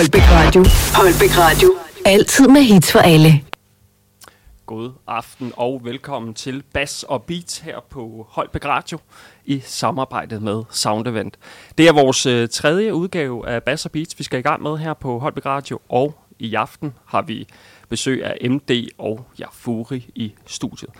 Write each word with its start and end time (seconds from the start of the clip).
Holbæk 0.00 0.22
Radio. 0.22 0.64
Holbæk 0.94 1.38
Radio. 1.38 1.74
Altid 2.04 2.48
med 2.48 2.62
hits 2.62 2.92
for 2.92 2.98
alle. 2.98 3.40
God 4.66 4.92
aften 5.06 5.52
og 5.56 5.80
velkommen 5.84 6.34
til 6.34 6.62
Bass 6.74 7.02
og 7.02 7.22
Beats 7.22 7.58
her 7.58 7.76
på 7.90 8.26
Holbæk 8.30 8.64
Radio 8.64 8.98
i 9.44 9.62
samarbejdet 9.64 10.42
med 10.42 10.62
Sound 10.70 11.06
Event. 11.06 11.38
Det 11.78 11.88
er 11.88 11.92
vores 11.92 12.26
øh, 12.26 12.48
tredje 12.48 12.94
udgave 12.94 13.48
af 13.48 13.62
Bass 13.62 13.84
og 13.84 13.92
Beats, 13.92 14.18
vi 14.18 14.24
skal 14.24 14.38
i 14.38 14.42
gang 14.42 14.62
med 14.62 14.76
her 14.76 14.94
på 14.94 15.18
Holbæk 15.18 15.46
Radio, 15.46 15.78
og 15.88 16.14
i 16.38 16.54
aften 16.54 16.94
har 17.06 17.22
vi 17.22 17.46
besøg 17.88 18.24
af 18.24 18.50
MD 18.50 18.88
og 18.98 19.24
Jafuri 19.38 20.06
i 20.14 20.34
studiet. 20.46 20.90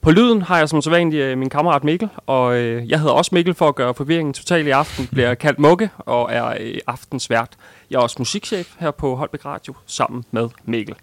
På 0.00 0.10
lyden 0.10 0.42
har 0.42 0.58
jeg 0.58 0.68
som 0.68 0.82
så 0.82 0.90
vanligt 0.90 1.22
øh, 1.22 1.38
min 1.38 1.50
kammerat 1.50 1.84
Mikkel, 1.84 2.08
og 2.26 2.56
øh, 2.56 2.90
jeg 2.90 2.98
hedder 2.98 3.12
også 3.14 3.30
Mikkel 3.34 3.54
for 3.54 3.68
at 3.68 3.74
gøre 3.74 3.94
forvirringen 3.94 4.34
total 4.34 4.66
i 4.66 4.70
aften. 4.70 5.06
Bliver 5.06 5.34
kaldt 5.34 5.58
Mugge 5.58 5.90
og 5.98 6.32
er 6.32 6.56
øh, 6.60 6.78
aftens 6.86 7.30
vært. 7.30 7.56
Jeg 7.90 7.96
er 7.96 8.00
også 8.00 8.16
musikchef 8.18 8.74
her 8.78 8.90
på 8.90 9.16
Holbæk 9.16 9.44
Radio 9.44 9.74
sammen 9.86 10.24
med 10.30 10.48
Mikkel. 10.64 10.94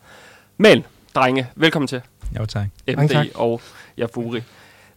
Men, 0.58 0.86
drenge, 1.16 1.48
velkommen 1.56 1.88
til. 1.88 2.02
Jo, 2.40 2.46
tak. 2.46 2.68
MD 2.88 3.10
tak. 3.10 3.28
og 3.36 3.62
Jafuri. 3.98 4.44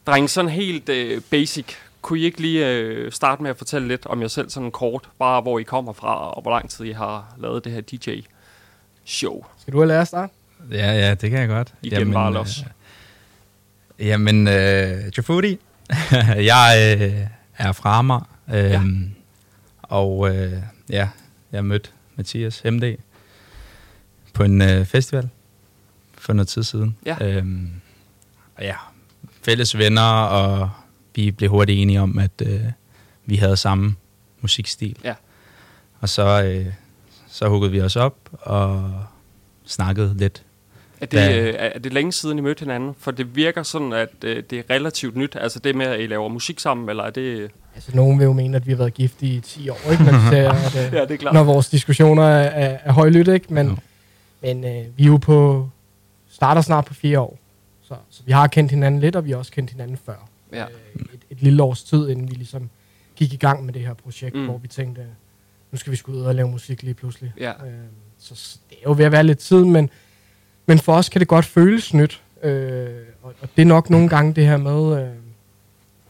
Drenge, 0.07 0.29
sådan 0.29 0.51
helt 0.51 0.89
øh, 0.89 1.23
basic. 1.31 1.67
Kunne 2.03 2.19
I 2.19 2.25
ikke 2.25 2.41
lige 2.41 2.69
øh, 2.69 3.13
starte 3.13 3.43
med 3.43 3.51
at 3.51 3.59
fortælle 3.59 3.89
lidt 3.89 4.07
om 4.07 4.23
jer 4.23 4.29
selv 4.29 4.51
sådan 4.51 4.71
kort? 4.71 5.09
Bare 5.19 5.41
hvor 5.41 5.59
I 5.59 5.63
kommer 5.63 5.93
fra, 5.93 6.31
og 6.31 6.43
hvor 6.43 6.51
lang 6.51 6.71
tid 6.71 6.85
I 6.85 6.93
har 6.93 7.35
lavet 7.39 7.65
det 7.65 7.73
her 7.73 7.81
DJ-show. 7.81 9.45
Skal 9.59 9.73
du 9.73 9.79
have 9.79 9.89
lære 9.89 10.01
at 10.01 10.09
starte? 10.09 10.33
Ja, 10.71 10.93
ja, 10.93 11.15
det 11.15 11.31
kan 11.31 11.41
jeg 11.41 11.49
godt. 11.49 11.75
I 11.83 11.89
Jamen, 11.89 12.13
bare 12.13 12.33
los. 12.33 12.59
Øh, 13.99 14.07
jamen, 14.07 14.49
øh, 14.49 15.13
Jafuri, 15.17 15.59
jeg 16.53 16.97
øh, 17.01 17.27
er 17.59 17.73
fra 17.73 17.99
Amager, 17.99 18.29
øh, 18.49 18.71
ja. 18.71 18.83
og 19.83 20.37
øh, 20.37 20.53
ja, 20.91 21.09
jeg 21.57 21.65
mødte 21.65 21.91
Mathias 22.17 22.65
MD 22.65 22.97
på 24.33 24.43
en 24.43 24.63
øh, 24.63 24.87
festival 24.87 25.29
for 26.19 26.33
noget 26.33 26.49
tid 26.49 26.63
siden. 26.63 26.97
Ja. 27.07 27.17
Øhm, 27.21 27.71
og 28.57 28.63
ja, 28.63 28.77
fælles 29.43 29.79
venner, 29.79 30.23
og 30.23 30.71
vi 31.15 31.31
blev 31.31 31.51
hurtigt 31.51 31.79
enige 31.79 32.01
om, 32.01 32.19
at 32.19 32.43
øh, 32.43 32.61
vi 33.27 33.37
havde 33.37 33.57
samme 33.57 33.97
musikstil. 34.41 34.97
Ja. 35.05 35.15
Og 36.01 36.09
så, 36.09 36.43
øh, 36.43 36.73
så 37.29 37.49
huggede 37.49 37.73
vi 37.73 37.81
os 37.81 37.97
op 37.97 38.17
og 38.33 39.05
snakkede 39.65 40.15
lidt. 40.19 40.43
Er 41.01 41.07
det, 41.07 41.43
øh, 41.43 41.55
er 41.59 41.79
det 41.79 41.93
længe 41.93 42.13
siden, 42.13 42.39
I 42.39 42.41
mødte 42.41 42.61
hinanden? 42.61 42.95
For 42.99 43.11
det 43.11 43.37
virker 43.37 43.63
sådan, 43.63 43.93
at 43.93 44.09
øh, 44.25 44.43
det 44.51 44.59
er 44.59 44.63
relativt 44.71 45.17
nyt. 45.17 45.37
Altså 45.41 45.59
det 45.59 45.75
med, 45.75 45.87
at 45.87 46.01
I 46.01 46.07
laver 46.07 46.29
musik 46.29 46.61
sammen, 46.61 46.89
eller 46.89 47.05
er 47.05 47.11
det... 47.11 47.51
Altså, 47.75 47.91
nogen 47.95 48.19
vil 48.19 48.25
jo 48.25 48.33
mene, 48.33 48.57
at 48.57 48.67
vi 48.67 48.73
har 48.73 48.77
været 48.77 48.95
gift 48.95 49.23
i 49.23 49.41
10 49.41 49.69
år, 49.69 49.91
ikke? 49.93 50.05
Men 50.05 50.15
ser, 50.31 50.51
at, 50.77 50.93
ja, 50.93 51.03
det 51.03 51.11
er 51.11 51.17
klart. 51.17 51.35
Når 51.35 51.45
vores 51.45 51.69
diskussioner 51.69 52.23
er, 52.23 52.49
er, 52.49 52.79
er 52.85 52.93
højlytte, 52.93 53.35
ikke? 53.35 53.55
Men, 53.55 53.67
no. 53.67 53.75
men 54.43 54.65
øh, 54.65 54.99
vi 54.99 55.03
er 55.03 55.07
jo 55.07 55.17
på... 55.17 55.69
Starter 56.31 56.61
snart 56.61 56.85
på 56.85 56.95
fire 56.95 57.21
år. 57.21 57.39
Så, 57.83 57.95
så 58.11 58.23
vi 58.27 58.33
har 58.33 58.47
kendt 58.47 58.71
hinanden 58.71 59.01
lidt, 59.01 59.17
og 59.17 59.25
vi 59.25 59.31
har 59.31 59.39
også 59.39 59.53
kendt 59.53 59.71
hinanden 59.71 59.99
før. 60.07 60.29
Ja. 60.53 60.65
Øh, 60.65 61.03
et, 61.15 61.21
et 61.31 61.43
lille 61.43 61.63
års 61.63 61.83
tid, 61.83 62.09
inden 62.09 62.31
vi 62.31 62.35
ligesom 62.35 62.71
gik 63.17 63.33
i 63.33 63.37
gang 63.37 63.65
med 63.65 63.75
det 63.75 63.83
her 63.83 63.95
projekt, 63.95 64.37
mm. 64.37 64.45
hvor 64.45 64.59
vi 64.59 64.69
tænkte, 64.69 65.07
nu 65.73 65.79
skal 65.79 65.91
vi 65.91 65.97
skulle 65.97 66.19
ud 66.19 66.25
og 66.25 66.35
lave 66.35 66.49
musik 66.49 66.83
lige 66.83 66.95
pludselig. 66.95 67.33
Ja. 67.41 67.51
Øh, 67.51 67.73
så 68.19 68.59
det 68.71 68.79
er 68.79 68.83
jo 68.87 68.95
ved 68.97 69.05
at 69.05 69.13
være 69.13 69.25
lidt 69.25 69.39
tid, 69.39 69.65
men, 69.65 69.91
men 70.67 70.79
for 70.79 70.93
os 70.93 71.09
kan 71.09 71.21
det 71.21 71.29
godt 71.29 71.45
føles 71.45 71.95
nyt. 71.95 72.23
Øh, 72.43 72.89
og, 73.23 73.35
og 73.41 73.49
det 73.57 73.63
er 73.63 73.67
nok 73.67 73.91
nogle 73.91 74.09
gange 74.09 74.35
det 74.35 74.47
her 74.47 74.57
med, 74.57 75.03
øh, 75.03 75.09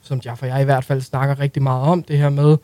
som 0.03 0.21
jeg 0.25 0.39
for 0.39 0.47
jeg 0.47 0.61
i 0.61 0.65
hvert 0.65 0.85
fald 0.85 1.01
snakker 1.01 1.41
rigtig 1.41 1.62
meget 1.62 1.83
om, 1.83 2.03
det 2.03 2.19
her 2.19 2.29
med, 2.29 2.57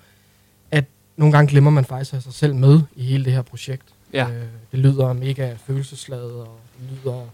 at 0.70 0.84
nogle 1.16 1.32
gange 1.32 1.50
glemmer 1.50 1.70
man 1.70 1.84
faktisk 1.84 2.14
af 2.14 2.22
sig 2.22 2.32
selv 2.32 2.54
med 2.54 2.80
i 2.96 3.04
hele 3.04 3.24
det 3.24 3.32
her 3.32 3.42
projekt. 3.42 3.84
Ja. 4.12 4.28
Øh, 4.28 4.44
det 4.72 4.78
lyder 4.78 5.12
mega 5.12 5.54
følelsesladet, 5.66 6.32
og 6.32 6.58
det 6.80 6.98
lyder 6.98 7.24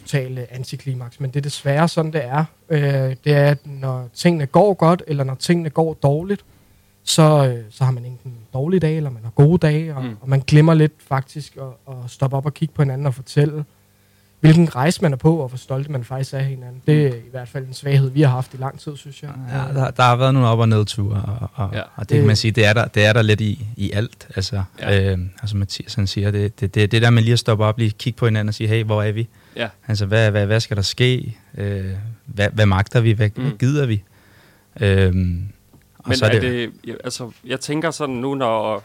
totalt 0.00 0.38
antiklimaks, 0.38 1.20
men 1.20 1.30
det 1.30 1.36
er 1.36 1.42
desværre 1.42 1.88
sådan, 1.88 2.12
det 2.12 2.24
er. 2.24 2.44
Øh, 2.68 2.80
det 3.24 3.32
er, 3.32 3.50
at 3.50 3.58
når 3.64 4.08
tingene 4.14 4.46
går 4.46 4.74
godt, 4.74 5.02
eller 5.06 5.24
når 5.24 5.34
tingene 5.34 5.70
går 5.70 5.94
dårligt, 5.94 6.44
så, 7.04 7.48
øh, 7.48 7.64
så 7.70 7.84
har 7.84 7.92
man 7.92 8.04
enten 8.04 8.34
dårlige 8.54 8.80
dage, 8.80 8.96
eller 8.96 9.10
man 9.10 9.22
har 9.22 9.30
gode 9.30 9.58
dage, 9.58 9.94
og, 9.96 10.04
mm. 10.04 10.16
og 10.20 10.28
man 10.28 10.42
glemmer 10.46 10.74
lidt 10.74 10.92
faktisk 10.98 11.56
at, 11.56 11.94
at 11.94 12.10
stoppe 12.10 12.36
op 12.36 12.46
og 12.46 12.54
kigge 12.54 12.74
på 12.74 12.82
hinanden 12.82 13.06
og 13.06 13.14
fortælle, 13.14 13.64
hvilken 14.40 14.76
rejse 14.76 15.02
man 15.02 15.12
er 15.12 15.16
på, 15.16 15.36
og 15.36 15.48
hvor 15.48 15.58
stolte 15.58 15.92
man 15.92 16.04
faktisk 16.04 16.34
er 16.34 16.38
af 16.38 16.44
hinanden. 16.44 16.82
Det 16.86 17.06
er 17.06 17.14
i 17.14 17.30
hvert 17.30 17.48
fald 17.48 17.66
en 17.66 17.74
svaghed, 17.74 18.10
vi 18.10 18.22
har 18.22 18.28
haft 18.28 18.54
i 18.54 18.56
lang 18.56 18.80
tid, 18.80 18.96
synes 18.96 19.22
jeg. 19.22 19.30
Ja, 19.52 19.80
der, 19.80 19.90
der 19.90 20.02
har 20.02 20.16
været 20.16 20.34
nogle 20.34 20.48
op- 20.48 20.58
og 20.58 20.68
nedture, 20.68 21.22
og, 21.22 21.50
og, 21.54 21.74
ja. 21.74 21.80
og 21.80 21.88
det, 21.98 22.08
det 22.08 22.16
kan 22.16 22.26
man 22.26 22.36
sige, 22.36 22.52
det 22.52 22.66
er 22.66 22.72
der, 22.72 22.84
det 22.84 23.04
er 23.04 23.12
der 23.12 23.22
lidt 23.22 23.40
i, 23.40 23.66
i 23.76 23.90
alt. 23.92 24.28
Altså, 24.36 24.62
ja. 24.80 25.12
øh, 25.12 25.18
altså 25.42 25.56
Mathias 25.56 25.94
han 25.94 26.06
siger, 26.06 26.30
det, 26.30 26.60
det, 26.60 26.74
det, 26.74 26.92
det 26.92 27.02
der 27.02 27.10
med 27.10 27.22
lige 27.22 27.32
at 27.32 27.38
stoppe 27.38 27.64
op, 27.64 27.78
lige 27.78 27.90
kigge 27.90 28.16
på 28.16 28.26
hinanden 28.26 28.48
og 28.48 28.54
sige, 28.54 28.68
hey, 28.68 28.84
hvor 28.84 29.02
er 29.02 29.12
vi? 29.12 29.28
Ja. 29.56 29.68
Altså, 29.88 30.06
hvad, 30.06 30.30
hvad, 30.30 30.46
hvad 30.46 30.60
skal 30.60 30.76
der 30.76 30.82
ske? 30.82 31.36
Øh, 31.58 31.84
hvad, 32.26 32.48
hvad 32.52 32.66
magter 32.66 33.00
vi? 33.00 33.12
Hvad, 33.12 33.30
mm. 33.36 33.42
hvad 33.42 33.52
gider 33.58 33.86
vi? 33.86 34.02
Øhm, 34.80 35.48
og 35.98 36.08
Men 36.08 36.18
så 36.18 36.24
er 36.24 36.30
er 36.30 36.40
det, 36.40 36.70
det, 36.84 36.96
altså, 37.04 37.30
jeg 37.46 37.60
tænker 37.60 37.90
sådan 37.90 38.14
nu, 38.14 38.34
når 38.34 38.82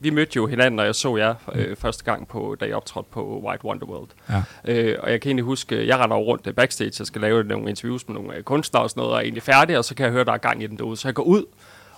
vi 0.00 0.10
mødte 0.10 0.36
jo 0.36 0.46
hinanden, 0.46 0.76
når 0.76 0.84
jeg 0.84 0.94
så 0.94 1.16
jer 1.16 1.34
øh, 1.54 1.76
første 1.76 2.04
gang, 2.04 2.28
på, 2.28 2.56
da 2.60 2.66
jeg 2.66 2.74
optrådte 2.74 3.08
på 3.12 3.42
White 3.46 3.64
Wonderworld. 3.64 4.08
Ja. 4.28 4.42
Øh, 4.64 4.98
og 5.02 5.10
jeg 5.10 5.20
kan 5.20 5.28
egentlig 5.28 5.44
huske, 5.44 5.86
jeg 5.86 5.98
render 5.98 6.16
rundt 6.16 6.46
øh, 6.46 6.54
backstage, 6.54 6.92
jeg 6.98 7.06
skal 7.06 7.20
lave 7.20 7.44
nogle 7.44 7.68
interviews 7.68 8.08
med 8.08 8.14
nogle 8.14 8.36
øh, 8.36 8.42
kunstnere 8.42 8.82
og 8.82 8.90
sådan 8.90 9.00
noget, 9.00 9.12
og 9.12 9.18
er 9.18 9.22
egentlig 9.22 9.42
færdig, 9.42 9.78
og 9.78 9.84
så 9.84 9.94
kan 9.94 10.04
jeg 10.04 10.12
høre, 10.12 10.24
der 10.24 10.32
er 10.32 10.38
gang 10.38 10.62
i 10.62 10.66
den 10.66 10.78
derude. 10.78 10.96
Så 10.96 11.08
jeg 11.08 11.14
går 11.14 11.22
ud, 11.22 11.44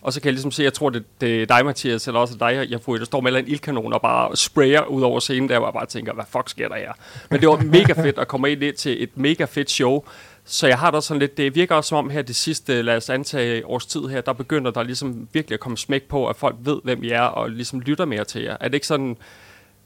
og 0.02 0.12
så 0.12 0.20
kan 0.20 0.26
jeg 0.26 0.32
ligesom 0.32 0.50
se, 0.50 0.62
jeg 0.62 0.72
tror, 0.72 0.90
det, 0.90 1.04
det 1.20 1.42
er 1.42 1.46
dig, 1.46 1.64
Mathias, 1.64 2.06
eller 2.06 2.20
også 2.20 2.36
dig, 2.40 2.66
jeg 2.70 2.80
får, 2.80 2.96
der 2.96 3.04
står 3.04 3.20
med 3.20 3.32
en 3.32 3.48
ildkanon 3.48 3.92
og 3.92 4.02
bare 4.02 4.36
sprayer 4.36 4.84
ud 4.84 5.02
over 5.02 5.20
scenen, 5.20 5.48
der 5.48 5.58
hvor 5.58 5.66
jeg 5.66 5.74
bare 5.74 5.86
tænker, 5.86 6.12
hvad 6.12 6.24
fuck 6.28 6.48
sker 6.48 6.68
der 6.68 6.76
her? 6.76 6.92
Men 7.30 7.40
det 7.40 7.48
var 7.48 7.56
mega 7.56 7.92
fedt 7.92 8.18
at 8.18 8.28
komme 8.28 8.52
ind 8.52 8.74
til 8.74 9.02
et 9.02 9.10
mega 9.14 9.44
fedt 9.44 9.70
show, 9.70 10.04
så 10.44 10.66
jeg 10.66 10.78
har 10.78 10.90
da 10.90 11.00
sådan 11.00 11.18
lidt, 11.20 11.36
det 11.36 11.54
virker 11.54 11.74
også 11.74 11.88
som 11.88 11.98
om 11.98 12.10
her 12.10 12.22
det 12.22 12.36
sidste, 12.36 12.82
lad 12.82 12.96
os 12.96 13.10
antage 13.10 13.66
års 13.66 13.86
tid 13.86 14.00
her, 14.00 14.20
der 14.20 14.32
begynder 14.32 14.70
der 14.70 14.82
ligesom 14.82 15.28
virkelig 15.32 15.54
at 15.54 15.60
komme 15.60 15.78
smæk 15.78 16.02
på, 16.02 16.26
at 16.26 16.36
folk 16.36 16.56
ved, 16.60 16.80
hvem 16.84 17.04
I 17.04 17.08
er, 17.08 17.22
og 17.22 17.50
ligesom 17.50 17.80
lytter 17.80 18.04
mere 18.04 18.24
til 18.24 18.42
jer. 18.42 18.56
Er 18.60 18.68
det 18.68 18.74
ikke 18.74 18.86
sådan, 18.86 19.16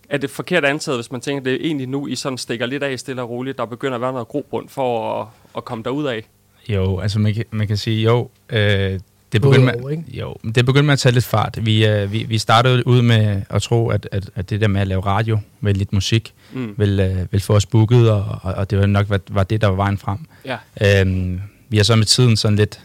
er 0.09 0.19
det 0.19 0.31
forkert 0.31 0.65
antaget, 0.65 0.99
hvis 0.99 1.13
man 1.13 1.21
tænker, 1.21 1.43
det 1.43 1.53
er 1.53 1.67
egentlig 1.67 1.87
nu, 1.87 2.07
I 2.07 2.15
sådan 2.15 2.39
stikker 2.39 2.67
lidt 2.67 2.83
af 2.83 2.99
stille 2.99 3.23
og 3.23 3.31
roligt, 3.31 3.59
der 3.59 3.65
begynder 3.65 3.95
at 3.95 4.01
være 4.01 4.13
noget 4.13 4.29
grobund 4.29 4.69
for 4.69 5.21
at, 5.21 5.29
at 5.57 5.65
komme 5.65 5.85
derud 5.85 6.05
af? 6.05 6.29
Jo, 6.69 6.99
altså 6.99 7.19
man 7.19 7.35
kan, 7.35 7.45
man 7.51 7.67
kan 7.67 7.77
sige, 7.77 8.03
jo, 8.03 8.31
øh, 8.49 9.01
det 9.43 9.43
begyndte, 9.43 9.79
med, 9.83 10.03
jo, 10.09 10.37
det 10.55 10.67
begyndte 10.67 10.83
med 10.87 10.93
at 10.93 10.99
tage 10.99 11.13
lidt 11.13 11.25
fart. 11.25 11.59
Vi, 11.63 12.03
uh, 12.03 12.13
vi, 12.13 12.25
vi 12.25 12.39
startede 12.39 12.87
ud 12.87 13.03
med 13.03 13.43
at 13.51 13.63
tro, 13.63 13.89
at, 13.89 14.09
at, 14.13 14.31
at 14.35 14.51
det 14.51 14.61
der 14.61 14.69
med 14.69 14.81
at 14.81 14.87
lave 14.87 15.01
radio 15.01 15.39
med 15.61 15.75
lidt 15.75 15.93
musik, 15.93 16.35
mm. 16.53 16.75
vil, 16.77 17.01
uh, 17.01 17.33
vil 17.33 17.41
få 17.41 17.55
os 17.55 17.67
booket, 17.67 18.11
og, 18.11 18.39
og, 18.43 18.55
og 18.55 18.71
det 18.71 18.79
var 18.79 18.87
nok 18.87 19.11
var, 19.11 19.21
var 19.29 19.43
det, 19.43 19.61
der 19.61 19.67
var 19.67 19.77
vejen 19.77 19.99
frem. 19.99 20.19
Ja. 20.45 21.03
Um, 21.03 21.41
vi 21.69 21.77
har 21.77 21.85
så 21.85 21.97
med 21.97 22.05
tiden 22.05 22.37
sådan 22.37 22.57
lidt 22.57 22.81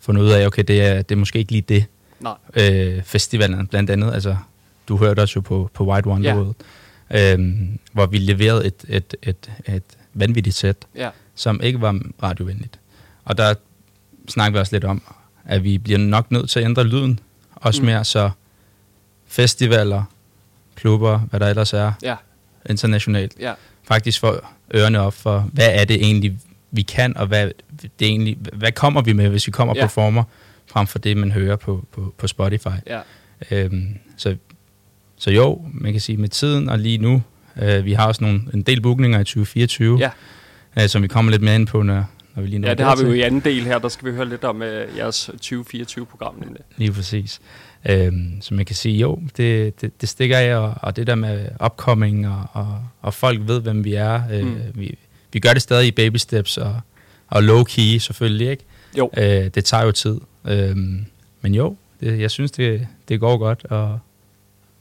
fundet 0.00 0.22
ud 0.22 0.30
af, 0.30 0.46
okay, 0.46 0.64
det 0.68 0.82
er, 0.82 1.02
det 1.02 1.14
er 1.14 1.18
måske 1.18 1.38
ikke 1.38 1.52
lige 1.52 1.64
det. 1.68 1.84
Nej. 2.20 2.96
Uh, 2.96 3.02
festivalen 3.04 3.66
blandt 3.66 3.90
andet, 3.90 4.14
altså 4.14 4.36
du 4.88 4.96
hørte 4.96 5.20
os 5.20 5.36
jo 5.36 5.40
på, 5.40 5.70
på 5.74 5.84
White 5.84 6.08
Wonderworld, 6.08 6.54
ja. 7.10 7.34
um, 7.34 7.78
hvor 7.92 8.06
vi 8.06 8.18
leverede 8.18 8.66
et, 8.66 8.84
et, 8.88 9.14
et, 9.22 9.50
et 9.66 9.82
vanvittigt 10.14 10.56
sæt, 10.56 10.76
ja. 10.96 11.10
som 11.34 11.60
ikke 11.62 11.80
var 11.80 12.00
radiovenligt. 12.22 12.78
Og 13.24 13.38
der 13.38 13.54
snakker 14.28 14.58
vi 14.58 14.60
også 14.60 14.74
lidt 14.74 14.84
om, 14.84 15.02
at 15.44 15.64
vi 15.64 15.78
bliver 15.78 15.98
nok 15.98 16.30
nødt 16.30 16.50
til 16.50 16.60
at 16.60 16.64
ændre 16.64 16.84
lyden. 16.84 17.20
Også 17.54 17.82
mm. 17.82 17.86
mere 17.86 18.04
så 18.04 18.30
festivaler, 19.26 20.02
klubber, 20.74 21.18
hvad 21.18 21.40
der 21.40 21.48
ellers 21.48 21.72
er, 21.72 21.92
ja. 22.02 22.16
internationalt. 22.70 23.32
Ja. 23.40 23.52
Faktisk 23.82 24.20
får 24.20 24.52
ørerne 24.74 25.00
op 25.00 25.14
for, 25.14 25.48
hvad 25.52 25.68
er 25.72 25.84
det 25.84 25.96
egentlig, 25.96 26.38
vi 26.70 26.82
kan, 26.82 27.16
og 27.16 27.26
hvad, 27.26 27.50
det 27.82 27.90
egentlig, 28.00 28.38
hvad 28.52 28.72
kommer 28.72 29.02
vi 29.02 29.12
med, 29.12 29.28
hvis 29.28 29.46
vi 29.46 29.52
kommer 29.52 29.74
ja. 29.76 29.84
på 29.84 29.88
former, 29.88 30.24
frem 30.66 30.86
for 30.86 30.98
det, 30.98 31.16
man 31.16 31.32
hører 31.32 31.56
på, 31.56 31.84
på, 31.92 32.14
på 32.18 32.26
Spotify. 32.26 32.68
Ja. 32.86 33.00
Øhm, 33.50 33.98
så, 34.16 34.36
så 35.16 35.30
jo, 35.30 35.64
man 35.72 35.92
kan 35.92 36.00
sige 36.00 36.16
med 36.16 36.28
tiden 36.28 36.68
og 36.68 36.78
lige 36.78 36.98
nu, 36.98 37.22
øh, 37.62 37.84
vi 37.84 37.92
har 37.92 38.06
også 38.06 38.24
nogle, 38.24 38.40
en 38.54 38.62
del 38.62 38.80
bookninger 38.80 39.20
i 39.20 39.24
2024, 39.24 39.98
ja. 39.98 40.10
øh, 40.82 40.88
som 40.88 41.02
vi 41.02 41.08
kommer 41.08 41.30
lidt 41.30 41.42
mere 41.42 41.54
ind 41.54 41.66
på, 41.66 41.82
når, 41.82 42.04
når 42.34 42.42
vi 42.42 42.48
lige 42.48 42.66
Ja, 42.68 42.74
det 42.74 42.86
har 42.86 42.96
vi 42.96 43.02
jo 43.02 43.12
i 43.12 43.20
anden 43.20 43.40
del 43.40 43.64
her, 43.64 43.78
der 43.78 43.88
skal 43.88 44.10
vi 44.10 44.16
høre 44.16 44.28
lidt 44.28 44.44
om 44.44 44.56
uh, 44.56 44.96
jeres 44.96 45.30
2024-program. 45.42 46.34
Lige 46.76 46.92
præcis. 46.92 47.40
Øhm, 47.88 48.40
så 48.40 48.54
man 48.54 48.64
kan 48.64 48.76
sige, 48.76 48.98
jo, 48.98 49.20
det, 49.36 49.80
det, 49.80 50.00
det 50.00 50.08
stikker 50.08 50.38
af, 50.38 50.54
og, 50.56 50.74
og 50.82 50.96
det 50.96 51.06
der 51.06 51.14
med 51.14 51.48
upcoming, 51.64 52.28
og, 52.28 52.44
og, 52.52 52.78
og 53.02 53.14
folk 53.14 53.40
ved, 53.48 53.60
hvem 53.60 53.84
vi 53.84 53.94
er. 53.94 54.22
Øh, 54.32 54.44
Mm. 54.46 54.56
vi, 54.74 54.98
vi 55.32 55.38
gør 55.40 55.52
det 55.52 55.62
stadig 55.62 55.86
i 55.88 55.90
baby 55.90 56.16
steps, 56.16 56.56
og, 56.58 56.80
og 57.28 57.42
low-key 57.42 57.98
selvfølgelig, 57.98 58.50
ikke? 58.50 58.64
Jo. 58.98 59.10
Øh, 59.16 59.24
det 59.24 59.64
tager 59.64 59.84
jo 59.84 59.92
tid. 59.92 60.20
Øhm, 60.44 61.04
men 61.40 61.54
jo, 61.54 61.76
det, 62.00 62.20
jeg 62.20 62.30
synes, 62.30 62.50
det, 62.50 62.86
det 63.08 63.20
går 63.20 63.36
godt, 63.38 63.64
og 63.64 63.98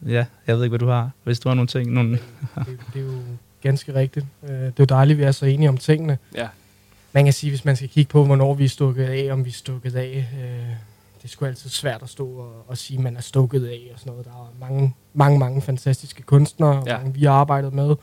ja, 0.08 0.26
jeg 0.48 0.56
ved 0.56 0.64
ikke, 0.64 0.72
hvad 0.72 0.80
du 0.80 0.88
har, 0.88 1.10
hvis 1.24 1.40
du 1.40 1.50
har 1.50 1.54
nogle 1.56 1.68
ting. 1.68 1.92
Nogle 1.92 2.12
det, 2.12 2.22
det 2.94 3.00
er 3.00 3.06
jo 3.06 3.12
ganske 3.64 3.96
rigtigt. 3.96 4.26
Øh, 4.44 4.50
Det 4.50 4.66
er 4.68 4.72
jo 4.80 4.86
dejligt, 4.86 5.16
at 5.18 5.20
vi 5.20 5.24
er 5.24 5.32
så 5.32 5.46
enige 5.46 5.70
om 5.70 5.78
tingene. 5.78 6.18
Ja. 6.36 6.48
Man 7.14 7.24
kan 7.24 7.34
sige, 7.34 7.50
hvis 7.52 7.66
man 7.66 7.76
skal 7.76 7.90
kigge 7.90 8.10
på, 8.10 8.26
hvornår 8.26 8.54
vi 8.54 8.66
er 8.66 8.70
stukket 8.70 9.04
af, 9.04 9.30
om 9.34 9.46
vi 9.46 9.50
er 9.50 9.54
stukket 9.54 9.96
af 9.96 10.28
øh, 10.40 10.70
det 11.18 11.24
er 11.26 11.28
sgu 11.28 11.46
altid 11.46 11.70
svært 11.70 12.04
at 12.04 12.10
stå 12.10 12.28
og, 12.28 12.52
og 12.68 12.78
sige, 12.78 12.98
at 12.98 13.04
man 13.04 13.18
er 13.18 13.22
stukket 13.22 13.66
af 13.66 13.80
og 13.94 14.00
sådan 14.00 14.12
noget. 14.12 14.26
Der 14.26 14.32
er 14.32 14.54
mange, 14.60 14.96
mange, 15.14 15.40
mange 15.40 15.62
fantastiske 15.62 16.22
kunstnere, 16.24 16.84
Ja. 16.86 16.92
ja. 16.92 16.98
mange, 16.98 17.14
vi 17.14 17.26
har 17.26 17.32
arbejdet 17.34 17.74
med. 17.74 17.96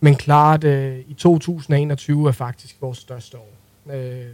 Men 0.00 0.14
klart, 0.16 0.64
øh, 0.64 0.98
i 1.08 1.14
2021 1.14 2.28
er 2.28 2.32
faktisk 2.32 2.76
vores 2.80 2.98
største 2.98 3.36
år. 3.38 3.50
Øh, 3.94 4.26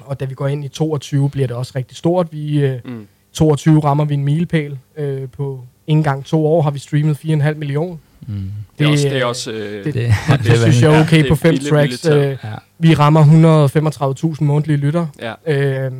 og 0.00 0.20
da 0.20 0.24
vi 0.24 0.34
går 0.34 0.46
ind 0.48 0.64
i 0.64 0.68
22, 0.68 1.30
bliver 1.30 1.46
det 1.46 1.56
også 1.56 1.72
rigtig 1.76 1.96
stort. 1.96 2.32
Vi, 2.32 2.58
øh, 2.60 2.80
Mm. 2.84 3.06
22 3.32 3.80
rammer 3.80 4.04
vi 4.04 4.14
en 4.14 4.24
milepæl. 4.24 4.78
Øh, 4.96 5.28
på 5.28 5.64
en 5.86 6.02
gang 6.02 6.24
to 6.24 6.46
år 6.46 6.62
har 6.62 6.70
vi 6.70 6.78
streamet 6.78 7.16
4,5 7.16 7.54
millioner. 7.58 7.96
Mm. 8.30 8.52
Det 8.78 8.86
er 8.86 8.90
også, 8.90 9.08
det 9.08 9.16
er 9.16 9.22
øh, 9.22 9.28
også 9.28 9.50
øh, 9.52 9.84
det- 9.84 9.94
Det, 9.94 9.94
Det, 9.94 10.44
det, 10.44 10.58
synes 10.58 10.82
jeg 10.82 10.94
er 10.94 11.00
okay 11.00 11.24
er 11.24 11.28
på 11.28 11.34
fem 11.36 11.52
vilde, 11.52 11.70
tracks. 11.70 12.04
vilde. 12.08 12.18
Øh, 12.26 12.36
Ja. 12.44 12.48
vi 12.78 12.94
rammer 12.94 13.24
135.000 14.36 14.44
månedlige 14.44 14.76
lytter. 14.76 15.06
ja. 15.46 15.86
Øh, 15.86 15.92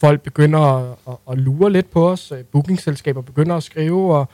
folk 0.00 0.20
begynder 0.22 0.58
at, 0.60 0.94
at, 1.08 1.14
at 1.32 1.38
lure 1.38 1.72
lidt 1.72 1.90
på 1.90 2.10
os. 2.10 2.32
Øh, 2.32 2.38
Bookingselskaber 2.44 3.22
begynder 3.22 3.56
at 3.56 3.62
skrive. 3.62 4.14
Og, 4.16 4.28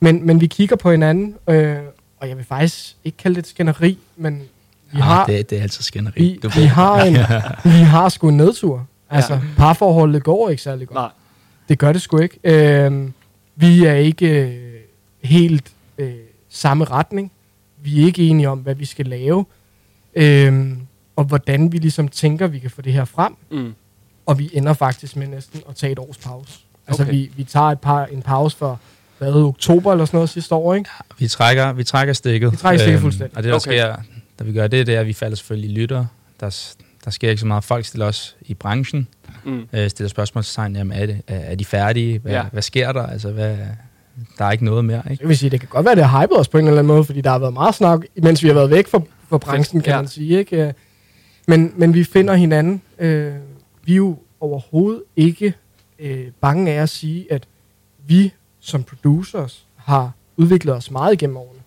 men, 0.00 0.26
men 0.26 0.40
vi 0.40 0.46
kigger 0.46 0.76
på 0.76 0.90
hinanden, 0.90 1.34
øh, 1.48 1.76
og 2.20 2.28
jeg 2.28 2.36
vil 2.36 2.44
faktisk 2.44 2.96
ikke 3.04 3.18
kalde 3.18 3.34
det 3.34 3.42
et 3.42 3.46
skænderi, 3.48 3.98
men 4.16 4.38
vi 4.92 4.98
Ah, 4.98 5.02
har, 5.02 5.26
det, 5.26 5.50
det 5.50 5.58
er 5.58 5.62
altid 5.62 5.82
skænderi. 5.82 6.22
vi, 6.22 6.38
Du 6.42 6.48
vi 6.60 6.62
har, 6.64 7.02
en, 7.04 7.14
vi 7.72 7.78
har 7.78 8.08
sgu 8.08 8.28
en 8.28 8.36
nedtur. 8.36 8.86
Altså, 9.10 9.32
Ja. 9.34 9.40
parforholdet 9.56 10.22
går 10.22 10.48
ikke 10.50 10.62
særlig 10.62 10.88
godt. 10.88 10.94
Nej. 10.96 11.08
Det 11.68 11.78
gør 11.78 11.92
det 11.92 12.02
sgu 12.02 12.18
ikke. 12.18 12.38
Øh, 12.44 13.08
vi 13.56 13.84
er 13.84 13.94
ikke 13.94 14.26
øh, 14.46 14.54
helt 15.24 15.70
øh, 15.98 16.12
samme 16.50 16.84
retning. 16.84 17.32
Vi 17.82 18.00
er 18.02 18.06
ikke 18.06 18.22
enige 18.28 18.48
om, 18.48 18.58
hvad 18.58 18.74
vi 18.74 18.84
skal 18.84 19.06
lave. 19.06 19.44
Øh, 20.14 20.68
og 21.16 21.24
hvordan 21.24 21.72
vi 21.72 21.78
ligesom 21.78 22.08
tænker, 22.08 22.46
vi 22.46 22.58
kan 22.58 22.70
få 22.70 22.82
det 22.82 22.92
her 22.92 23.04
frem. 23.04 23.36
Mm. 23.50 23.74
Og 24.26 24.38
vi 24.38 24.50
ender 24.52 24.72
faktisk 24.72 25.16
med 25.16 25.26
næsten 25.26 25.60
at 25.68 25.74
tage 25.76 25.92
et 25.92 25.98
års 25.98 26.18
pause. 26.18 26.58
Altså, 26.86 27.02
Okay. 27.02 27.12
vi, 27.12 27.30
vi 27.36 27.44
tager 27.44 27.66
et 27.66 27.80
par, 27.80 28.06
en 28.06 28.22
pause 28.22 28.56
for, 28.56 28.80
hvad, 29.18 29.32
oktober 29.34 29.92
eller 29.92 30.04
sådan 30.04 30.16
noget 30.16 30.30
sidste 30.30 30.54
år, 30.54 30.74
ikke? 30.74 30.90
Vi 31.18 31.28
trækker, 31.28 31.72
vi 31.72 31.84
trækker 31.84 32.14
stikket. 32.14 32.52
Vi 32.52 32.56
trækker 32.56 32.80
stikket 32.84 33.00
fuldstændig. 33.00 33.36
Og 33.36 33.42
det, 33.42 33.50
der 33.50 33.56
Okay. 33.56 33.70
okay. 33.70 33.78
sker, 33.78 34.14
da 34.38 34.44
vi 34.44 34.52
gør 34.52 34.66
det, 34.66 34.86
det 34.86 34.94
er, 34.94 35.00
at 35.00 35.06
vi 35.06 35.12
falder 35.12 35.36
selvfølgelig 35.36 35.70
i 35.70 35.74
lytter. 35.80 36.06
Der, 36.40 36.74
der 37.04 37.10
sker 37.10 37.30
ikke 37.30 37.40
så 37.40 37.46
meget. 37.46 37.64
Folk 37.64 37.84
stiller 37.84 38.06
os 38.06 38.36
i 38.42 38.54
branchen, 38.54 39.08
Mm. 39.44 39.68
øh, 39.72 39.90
stiller 39.90 40.08
spørgsmålstegn, 40.08 40.76
jamen 40.76 40.98
er, 40.98 41.06
det, 41.06 41.22
er, 41.26 41.36
er 41.38 41.54
de 41.54 41.64
færdige? 41.64 42.18
Hvad, 42.18 42.32
Ja. 42.32 42.38
ja. 42.38 42.44
hvad 42.52 42.62
sker 42.62 42.92
der? 42.92 43.06
Altså, 43.06 43.30
hvad, 43.32 43.56
der 44.38 44.44
er 44.44 44.50
ikke 44.52 44.64
noget 44.64 44.84
mere, 44.84 45.02
ikke? 45.10 45.22
Jeg 45.22 45.28
vil 45.28 45.38
sige, 45.38 45.50
det 45.50 45.60
kan 45.60 45.68
godt 45.68 45.86
være, 45.86 45.94
det 45.96 46.04
har 46.04 46.20
hypet 46.22 46.38
os 46.38 46.48
på 46.48 46.58
en 46.58 46.64
eller 46.66 46.78
anden 46.78 46.86
måde, 46.94 47.04
fordi 47.04 47.20
der 47.20 47.30
har 47.30 47.38
været 47.38 47.52
meget 47.52 47.74
snak, 47.74 48.00
mens 48.22 48.42
vi 48.42 48.48
har 48.48 48.54
været 48.54 48.70
væk 48.70 48.88
fra, 48.88 49.00
fra 49.28 49.38
branchen, 49.38 49.80
kan 49.80 49.90
Ja. 49.92 49.96
man 49.96 50.08
sige. 50.08 50.38
Ikke? 50.38 50.66
Øh, 50.66 50.72
Men, 51.46 51.72
men 51.76 51.94
vi 51.94 52.04
finder 52.04 52.34
hinanden. 52.34 52.82
Øh, 52.98 53.32
vi 53.84 53.92
er 53.92 53.96
jo 53.96 54.18
overhovedet 54.40 55.02
ikke 55.16 55.54
øh, 55.98 56.26
bange 56.40 56.72
af 56.72 56.82
at 56.82 56.88
sige, 56.88 57.32
at 57.32 57.44
vi 58.06 58.32
som 58.60 58.82
producers 58.82 59.64
har 59.76 60.12
udviklet 60.36 60.74
os 60.74 60.90
meget 60.90 61.12
igennem 61.12 61.36
årene, 61.36 61.60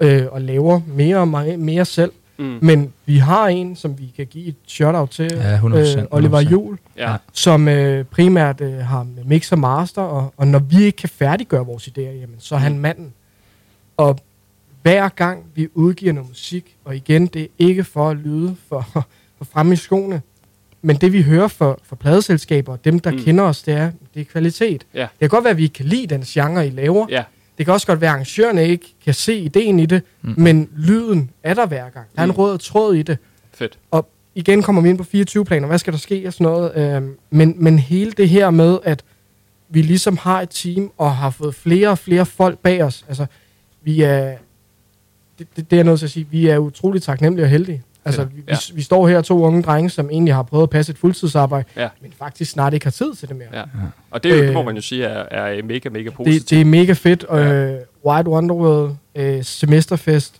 øh, 0.00 0.26
og 0.30 0.40
laver 0.40 0.80
mere 0.86 1.16
og 1.16 1.28
mere, 1.28 1.56
mere 1.56 1.84
selv. 1.84 2.12
Mm. 2.38 2.58
Men 2.62 2.92
vi 3.06 3.16
har 3.18 3.48
en, 3.48 3.76
som 3.76 3.98
vi 3.98 4.12
kan 4.16 4.26
give 4.26 4.46
et 4.46 4.54
shout-out 4.66 5.10
til, 5.10 5.30
Ja, 5.34 5.56
100%, 5.56 5.98
øh, 5.98 6.04
Oliver 6.10 6.40
100%. 6.40 6.50
Jul, 6.50 6.78
Ja. 6.96 7.16
som 7.32 7.68
øh, 7.68 8.04
primært 8.04 8.60
øh, 8.60 8.72
har 8.78 9.06
mix 9.24 9.52
og 9.52 9.58
master, 9.58 10.02
og, 10.02 10.34
og 10.36 10.46
når 10.48 10.58
vi 10.58 10.82
ikke 10.84 10.96
kan 10.96 11.08
færdiggøre 11.08 11.66
vores 11.66 11.88
idéer, 11.88 12.00
jamen, 12.00 12.36
så 12.38 12.54
er 12.54 12.58
han 12.58 12.72
Mm. 12.74 12.78
manden. 12.80 13.12
Og 13.96 14.18
hver 14.82 15.08
gang 15.08 15.44
vi 15.54 15.68
udgiver 15.74 16.12
noget 16.12 16.28
musik, 16.30 16.76
og 16.84 16.96
igen, 16.96 17.26
det 17.26 17.42
er 17.42 17.46
ikke 17.58 17.84
for 17.84 18.10
at 18.10 18.16
lyde 18.16 18.56
for, 18.68 18.86
for 19.38 19.44
fremme 19.52 19.72
i 19.72 19.76
skoene, 19.76 20.22
men 20.82 20.96
det 20.96 21.12
vi 21.12 21.22
hører 21.22 21.48
for, 21.48 21.78
for 21.82 21.96
pladeselskaber, 21.96 22.72
og 22.72 22.84
dem 22.84 22.98
der 22.98 23.10
mm. 23.10 23.18
kender 23.18 23.44
os, 23.44 23.62
det 23.62 23.74
er, 23.74 23.90
det 24.14 24.20
er 24.20 24.24
kvalitet. 24.24 24.86
Ja. 24.94 25.00
Det 25.00 25.08
kan 25.20 25.28
godt 25.28 25.44
være, 25.44 25.50
at 25.50 25.56
vi 25.56 25.62
ikke 25.62 25.72
kan 25.74 25.86
lide 25.86 26.06
den 26.06 26.22
genre, 26.22 26.66
I 26.66 26.70
laver. 26.70 27.06
Ja. 27.10 27.22
Det 27.58 27.66
kan 27.66 27.74
også 27.74 27.86
godt 27.86 28.00
være, 28.00 28.10
at 28.10 28.14
arrangørerne 28.14 28.68
ikke 28.68 28.94
kan 29.04 29.14
se 29.14 29.38
ideen 29.38 29.78
i 29.80 29.86
det, 29.86 30.02
Mm. 30.22 30.34
men 30.36 30.68
lyden 30.76 31.30
er 31.42 31.54
der 31.54 31.66
hver 31.66 31.88
gang. 31.90 32.06
Der 32.16 32.20
er 32.20 32.24
en 32.24 32.28
Mm. 32.30 32.36
rød 32.36 32.58
tråd 32.58 32.94
i 32.94 33.02
det 33.02 33.18
Fedt. 33.54 33.78
igen 34.34 34.62
kommer 34.62 34.82
vi 34.82 34.88
ind 34.88 34.98
på 34.98 35.04
24-planer, 35.04 35.66
hvad 35.66 35.78
skal 35.78 35.92
der 35.92 35.98
ske 35.98 36.26
og 36.26 36.32
sådan 36.32 36.44
noget. 36.44 36.72
Øhm, 36.96 37.14
men, 37.30 37.54
men 37.56 37.78
hele 37.78 38.10
det 38.12 38.28
her 38.28 38.50
med, 38.50 38.78
at 38.84 39.02
vi 39.68 39.82
ligesom 39.82 40.16
har 40.16 40.40
et 40.40 40.50
team 40.50 40.90
og 40.98 41.16
har 41.16 41.30
fået 41.30 41.54
flere 41.54 41.88
og 41.88 41.98
flere 41.98 42.26
folk 42.26 42.58
bag 42.58 42.82
os. 42.82 43.04
Altså, 43.08 43.26
vi 43.82 44.02
er, 44.02 44.34
det, 45.38 45.46
det, 45.56 45.70
det 45.70 45.78
er 45.78 45.82
nødt 45.82 45.98
til 45.98 46.06
at 46.06 46.10
sige, 46.10 46.26
vi 46.30 46.48
er 46.48 46.58
utroligt 46.58 47.04
taknemmelige 47.04 47.46
og 47.46 47.50
heldige. 47.50 47.82
Altså, 48.04 48.24
vi, 48.24 48.42
Ja. 48.48 48.52
vi, 48.70 48.76
vi 48.76 48.82
står 48.82 49.08
her 49.08 49.20
to 49.20 49.42
unge 49.42 49.62
drenge, 49.62 49.90
som 49.90 50.10
egentlig 50.10 50.34
har 50.34 50.42
prøvet 50.42 50.62
at 50.62 50.70
passe 50.70 50.92
et 50.92 50.98
fuldtidsarbejde, 50.98 51.64
Ja. 51.76 51.88
men 52.02 52.12
faktisk 52.18 52.50
snart 52.50 52.74
ikke 52.74 52.86
har 52.86 52.90
tid 52.90 53.14
til 53.14 53.28
det 53.28 53.36
mere. 53.36 53.48
Ja. 53.52 53.62
Og 54.10 54.22
det, 54.24 54.30
jo- 54.30 54.42
det 54.42 54.52
må 54.52 54.60
Øh, 54.60 54.66
man 54.66 54.74
jo 54.76 54.82
sige 54.82 55.04
er, 55.04 55.24
er 55.30 55.62
mega, 55.62 55.88
mega 55.88 56.10
positivt. 56.10 56.42
Det, 56.42 56.50
det 56.50 56.60
er 56.60 56.64
mega 56.64 56.92
fedt. 56.92 57.24
Ja. 57.30 57.52
Øh, 57.52 57.78
White 58.06 58.30
Wonderworld, 58.30 58.92
øh, 59.14 59.44
Semesterfest, 59.44 60.34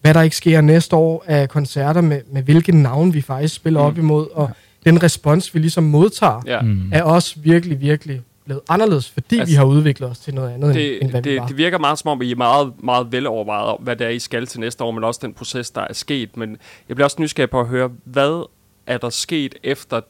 hvad 0.00 0.14
der 0.14 0.22
ikke 0.22 0.36
sker 0.36 0.60
næste 0.60 0.96
år 0.96 1.24
af 1.26 1.48
koncerter, 1.48 2.00
med, 2.00 2.20
med 2.32 2.42
hvilke 2.42 2.72
navn 2.82 3.14
vi 3.14 3.20
faktisk 3.20 3.54
spiller 3.54 3.80
Mm. 3.80 3.86
op 3.86 3.98
imod, 3.98 4.26
og 4.34 4.50
den 4.84 5.02
respons, 5.02 5.54
vi 5.54 5.58
ligesom 5.58 5.84
modtager, 5.84 6.42
Ja. 6.46 6.60
Mm. 6.60 6.90
er 6.92 7.02
også 7.02 7.34
virkelig, 7.42 7.80
virkelig 7.80 8.20
blevet 8.50 8.62
anderledes, 8.68 9.10
fordi 9.10 9.38
Altså, 9.38 9.52
vi 9.52 9.56
har 9.56 9.64
udviklet 9.64 10.10
os 10.10 10.18
til 10.18 10.34
noget 10.34 10.50
andet, 10.54 10.74
det, 10.74 10.92
end, 10.94 11.02
end 11.02 11.10
hvad 11.10 11.22
vi 11.22 11.30
det, 11.30 11.40
var. 11.40 11.46
det 11.46 11.56
virker 11.56 11.78
meget 11.78 11.98
som 11.98 12.08
om, 12.08 12.22
I 12.22 12.30
er 12.32 12.36
meget, 12.36 12.72
meget 12.82 13.12
velovervejet 13.12 13.66
om, 13.68 13.78
hvad 13.82 13.96
det 13.96 14.06
er, 14.06 14.10
I 14.10 14.18
skal 14.18 14.46
til 14.46 14.60
næste 14.60 14.84
år, 14.84 14.90
men 14.90 15.04
også 15.04 15.20
den 15.22 15.34
proces, 15.34 15.70
der 15.70 15.80
er 15.80 15.92
sket. 15.92 16.36
Men 16.36 16.56
jeg 16.88 16.96
bliver 16.96 17.04
også 17.04 17.16
nysgerrig 17.20 17.50
på 17.50 17.60
at 17.60 17.66
høre, 17.66 17.90
hvad 18.04 18.46
er 18.86 18.98
der 18.98 19.10
sket 19.10 19.54
efter 19.62 20.00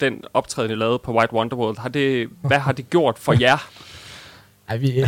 den 0.00 0.20
optræden, 0.34 0.70
I 0.70 0.74
lavede 0.74 0.98
på 0.98 1.12
White 1.18 1.34
Wonderworld? 1.34 1.78
Har 1.78 1.88
det, 1.88 2.28
hvad 2.42 2.58
har 2.58 2.72
det 2.72 2.90
gjort 2.90 3.18
for 3.18 3.34
jer? 3.40 3.68
Ej, 4.68 4.76
vi, 4.76 5.04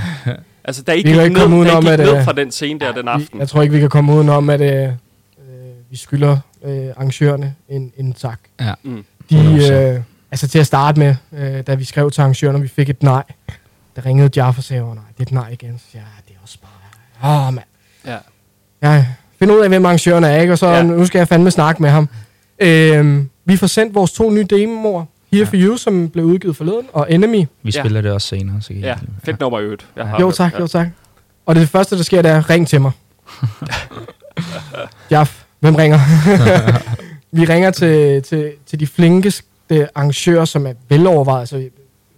Altså, 0.65 0.82
Vi 0.87 0.93
gik, 0.93 1.05
kan 1.05 1.23
ikke 1.25 1.35
ned, 1.35 1.41
komme 1.43 1.56
da 1.56 1.61
I 1.62 1.65
udenom, 1.65 1.82
gik 1.82 1.91
at, 1.93 1.99
ned 1.99 2.17
øh, 2.17 2.25
fra 2.25 2.32
den 2.32 2.50
scene 2.50 2.81
der 2.81 2.93
den 2.93 3.05
vi, 3.05 3.11
aften. 3.11 3.39
jeg 3.41 3.49
tror 3.49 3.62
ikke, 3.62 3.75
vi 3.75 3.81
kan 3.81 3.89
komme 3.89 4.12
udenom, 4.15 4.50
at 4.50 4.61
øh, 4.61 4.82
øh, 4.89 4.93
vi 5.91 5.97
skylder 5.97 6.39
øh, 6.65 6.87
arrangørerne 6.97 7.55
en, 7.69 7.93
en 7.97 8.12
tak. 8.12 8.39
Ja. 8.61 8.75
Mm. 8.82 9.05
De, 9.31 9.56
100%. 9.59 9.73
øh, 9.73 10.00
altså 10.31 10.49
til 10.49 10.58
at 10.58 10.67
starte 10.67 10.99
med, 10.99 11.14
øh, 11.38 11.62
da 11.67 11.75
vi 11.75 11.84
skrev 11.84 12.11
til 12.11 12.20
arrangørerne, 12.20 12.61
vi 12.61 12.69
fik 12.69 12.88
et 12.90 13.02
nej. 13.02 13.23
Der 13.96 14.06
ringede 14.06 14.31
Jaffa 14.37 14.58
og 14.61 14.64
sagde, 14.64 14.82
"Åh, 14.82 14.94
nej, 14.94 15.05
det 15.12 15.19
er 15.19 15.23
et 15.23 15.32
nej 15.32 15.49
igen. 15.49 15.78
Så 15.78 15.84
ja, 15.94 16.00
det 16.28 16.34
er 16.34 16.38
også 16.43 16.58
bare... 17.23 17.46
Åh, 17.49 17.55
mand. 17.55 17.67
Ja. 18.06 18.17
Jeg 18.82 19.06
finder 19.38 19.55
ud 19.55 19.61
af, 19.61 19.69
hvem 19.69 19.84
arrangørerne 19.87 20.26
er, 20.28 20.40
ikke? 20.40 20.52
Og 20.52 20.58
så 20.58 20.67
Ja. 20.67 20.76
ja. 20.76 20.82
nu 20.82 21.06
skal 21.06 21.19
jeg 21.19 21.28
fandme 21.28 21.50
snakke 21.50 21.82
med 21.82 21.90
ham. 21.90 22.08
Øhm, 22.58 23.31
vi 23.44 23.56
får 23.56 23.67
sendt 23.67 23.94
vores 23.94 24.12
to 24.12 24.31
nye 24.31 24.44
demoer. 24.44 25.05
Here 25.32 25.41
Ja. 25.44 25.48
for 25.48 25.56
You, 25.56 25.77
som 25.77 26.08
blev 26.08 26.24
udgivet 26.24 26.56
forleden, 26.56 26.86
og 26.93 27.12
Enemy. 27.12 27.44
Vi 27.62 27.70
Ja. 27.74 27.81
spiller 27.82 28.01
det 28.01 28.12
også 28.12 28.29
senere. 28.29 28.60
Så 28.62 28.72
Ja, 28.72 28.94
fedt 29.24 29.41
nummer 29.41 29.60
i 29.60 29.62
øvrigt. 29.62 29.86
Jeg 29.96 30.06
har 30.08 30.20
Jo 30.20 30.31
tak, 30.31 30.53
Ja. 30.55 30.58
jo 30.58 30.67
tak. 30.67 30.89
Og 31.46 31.55
det 31.55 31.69
første, 31.69 31.96
der 31.96 32.03
sker, 32.03 32.22
det 32.22 32.31
er, 32.31 32.51
ring 32.51 32.69
til 32.69 32.81
mig. 32.81 32.91
Jaff, 35.10 35.43
hvem 35.60 35.74
ringer? 35.74 35.98
vi 37.39 37.44
ringer 37.44 37.70
til, 37.70 38.22
til, 38.22 38.53
til 38.67 38.81
de 38.81 38.86
flinkeste 38.86 39.43
arrangører, 39.70 40.44
som 40.44 40.67
er 40.67 40.73
velovervejet. 40.89 41.41
Altså, 41.41 41.69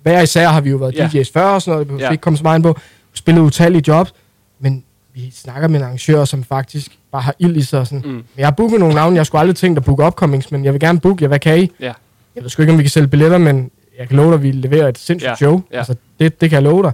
hver 0.03 0.21
især 0.23 0.49
har 0.49 0.61
vi 0.61 0.71
jo 0.71 0.77
været 0.77 0.95
Ja. 0.95 1.07
DJ's 1.07 1.31
før 1.33 1.45
og 1.45 1.63
sådan 1.63 1.73
noget, 1.75 1.87
behøver 1.87 2.05
Ja. 2.05 2.11
ikke 2.11 2.23
komme 2.23 2.37
så 2.37 2.43
meget 2.43 2.63
på. 2.63 2.77
Spillet 3.13 3.43
utallige 3.43 3.83
jobs, 3.89 4.15
men 4.59 4.85
vi 5.15 5.31
snakker 5.35 5.69
med 5.69 5.81
en 5.81 5.85
arrangør, 5.85 6.25
som 6.25 6.45
faktisk 6.45 6.99
bare 7.13 7.23
har 7.23 7.35
ild 7.39 7.57
i 7.57 7.63
sig. 7.63 7.87
Sådan. 7.87 8.03
Mm. 8.11 8.23
Jeg 8.37 8.47
har 8.47 8.51
booket 8.51 8.81
nogle 8.81 8.95
navne, 8.95 9.17
jeg 9.17 9.27
skulle 9.27 9.41
aldrig 9.41 9.57
tænkt 9.57 9.79
at 9.79 9.85
booke 9.85 10.05
upcomings, 10.07 10.51
men 10.51 10.65
jeg 10.65 10.73
vil 10.73 10.81
gerne 10.81 11.01
booke 11.01 11.23
jer, 11.23 11.29
hvad 11.29 11.39
kan 11.39 11.59
I? 11.63 11.71
Ja. 11.81 11.93
Jeg 12.35 12.43
ved 12.43 12.51
sgu 12.51 12.63
ikke, 12.63 12.73
om 12.73 12.79
vi 12.79 12.83
kan 12.83 12.91
sælge 12.91 13.09
billetter, 13.09 13.39
men 13.39 13.71
jeg 13.99 14.09
kan 14.09 14.17
love 14.17 14.27
dig, 14.29 14.35
at 14.35 14.43
vi 14.43 14.51
leverer 14.53 14.89
et 14.89 14.99
sindssygt 14.99 15.31
Ja, 15.31 15.37
show. 15.37 15.63
ja. 15.73 15.79
Altså, 15.79 15.95
det, 16.21 16.41
det 16.41 16.51
kan 16.51 16.55
jeg 16.57 16.63
love 16.63 16.83
dig. 16.83 16.93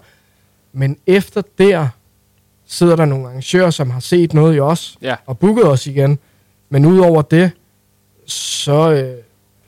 Men 0.73 0.97
efter 1.07 1.43
der 1.59 1.89
sidder 2.67 2.97
der 2.97 3.05
nogle 3.05 3.27
arrangører, 3.27 3.71
som 3.71 3.91
har 3.91 4.01
set 4.01 4.35
noget 4.35 4.57
i 4.57 4.61
os, 4.61 4.97
Ja. 5.03 5.15
og 5.27 5.39
booket 5.39 5.65
os 5.69 5.87
igen. 5.87 6.19
Men 6.71 6.85
udover 6.85 7.23
det, 7.23 7.51
så, 8.27 8.91
øh, 8.93 9.15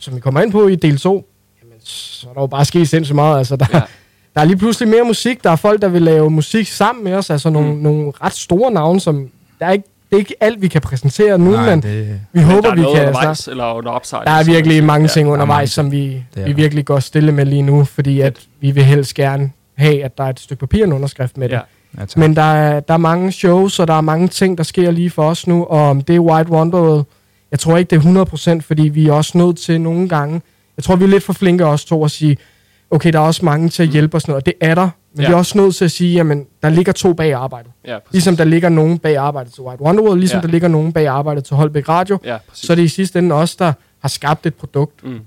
som 0.07 0.15
vi 0.17 0.21
kommer 0.21 0.41
ind 0.41 0.53
på 0.53 0.69
i 0.69 0.75
del 0.77 0.99
2, 0.99 1.29
jamen, 1.63 1.75
så 1.85 2.27
er 2.29 2.33
der 2.35 2.41
jo 2.41 2.47
bare 2.47 2.65
sket 2.65 2.89
sindssygt 2.89 3.15
meget. 3.15 3.39
Altså, 3.39 3.57
der, 3.57 3.67
Ja. 3.73 3.81
der 4.35 4.41
er 4.41 4.45
lige 4.45 4.57
pludselig 4.57 4.89
mere 4.89 5.05
musik. 5.05 5.45
Der 5.45 5.51
er 5.51 5.57
folk, 5.57 5.83
der 5.83 5.89
vil 5.89 6.03
lave 6.03 6.31
musik 6.31 6.67
sammen 6.69 7.05
med 7.05 7.13
os. 7.15 7.31
Altså 7.31 7.51
nogle, 7.51 7.73
Mm. 7.75 7.79
nogle 7.79 8.13
ret 8.23 8.33
store 8.33 8.71
navne, 8.71 9.01
som... 9.01 9.29
Der 9.61 9.67
er 9.67 9.73
ikke, 9.73 9.85
det 10.11 10.17
er 10.17 10.19
ikke 10.19 10.35
alt, 10.41 10.63
vi 10.63 10.69
kan 10.69 10.81
præsentere 10.81 11.39
nu, 11.39 11.51
Nej, 11.51 11.71
men 11.71 11.83
det, 11.83 12.07
vi 12.07 12.19
Men 12.33 12.45
håber, 12.45 12.61
der 12.61 12.71
er 12.71 12.75
vi 12.75 12.81
noget 12.81 12.97
kan... 12.99 13.07
undervejs, 13.09 13.49
eller 13.49 13.73
under 13.75 13.91
opsejling. 13.91 14.27
Der 14.27 14.33
er 14.33 14.37
man 14.37 14.47
virkelig 14.47 14.85
mange 14.85 15.03
Ja. 15.03 15.09
ting 15.09 15.25
der 15.27 15.31
er 15.31 15.33
undervejs, 15.33 15.71
som 15.71 15.93
vi, 15.93 16.25
vi 16.35 16.53
virkelig 16.53 16.85
går 16.85 16.99
stille 17.01 17.33
med 17.33 17.45
lige 17.47 17.63
nu, 17.63 17.85
fordi 17.85 18.21
at 18.21 18.41
vi 18.61 18.71
vil 18.71 18.85
helst 18.85 19.15
gerne 19.15 19.51
have, 19.77 20.05
at 20.05 20.19
der 20.19 20.25
er 20.25 20.29
et 20.29 20.41
stykke 20.41 20.61
papir 20.61 20.81
og 20.83 20.87
en 20.87 20.93
underskrift 20.93 21.37
med 21.37 21.49
det. 21.49 21.55
Ja. 21.55 21.61
ja, 21.99 22.05
tak. 22.07 22.17
Men 22.17 22.37
der 22.37 22.43
er, 22.43 22.81
der 22.81 22.95
er 22.95 22.99
mange 22.99 23.33
shows, 23.33 23.79
og 23.79 23.89
der 23.89 23.95
er 23.95 24.01
mange 24.01 24.29
ting, 24.29 24.59
der 24.59 24.65
sker 24.65 24.91
lige 24.91 25.11
for 25.11 25.25
os 25.31 25.47
nu, 25.47 25.65
og 25.65 25.81
om 25.89 26.01
det 26.01 26.17
er 26.17 26.21
White 26.21 26.51
Wonderworld, 26.51 27.05
jeg 27.51 27.59
tror 27.59 27.77
ikke, 27.77 27.91
det 27.97 28.07
er 28.07 28.57
100%, 28.59 28.61
fordi 28.61 28.83
vi 28.83 29.07
er 29.09 29.13
også 29.13 29.39
nødt 29.39 29.59
til 29.59 29.81
nogle 29.81 30.09
gange, 30.09 30.43
jeg 30.77 30.85
tror, 30.85 30.97
vi 30.97 31.05
er 31.05 31.09
lidt 31.09 31.23
for 31.25 31.33
flinke 31.33 31.67
også 31.67 31.87
to 31.87 32.05
at 32.05 32.11
sige, 32.11 32.37
okay, 32.91 33.13
der 33.13 33.19
er 33.19 33.23
også 33.23 33.45
mange 33.45 33.69
til 33.69 33.83
at 33.83 33.89
hjælpe 33.89 34.17
os, 34.17 34.25
og 34.25 34.47
det 34.47 34.55
er 34.61 34.75
der, 34.75 34.89
men 35.15 35.23
Ja. 35.23 35.29
vi 35.29 35.33
er 35.33 35.37
også 35.37 35.59
nødt 35.59 35.75
til 35.77 35.85
at 35.85 35.91
sige, 35.91 36.15
jamen, 36.15 36.47
der 36.63 36.69
ligger 36.69 36.93
to 36.93 37.13
bag 37.13 37.33
arbejdet. 37.35 37.71
Ja, 37.87 37.99
præcis. 37.99 38.13
Ligesom 38.13 38.37
der 38.37 38.45
ligger 38.45 38.69
nogen 38.69 38.99
bag 38.99 39.17
arbejdet 39.17 39.53
til 39.53 39.63
White 39.63 39.83
Wonderworld, 39.83 40.19
ligesom 40.19 40.39
Ja. 40.39 40.43
der 40.43 40.49
ligger 40.49 40.69
nogen 40.69 40.93
bag 40.93 41.07
arbejdet 41.07 41.45
til 41.45 41.57
Holbæk 41.57 41.89
Radio, 41.89 42.19
Ja, 42.25 42.37
præcis. 42.49 42.67
så 42.67 42.73
er 42.73 42.75
det 42.75 42.83
i 42.83 42.89
sidste 42.89 43.19
ende 43.19 43.35
os, 43.35 43.57
der 43.57 43.73
har 44.01 44.09
skabt 44.09 44.47
et 44.47 44.55
produkt, 44.55 45.05
Mm. 45.05 45.21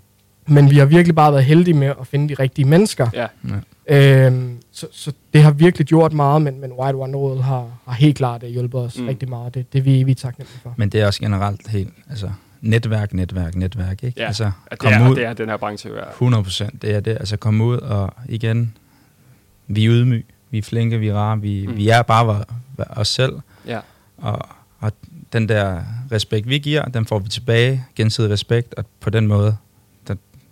Men 0.52 0.70
vi 0.72 0.78
har 0.78 0.86
virkelig 0.86 1.16
bare 1.16 1.32
været 1.32 1.46
heldige 1.46 1.74
med 1.74 1.88
at 1.88 2.08
finde 2.08 2.30
de 2.30 2.34
rigtige 2.34 2.66
mennesker. 2.66 3.08
Ja. 3.14 3.28
Øhm, 4.28 4.58
så, 4.80 4.88
så 4.92 5.12
det 5.34 5.44
har 5.44 5.52
virkelig 5.52 5.88
gjort 5.88 6.14
meget, 6.14 6.42
men, 6.42 6.62
men 6.62 6.72
White 6.72 6.98
Wonderworld 6.98 7.42
har, 7.42 7.68
har 7.88 7.94
helt 7.94 8.18
klart 8.18 8.44
øh, 8.44 8.50
hjulpet 8.50 8.82
os 8.82 8.98
Mm. 9.00 9.08
rigtig 9.08 9.30
meget. 9.30 9.54
Det, 9.54 9.74
det 9.74 9.80
er 9.80 9.84
vi 9.84 10.02
evigt 10.02 10.20
taknemmelige 10.20 10.60
for. 10.64 10.74
Men 10.78 10.90
det 10.90 11.02
er 11.02 11.06
også 11.06 11.20
generelt 11.20 11.68
helt, 11.68 11.94
altså 12.10 12.32
netværk, 12.62 13.14
netværk, 13.14 13.56
netværk, 13.56 14.04
ikke? 14.04 14.22
Ja, 14.22 14.28
Altså, 14.28 14.52
det, 14.72 14.80
kom 14.80 14.94
er, 14.94 15.10
ud, 15.10 15.16
det 15.16 15.26
er 15.26 15.34
den 15.34 15.50
her 15.50 15.58
branche, 15.58 15.90
er. 15.90 16.10
100 16.10 16.44
procent, 16.44 16.82
det 16.82 16.96
er 16.96 17.00
det. 17.00 17.12
Altså 17.12 17.38
komme 17.38 17.64
ud 17.64 17.78
og 17.78 18.14
igen, 18.30 18.74
vi 19.68 19.86
er 19.86 19.92
ydmyg, 19.92 20.26
vi 20.52 20.58
er 20.58 20.62
flinke, 20.62 21.00
vi 21.00 21.08
er 21.08 21.14
rare, 21.14 21.42
vi, 21.42 21.68
Mm. 21.68 21.78
vi 21.78 21.90
er 21.90 22.02
bare 22.02 22.44
os 22.78 23.08
selv. 23.08 23.34
Ja. 23.68 23.80
Og, 24.18 24.40
og 24.80 24.92
den 25.34 25.50
der 25.50 25.82
respekt, 26.12 26.50
vi 26.50 26.58
giver, 26.58 26.86
den 26.86 27.06
får 27.06 27.20
vi 27.20 27.30
tilbage, 27.30 27.86
gensidig 27.96 28.32
respekt, 28.32 28.74
og 28.74 28.86
på 29.00 29.10
den 29.10 29.28
måde, 29.28 29.58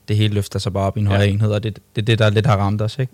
det 0.07 0.15
hele 0.17 0.33
løfter 0.33 0.59
sig 0.59 0.73
bare 0.73 0.87
op 0.87 0.97
i 0.97 0.99
en 0.99 1.05
Ja. 1.07 1.11
højere 1.11 1.27
enhed, 1.29 1.51
og 1.51 1.63
det, 1.63 1.79
det 1.95 2.01
er 2.01 2.05
det, 2.05 2.19
der 2.19 2.29
lidt 2.29 2.45
har 2.45 2.57
ramt 2.57 2.81
os, 2.81 2.99
ikke? 2.99 3.13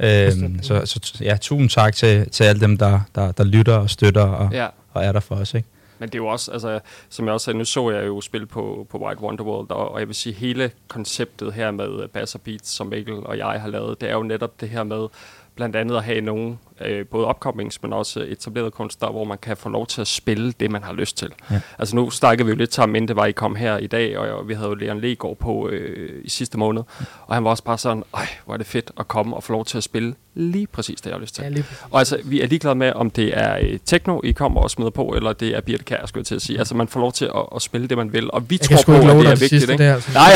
Ja. 0.00 0.26
Øhm, 0.26 0.62
så, 0.62 0.82
så 0.86 1.18
ja, 1.20 1.36
tusind 1.40 1.70
tak 1.70 1.94
til, 1.94 2.30
til 2.30 2.44
alle 2.44 2.60
dem, 2.60 2.78
der, 2.78 3.00
der, 3.14 3.32
der 3.32 3.44
lytter 3.44 3.74
og 3.76 3.90
støtter 3.90 4.22
og, 4.22 4.52
ja. 4.52 4.66
og 4.92 5.04
er 5.04 5.12
der 5.12 5.20
for 5.20 5.34
os, 5.34 5.54
ikke? 5.54 5.68
Men 5.98 6.08
det 6.08 6.14
er 6.14 6.18
jo 6.18 6.26
også, 6.26 6.52
altså, 6.52 6.80
som 7.08 7.24
jeg 7.26 7.34
også 7.34 7.44
sagde, 7.44 7.58
nu 7.58 7.64
så 7.64 7.90
jeg 7.90 8.06
jo 8.06 8.20
spil 8.20 8.46
på, 8.46 8.86
på 8.90 8.98
White 8.98 9.20
Wonderworld, 9.22 9.70
og, 9.70 9.92
og 9.92 10.00
jeg 10.00 10.08
vil 10.08 10.14
sige, 10.16 10.34
hele 10.34 10.70
konceptet 10.88 11.52
her 11.52 11.70
med 11.70 12.08
Bass 12.08 12.34
og 12.34 12.40
Beats, 12.40 12.70
som 12.70 12.86
Mikkel 12.86 13.14
og 13.14 13.38
jeg 13.38 13.60
har 13.60 13.68
lavet, 13.68 14.00
det 14.00 14.10
er 14.10 14.14
jo 14.14 14.22
netop 14.22 14.60
det 14.60 14.68
her 14.68 14.82
med, 14.84 15.06
blandt 15.54 15.76
andet 15.76 15.96
at 15.96 16.04
have 16.04 16.20
nogen, 16.20 16.58
øh, 16.80 17.06
både 17.06 17.26
opkommings, 17.26 17.82
men 17.82 17.92
også 17.92 18.20
etablerede 18.28 18.70
kunstnere, 18.70 19.12
hvor 19.12 19.24
man 19.24 19.38
kan 19.38 19.56
få 19.56 19.68
lov 19.68 19.86
til 19.86 20.00
at 20.00 20.06
spille 20.06 20.52
det, 20.52 20.70
man 20.70 20.82
har 20.82 20.92
lyst 20.92 21.16
til. 21.16 21.32
Ja. 21.50 21.60
Altså 21.78 21.96
nu 21.96 22.10
snakkede 22.10 22.46
vi 22.46 22.50
jo 22.50 22.56
lidt 22.56 22.74
sammen, 22.74 22.96
inden 22.96 23.08
det 23.08 23.16
var, 23.16 23.26
I 23.26 23.32
kom 23.32 23.56
her 23.56 23.78
i 23.78 23.86
dag, 23.86 24.18
og, 24.18 24.38
og 24.38 24.48
vi 24.48 24.54
havde 24.54 24.68
jo 24.68 24.74
Leon 24.74 25.00
Legård 25.00 25.36
på 25.36 25.68
øh, 25.68 26.20
i 26.24 26.30
sidste 26.30 26.58
måned, 26.58 26.82
og 27.26 27.34
han 27.34 27.44
var 27.44 27.50
også 27.50 27.64
bare 27.64 27.78
sådan, 27.78 28.04
ej, 28.14 28.28
hvor 28.44 28.54
er 28.54 28.58
det 28.58 28.66
fedt 28.66 28.90
at 28.98 29.08
komme 29.08 29.36
og 29.36 29.42
få 29.42 29.52
lov 29.52 29.64
til 29.64 29.76
at 29.76 29.84
spille 29.84 30.14
lige 30.38 30.66
præcis 30.66 31.00
det, 31.00 31.06
jeg 31.06 31.14
har 31.14 31.20
lyst 31.20 31.34
til. 31.34 31.44
Ja. 31.56 31.62
Og 31.90 31.98
altså, 31.98 32.18
vi 32.24 32.40
er 32.40 32.46
ligeglade 32.46 32.74
med, 32.74 32.92
om 32.92 33.10
det 33.10 33.38
er 33.38 33.58
øh, 33.60 33.78
techno, 33.84 34.20
I 34.24 34.32
kommer 34.32 34.60
og 34.60 34.70
smider 34.70 34.90
på, 34.90 35.02
eller 35.16 35.32
det 35.32 35.56
er 35.56 35.60
Birte 35.60 35.84
Kær, 35.84 36.06
skulle 36.06 36.20
jeg 36.20 36.26
til 36.26 36.34
at 36.34 36.42
sige. 36.42 36.58
Altså, 36.58 36.74
man 36.74 36.88
får 36.88 37.00
lov 37.00 37.12
til 37.12 37.24
at, 37.24 37.42
at 37.56 37.62
spille 37.62 37.88
det, 37.88 37.96
man 37.96 38.12
vil. 38.12 38.30
Og 38.32 38.50
vi 38.50 38.60
Jeg 38.70 38.78
tror 38.78 38.92
på, 38.92 39.08
at 39.08 39.16
det 39.16 39.26
er 39.26 39.28
vigtigt, 39.30 39.48
sidste 39.48 39.72
ikke? 39.72 39.84
der. 39.84 39.94
Altså. 39.94 40.10
Nej, 40.12 40.30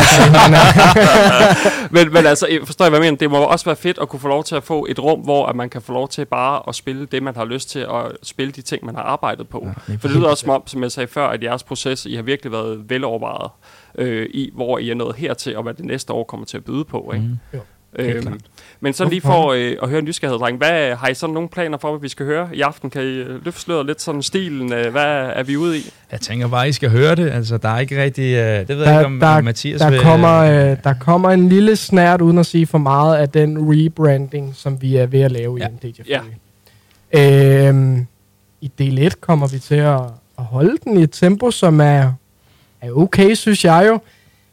men, 2.04 2.12
men 2.12 2.26
altså, 2.26 2.46
forstår 2.64 2.84
jeg, 2.84 2.90
hvad 2.90 2.98
jeg 2.98 3.04
mener? 3.04 3.16
Det 3.16 3.30
må 3.30 3.38
også 3.38 3.64
være 3.64 3.76
fedt 3.76 3.98
at 4.02 4.08
kunne 4.08 4.20
få 4.20 4.28
lov 4.28 4.44
til 4.44 4.54
at 4.54 4.64
få 4.64 4.86
et 4.88 4.98
rum, 4.98 5.20
hvor 5.20 5.46
at 5.46 5.56
man 5.56 5.70
kan 5.70 5.82
få 5.82 5.92
lov 5.92 6.08
til 6.08 6.24
bare 6.32 6.62
at 6.68 6.74
spille 6.74 7.06
det, 7.06 7.22
man 7.22 7.36
har 7.36 7.44
lyst 7.44 7.70
til, 7.70 7.86
og 7.86 8.12
spille 8.22 8.52
de 8.52 8.62
ting, 8.62 8.84
man 8.84 8.94
har 8.94 9.02
arbejdet 9.02 9.48
på. 9.48 9.68
lige 9.86 9.98
For 9.98 10.08
det 10.08 10.16
lyder 10.16 10.28
også 10.28 10.40
som 10.40 10.50
om, 10.50 10.66
som 10.66 10.82
jeg 10.82 10.92
sagde 10.92 11.06
før, 11.06 11.28
at 11.28 11.42
jeres 11.42 11.62
proces, 11.62 12.06
I 12.06 12.14
har 12.14 12.22
virkelig 12.22 12.52
været 12.52 12.90
velovervejet 12.90 13.50
øh, 13.94 14.28
i, 14.34 14.50
hvor 14.54 14.78
I 14.78 14.90
er 14.90 14.94
nået 14.94 15.16
hertil, 15.16 15.56
og 15.56 15.62
hvad 15.62 15.74
det 15.74 15.84
næste 15.84 16.12
år 16.12 16.24
kommer 16.24 16.46
til 16.46 16.56
at 16.56 16.64
byde 16.64 16.84
på. 16.84 17.12
Ikke? 17.14 17.26
Mm. 17.26 17.38
Jo. 17.54 17.60
Øhm, 17.98 18.22
klart. 18.22 18.34
men 18.80 18.92
så 18.92 19.04
lige 19.04 19.20
for 19.20 19.52
øh, 19.52 19.76
at 19.82 19.88
høre 19.88 19.98
en 19.98 20.04
nysgerrighed, 20.04 20.38
dreng. 20.40 20.56
Hvad 20.58 20.94
har 20.96 21.08
I 21.08 21.14
sådan 21.14 21.34
nogle 21.34 21.48
planer 21.48 21.78
for, 21.78 21.90
hvad 21.90 22.00
vi 22.00 22.08
skal 22.08 22.26
høre 22.26 22.48
i 22.54 22.60
aften? 22.60 22.90
Kan 22.90 23.02
I 23.02 23.04
øh, 23.04 23.44
løfte 23.44 23.60
sløret 23.60 23.86
lidt 23.86 24.02
sådan 24.02 24.22
stilen? 24.22 24.72
Øh, 24.72 24.90
hvad 24.92 25.04
er 25.34 25.42
vi 25.42 25.56
ude 25.56 25.78
i? 25.78 25.82
Jeg 26.12 26.20
tænker 26.20 26.48
bare, 26.48 26.68
I 26.68 26.72
skal 26.72 26.90
høre 26.90 27.14
det. 27.14 27.30
Altså, 27.30 27.56
der 27.58 27.68
er 27.68 27.78
ikke 27.78 28.02
rigtig... 28.02 28.34
Øh, 28.34 28.58
det 28.58 28.68
ved 28.68 28.76
jeg 28.76 28.86
Der- 28.86 28.98
ikke, 29.00 29.06
om, 29.06 29.20
der- 29.20 29.26
om 29.28 29.44
Mathias 29.44 29.80
Der 29.80 29.90
vil... 29.90 30.00
kommer, 30.00 30.38
øh, 30.38 30.76
der 30.84 30.94
kommer 31.00 31.30
en 31.30 31.48
lille 31.48 31.76
snært, 31.76 32.20
uden 32.20 32.38
at 32.38 32.46
sige 32.46 32.66
for 32.66 32.78
meget, 32.78 33.16
af 33.16 33.28
den 33.28 33.58
rebranding, 33.60 34.52
som 34.56 34.82
vi 34.82 34.96
er 34.96 35.06
ved 35.06 35.20
at 35.20 35.32
lave 35.32 35.58
Ja. 35.60 35.66
i 35.66 35.70
en 35.86 35.92
DJ 35.92 36.00
Ja. 36.08 36.20
øhm, 37.68 38.06
I 38.60 38.70
del 38.78 38.98
1 38.98 39.20
kommer 39.20 39.46
vi 39.46 39.58
til 39.58 39.74
at, 39.74 40.00
at 40.38 40.44
holde 40.44 40.76
den 40.84 40.96
i 40.98 41.02
et 41.02 41.10
tempo, 41.12 41.50
som 41.50 41.80
er, 41.80 42.12
er 42.80 42.90
okay, 42.92 43.34
synes 43.34 43.64
jeg 43.64 43.84
jo. 43.88 43.98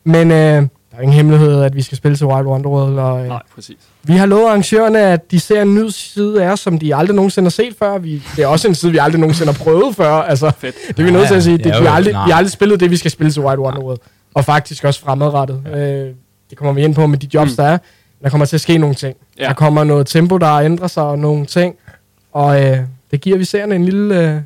Men 0.03 0.31
øh, 0.31 0.63
er 0.99 1.03
ingen 1.03 1.15
hemmelighed, 1.15 1.63
at 1.63 1.75
vi 1.75 1.81
skal 1.81 1.97
spille 1.97 2.17
til 2.17 2.25
Wild 2.25 2.47
Wonderworld. 2.47 2.97
Og, 2.99 3.21
øh, 3.21 3.27
Nej, 3.27 3.41
præcis. 3.55 3.77
vi 4.03 4.13
har 4.13 4.25
lovet 4.25 4.45
arrangørerne, 4.47 4.99
at 4.99 5.31
de 5.31 5.39
ser 5.39 5.61
en 5.61 5.75
ny 5.75 5.87
side 5.89 6.43
af 6.43 6.51
os, 6.51 6.59
som 6.59 6.79
de 6.79 6.95
aldrig 6.95 7.15
nogensinde 7.15 7.45
har 7.45 7.51
set 7.51 7.75
før. 7.79 7.97
Vi, 7.97 8.23
det 8.35 8.43
er 8.43 8.47
også 8.47 8.67
en 8.67 8.75
side, 8.75 8.91
vi 8.91 8.97
aldrig 8.97 9.19
nogensinde 9.19 9.51
har 9.53 9.63
prøvet 9.63 9.95
før. 9.95 10.11
Altså, 10.13 10.51
Fedt. 10.57 10.75
det 10.87 10.99
er 10.99 11.03
vi 11.03 11.11
nødt 11.11 11.27
til 11.27 11.35
at 11.35 11.43
sige. 11.43 11.57
Det, 11.57 11.65
Ja, 11.65 11.71
vi, 11.79 11.83
jo, 11.83 11.89
har 11.89 11.95
aldrig, 11.95 12.13
nej. 12.13 12.25
vi 12.25 12.31
har 12.31 12.37
aldrig 12.37 12.51
spillet 12.51 12.79
det, 12.79 12.91
vi 12.91 12.97
skal 12.97 13.11
spille 13.11 13.31
til 13.31 13.41
White 13.41 13.61
Wonderworld. 13.61 13.97
Og 14.33 14.45
faktisk 14.45 14.83
også 14.83 14.99
fremadrettet. 15.01 15.61
Ja. 15.65 15.93
Øh, 16.03 16.13
det 16.49 16.57
kommer 16.57 16.73
vi 16.73 16.83
ind 16.83 16.95
på 16.95 17.07
med 17.07 17.17
de 17.17 17.27
jobs, 17.33 17.51
Mm. 17.51 17.55
der 17.55 17.63
er. 17.63 17.77
Der 18.23 18.29
kommer 18.29 18.45
til 18.45 18.55
at 18.57 18.61
ske 18.61 18.77
nogle 18.77 18.95
ting. 18.95 19.15
Ja. 19.37 19.43
Ja. 19.43 19.47
Der 19.49 19.53
kommer 19.55 19.83
noget 19.83 20.07
tempo, 20.07 20.37
der 20.37 20.51
ændrer 20.53 20.87
sig, 20.87 21.03
og 21.03 21.19
nogle 21.19 21.45
ting. 21.45 21.75
Og 22.33 22.63
øh, 22.65 22.77
det 23.11 23.21
giver 23.21 23.37
vi 23.37 23.43
seerne 23.45 23.75
en 23.75 23.85
lille, 23.85 24.29
øh, 24.29 24.41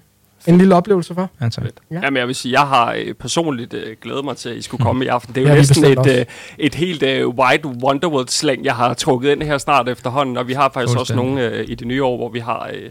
en 0.47 0.57
lille 0.57 0.75
oplevelse 0.75 1.13
for. 1.13 1.29
Ja, 1.41 1.49
tak. 1.49 1.65
Ja. 1.91 1.99
Jamen, 2.03 2.17
jeg 2.17 2.27
vil 2.27 2.35
sige, 2.35 2.51
jeg 2.51 2.67
har 2.67 2.93
øh, 2.97 3.13
personligt 3.13 3.73
øh, 3.73 3.95
glædet 4.01 4.25
mig 4.25 4.37
til, 4.37 4.49
at 4.49 4.55
I 4.55 4.61
skulle 4.61 4.83
komme 4.83 5.05
i 5.05 5.07
aften. 5.07 5.35
Det 5.35 5.41
er 5.41 5.45
jo 5.47 5.53
Ja, 5.53 5.55
næsten 5.55 5.85
et, 5.85 6.19
øh, 6.19 6.25
et 6.57 6.75
helt 6.75 7.03
øh, 7.03 7.27
White 7.27 7.67
Wonderworld-slæng, 7.67 8.65
jeg 8.65 8.75
har 8.75 8.93
trukket 8.93 9.31
ind 9.31 9.43
her 9.43 9.57
snart 9.57 9.89
efterhånden. 9.89 10.37
Og 10.37 10.47
vi 10.47 10.53
har 10.53 10.69
faktisk 10.73 10.99
også 10.99 11.15
nogle 11.15 11.49
øh, 11.49 11.65
i 11.69 11.75
det 11.75 11.87
nye 11.87 12.03
år, 12.03 12.17
hvor 12.17 12.29
vi 12.29 12.39
har 12.39 12.69
øh, 12.73 12.89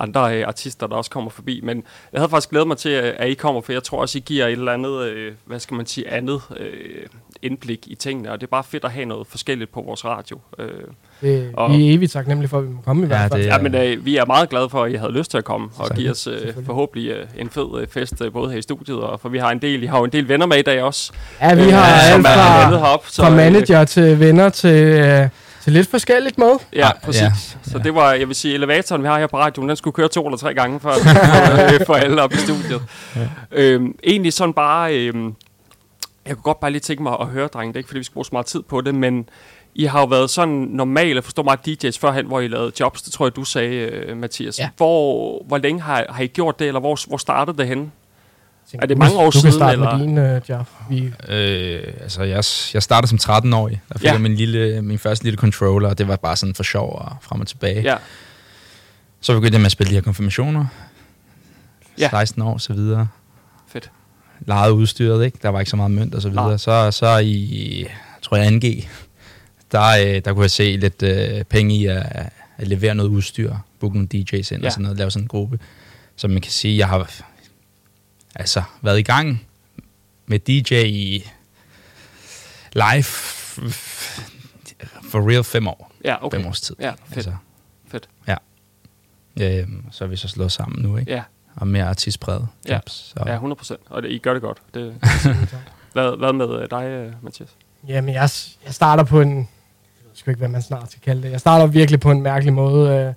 andre 0.00 0.38
øh, 0.38 0.48
artister, 0.48 0.86
der 0.86 0.96
også 0.96 1.10
kommer 1.10 1.30
forbi. 1.30 1.60
Men 1.62 1.84
jeg 2.12 2.20
havde 2.20 2.30
faktisk 2.30 2.50
glædet 2.50 2.68
mig 2.68 2.76
til, 2.76 2.90
øh, 2.90 3.14
at 3.16 3.28
I 3.28 3.34
kommer, 3.34 3.60
for 3.60 3.72
jeg 3.72 3.82
tror 3.82 4.00
også, 4.00 4.18
I 4.18 4.22
giver 4.26 4.46
et 4.46 4.52
eller 4.52 4.72
andet, 4.72 5.02
øh, 5.02 5.32
hvad 5.44 5.60
skal 5.60 5.74
man 5.76 5.86
sige, 5.86 6.10
andet 6.10 6.40
øh, 6.56 7.06
indblik 7.42 7.86
i 7.86 7.94
tingene. 7.94 8.32
Og 8.32 8.40
det 8.40 8.46
er 8.46 8.50
bare 8.50 8.64
fedt 8.64 8.84
at 8.84 8.90
have 8.92 9.04
noget 9.04 9.26
forskelligt 9.26 9.72
på 9.72 9.82
vores 9.82 10.04
radio. 10.04 10.40
Øh, 10.58 10.70
Det, 11.20 11.50
Og- 11.54 11.70
vi 11.70 11.88
er 11.90 11.94
evigt 11.94 12.12
taknemmelige 12.12 12.48
for, 12.48 12.58
at 12.58 12.64
vi 12.64 12.68
må 12.68 12.80
komme 12.84 13.02
i 13.02 13.04
Ja, 13.04 13.06
hvert 13.08 13.30
fald. 13.32 13.42
det- 13.42 13.48
Ja, 13.48 13.58
men 13.58 13.74
øh, 13.74 14.04
vi 14.06 14.16
er 14.16 14.24
meget 14.24 14.48
glade 14.48 14.70
for, 14.70 14.84
at 14.84 14.92
I 14.92 14.94
havde 14.94 15.12
lyst 15.12 15.30
til 15.30 15.38
at 15.38 15.44
komme 15.44 15.68
og 15.78 15.90
give 15.96 16.10
os 16.10 16.26
øh, 16.26 16.54
forhåbentlig 16.66 17.10
øh, 17.10 17.26
en 17.38 17.50
fed 17.50 17.80
øh, 17.80 17.86
fest, 17.88 18.14
øh, 18.24 18.32
både 18.32 18.50
her 18.50 18.58
i 18.58 18.62
studiet, 18.62 18.98
og 19.00 19.20
for 19.20 19.28
vi 19.28 19.38
har 19.38 19.50
en 19.50 19.58
del, 19.62 19.82
I 19.82 19.86
har 19.86 19.98
jo 19.98 20.04
en 20.04 20.12
del 20.12 20.28
venner 20.28 20.46
med 20.46 20.56
i 20.58 20.62
dag 20.62 20.82
også. 20.82 21.12
Ja, 21.40 21.54
vi 21.54 21.62
øh, 21.62 21.72
har 21.72 22.10
som 22.12 22.26
alt 22.26 22.26
fra, 22.26 22.68
heroppe. 22.68 23.06
Så, 23.10 23.22
fra 23.22 23.30
øh, 23.30 23.36
manager 23.36 23.84
til 23.84 24.20
venner 24.20 24.48
til, 24.48 24.70
øh, 24.74 25.28
til 25.64 25.72
lidt 25.72 25.88
forskelligt 25.90 26.38
med. 26.38 26.52
Ja, 26.72 26.78
Ja, 26.78 26.90
præcis. 27.04 27.22
ja, 27.22 27.32
Så 27.70 27.78
det 27.78 27.94
var, 27.94 28.12
jeg 28.12 28.26
vil 28.28 28.36
sige, 28.36 28.54
elevatoren, 28.54 29.02
vi 29.02 29.06
har 29.08 29.18
her 29.18 29.26
på 29.26 29.38
radioen, 29.38 29.68
den 29.68 29.76
skulle 29.76 29.94
køre 29.94 30.08
to 30.08 30.26
eller 30.26 30.38
tre 30.38 30.54
gange 30.54 30.80
for, 30.80 30.92
for, 31.86 31.94
øh, 31.94 32.02
alle 32.02 32.22
op 32.22 32.32
i 32.32 32.36
studiet. 32.36 32.82
Øhm, 33.52 33.94
egentlig 34.04 34.32
sådan 34.32 34.52
bare, 34.54 34.94
øhm, 34.96 35.34
jeg 36.26 36.34
kunne 36.34 36.42
godt 36.42 36.60
bare 36.60 36.70
lige 36.70 36.80
tænke 36.80 37.02
mig 37.02 37.16
at 37.20 37.26
høre, 37.26 37.46
drenge, 37.46 37.68
det 37.72 37.76
er 37.76 37.78
ikke 37.80 37.88
fordi, 37.88 37.98
vi 37.98 38.04
skal 38.04 38.12
bruge 38.14 38.24
så 38.24 38.30
meget 38.32 38.46
tid 38.46 38.62
på 38.62 38.80
det, 38.80 38.94
men 38.94 39.28
I 39.78 39.84
har 39.84 40.00
jo 40.00 40.06
været 40.06 40.30
sådan 40.30 40.54
normale, 40.54 41.22
forstår 41.22 41.42
mig, 41.42 41.58
DJ's 41.68 41.98
førhen, 42.00 42.26
hvor 42.26 42.40
I 42.40 42.48
lavede 42.48 42.72
jobs, 42.80 43.02
det 43.02 43.12
tror 43.12 43.26
jeg, 43.26 43.36
du 43.36 43.44
sagde, 43.44 43.74
øh, 43.76 44.16
Mathias. 44.16 44.58
Ja. 44.58 44.68
Hvor, 44.76 45.42
hvor 45.46 45.58
længe 45.58 45.80
har, 45.82 46.06
har 46.08 46.22
I 46.22 46.26
gjort 46.26 46.58
det, 46.58 46.66
eller 46.66 46.80
hvor, 46.80 46.98
hvor 47.08 47.16
startede 47.16 47.58
det 47.58 47.66
henne? 47.68 47.90
Tænker, 48.70 48.82
Er 48.82 48.86
det 48.86 48.96
du 48.96 48.98
mange 48.98 49.16
år 49.18 49.24
du 49.24 49.30
siden, 49.30 49.44
kan 49.44 49.52
starte 49.52 49.72
eller? 49.72 49.96
med 49.98 50.06
din, 50.06 50.18
øh, 50.18 50.40
Jeff. 50.50 50.70
Vi, 50.90 51.04
Øh, 51.28 51.92
altså, 52.00 52.22
jeg, 52.22 52.44
jeg 52.74 52.82
startede 52.82 53.18
som 53.18 53.32
13-årig. 53.32 53.80
Der 53.92 53.98
fik 53.98 54.04
Ja. 54.06 54.12
jeg 54.12 54.20
min, 54.20 54.34
lille, 54.34 54.82
min 54.82 54.98
første 54.98 55.24
lille 55.24 55.36
controller, 55.38 55.88
og 55.88 55.98
det 55.98 56.08
var 56.08 56.16
bare 56.16 56.36
sådan 56.36 56.54
for 56.54 56.62
sjov 56.62 56.92
og 56.98 57.16
frem 57.20 57.40
og 57.40 57.46
tilbage. 57.46 57.82
Ja, 57.82 57.96
Så 59.20 59.34
begyndte 59.34 59.54
jeg 59.54 59.60
med 59.60 59.66
at 59.66 59.72
spille 59.72 59.90
de 59.90 59.94
her 59.94 60.02
konfirmationer. 60.02 60.66
Ja. 61.98 62.08
16 62.10 62.42
år, 62.42 62.58
så 62.58 62.72
videre. 62.72 63.08
fedt. 63.68 63.90
Lejede 64.40 64.72
udstyret, 64.74 65.24
ikke? 65.24 65.38
Der 65.42 65.48
var 65.48 65.58
ikke 65.60 65.70
så 65.70 65.76
meget 65.76 65.90
mønt 65.90 66.14
og 66.14 66.22
så 66.22 66.28
videre. 66.28 66.48
Nej. 66.48 66.56
Så, 66.56 66.90
så 66.90 67.18
i, 67.18 67.80
jeg 67.80 67.88
tror 68.22 68.36
jeg, 68.36 68.52
2G, 68.64 68.86
der, 69.72 69.82
øh, 70.16 70.24
der 70.24 70.32
kunne 70.32 70.42
jeg 70.42 70.50
se 70.50 70.76
lidt 70.76 71.02
øh, 71.02 71.44
penge 71.44 71.74
i 71.76 71.86
at, 71.86 72.06
at 72.56 72.68
levere 72.68 72.94
noget 72.94 73.10
udstyr, 73.10 73.56
booke 73.80 73.94
nogle 73.96 74.08
DJ's 74.14 74.34
ind 74.54 74.60
Ja. 74.62 74.66
og 74.66 74.72
sådan 74.72 74.82
noget, 74.82 74.98
lave 74.98 75.10
sådan 75.10 75.24
en 75.24 75.28
gruppe. 75.28 75.58
Så 76.16 76.28
man 76.28 76.40
kan 76.42 76.52
sige, 76.52 76.78
jeg 76.78 76.88
har 76.88 77.10
altså 78.34 78.62
været 78.82 78.98
i 78.98 79.02
gang 79.02 79.46
med 80.26 80.38
DJ 80.38 80.74
i 80.86 81.30
live 82.72 83.02
for 85.02 85.30
real 85.30 85.44
fem 85.44 85.68
år. 85.68 85.92
Ja, 86.04 86.24
okay. 86.24 86.38
Fem 86.38 86.46
års 86.46 86.60
tid. 86.60 86.76
Ja, 86.80 86.90
fedt. 86.90 87.16
Altså, 87.16 87.34
Fedt. 87.88 88.08
Ja. 88.28 88.36
Øhm, 89.40 89.84
så 89.90 90.04
er 90.04 90.08
vi 90.08 90.16
så 90.16 90.28
slået 90.28 90.52
sammen 90.52 90.82
nu, 90.82 90.96
ikke? 90.96 91.12
Ja, 91.12 91.22
Og 91.56 91.66
mere 91.68 91.84
artistpræget 91.84 92.48
Ja. 92.68 92.78
Så. 92.86 93.14
ja 93.26 93.32
100 93.32 93.58
procent. 93.58 93.80
Og 93.86 94.02
det, 94.02 94.10
I 94.10 94.18
gør 94.18 94.32
det 94.32 94.42
godt. 94.42 94.58
Det, 94.74 94.94
hvad, 95.92 96.16
hvad 96.18 96.32
med 96.32 96.62
øh, 96.62 96.70
dig, 96.70 96.84
øh, 96.84 97.12
Mathias? 97.22 97.48
Jamen, 97.88 98.14
jeg, 98.14 98.30
jeg 98.64 98.74
starter 98.74 99.04
på 99.04 99.20
en... 99.20 99.48
Sgu 100.16 100.30
ikke, 100.30 100.38
hvad 100.38 100.48
man 100.48 100.62
snart 100.62 100.90
skal 100.90 101.02
kalde 101.04 101.22
det. 101.22 101.30
Jeg 101.30 101.40
starter 101.40 101.66
virkelig 101.66 102.00
på 102.00 102.10
en 102.10 102.22
mærkelig 102.22 102.52
måde. 102.52 102.90
øh. 103.08 103.14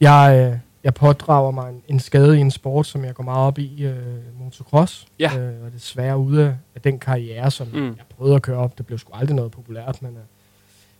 Jeg, 0.00 0.50
øh, 0.52 0.58
jeg 0.84 0.94
pådrager 0.94 1.50
mig 1.50 1.68
en, 1.70 1.82
en 1.88 2.00
skade 2.00 2.38
i 2.38 2.40
en 2.40 2.50
sport, 2.50 2.86
som 2.86 3.04
jeg 3.04 3.14
går 3.14 3.24
meget 3.24 3.46
op 3.46 3.58
i, 3.58 3.84
øh, 3.84 3.96
motocross. 4.40 5.06
Ja. 5.18 5.38
Øh, 5.38 5.64
og 5.66 5.72
desværre 5.72 6.18
ude 6.18 6.56
af, 6.74 6.80
den 6.80 6.98
karriere, 6.98 7.50
som 7.50 7.66
Mm. 7.72 7.86
jeg 7.86 7.94
prøvede 8.16 8.36
at 8.36 8.42
køre 8.42 8.56
op. 8.56 8.78
Det 8.78 8.86
blev 8.86 8.98
sgu 8.98 9.12
aldrig 9.14 9.36
noget 9.36 9.52
populært, 9.52 10.02
men, 10.02 10.10
øh, 10.10 10.22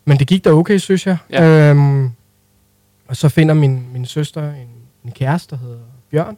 men 0.05 0.19
det 0.19 0.27
gik 0.27 0.45
da 0.45 0.51
okay, 0.51 0.79
synes 0.79 1.07
jeg. 1.07 1.17
Ja. 1.31 1.71
Øhm, 1.71 2.11
og 3.09 3.17
så 3.17 3.29
finder 3.29 3.55
min, 3.55 3.87
min 3.93 4.07
søster 4.07 4.49
en, 4.51 4.69
en 5.05 5.13
kæreste, 5.13 5.57
der 5.57 5.61
hedder 5.63 5.79
Bjørn, 6.11 6.37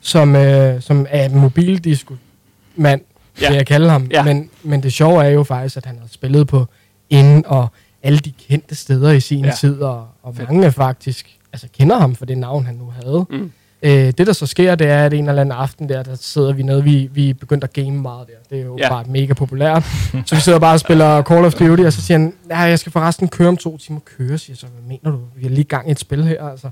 som, 0.00 0.36
øh, 0.36 0.80
som 0.82 1.06
er 1.10 1.24
en 1.24 1.38
mobildisco-mand, 1.38 3.00
ja. 3.40 3.48
vil 3.48 3.56
jeg 3.56 3.66
kalde 3.66 3.90
ham. 3.90 4.08
Ja. 4.10 4.22
Men, 4.24 4.50
men 4.62 4.82
det 4.82 4.92
sjove 4.92 5.24
er 5.24 5.28
jo 5.28 5.42
faktisk, 5.42 5.76
at 5.76 5.86
han 5.86 5.98
har 5.98 6.06
spillet 6.06 6.46
på 6.46 6.66
inden 7.10 7.46
og 7.46 7.68
alle 8.02 8.18
de 8.18 8.32
kendte 8.48 8.74
steder 8.74 9.10
i 9.10 9.20
sin 9.20 9.44
Ja. 9.44 9.50
tid, 9.60 9.80
og, 9.82 10.06
og 10.22 10.36
Fedt. 10.36 10.48
mange 10.52 10.72
faktisk 10.72 11.26
altså, 11.52 11.66
kender 11.78 11.98
ham 11.98 12.14
for 12.14 12.24
det 12.24 12.38
navn, 12.38 12.66
han 12.66 12.74
nu 12.74 12.92
havde. 13.02 13.24
Mm. 13.30 13.52
Øh, 13.82 13.90
det, 13.92 14.18
der 14.26 14.32
så 14.32 14.46
sker, 14.46 14.74
det 14.74 14.86
er, 14.86 15.04
at 15.04 15.12
en 15.12 15.28
eller 15.28 15.40
anden 15.40 15.52
aften 15.58 15.88
der, 15.88 16.02
der 16.02 16.14
sidder 16.20 16.52
vi 16.52 16.62
nede, 16.62 16.84
vi, 16.84 17.08
vi 17.12 17.30
er 17.30 17.34
begyndt 17.34 17.64
at 17.64 17.72
game 17.72 17.90
meget 17.90 18.26
der. 18.26 18.32
Det 18.50 18.60
er 18.60 18.64
jo 18.64 18.76
Ja. 18.78 18.88
bare 18.88 19.04
mega 19.08 19.32
populært. 19.34 19.84
så 20.26 20.34
vi 20.34 20.40
sidder 20.40 20.58
bare 20.58 20.74
og 20.74 20.80
spiller 20.80 21.22
Call 21.22 21.44
of 21.44 21.54
Duty, 21.54 21.82
og 21.82 21.92
så 21.92 22.02
siger 22.02 22.18
han, 22.18 22.32
ja, 22.50 22.58
jeg 22.58 22.78
skal 22.78 22.92
forresten 22.92 23.28
køre 23.28 23.48
om 23.48 23.56
to 23.56 23.76
timer. 23.78 24.00
Køre, 24.16 24.38
siger 24.38 24.52
jeg 24.54 24.56
så, 24.58 24.66
hvad 24.66 24.82
mener 24.88 25.10
du? 25.10 25.18
Vi 25.36 25.46
er 25.46 25.50
lige 25.50 25.60
i 25.60 25.62
gang 25.64 25.88
i 25.88 25.90
et 25.90 25.98
spil 26.00 26.24
her, 26.24 26.48
altså. 26.48 26.70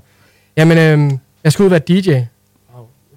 Jamen, 0.57 0.77
øh, 0.77 1.17
jeg 1.43 1.51
skal 1.51 1.63
ud 1.63 1.67
og 1.67 1.71
være 1.71 1.79
DJ. 2.01 2.19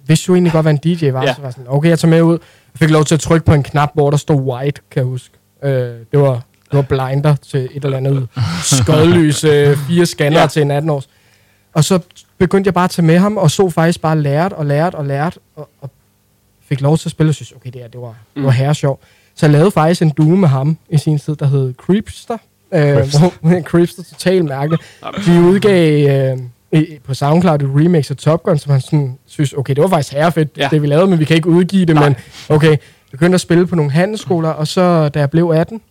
Vidste 0.07 0.27
du 0.27 0.33
egentlig 0.35 0.53
godt, 0.53 0.63
hvad 0.63 0.73
en 0.73 0.97
DJ 0.97 1.09
var? 1.11 1.23
Ja. 1.23 1.33
Så 1.33 1.41
var 1.41 1.47
jeg 1.47 1.53
sådan, 1.53 1.65
okay, 1.69 1.89
jeg 1.89 1.99
tager 1.99 2.09
med 2.09 2.21
ud. 2.21 2.33
Jeg 2.73 2.79
fik 2.79 2.89
lov 2.89 3.05
til 3.05 3.15
at 3.15 3.21
trykke 3.21 3.45
på 3.45 3.53
en 3.53 3.63
knap, 3.63 3.89
hvor 3.93 4.09
der 4.09 4.17
stod 4.17 4.41
white, 4.41 4.81
kan 4.91 4.99
jeg 4.99 5.05
huske. 5.05 5.35
Øh, 5.63 5.71
det 6.11 6.19
var 6.19 6.43
det 6.73 6.89
var 6.89 7.07
blinder 7.09 7.35
til 7.35 7.69
et 7.73 7.85
eller 7.85 7.97
andet 7.97 8.27
skodlys, 8.63 9.43
øh, 9.43 9.77
fire 9.87 10.05
scanner 10.05 10.39
Ja. 10.39 10.47
til 10.47 10.61
en 10.61 10.71
18-års. 10.71 11.09
Og 11.73 11.83
så 11.83 11.99
begyndte 12.37 12.67
jeg 12.67 12.73
bare 12.73 12.83
at 12.83 12.89
tage 12.91 13.05
med 13.05 13.17
ham, 13.19 13.37
og 13.37 13.51
så 13.51 13.69
faktisk 13.69 14.01
bare 14.01 14.19
lært 14.21 14.53
og 14.53 14.65
lært 14.65 14.95
og 14.95 15.05
lært, 15.05 15.37
og, 15.55 15.69
og 15.81 15.89
fik 16.69 16.81
lov 16.81 16.97
til 16.97 17.07
at 17.07 17.11
spille, 17.11 17.29
og 17.29 17.35
synes, 17.35 17.51
okay, 17.51 17.71
det, 17.71 17.81
her, 17.81 17.87
det 17.87 18.01
var, 18.01 18.07
mm. 18.09 18.15
det 18.35 18.43
var 18.43 18.49
herre 18.51 18.75
sjov. 18.75 18.99
Så 19.35 19.45
jeg 19.45 19.53
lavede 19.53 19.71
faktisk 19.71 20.01
en 20.01 20.09
duo 20.09 20.35
med 20.35 20.47
ham 20.49 20.77
i 20.89 20.97
sin 20.97 21.19
tid, 21.19 21.35
der 21.35 21.45
hed 21.45 21.73
Creepster. 21.77 22.37
Øh, 22.73 22.93
hvor, 22.93 23.61
Creepster, 23.61 24.03
total 24.03 24.45
mærke. 24.45 24.77
Vi 25.25 25.39
udgav 25.39 26.09
øh, 26.73 26.83
på 27.03 27.13
SoundCloud 27.13 27.61
et 27.61 27.69
remix 27.75 28.11
af 28.11 28.17
Top 28.17 28.43
Gun, 28.43 28.57
som 28.57 28.71
han 28.71 28.81
sådan 28.81 29.17
synes, 29.25 29.53
okay, 29.53 29.75
det 29.75 29.81
var 29.83 29.89
faktisk 29.89 30.13
herrefedt, 30.13 30.49
Ja. 30.57 30.67
det 30.71 30.81
vi 30.81 30.87
lavede, 30.87 31.07
men 31.07 31.19
vi 31.19 31.25
kan 31.25 31.35
ikke 31.35 31.49
udgive 31.49 31.85
det, 31.85 31.95
Nej. 31.95 32.03
men 32.09 32.15
okay, 32.49 32.77
begyndte 33.11 33.35
at 33.35 33.41
spille 33.41 33.67
på 33.67 33.75
nogle 33.75 33.91
handelsskoler, 33.91 34.49
og 34.49 34.67
så 34.67 35.09
da 35.09 35.19
jeg 35.19 35.29
blev 35.31 35.49
18, 35.55 35.81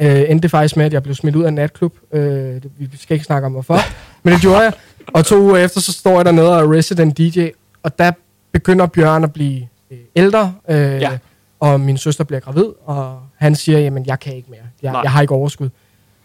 øh, 0.00 0.20
endte 0.28 0.42
det 0.42 0.50
faktisk 0.50 0.76
med, 0.76 0.84
at 0.86 0.92
jeg 0.92 1.02
blev 1.02 1.14
smidt 1.14 1.36
ud 1.36 1.44
af 1.44 1.48
en 1.48 1.54
natklub. 1.54 1.94
Øh, 2.12 2.22
det, 2.22 2.70
vi 2.78 2.88
skal 2.96 3.14
ikke 3.14 3.24
snakke 3.24 3.46
om 3.46 3.52
hvorfor, 3.52 3.78
men 4.22 4.32
det 4.34 4.40
gjorde 4.42 4.58
jeg. 4.60 4.72
Og 5.06 5.26
to 5.26 5.40
uger 5.40 5.56
efter, 5.56 5.80
så 5.80 5.92
står 5.92 6.16
jeg 6.16 6.24
dernede 6.24 6.56
og 6.56 6.64
er 6.64 6.72
resident 6.78 7.18
DJ, 7.18 7.48
og 7.82 7.98
der 7.98 8.12
begynder 8.52 8.86
Bjørn 8.86 9.24
at 9.24 9.32
blive 9.32 9.66
øh, 9.90 9.98
ældre, 10.16 10.54
øh, 10.68 10.76
Ja. 11.00 11.18
og 11.60 11.80
min 11.80 11.98
søster 11.98 12.24
bliver 12.24 12.40
gravid, 12.40 12.64
og 12.84 13.18
han 13.36 13.54
siger, 13.54 13.78
jamen 13.78 14.06
jeg 14.06 14.20
kan 14.20 14.36
ikke 14.36 14.50
mere, 14.50 14.60
jeg, 14.82 14.92
Nej. 14.92 15.00
jeg 15.02 15.10
har 15.10 15.20
ikke 15.20 15.34
overskud. 15.34 15.68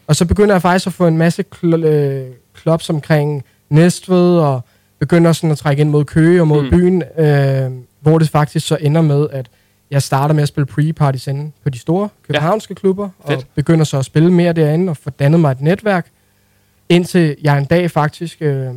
Og 0.07 0.15
så 0.15 0.25
begynder 0.25 0.55
jeg 0.55 0.61
faktisk 0.61 0.87
at 0.87 0.93
få 0.93 1.07
en 1.07 1.17
masse 1.17 1.43
kl- 1.55 1.85
øh, 1.85 2.25
klops 2.53 2.89
omkring 2.89 3.43
Næstved, 3.69 4.37
og 4.39 4.61
begynder 4.99 5.31
sådan 5.33 5.51
at 5.51 5.57
trække 5.57 5.81
ind 5.81 5.89
mod 5.89 6.05
Køge 6.05 6.41
og 6.41 6.47
mod 6.47 6.63
mm. 6.63 6.69
byen, 6.69 7.03
øh, 7.17 7.71
hvor 7.99 8.17
det 8.19 8.29
faktisk 8.29 8.67
så 8.67 8.77
ender 8.81 9.01
med, 9.01 9.27
at 9.31 9.47
jeg 9.91 10.01
starter 10.01 10.35
med 10.35 10.43
at 10.43 10.47
spille 10.47 10.67
pre-parties 10.71 11.27
inde 11.29 11.51
på 11.63 11.69
de 11.69 11.79
store 11.79 12.09
københavnske 12.27 12.75
klubber, 12.75 13.09
og 13.19 13.31
Fedt. 13.31 13.47
begynder 13.55 13.83
så 13.85 13.97
at 13.97 14.05
spille 14.05 14.31
mere 14.31 14.53
derinde, 14.53 14.89
og 14.89 14.97
få 14.97 15.09
dannet 15.09 15.39
mig 15.39 15.51
et 15.51 15.61
netværk, 15.61 16.07
indtil 16.89 17.35
jeg 17.41 17.57
en 17.57 17.65
dag 17.65 17.91
faktisk 17.91 18.41
øh, 18.41 18.73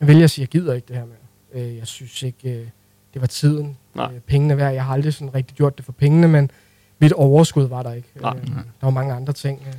vælger 0.00 0.24
at 0.24 0.30
sige, 0.30 0.42
jeg 0.42 0.48
gider 0.48 0.74
ikke 0.74 0.86
det 0.88 0.96
her 0.96 1.04
med. 1.04 1.62
Øh, 1.62 1.76
jeg 1.76 1.86
synes 1.86 2.22
ikke, 2.22 2.50
øh, 2.50 2.66
det 3.14 3.20
var 3.20 3.26
tiden. 3.26 3.76
Nej. 3.94 4.10
Øh, 4.14 4.20
pengene 4.20 4.56
værd. 4.56 4.72
Jeg 4.74 4.84
har 4.84 4.92
aldrig 4.92 5.14
sådan 5.14 5.34
rigtig 5.34 5.56
gjort 5.56 5.76
det 5.76 5.84
for 5.84 5.92
pengene, 5.92 6.28
men 6.28 6.50
mit 6.98 7.12
overskud 7.12 7.64
var 7.68 7.82
der 7.82 7.92
ikke. 7.92 8.08
Nej. 8.20 8.36
Øh, 8.36 8.46
der 8.46 8.62
var 8.82 8.90
mange 8.90 9.14
andre 9.14 9.32
ting. 9.32 9.62
Øh. 9.66 9.74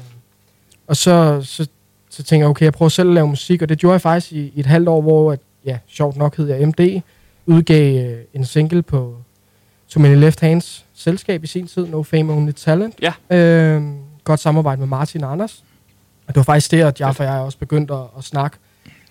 Og 0.87 0.97
så, 0.97 1.41
så, 1.41 1.67
så 2.09 2.23
tænker 2.23 2.45
jeg, 2.45 2.49
okay, 2.49 2.63
jeg 2.63 2.73
prøver 2.73 2.89
selv 2.89 3.09
at 3.09 3.15
lave 3.15 3.27
musik, 3.27 3.61
og 3.61 3.69
det 3.69 3.77
gjorde 3.77 3.93
jeg 3.93 4.01
faktisk 4.01 4.33
i, 4.33 4.51
i 4.55 4.59
et 4.59 4.65
halvt 4.65 4.87
år, 4.87 5.01
hvor, 5.01 5.31
at, 5.31 5.39
ja, 5.65 5.77
sjovt 5.87 6.17
nok 6.17 6.37
hed 6.37 6.47
jeg 6.47 6.67
MD, 6.67 7.01
udgav 7.45 8.05
øh, 8.05 8.23
en 8.33 8.45
single 8.45 8.81
på 8.81 9.17
Too 9.93 10.01
Many 10.01 10.15
Left 10.15 10.39
Hands 10.41 10.85
selskab 10.95 11.43
i 11.43 11.47
sin 11.47 11.67
tid, 11.67 11.87
No 11.87 12.03
Fame 12.03 12.33
Only 12.33 12.51
Talent. 12.51 12.95
Ja. 13.01 13.37
Øh, 13.37 13.83
godt 14.23 14.39
samarbejde 14.39 14.79
med 14.79 14.87
Martin 14.87 15.23
og 15.23 15.31
Anders. 15.31 15.63
Og 16.27 16.35
det 16.35 16.35
var 16.35 16.43
faktisk 16.43 16.71
der, 16.71 16.87
at 16.87 16.99
Jaffa 16.99 17.23
og 17.27 17.33
jeg 17.33 17.41
også 17.41 17.57
begyndte 17.57 17.93
at, 17.93 17.99
at 18.17 18.23
snakke. 18.23 18.57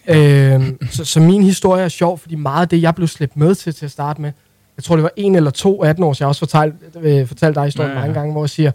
Øh, 0.09 0.73
så, 0.91 1.05
så 1.05 1.21
min 1.21 1.43
historie 1.43 1.85
er 1.85 1.89
sjov, 1.89 2.19
fordi 2.19 2.35
meget 2.35 2.63
af 2.63 2.69
det, 2.69 2.83
jeg 2.83 2.95
blev 2.95 3.09
slæbt 3.09 3.37
med 3.37 3.55
til 3.55 3.75
til 3.75 3.85
at 3.85 3.91
starte 3.91 4.21
med, 4.23 4.33
jeg 4.77 4.85
tror, 4.85 4.97
det 4.97 5.03
var 5.03 5.11
en 5.17 5.35
eller 5.35 5.51
to 5.51 5.83
18 5.83 6.05
år, 6.05 6.13
så 6.13 6.25
jeg 6.25 6.29
også 6.29 6.39
fortalt, 6.39 6.75
øh, 7.01 7.27
fortalt 7.27 7.55
dig 7.55 7.65
historien 7.65 7.91
Ja, 7.93 7.97
ja, 7.97 8.01
mange 8.01 8.15
gange, 8.15 8.33
hvor 8.33 8.43
jeg 8.45 8.51
siger, 8.51 8.73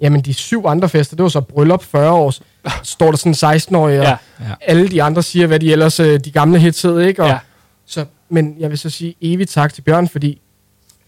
jamen 0.00 0.20
de 0.20 0.34
syv 0.34 0.64
andre 0.66 0.88
fester, 0.88 1.16
det 1.16 1.22
var 1.22 1.28
så 1.28 1.40
bryllup 1.40 1.82
40 1.84 2.12
års, 2.12 2.42
står 2.82 3.10
der 3.10 3.16
sådan 3.16 3.56
16-årige, 3.56 3.98
og 4.00 4.04
Ja. 4.04 4.16
Ja. 4.40 4.54
alle 4.60 4.88
de 4.88 5.02
andre 5.02 5.22
siger, 5.22 5.46
hvad 5.46 5.60
de 5.60 5.72
ellers, 5.72 6.00
øh, 6.00 6.20
de 6.20 6.30
gamle 6.30 6.58
hits 6.58 6.82
hed, 6.82 7.00
ikke? 7.00 7.22
Og, 7.22 7.28
ja. 7.28 7.38
så, 7.86 8.04
men 8.28 8.56
jeg 8.58 8.70
vil 8.70 8.78
så 8.78 8.90
sige 8.90 9.14
evigt 9.20 9.50
tak 9.50 9.74
til 9.74 9.82
Bjørn, 9.82 10.08
fordi 10.08 10.40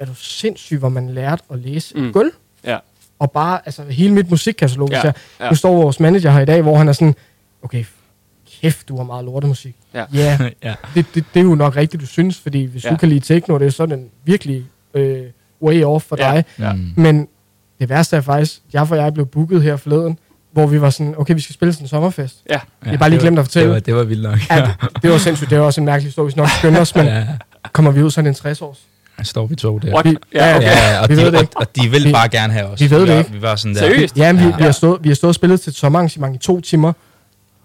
er 0.01 0.05
du 0.07 0.15
sindssyg, 0.15 0.79
hvor 0.79 0.89
man 0.89 1.11
lærte 1.11 1.43
at 1.53 1.59
læse 1.59 1.99
Mm. 1.99 2.13
gulv, 2.13 2.31
Ja. 2.65 2.79
og 3.19 3.31
bare, 3.31 3.61
altså 3.67 3.83
hele 3.83 4.15
mit 4.15 4.31
musikkatalog, 4.31 4.91
Ja, 4.91 4.97
ja. 4.97 5.03
Jeg, 5.05 5.15
ja. 5.41 5.49
nu 5.51 5.57
står 5.57 5.75
vores 5.83 6.01
manager 6.01 6.31
her 6.31 6.41
i 6.41 6.45
dag, 6.45 6.63
hvor 6.63 6.77
han 6.79 6.89
er 6.89 6.93
sådan, 6.93 7.15
okay, 7.63 7.85
kæft, 8.61 8.89
du 8.89 8.97
har 8.97 9.05
meget 9.05 9.25
lortemusik. 9.25 9.75
Ja. 9.95 10.05
ja 10.15 10.39
ja. 10.65 10.75
det, 10.95 11.07
det, 11.15 11.25
det 11.35 11.41
er 11.41 11.45
jo 11.45 11.55
nok 11.55 11.77
rigtigt, 11.77 12.01
du 12.01 12.07
synes, 12.07 12.39
fordi 12.39 12.65
hvis 12.65 12.85
Ja. 12.85 12.89
ja. 12.89 12.95
du 12.95 12.99
kan 12.99 13.09
lide 13.09 13.21
techno, 13.21 13.59
det 13.59 13.67
er 13.67 13.71
sådan 13.71 14.09
virkelig 14.25 14.65
øh, 14.95 15.23
way 15.63 15.85
off 15.85 16.05
for 16.05 16.17
Ja. 16.19 16.33
dig. 16.33 16.45
Ja. 16.59 16.73
Men 16.97 17.29
det 17.81 17.89
værste 17.89 18.17
er 18.17 18.21
faktisk, 18.21 18.61
jeg 18.73 18.83
og 18.91 18.97
jeg 18.97 19.15
blev 19.15 19.27
booket 19.27 19.63
her 19.63 19.77
forleden, 19.77 20.19
hvor 20.53 20.67
vi 20.67 20.81
var 20.81 20.91
sådan, 20.91 21.15
okay, 21.19 21.35
vi 21.35 21.41
skal 21.41 21.55
spille 21.55 21.73
sådan 21.73 21.85
en 21.85 21.89
sommerfest. 21.89 22.43
Ja. 22.51 22.61
Jeg 22.85 22.91
har 22.91 22.97
bare 22.97 23.11
lige 23.11 23.21
glemt 23.21 23.39
at 23.39 23.45
fortælle. 23.45 23.67
Det 23.69 23.75
var, 23.75 23.81
det 23.81 23.95
var 23.95 24.03
vildt 24.05 24.23
nok. 24.23 24.39
Ja, 24.51 24.57
det, 24.57 25.03
det 25.03 25.11
var 25.11 25.19
sindssygt, 25.19 25.51
det 25.51 25.59
var 25.61 25.65
også 25.67 25.81
en 25.81 25.85
mærkelig 25.85 26.09
historie, 26.09 26.27
vi 26.27 26.31
skal 26.31 26.41
nok 26.41 26.51
skynde 26.51 26.81
os, 26.81 26.95
men 26.95 27.07
ja. 27.17 27.27
kommer 27.73 27.91
vi 27.91 28.03
ud 28.03 28.11
sådan 28.11 28.29
en 28.29 28.35
60 28.35 28.63
års? 28.63 28.79
Der 28.79 28.85
står 29.23 29.47
vi 29.47 29.55
to 29.57 29.79
der. 29.79 29.93
What? 29.93 30.05
Vi- 30.05 30.17
Ja, 30.35 30.47
ja, 30.51 30.57
okay. 30.57 30.67
Ja, 30.67 31.01
og 31.03 31.09
Vi 31.09 31.15
de, 31.15 31.21
ved 31.21 31.27
det 31.27 31.35
og, 31.35 31.41
ikke. 31.43 31.57
og 31.57 31.77
de 31.77 31.89
vil 31.91 32.05
Vi- 32.05 32.13
bare 32.13 32.29
gerne 32.29 32.53
have 32.53 32.67
os. 32.67 32.81
vi 32.81 32.91
ved 32.91 33.01
det 33.01 33.09
var, 33.09 33.19
ikke. 33.19 33.33
Vi 33.33 33.43
var 33.43 33.57
sådan 33.57 33.75
der. 33.75 33.81
Seriøst? 33.81 34.17
Ja, 34.19 34.33
vi, 34.33 34.39
Ja. 34.43 34.57
vi, 34.57 34.63
har 34.63 34.73
stået, 34.73 34.99
vi 35.05 35.09
har 35.09 35.15
stået 35.15 35.29
og 35.29 35.35
spillet 35.35 35.61
til 35.61 35.71
et 35.71 35.77
sommerarrangement 35.77 36.35
i 36.35 36.39
to 36.39 36.61
timer, 36.61 36.93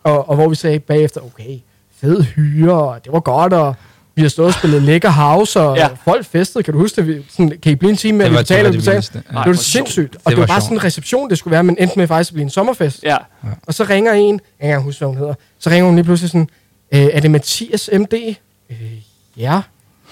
og, 0.03 0.29
og 0.29 0.35
hvor 0.35 0.49
vi 0.49 0.55
sagde 0.55 0.79
bagefter, 0.79 1.21
okay, 1.21 1.57
fed 2.01 2.23
hyre, 2.23 2.73
og 2.73 3.03
det 3.03 3.13
var 3.13 3.19
godt, 3.19 3.53
og 3.53 3.75
vi 4.15 4.21
har 4.21 4.29
stået 4.29 4.47
og 4.47 4.53
spillet 4.53 4.81
lækker 4.81 5.09
house, 5.09 5.59
og 5.59 5.77
Ja. 5.77 5.87
folk 6.05 6.25
festede, 6.25 6.63
kan 6.63 6.73
du 6.73 6.79
huske 6.79 6.95
det? 7.01 7.07
Vi, 7.07 7.25
sådan, 7.29 7.53
kan 7.63 7.71
I 7.71 7.75
blive 7.75 7.89
en 7.91 7.97
time 7.97 8.17
med, 8.17 8.25
at 8.25 8.31
vi 8.31 8.35
var, 8.35 8.41
det 8.41 8.47
betaler, 8.47 8.63
var 8.63 8.71
vi 8.71 8.77
det. 8.77 9.13
Det 9.13 9.23
var 9.35 9.43
det 9.43 9.59
sjovt. 9.59 9.59
sindssygt. 9.59 10.15
Og 10.15 10.31
Det 10.31 10.37
var 10.37 10.41
var 10.41 10.47
bare 10.47 10.61
sådan 10.61 10.77
en 10.77 10.83
reception, 10.83 11.29
det 11.29 11.37
skulle 11.37 11.51
være, 11.51 11.63
men 11.63 11.75
endte 11.79 11.99
med 11.99 12.07
faktisk 12.07 12.31
at 12.31 12.33
blive 12.33 12.43
en 12.43 12.49
sommerfest. 12.49 13.03
Ja. 13.03 13.17
Og 13.67 13.73
så 13.73 13.83
ringer 13.83 14.13
en, 14.13 14.39
jeg 14.59 14.67
kan 14.67 14.69
ikke 14.69 14.81
huske, 14.81 14.99
hvad 14.99 15.07
hun 15.07 15.17
hedder, 15.17 15.33
så 15.59 15.69
ringer 15.69 15.85
hun 15.85 15.95
lige 15.95 16.05
pludselig 16.05 16.29
sådan, 16.29 16.49
øh, 16.93 16.99
er 17.01 17.19
det 17.19 17.31
Mathias 17.31 17.89
MD? 17.93 18.13
Øh, 18.69 18.75
ja. 19.37 19.61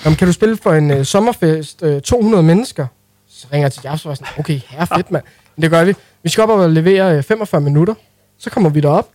Jamen, 0.06 0.18
kan 0.18 0.28
du 0.28 0.34
spille 0.34 0.58
for 0.58 0.74
en 0.74 0.92
øh, 0.92 1.06
sommerfest, 1.06 1.84
øh, 1.84 2.02
200 2.02 2.44
mennesker? 2.44 2.88
Så 3.30 3.48
ringer 3.54 3.66
jeg 3.66 3.72
til 3.72 3.82
Jafs 3.84 4.06
og 4.06 4.10
var 4.10 4.16
sådan, 4.16 4.28
okay, 4.40 4.60
herre 4.68 4.88
fedt, 4.88 5.12
mand. 5.12 5.24
Men 5.56 5.62
det 5.62 5.72
gør 5.72 5.84
vi. 5.84 5.94
Vi 6.24 6.30
skal 6.30 6.44
op 6.44 6.50
og 6.50 6.70
levere 6.70 7.18
øh, 7.18 7.24
45 7.24 7.62
minutter. 7.62 7.94
Så 8.38 8.50
kommer 8.50 8.70
vi 8.70 8.80
derop. 8.80 9.08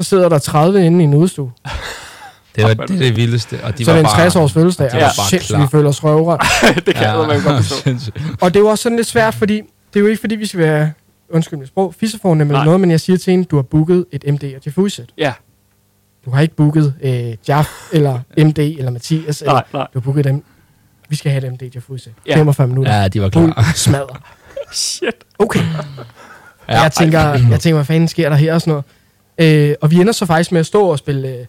Så 0.00 0.08
sidder 0.08 0.28
der 0.28 0.38
30 0.38 0.86
inde 0.86 1.00
i 1.00 1.04
en 1.04 1.14
udstue. 1.14 1.52
Det 2.56 2.64
var 2.64 2.74
det, 2.74 2.80
er 2.80 2.98
det 2.98 3.16
vildeste. 3.16 3.58
Og 3.62 3.78
de 3.78 3.84
så 3.84 3.90
var 3.90 3.98
det 3.98 4.04
er 4.04 4.08
en 4.08 4.16
bare, 4.16 4.24
60 4.30 4.36
års 4.36 4.52
fødselsdag, 4.52 4.90
de 4.92 4.96
og 4.96 5.02
var 5.02 5.28
sindssygt, 5.28 5.58
vi 5.58 5.66
føler 5.70 5.88
os 5.88 6.04
røvret. 6.04 6.40
det 6.86 6.94
kan 6.94 7.04
ja. 7.04 7.26
man 7.26 7.42
godt 7.42 7.64
forstå. 7.64 7.90
Og 8.40 8.54
det 8.54 8.56
er 8.56 8.60
jo 8.60 8.68
også 8.68 8.82
sådan 8.82 8.96
lidt 8.96 9.06
svært, 9.06 9.34
fordi 9.34 9.54
det 9.94 9.96
er 9.96 10.00
jo 10.00 10.06
ikke 10.06 10.20
fordi, 10.20 10.34
vi 10.34 10.46
skal 10.46 10.60
være, 10.60 10.92
undskyld 11.30 11.58
mit 11.58 11.68
sprog, 11.68 11.94
fissefornem 11.94 12.48
eller 12.50 12.64
noget, 12.64 12.80
men 12.80 12.90
jeg 12.90 13.00
siger 13.00 13.16
til 13.16 13.32
en, 13.32 13.44
du 13.44 13.56
har 13.56 13.62
booket 13.62 14.04
et 14.12 14.24
MD 14.26 14.44
og 14.44 14.60
Jaffuset. 14.66 15.12
Ja. 15.18 15.32
Du 16.26 16.30
har 16.30 16.40
ikke 16.40 16.54
booket 16.56 16.94
øh, 17.02 17.34
Jaff, 17.48 17.68
eller 17.92 18.20
MD, 18.44 18.58
eller 18.58 18.90
Mathias, 18.90 19.40
eller 19.40 19.52
Nej, 19.52 19.62
nej. 19.72 19.86
du 19.94 19.98
har 19.98 20.00
booket 20.00 20.24
dem. 20.24 20.42
Vi 21.08 21.16
skal 21.16 21.32
have 21.32 21.46
et 21.46 21.52
MD 21.52 21.62
Jaffuset. 21.74 22.12
Ja. 22.26 22.36
45 22.36 22.68
minutter. 22.68 22.94
Ja, 23.00 23.08
de 23.08 23.22
var 23.22 23.28
klar. 23.28 23.72
smadret. 23.74 24.16
Shit. 24.72 25.14
Okay. 25.38 25.60
Ja, 26.68 26.80
jeg, 26.82 26.92
tænker, 26.92 27.20
jeg 27.20 27.60
tænker, 27.60 27.74
hvad 27.74 27.84
fanden 27.84 28.08
sker 28.08 28.28
der 28.28 28.36
her 28.36 28.54
og 28.54 28.60
sådan 28.60 28.82
noget. 29.38 29.70
Øh, 29.70 29.74
og 29.80 29.90
vi 29.90 29.96
ender 30.00 30.12
så 30.12 30.26
faktisk 30.26 30.52
med 30.52 30.60
at 30.60 30.66
stå 30.66 30.86
og 30.86 30.98
spille... 30.98 31.28
Øh, 31.28 31.34
ja, 31.34 31.44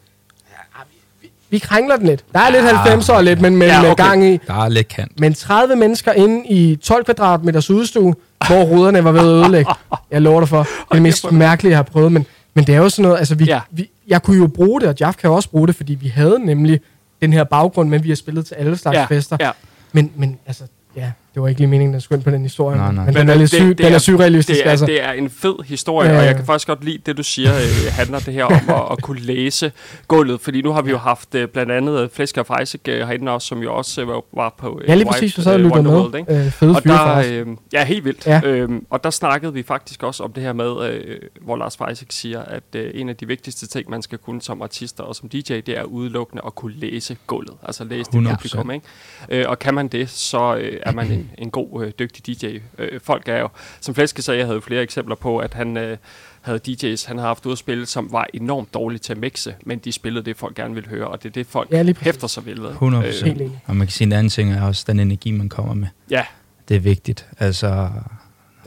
vi, 1.21 1.27
vi, 1.49 1.57
krængler 1.59 1.95
den 1.95 2.05
lidt. 2.07 2.23
Der 2.33 2.39
er 2.39 2.49
lidt 2.49 2.63
Ja. 2.63 2.95
90'er 2.95 3.13
og 3.13 3.23
lidt, 3.23 3.41
men 3.41 3.55
med, 3.57 3.67
Ja, 3.67 3.79
okay. 3.79 3.87
med 3.87 3.95
gang 3.95 4.25
i. 4.25 4.39
Der 4.47 4.63
er 4.63 4.69
lidt 4.69 4.87
kant. 4.87 5.19
Men 5.19 5.33
30 5.33 5.75
mennesker 5.75 6.11
inde 6.13 6.47
i 6.49 6.75
12 6.75 7.05
kvadratmeters 7.05 7.69
udstue, 7.69 8.15
hvor 8.47 8.63
ruderne 8.63 9.03
var 9.03 9.11
ved 9.11 9.19
at 9.19 9.25
ødelægge. 9.25 9.71
Jeg 10.11 10.21
lover 10.21 10.39
dig 10.41 10.49
for. 10.49 10.57
Det 10.57 10.69
er 10.91 10.93
det 10.93 11.01
mest 11.01 11.31
mærkelige, 11.31 11.71
jeg 11.71 11.77
har 11.77 11.83
prøvet. 11.83 12.11
Men, 12.11 12.25
men 12.53 12.67
det 12.67 12.75
er 12.75 12.79
jo 12.79 12.89
sådan 12.89 13.03
noget, 13.03 13.17
altså 13.17 13.35
vi, 13.35 13.45
ja. 13.45 13.59
vi, 13.71 13.89
jeg 14.07 14.23
kunne 14.23 14.37
jo 14.37 14.47
bruge 14.47 14.81
det, 14.81 14.89
og 14.89 14.95
Jaff 14.99 15.17
kan 15.17 15.29
også 15.29 15.49
bruge 15.49 15.67
det, 15.67 15.75
fordi 15.75 15.93
vi 15.95 16.07
havde 16.07 16.39
nemlig 16.39 16.79
den 17.21 17.33
her 17.33 17.43
baggrund, 17.43 17.89
men 17.89 18.03
vi 18.03 18.09
har 18.09 18.15
spillet 18.15 18.45
til 18.45 18.55
alle 18.55 18.77
slags 18.77 18.95
Ja, 18.95 19.05
fester. 19.05 19.37
ja. 19.39 19.51
Men, 19.91 20.11
men 20.15 20.37
altså, 20.45 20.63
ja, 20.95 21.11
det 21.37 21.41
var 21.43 21.47
ikke 21.49 21.61
lige 21.61 21.67
meningen, 21.69 21.93
den 21.93 22.01
skulle 22.01 22.17
ind 22.17 22.23
på 22.23 22.31
den 22.31 22.41
historie. 22.41 22.77
Nej, 22.77 22.91
nej. 22.91 23.05
Men, 23.05 23.13
Men 23.13 23.15
den 23.21 23.29
er 23.29 23.33
det- 23.33 23.39
lidt 23.39 23.51
det- 23.51 23.59
syg, 23.59 23.67
det 23.67 23.77
den 23.77 23.85
er- 23.85 23.91
er 23.95 23.99
surrealistisk, 23.99 24.57
Det 24.59 24.67
er, 24.67 24.71
altså. 24.71 24.85
det 24.85 25.03
er 25.03 25.11
en 25.11 25.29
fed 25.29 25.55
historie, 25.65 26.09
Ja, 26.09 26.19
og 26.19 26.25
jeg 26.25 26.35
kan 26.35 26.45
faktisk 26.45 26.67
godt 26.67 26.83
lide 26.83 26.97
det, 27.05 27.17
du 27.17 27.23
siger, 27.23 27.55
øh, 27.55 27.91
handler 27.91 28.19
det 28.19 28.33
her 28.33 28.43
om 28.45 28.53
at, 28.69 28.83
at 28.91 29.01
kunne 29.01 29.19
læse 29.19 29.71
gulvet. 30.07 30.41
Fordi 30.41 30.61
nu 30.61 30.71
har 30.71 30.81
vi 30.81 30.91
jo 30.91 30.97
haft 30.97 31.35
øh, 31.35 31.47
blandt 31.47 31.71
andet 31.71 31.99
øh, 32.01 32.09
Flæsk 32.13 32.37
og 32.37 32.61
Isaac 32.61 32.81
øh, 32.87 33.07
herinde 33.07 33.31
også, 33.31 33.47
som 33.47 33.63
jo 33.63 33.75
også 33.75 34.01
øh, 34.01 34.07
var- 34.07 34.53
på 34.57 34.79
øh, 34.83 34.89
Ja, 34.89 34.95
lige 34.95 35.05
White, 35.07 35.13
præcis, 35.13 35.37
vi 35.37 35.43
sad 35.43 35.53
og 35.53 35.59
øh, 35.59 35.65
lyttede 35.65 35.75
Wonderworld, 35.83 36.11
med. 36.11 36.19
ikke? 36.19 36.45
Øh, 36.45 36.51
fede 36.51 36.75
Og 36.75 36.83
fyre 36.83 36.93
der, 36.93 37.41
øh, 37.45 37.47
ja, 37.73 37.85
helt 37.85 38.05
vildt. 38.05 38.27
Ja. 38.27 38.41
Øhm, 38.45 38.85
og 38.89 39.03
der 39.03 39.09
snakkede 39.09 39.53
vi 39.53 39.63
faktisk 39.63 40.03
også 40.03 40.23
om 40.23 40.33
det 40.33 40.43
her 40.43 40.53
med, 40.53 40.89
øh, 40.89 41.15
hvor 41.41 41.55
Lars 41.57 41.77
Freisig 41.77 42.07
siger, 42.09 42.41
at 42.41 42.63
øh, 42.75 42.91
en 42.93 43.09
af 43.09 43.15
de 43.15 43.27
vigtigste 43.27 43.67
ting, 43.67 43.89
man 43.89 44.01
skal 44.01 44.17
kunne 44.17 44.41
som 44.41 44.61
artister 44.61 45.03
og 45.03 45.15
som 45.15 45.29
DJ, 45.29 45.39
det 45.39 45.69
er 45.69 45.83
udelukkende 45.83 46.41
at 46.45 46.55
kunne 46.55 46.73
læse 46.75 47.17
gulvet. 47.27 47.53
Altså 47.63 47.83
læse 47.83 48.11
det 48.11 48.17
100%. 48.27 48.35
publikum, 48.35 48.71
ikke? 48.71 48.85
Øh, 49.29 49.45
og 49.49 49.59
kan 49.59 49.73
man 49.73 49.87
det, 49.87 50.09
så 50.09 50.55
øh, 50.55 50.79
er 50.83 50.91
man 50.91 51.11
en 51.11 51.26
en, 51.37 51.43
en 51.43 51.51
god, 51.51 51.85
øh, 51.85 51.91
dygtig 51.99 52.41
DJ. 52.41 52.57
Øh, 52.77 52.99
folk 53.03 53.27
er 53.27 53.37
jo, 53.39 53.49
som 53.81 53.95
Flæske 53.95 54.21
sagde, 54.21 54.39
jeg 54.39 54.47
havde 54.47 54.61
flere 54.61 54.81
eksempler 54.81 55.15
på, 55.15 55.37
at 55.37 55.53
han 55.53 55.77
øh, 55.77 55.97
havde 56.41 56.59
DJ's, 56.67 57.07
han 57.07 57.17
har 57.17 57.27
haft 57.27 57.45
ude 57.45 57.51
at 57.51 57.57
spille, 57.57 57.85
som 57.85 58.11
var 58.11 58.27
enormt 58.33 58.73
dårlige 58.73 58.99
til 58.99 59.13
at 59.13 59.19
mixe, 59.19 59.55
men 59.65 59.79
de 59.79 59.91
spillede 59.91 60.25
det, 60.25 60.37
folk 60.37 60.55
gerne 60.55 60.73
ville 60.73 60.89
høre, 60.89 61.07
og 61.07 61.23
det 61.23 61.29
er 61.29 61.33
det, 61.33 61.47
folk 61.47 61.71
Ja, 61.71 61.93
hæfter 61.99 62.27
sig 62.27 62.45
ved. 62.45 62.53
100 62.69 63.05
Øh, 63.07 63.13
Helt 63.25 63.41
enig. 63.41 63.61
Og 63.65 63.75
man 63.75 63.87
kan 63.87 63.91
sige, 63.91 64.05
en 64.05 64.11
anden 64.11 64.29
ting 64.29 64.53
er 64.53 64.61
også 64.61 64.83
den 64.87 64.99
energi, 64.99 65.31
man 65.31 65.49
kommer 65.49 65.73
med. 65.73 65.87
ja, 66.09 66.23
Det 66.69 66.75
er 66.75 66.79
vigtigt. 66.81 67.27
Altså, 67.39 67.89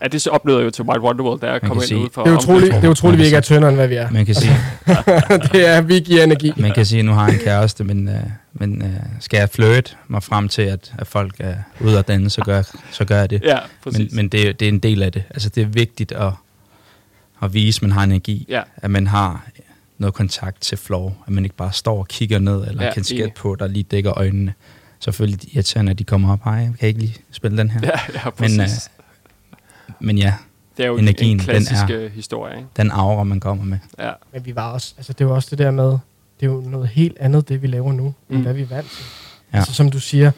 ja, 0.02 0.08
det 0.08 0.26
oplevede 0.26 0.60
jeg 0.60 0.66
jo 0.66 0.70
til 0.70 0.84
White 0.84 1.00
Wonderworld, 1.00 1.40
da 1.40 1.50
jeg 1.50 1.60
kom 1.60 1.76
ind 1.76 1.82
sige- 1.84 1.98
ude 2.00 2.10
for 2.12 2.24
Det 2.24 2.32
er 2.32 2.36
utroligt, 2.36 2.74
det 2.74 2.84
er 2.84 2.88
utroligt 2.88 3.20
vi 3.20 3.24
ikke 3.24 3.36
er 3.36 3.40
tyndere, 3.40 3.68
end 3.68 3.76
hvad 3.76 3.88
vi 3.88 3.94
er. 3.94 4.10
man 4.10 4.26
kan 4.26 4.34
sige, 4.34 4.52
det 5.52 5.68
er, 5.68 5.80
vi 5.80 6.00
giver 6.00 6.24
energi. 6.24 6.52
man 6.56 6.72
kan 6.74 6.86
sige, 6.86 7.02
nu 7.02 7.12
har 7.12 7.26
jeg 7.26 7.34
en 7.34 7.40
kæreste, 7.40 7.84
men, 7.84 8.08
øh, 8.08 8.14
men 8.52 8.82
øh, 8.82 8.90
skal 9.20 9.38
jeg 9.38 9.48
flirte 9.50 9.92
mig 10.08 10.22
frem 10.22 10.48
til, 10.48 10.62
at, 10.62 10.92
at 10.98 11.06
folk 11.06 11.34
er 11.38 11.54
ude 11.80 11.98
af 11.98 12.04
danne, 12.04 12.30
så 12.30 12.42
gør, 12.44 12.62
så 12.90 13.04
gør 13.04 13.18
jeg 13.18 13.30
det. 13.30 13.42
Ja, 13.44 13.54
Men, 13.84 13.92
præcis. 13.92 14.12
men 14.12 14.28
det, 14.28 14.48
er- 14.48 14.52
det 14.52 14.68
er 14.68 14.72
en 14.72 14.78
del 14.78 15.02
af 15.02 15.12
det. 15.12 15.22
Altså, 15.30 15.48
det 15.48 15.62
er 15.62 15.66
vigtigt 15.66 16.12
at, 16.12 16.32
at 17.42 17.54
vise, 17.54 17.78
at 17.78 17.82
man 17.82 17.92
har 17.92 18.02
energi. 18.04 18.46
ja, 18.48 18.62
At 18.76 18.90
man 18.90 19.06
har 19.06 19.46
noget 19.98 20.14
kontakt 20.14 20.60
til 20.62 20.78
flow. 20.78 21.12
At 21.26 21.32
man 21.32 21.44
ikke 21.44 21.56
bare 21.56 21.72
står 21.72 21.98
og 21.98 22.08
kigger 22.08 22.38
ned, 22.38 22.66
eller 22.68 22.84
Ja, 22.84 22.92
kan 22.94 23.04
skætte 23.04 23.22
enig. 23.22 23.34
på, 23.34 23.56
der 23.58 23.66
lige 23.66 23.82
dækker 23.82 24.18
øjnene. 24.18 24.54
Selvfølgelig 25.00 25.54
irriterende, 25.54 25.90
at 25.90 25.98
de 25.98 26.04
kommer 26.04 26.32
op. 26.32 26.44
Hej, 26.44 26.64
kan 26.64 26.74
jeg 26.80 26.88
ikke 26.88 27.00
lige 27.00 27.16
spille 27.32 27.58
den 27.58 27.70
her? 27.70 27.80
ja, 27.82 27.90
ja, 28.24 28.30
præcis. 28.30 28.56
Men, 28.56 28.60
øh, 28.64 28.68
Men 30.00 30.18
ja, 30.18 30.34
det 30.76 30.82
er 30.82 30.88
jo 30.88 30.96
energien, 30.96 31.30
en 31.32 31.38
den 31.38 31.44
klassisk 31.44 31.82
er- 31.90 32.00
øh, 32.00 32.12
historie, 32.12 32.56
ikke? 32.56 32.68
den 32.76 32.90
aura, 32.90 33.24
man 33.24 33.40
kommer 33.40 33.64
med. 33.64 33.78
Ja, 33.98 34.10
Men 34.32 34.46
vi 34.46 34.54
var 34.56 34.72
også, 34.72 34.94
altså 34.96 35.12
det 35.12 35.26
var 35.26 35.32
også 35.34 35.48
det 35.50 35.58
der 35.58 35.70
med, 35.70 35.84
det 36.40 36.46
er 36.46 36.46
jo 36.46 36.60
noget 36.60 36.88
helt 36.88 37.16
andet, 37.20 37.48
det 37.48 37.62
vi 37.62 37.66
laver 37.66 37.92
nu, 37.92 38.14
mm. 38.28 38.34
end 38.36 38.42
hvad 38.42 38.54
vi 38.54 38.62
er 38.62 38.66
vant 38.66 38.90
til. 38.90 39.04
Ja. 39.52 39.56
Ja. 39.56 39.58
Altså 39.58 39.74
som 39.74 39.90
du 39.90 40.00
siger, 40.00 40.30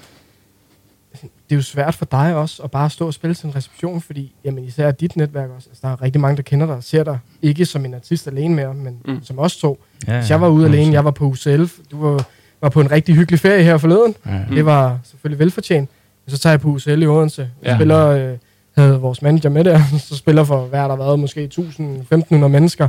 det 1.22 1.28
er 1.50 1.56
jo 1.56 1.62
svært 1.62 1.94
for 1.94 2.04
dig 2.04 2.34
også 2.34 2.62
at 2.62 2.70
bare 2.70 2.90
stå 2.90 3.06
og 3.06 3.14
spille 3.14 3.34
til 3.34 3.46
en 3.46 3.56
reception, 3.56 4.00
fordi 4.00 4.32
jamen, 4.44 4.64
især 4.64 4.90
dit 4.90 5.16
netværk 5.16 5.50
også, 5.56 5.68
altså 5.70 5.80
der 5.86 5.92
er 5.92 6.02
rigtig 6.02 6.20
mange, 6.20 6.36
der 6.36 6.42
kender 6.42 6.66
dig 6.66 6.74
og 6.74 6.84
ser 6.84 7.04
dig, 7.04 7.18
ikke 7.42 7.66
som 7.66 7.84
en 7.84 7.94
artist 7.94 8.26
alene 8.26 8.54
mere, 8.54 8.74
men 8.74 8.98
Mm. 9.04 9.24
som 9.24 9.38
os 9.38 9.56
to. 9.56 9.84
Ja, 10.08 10.18
Hvis 10.18 10.30
jeg 10.30 10.40
var 10.40 10.48
ude 10.48 10.66
alene, 10.66 10.92
jeg 10.92 11.04
var 11.04 11.10
på 11.10 11.24
UCL, 11.24 11.64
du 11.90 12.00
var, 12.06 12.24
var 12.60 12.68
på 12.68 12.80
en 12.80 12.90
rigtig 12.90 13.14
hyggelig 13.14 13.40
ferie 13.40 13.64
her 13.64 13.78
forleden, 13.78 14.14
Ja. 14.26 14.44
mm. 14.48 14.54
det 14.54 14.64
var 14.64 14.98
selvfølgelig 15.04 15.38
velfortjent. 15.38 15.90
Men 16.26 16.30
så 16.30 16.38
tager 16.38 16.52
jeg 16.52 16.60
på 16.60 16.68
UCL 16.68 17.02
i 17.02 17.06
Odense, 17.06 17.50
Ja. 17.62 17.70
ja. 17.70 17.76
spiller, 17.76 18.06
øh, 18.06 18.38
havde 18.76 19.00
vores 19.00 19.22
manager 19.22 19.48
med 19.50 19.64
der, 19.64 19.80
så 20.08 20.16
spiller 20.16 20.44
for, 20.44 20.66
hvad 20.66 20.80
har 20.80 20.88
der 20.88 20.96
været, 20.96 21.18
måske 21.18 21.50
1000-1500 21.54 22.35
mennesker. 22.35 22.88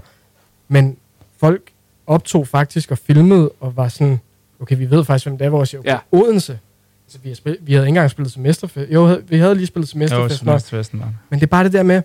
Men 0.68 0.98
folk 1.38 1.62
optog 2.08 2.48
faktisk 2.48 2.92
og 2.92 2.98
filmede, 2.98 3.52
og 3.60 3.78
var 3.78 3.88
sådan, 3.88 4.20
okay, 4.60 4.78
vi 4.78 4.90
ved 4.90 5.04
faktisk, 5.06 5.26
hvem 5.26 5.38
det 5.38 5.48
er, 5.48 5.64
siger, 5.64 5.80
okay, 5.82 5.90
Ja. 5.92 5.98
Odense. 6.12 6.60
Altså, 7.06 7.20
vi, 7.24 7.30
har 7.30 7.36
spil- 7.36 7.58
vi 7.62 7.74
havde 7.74 7.86
ikke 7.86 7.90
engang 7.90 8.10
spillet 8.12 8.32
semesterfest. 8.34 8.92
Jo, 8.94 9.22
vi 9.28 9.38
havde 9.38 9.56
lige 9.56 9.68
spillet 9.68 9.88
Jo, 9.88 9.92
semesterfest. 9.92 10.46
nok. 10.46 10.54
semesterfesten 10.60 11.00
var. 11.00 11.14
Men 11.30 11.40
det 11.40 11.46
er 11.46 11.50
bare 11.50 11.64
det 11.64 11.74
der 11.74 11.84
med, 11.84 12.02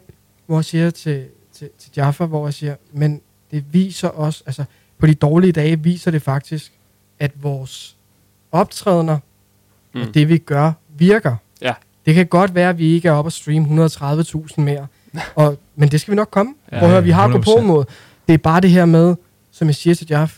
hvor 0.46 0.56
jeg 0.56 0.64
siger 0.64 0.90
til, 0.90 1.24
til, 1.52 1.68
til 1.78 1.90
Jaffa, 1.96 2.24
hvor 2.24 2.46
jeg 2.46 2.54
siger, 2.54 2.74
men 2.92 3.20
det 3.50 3.64
viser 3.72 4.08
os, 4.18 4.42
altså 4.46 4.64
på 4.98 5.06
de 5.06 5.14
dårlige 5.14 5.52
dage 5.52 5.80
viser 5.82 6.10
det 6.10 6.22
faktisk, 6.22 6.72
at 7.18 7.32
vores 7.42 7.96
optrædener. 8.52 9.18
Mm. 9.94 10.00
og 10.00 10.14
det 10.14 10.28
vi 10.28 10.38
gør, 10.38 10.72
virker. 10.88 11.36
Ja. 12.08 12.10
Det 12.10 12.14
kan 12.14 12.26
godt 12.26 12.54
være, 12.54 12.68
at 12.70 12.78
vi 12.78 12.86
ikke 12.94 13.08
er 13.08 13.12
oppe 13.12 13.26
at 13.28 13.32
streame 13.32 13.86
130.000 13.86 14.60
mere, 14.60 14.86
og, 15.34 15.58
men 15.76 15.88
det 15.88 16.00
skal 16.00 16.12
vi 16.12 16.16
nok 16.16 16.28
komme. 16.30 16.54
Ja, 16.72 16.76
Ja, 16.76 16.80
Prøv 16.80 16.88
at 16.88 16.92
høre, 16.94 17.04
vi 17.04 17.10
har 17.10 17.28
100%. 17.28 17.32
på 17.32 17.40
på 17.58 17.62
mod. 17.62 17.84
Det 18.28 18.34
er 18.34 18.38
bare 18.38 18.60
det 18.60 18.70
her 18.70 18.84
med, 18.84 19.14
som 19.52 19.68
jeg 19.68 19.74
siger 19.74 19.94
til 19.94 20.06
Jaff, 20.10 20.36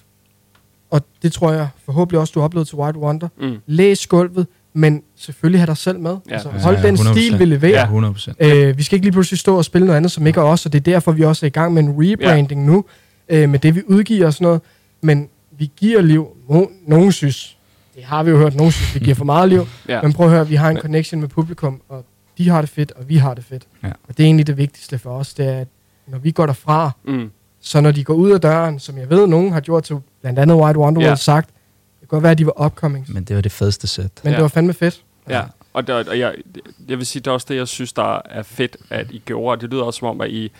og 0.90 1.00
det 1.22 1.32
tror 1.32 1.52
jeg 1.52 1.68
forhåbentlig 1.84 2.20
også, 2.20 2.32
du 2.34 2.40
har 2.40 2.44
oplevet 2.44 2.68
til 2.68 2.76
White 2.76 2.98
Wonder. 2.98 3.28
Mm. 3.40 3.56
Læs 3.66 4.06
gulvet, 4.06 4.46
men 4.74 5.02
selvfølgelig 5.16 5.60
have 5.60 5.66
dig 5.66 5.76
selv 5.76 6.00
med. 6.00 6.16
Ja. 6.28 6.34
altså, 6.34 6.50
Ja, 6.54 6.58
hold 6.62 6.82
den 6.82 6.94
100%. 6.96 7.12
stil, 7.12 7.38
vi 7.38 7.44
leverer. 7.44 7.72
Ja, 7.78 7.82
100 7.84 8.12
procent. 8.14 8.36
Øh, 8.40 8.78
vi 8.78 8.82
skal 8.82 8.96
ikke 8.96 9.06
lige 9.06 9.12
pludselig 9.12 9.38
stå 9.38 9.56
og 9.56 9.64
spille 9.64 9.86
noget 9.86 9.96
andet, 9.96 10.12
som 10.12 10.26
ikke 10.26 10.40
er 10.40 10.44
os, 10.44 10.66
og 10.66 10.72
det 10.72 10.78
er 10.78 10.82
derfor, 10.92 11.12
vi 11.12 11.22
også 11.24 11.46
er 11.46 11.48
i 11.48 11.50
gang 11.50 11.74
med 11.74 11.82
en 11.82 11.94
rebranding 11.98 12.60
ja. 12.60 12.66
nu, 12.66 12.84
øh, 13.28 13.48
med 13.48 13.58
det, 13.58 13.74
vi 13.74 13.82
udgiver 13.86 14.26
og 14.26 14.32
sådan 14.34 14.44
noget. 14.44 14.60
Men 15.02 15.28
vi 15.58 15.70
giver 15.76 16.00
liv. 16.02 16.26
No- 16.50 16.70
Nogen 16.86 17.12
synes, 17.12 17.56
det 17.94 18.04
har 18.04 18.22
vi 18.22 18.30
jo 18.30 18.36
hørt, 18.38 18.54
nogen 18.54 18.72
synes, 18.72 18.94
vi 18.94 19.00
giver 19.00 19.14
for 19.14 19.24
meget 19.24 19.48
liv. 19.48 19.66
Ja. 19.88 20.02
Men 20.02 20.12
prøv 20.12 20.26
at 20.26 20.32
høre, 20.32 20.48
vi 20.48 20.54
har 20.54 20.70
en 20.70 20.76
connection 20.78 21.20
med 21.20 21.28
publikum, 21.28 21.82
og 21.88 22.04
de 22.38 22.48
har 22.48 22.60
det 22.60 22.70
fedt, 22.70 22.92
og 22.92 23.08
vi 23.08 23.16
har 23.16 23.34
det 23.34 23.44
fedt. 23.44 23.62
Ja. 23.82 23.88
Og 23.88 24.16
det 24.16 24.20
er 24.20 24.24
egentlig 24.24 24.46
det 24.46 24.56
vigtigste 24.56 24.98
for 24.98 25.10
os, 25.10 25.34
det 25.34 25.46
er, 25.46 25.58
at 25.58 25.68
når 26.06 26.18
vi 26.18 26.30
går 26.30 26.46
derfra, 26.46 26.90
Mm. 27.04 27.30
så 27.60 27.80
når 27.80 27.90
de 27.90 28.04
går 28.04 28.14
ud 28.14 28.30
af 28.30 28.40
døren, 28.40 28.78
som 28.78 28.98
jeg 28.98 29.10
ved, 29.10 29.26
nogen 29.26 29.52
har 29.52 29.60
gjort 29.60 29.84
til 29.84 29.96
blandt 30.20 30.38
andet 30.38 30.56
White 30.56 30.78
Wonderworld, 30.78 31.04
Ja. 31.04 31.10
ja. 31.10 31.14
sagt, 31.16 31.46
det 32.00 32.08
kan 32.08 32.16
godt 32.16 32.22
være, 32.22 32.32
at 32.32 32.38
de 32.38 32.46
var 32.46 32.64
upcomings, 32.66 33.08
men, 33.08 33.24
det 33.24 33.36
var 33.36 33.42
det 33.42 33.52
fedeste 33.52 33.86
sæt. 33.86 34.10
men 34.24 34.30
Ja. 34.30 34.36
det 34.36 34.42
var 34.42 34.48
fandme 34.48 34.72
fedt. 34.72 35.02
Ja, 35.28 35.42
og, 35.72 35.86
det, 35.86 35.94
og 36.08 36.18
jeg, 36.18 36.34
jeg 36.88 36.98
vil 36.98 37.06
sige, 37.06 37.20
det 37.20 37.26
er 37.26 37.30
også 37.32 37.46
det, 37.50 37.56
jeg 37.56 37.68
synes, 37.68 37.92
der 37.92 38.20
er 38.30 38.42
fedt, 38.42 38.76
at 38.90 39.06
I 39.10 39.22
gjorde. 39.26 39.52
og 39.56 39.60
Det 39.60 39.70
lyder 39.70 39.82
også 39.82 39.98
som 39.98 40.08
om, 40.08 40.20
at 40.20 40.30
I... 40.30 40.52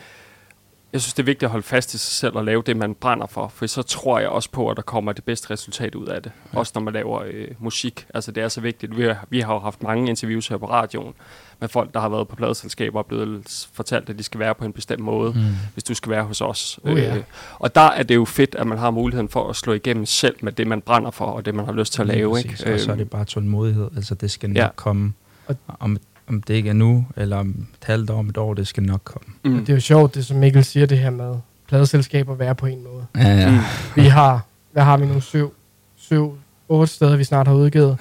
Jeg 0.93 1.01
synes, 1.01 1.15
det 1.15 1.23
er 1.23 1.27
vigtigt 1.27 1.43
at 1.43 1.51
holde 1.51 1.67
fast 1.67 1.95
i 1.95 1.99
sig 1.99 2.13
selv 2.13 2.37
og 2.37 2.45
lave 2.45 2.63
det, 2.67 2.77
man 2.77 2.95
brænder 2.95 3.27
for. 3.27 3.49
For 3.49 3.67
så 3.67 3.83
tror 3.83 4.19
jeg 4.19 4.29
også 4.29 4.51
på, 4.51 4.69
at 4.69 4.77
der 4.77 4.83
kommer 4.83 5.13
det 5.13 5.25
bedste 5.25 5.51
resultat 5.51 5.95
ud 5.95 6.07
af 6.07 6.23
det. 6.23 6.33
Ja. 6.55 6.59
Også 6.59 6.73
når 6.75 6.83
man 6.83 6.95
laver 6.95 7.23
øh, 7.27 7.49
musik. 7.59 8.07
Altså, 8.15 8.33
det 8.33 8.43
er 8.43 8.49
så 8.49 8.61
vigtigt. 8.61 8.97
Vi 8.97 9.03
har, 9.03 9.25
vi 9.31 9.41
har 9.41 9.55
jo 9.55 9.61
haft 9.61 9.83
mange 9.83 10.09
interviews 10.09 10.49
her 10.49 10.57
på 10.57 10.71
radioen 10.71 11.15
med 11.61 11.69
folk, 11.69 11.95
der 11.95 12.01
har 12.01 12.09
været 12.09 12.29
på 12.29 12.37
pladeselskaber 12.37 12.99
og 12.99 13.07
blevet 13.07 13.67
fortalt, 13.73 14.11
at 14.11 14.19
de 14.19 14.23
skal 14.23 14.41
være 14.41 14.55
på 14.55 14.65
en 14.65 14.73
bestemt 14.73 15.01
måde, 15.03 15.33
mm. 15.33 15.41
hvis 15.73 15.85
du 15.85 15.95
skal 15.95 16.11
være 16.11 16.23
hos 16.23 16.41
os. 16.41 16.79
Oh, 16.85 16.99
ja. 16.99 17.17
og 17.59 17.75
der 17.75 17.81
er 17.81 18.03
det 18.03 18.15
jo 18.15 18.25
fedt, 18.25 18.55
at 18.55 18.67
man 18.67 18.79
har 18.79 18.91
muligheden 18.91 19.29
for 19.29 19.49
at 19.51 19.57
slå 19.57 19.73
igennem 19.73 20.07
selv 20.07 20.37
med 20.41 20.53
det, 20.53 20.67
man 20.67 20.81
brænder 20.81 21.11
for, 21.11 21.25
og 21.25 21.45
det, 21.45 21.55
man 21.55 21.65
har 21.65 21.73
lyst 21.73 21.93
til 21.93 22.01
at 22.03 22.07
lave. 22.09 22.39
Ikke? 22.39 22.73
Og 22.75 22.81
så 22.81 22.93
er 22.93 22.97
det 22.97 23.11
bare 23.11 23.25
tålmodighed. 23.25 23.89
Altså, 23.97 24.15
det 24.15 24.31
skal 24.31 24.49
nok 24.51 24.57
Ja. 24.57 24.69
komme. 24.77 25.13
Og- 25.47 25.57
Om, 25.81 25.99
om 26.31 26.43
det 26.43 26.55
ikke 26.55 26.69
er 26.69 26.73
nu, 26.75 27.07
eller 27.17 27.37
om 27.37 27.49
et 27.81 27.85
halvt 27.87 28.11
år, 28.11 28.19
om 28.19 28.29
et 28.29 28.37
år, 28.37 28.55
det 28.55 28.67
skal 28.69 28.83
nok 28.83 29.01
komme. 29.05 29.33
Mm. 29.45 29.59
Det 29.59 29.69
er 29.69 29.75
jo 29.75 29.81
sjovt, 29.81 30.15
det 30.15 30.27
som 30.27 30.37
Mikkel 30.37 30.65
siger, 30.65 30.87
det 30.87 30.99
her 30.99 31.11
med 31.11 31.35
pladeselskaber 31.69 32.35
være 32.35 32.55
på 32.55 32.67
en 32.67 32.85
måde. 32.85 33.07
Ja, 33.17 33.29
ja. 33.37 33.51
Mm. 33.51 33.59
Vi 34.03 34.09
har, 34.09 34.45
hvad 34.73 34.83
har 34.83 34.97
vi 34.97 35.07
nu, 35.07 35.21
syv, 35.21 35.53
syv, 35.97 36.39
otte 36.69 36.93
steder, 36.93 37.17
vi 37.17 37.25
snart 37.25 37.47
har 37.47 37.55
udgivet. 37.55 37.97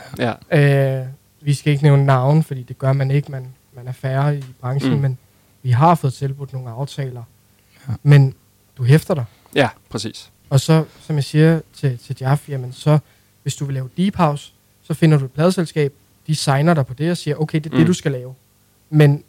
Ja. 0.52 1.00
Øh, 1.02 1.08
vi 1.42 1.54
skal 1.54 1.72
ikke 1.72 1.84
nævne 1.84 2.06
navn, 2.06 2.44
fordi 2.44 2.64
det 2.64 2.78
gør 2.78 2.94
man 2.94 3.12
ikke, 3.12 3.32
man, 3.32 3.48
man 3.76 3.88
er 3.88 3.92
færre 3.92 4.38
i 4.38 4.44
branchen, 4.62 4.94
Mm. 4.94 5.00
men 5.00 5.18
vi 5.64 5.70
har 5.72 5.96
fået 5.96 6.14
tilbudt 6.14 6.54
nogle 6.54 6.70
aftaler. 6.70 7.24
Ja. 7.88 7.92
Ja. 7.92 7.96
Men 8.04 8.34
du 8.78 8.84
hæfter 8.84 9.14
dig. 9.14 9.26
ja, 9.56 9.70
præcis. 9.90 10.32
Og 10.50 10.60
så, 10.60 10.84
som 11.02 11.16
jeg 11.16 11.24
siger 11.24 11.62
til, 11.74 11.98
til 11.98 12.16
Jaff, 12.22 12.50
jamen 12.50 12.74
så, 12.74 13.00
hvis 13.44 13.56
du 13.56 13.66
vil 13.66 13.74
lave 13.74 13.90
deep 13.98 14.16
house, 14.16 14.54
så 14.84 14.94
finder 14.94 15.18
du 15.18 15.26
et 15.26 15.32
pladeselskab, 15.32 15.94
de 16.30 16.36
signer 16.36 16.74
dig 16.74 16.86
på 16.86 16.94
det 16.94 17.12
og 17.12 17.18
siger, 17.18 17.36
okay, 17.36 17.58
det 17.60 17.66
er 17.66 17.70
mm. 17.74 17.78
Det, 17.78 17.88
du 17.88 17.94
skal 17.94 18.12
lave. 18.12 18.34
Men 18.90 19.24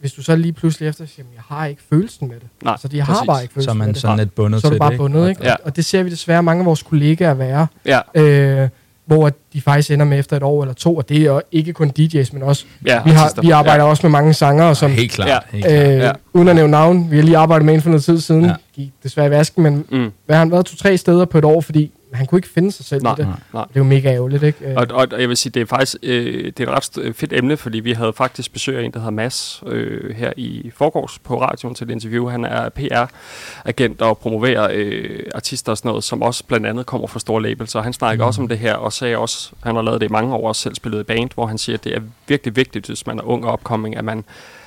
hvis 0.00 0.12
du 0.12 0.22
så 0.22 0.36
lige 0.36 0.52
pludselig 0.52 0.88
efter 0.88 1.06
siger, 1.06 1.26
jeg 1.34 1.42
har 1.56 1.66
ikke 1.66 1.82
følelsen 1.90 2.28
med 2.28 2.36
det. 2.36 2.46
Nej, 2.62 2.72
altså, 2.72 2.88
de 2.88 3.00
har 3.00 3.14
præcis. 3.14 3.26
bare 3.26 3.42
ikke 3.42 3.52
Så 3.52 3.54
følelsen 3.54 3.78
med 3.78 3.86
man 3.86 3.94
det. 3.94 4.02
sådan 4.02 4.18
lidt 4.18 4.34
bundet 4.34 4.60
så 4.60 4.66
er 4.66 4.70
du 4.72 4.78
bare 4.78 4.90
det, 4.90 4.98
bundet, 4.98 5.28
ikke? 5.28 5.44
Ja. 5.44 5.54
Og, 5.64 5.76
det 5.76 5.84
ser 5.84 6.02
vi 6.02 6.10
desværre 6.10 6.42
mange 6.42 6.60
af 6.60 6.66
vores 6.66 6.82
kollegaer 6.82 7.34
være, 7.34 7.66
Ja, 7.86 8.00
øh, 8.14 8.68
hvor 9.04 9.30
de 9.52 9.60
faktisk 9.60 9.90
ender 9.90 10.06
med 10.06 10.18
efter 10.18 10.36
et 10.36 10.42
år 10.42 10.62
eller 10.62 10.74
to, 10.74 10.96
og 10.96 11.08
det 11.08 11.16
er 11.16 11.24
jo 11.24 11.42
ikke 11.52 11.72
kun 11.72 11.92
DJ's, 11.98 12.28
men 12.32 12.42
også, 12.42 12.64
ja 12.86 13.02
vi, 13.04 13.10
har, 13.10 13.40
vi 13.42 13.50
arbejder 13.50 13.84
også 13.84 14.06
med 14.06 14.10
mange 14.10 14.34
sangere, 14.34 14.74
som, 14.74 14.90
Helt 14.90 15.12
klart. 15.12 15.28
Ja. 15.28 15.38
Helt 15.50 15.64
klart. 15.66 15.86
øh, 15.92 15.98
Ja. 15.98 16.12
uden 16.32 16.48
at 16.48 16.56
nævne 16.56 16.70
navn, 16.70 17.10
vi 17.10 17.16
har 17.16 17.22
lige 17.24 17.36
arbejdet 17.36 17.66
med 17.66 17.74
en 17.74 17.80
for 17.82 17.90
noget 17.90 18.04
tid 18.04 18.20
siden, 18.20 18.42
Ja. 18.44 18.48
ja. 18.48 18.54
gik 18.74 18.92
desværre 19.02 19.26
i 19.26 19.30
vasken, 19.30 19.62
men 19.62 19.84
Ja. 19.92 19.96
Mm. 19.96 20.10
hvad 20.26 20.36
har 20.36 20.40
han 20.40 20.50
været 20.50 20.66
to-tre 20.66 20.96
steder 20.96 21.24
på 21.24 21.38
et 21.38 21.44
år, 21.44 21.60
fordi 21.60 21.90
han 22.14 22.26
kunne 22.26 22.38
ikke 22.38 22.48
finde 22.48 22.72
sig 22.72 22.84
selv 22.86 23.02
Nej, 23.02 23.12
i 23.12 23.16
det. 23.16 23.26
nej. 23.26 23.36
nej. 23.52 23.64
Det 23.68 23.76
er 23.76 23.80
jo 23.80 23.84
mega 23.84 24.08
ærgerligt, 24.14 24.42
ikke? 24.42 24.64
Øh, 24.70 24.76
Og, 24.76 24.86
og, 24.90 25.06
og 25.12 25.20
jeg 25.20 25.28
vil 25.28 25.36
sige, 25.36 25.50
det 25.50 25.60
er 25.62 25.66
faktisk 25.66 25.96
øh, 26.02 26.44
det 26.44 26.60
er 26.60 26.64
et 26.64 26.68
ret 26.68 26.84
st- 26.98 27.10
fedt 27.12 27.32
emne, 27.32 27.56
fordi 27.56 27.80
vi 27.80 27.92
havde 27.92 28.12
faktisk 28.12 28.52
besøg 28.52 28.78
af 28.78 28.82
en, 28.82 28.90
der 28.92 28.98
hedder 28.98 29.10
Mads 29.10 29.62
øh, 29.66 30.14
her 30.16 30.32
i 30.36 30.70
forgårs 30.74 31.18
på 31.18 31.40
radioen 31.40 31.74
til 31.74 31.84
et 31.84 31.90
interview. 31.90 32.28
Han 32.28 32.44
er 32.44 32.68
PR-agent 32.68 34.02
og 34.02 34.18
promoverer 34.18 34.68
øh, 34.72 35.20
artister 35.34 35.72
og 35.72 35.78
sådan 35.78 35.88
noget, 35.88 36.04
som 36.04 36.22
også 36.22 36.44
blandt 36.44 36.66
andet 36.66 36.86
kommer 36.86 37.06
fra 37.06 37.18
store 37.20 37.42
labels. 37.42 37.74
Og 37.74 37.84
han 37.84 37.92
snakker 37.92 38.24
mm. 38.24 38.26
også 38.26 38.40
om 38.42 38.48
det 38.48 38.58
her, 38.58 38.74
og 38.74 38.92
sagde 38.92 39.16
også, 39.18 39.50
han 39.62 39.74
har 39.74 39.82
lavet 39.82 40.00
det 40.00 40.06
i 40.08 40.12
mange 40.12 40.34
år, 40.34 40.48
også 40.48 40.62
selv 40.62 40.74
spillet 40.74 41.00
i 41.00 41.02
band, 41.02 41.30
hvor 41.34 41.46
han 41.46 41.58
siger, 41.58 41.76
at 41.76 41.84
det 41.84 41.94
er 41.96 42.00
virkelig 42.28 42.56
vigtigt, 42.56 42.86
hvis 42.86 43.06
man 43.06 43.18
er 43.18 43.22
ung 43.22 43.46
og 43.46 43.52
upcoming, 43.52 43.96
at 43.96 44.04
man 44.04 44.24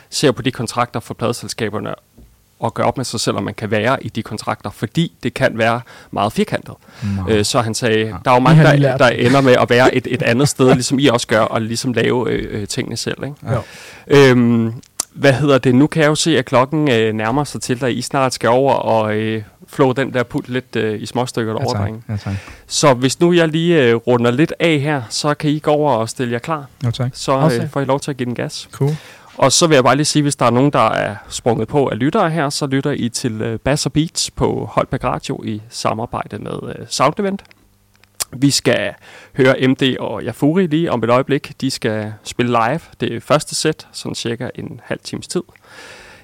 ser 0.10 0.32
på 0.32 0.42
de 0.42 0.52
kontrakter 0.52 1.00
for 1.00 1.14
pladeselskaberne 1.14 1.94
og 2.66 2.74
gør 2.74 2.84
op 2.84 2.98
med 2.98 3.06
sig 3.06 3.20
selv, 3.20 3.36
om 3.38 3.44
man 3.44 3.54
kan 3.54 3.72
være 3.72 4.04
i 4.06 4.10
de 4.10 4.24
kontrakter, 4.24 4.70
fordi 4.70 5.12
det 5.24 5.34
kan 5.34 5.58
være 5.58 5.82
meget 6.12 6.34
firkantet. 6.34 6.74
Øh, 7.30 7.46
så 7.46 7.62
han 7.62 7.74
sagde, 7.76 7.98
Ja. 8.00 8.14
der 8.26 8.32
er 8.32 8.36
jo 8.36 8.40
mange, 8.40 8.64
der, 8.64 8.98
der 8.98 9.08
ender 9.10 9.42
med 9.42 9.56
at 9.62 9.70
være 9.70 9.96
et, 9.96 10.08
et 10.12 10.22
andet 10.32 10.50
sted, 10.50 10.74
ligesom 10.74 11.00
I 11.00 11.08
også 11.08 11.28
gør, 11.28 11.42
og 11.42 11.62
ligesom 11.62 11.94
lave 11.94 12.30
øh, 12.30 12.62
øh, 12.62 12.68
tingene 12.68 12.98
selv. 12.98 13.24
Ikke? 13.24 13.36
Ja. 13.46 13.58
Øhm, 14.08 14.74
hvad 15.14 15.34
hedder 15.34 15.58
det? 15.58 15.76
Nu 15.76 15.88
kan 15.88 16.02
jeg 16.02 16.10
jo 16.10 16.16
se, 16.16 16.38
at 16.38 16.46
klokken 16.46 16.92
øh, 16.92 17.14
nærmer 17.14 17.44
sig 17.44 17.62
til, 17.62 17.86
at 17.86 17.92
I 17.92 18.02
snart 18.02 18.34
skal 18.34 18.50
over 18.50 18.74
og 18.74 19.16
øh, 19.16 19.44
flå 19.68 19.94
den 19.94 20.14
der 20.14 20.24
pult 20.24 20.50
lidt 20.50 20.76
øh, 20.76 21.02
i 21.02 21.06
småstykker 21.06 21.54
ja, 21.60 21.66
drenge. 21.66 22.02
Ja, 22.10 22.18
tak. 22.18 22.34
Så 22.68 22.94
hvis 22.94 23.20
nu 23.20 23.34
jeg 23.34 23.48
lige 23.48 23.84
øh, 23.84 23.96
runder 23.96 24.32
lidt 24.32 24.54
af 24.60 24.80
her, 24.80 25.02
så 25.10 25.34
kan 25.34 25.50
I 25.50 25.60
gå 25.60 25.72
over 25.72 25.92
og 25.94 26.10
stille 26.10 26.34
jer 26.34 26.40
klar. 26.40 26.66
Ja, 26.84 26.92
tak. 26.92 27.12
Så 27.14 27.52
øh, 27.62 27.70
får 27.70 27.82
I 27.82 27.86
lov 27.86 28.00
til 28.00 28.12
at 28.12 28.18
give 28.18 28.26
den 28.26 28.36
gas. 28.36 28.70
Cool. 28.72 28.92
Og 29.38 29.52
så 29.52 29.68
vil 29.68 29.76
jeg 29.76 29.84
bare 29.84 29.96
lige 29.96 30.06
sige, 30.06 30.24
hvis 30.24 30.36
der 30.36 30.46
er 30.46 30.50
nogen, 30.50 30.72
der 30.72 30.90
er 30.90 31.16
sprunget 31.30 31.68
på 31.68 31.88
af 31.88 32.00
lyttere 32.00 32.30
her, 32.30 32.50
så 32.50 32.68
lytter 32.68 32.92
I 32.92 33.10
til 33.10 33.42
øh, 33.42 33.60
Bass 33.60 33.86
og 33.86 33.94
Beats 33.94 34.32
på 34.32 34.70
Holbæk 34.72 35.04
Radio 35.04 35.44
i 35.44 35.62
samarbejde 35.70 36.38
med 36.38 36.60
øh, 36.64 36.86
Sound 36.88 37.20
Event. 37.20 37.44
Vi 38.34 38.50
skal 38.50 38.94
høre 39.38 39.68
MD 39.68 39.98
og 40.00 40.24
Jafuri 40.24 40.68
lige 40.68 40.92
om 40.92 41.04
et 41.04 41.10
øjeblik. 41.10 41.62
De 41.62 41.72
skal 41.72 42.14
spille 42.24 42.52
live 42.52 42.80
det 43.00 43.24
første 43.24 43.56
sæt, 43.56 43.88
sådan 43.92 44.16
cirka 44.16 44.50
en 44.56 44.82
halv 44.84 45.00
times 45.04 45.28
tid. 45.28 45.44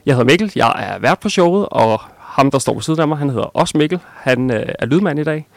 Jeg 0.06 0.16
hedder 0.16 0.26
Mikkel, 0.26 0.52
jeg 0.56 0.74
er 0.78 1.00
vært 1.00 1.20
på 1.20 1.30
showet, 1.30 1.68
og 1.72 2.02
ham, 2.18 2.52
der 2.52 2.60
står 2.60 2.74
på 2.74 2.80
siden 2.80 3.00
af 3.00 3.08
mig, 3.08 3.18
han 3.18 3.30
hedder 3.30 3.44
også 3.44 3.78
Mikkel. 3.78 4.00
Han 4.16 4.52
øh, 4.52 4.66
er 4.80 4.86
lydmand 4.86 5.20
i 5.20 5.24
dag. 5.24 5.48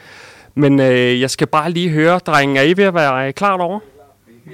Men 0.55 0.81
øh, 0.81 1.21
jeg 1.21 1.31
skal 1.31 1.47
bare 1.47 1.71
lige 1.71 1.89
høre, 1.89 2.19
drengen, 2.19 2.57
er 2.57 2.63
I 2.63 2.77
ved 2.77 2.85
at 2.85 2.95
være 2.95 3.33
klar 3.33 3.59
over? 3.59 3.81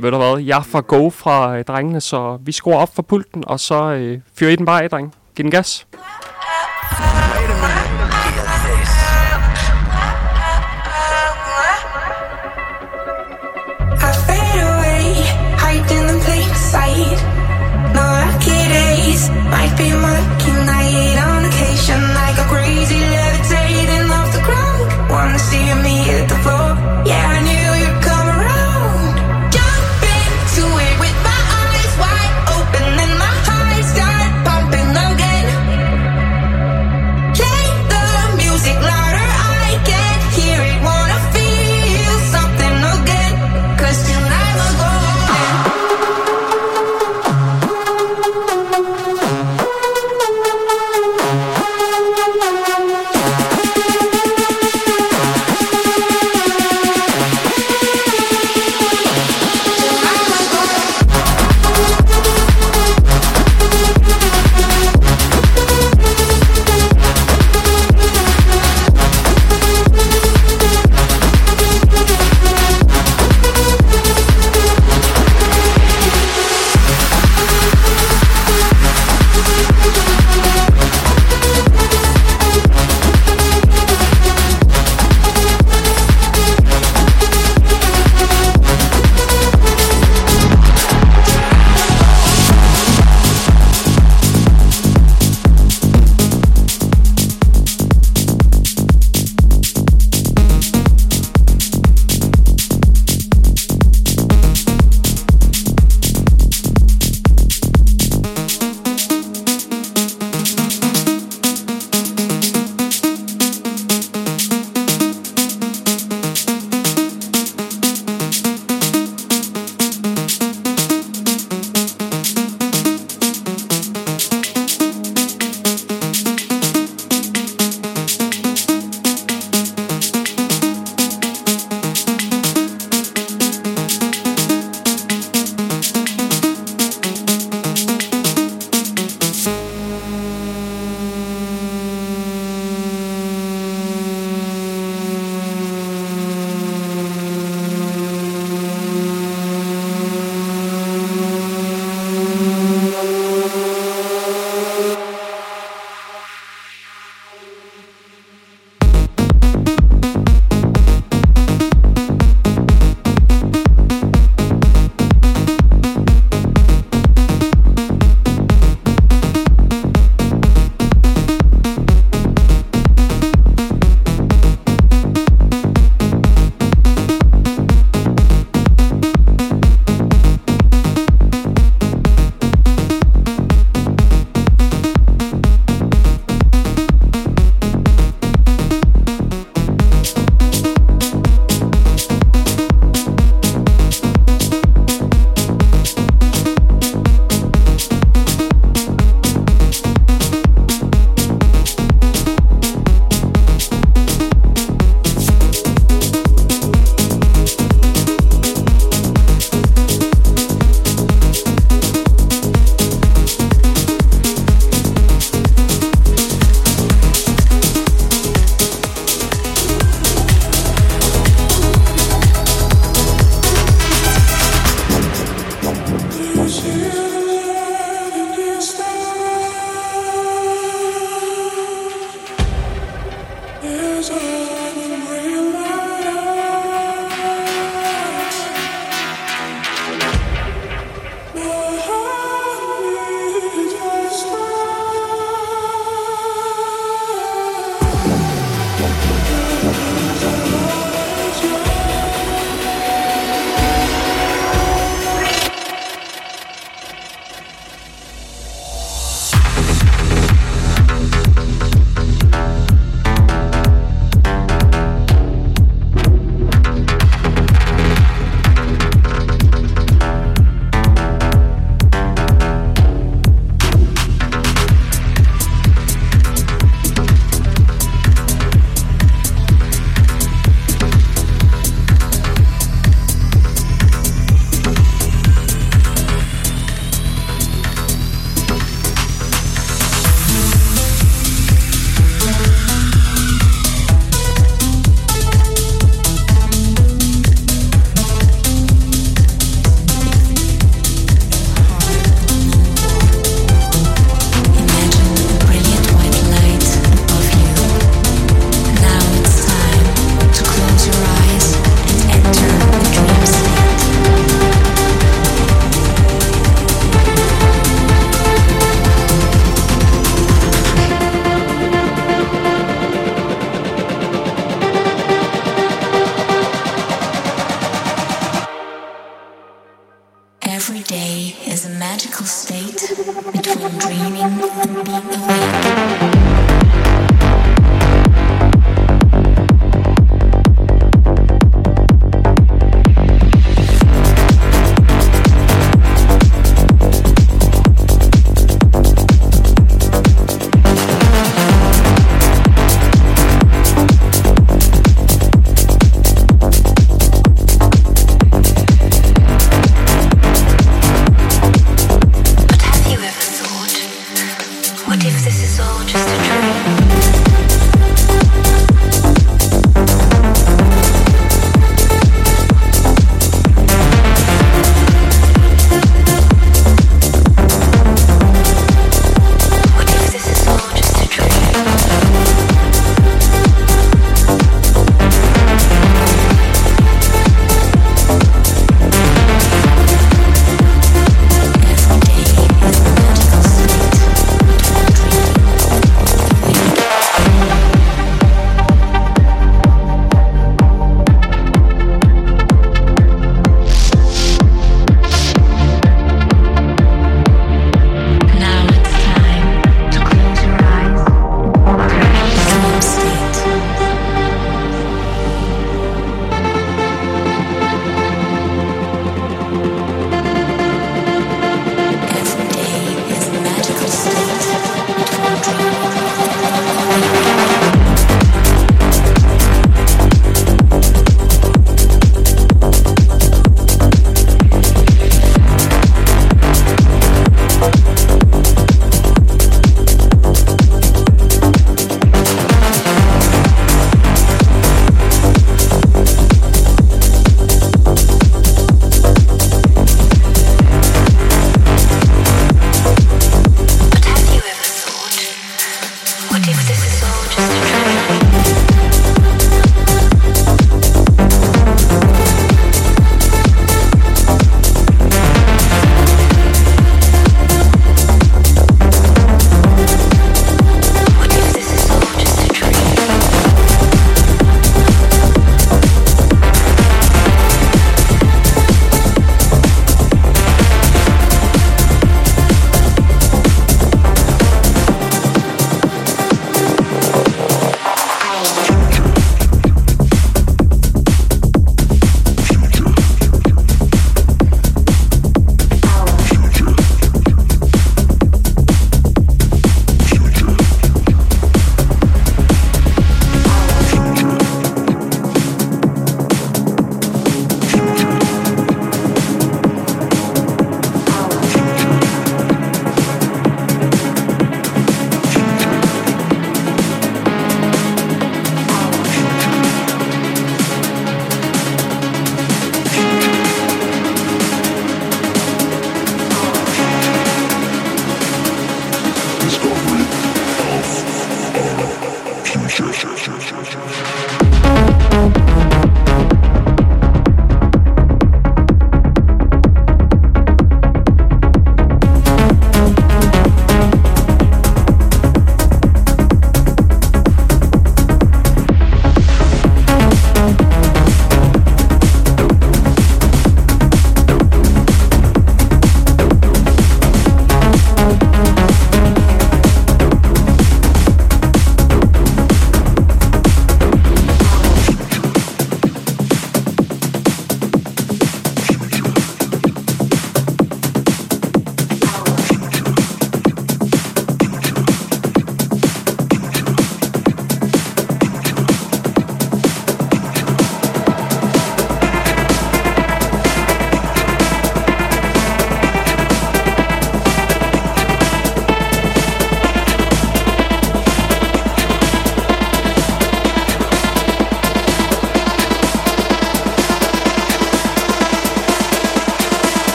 Ved 0.00 0.10
du 0.10 0.16
hvad, 0.16 0.42
jeg 0.42 0.64
får 0.64 0.80
go 0.80 1.10
fra 1.10 1.56
øh, 1.56 1.64
drengene, 1.64 2.00
så 2.00 2.38
vi 2.44 2.52
skruer 2.52 2.76
op 2.76 2.94
for 2.94 3.02
pulten, 3.02 3.44
og 3.46 3.60
så 3.60 3.92
øh, 3.92 4.20
fyrer 4.38 4.50
I 4.50 4.56
den 4.56 4.66
bare 4.66 4.82
af, 4.82 4.90
dreng. 4.90 5.14
Giv 5.36 5.42
den 5.42 5.50
gas. 5.50 5.86
Might 19.50 19.76
be 19.78 19.90
my 19.94 20.20
key. 20.38 20.53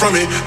from 0.00 0.16
it. 0.16 0.39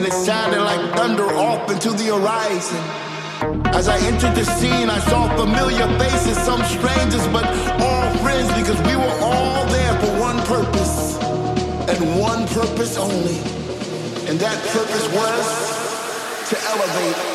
and 0.00 0.08
it 0.08 0.14
sounded 0.14 0.62
like 0.62 0.96
thunder 0.96 1.26
off 1.36 1.70
into 1.70 1.90
the 1.90 2.06
horizon. 2.06 2.80
As 3.74 3.86
I 3.86 3.98
entered 4.06 4.34
the 4.34 4.46
scene, 4.46 4.88
I 4.88 4.98
saw 4.98 5.28
familiar 5.36 5.86
faces, 5.98 6.38
some 6.38 6.64
strangers, 6.64 7.26
but 7.28 7.44
all 7.82 8.10
friends 8.24 8.48
because 8.58 8.80
we 8.88 8.96
were 8.96 9.16
all 9.20 9.66
there 9.66 9.94
for 10.00 10.18
one 10.18 10.38
purpose 10.46 11.18
and 11.90 12.18
one 12.18 12.48
purpose 12.48 12.96
only. 12.96 13.36
And 14.26 14.40
that 14.40 14.58
purpose 14.72 15.06
was 15.12 16.48
to 16.48 16.56
elevate. 16.70 17.29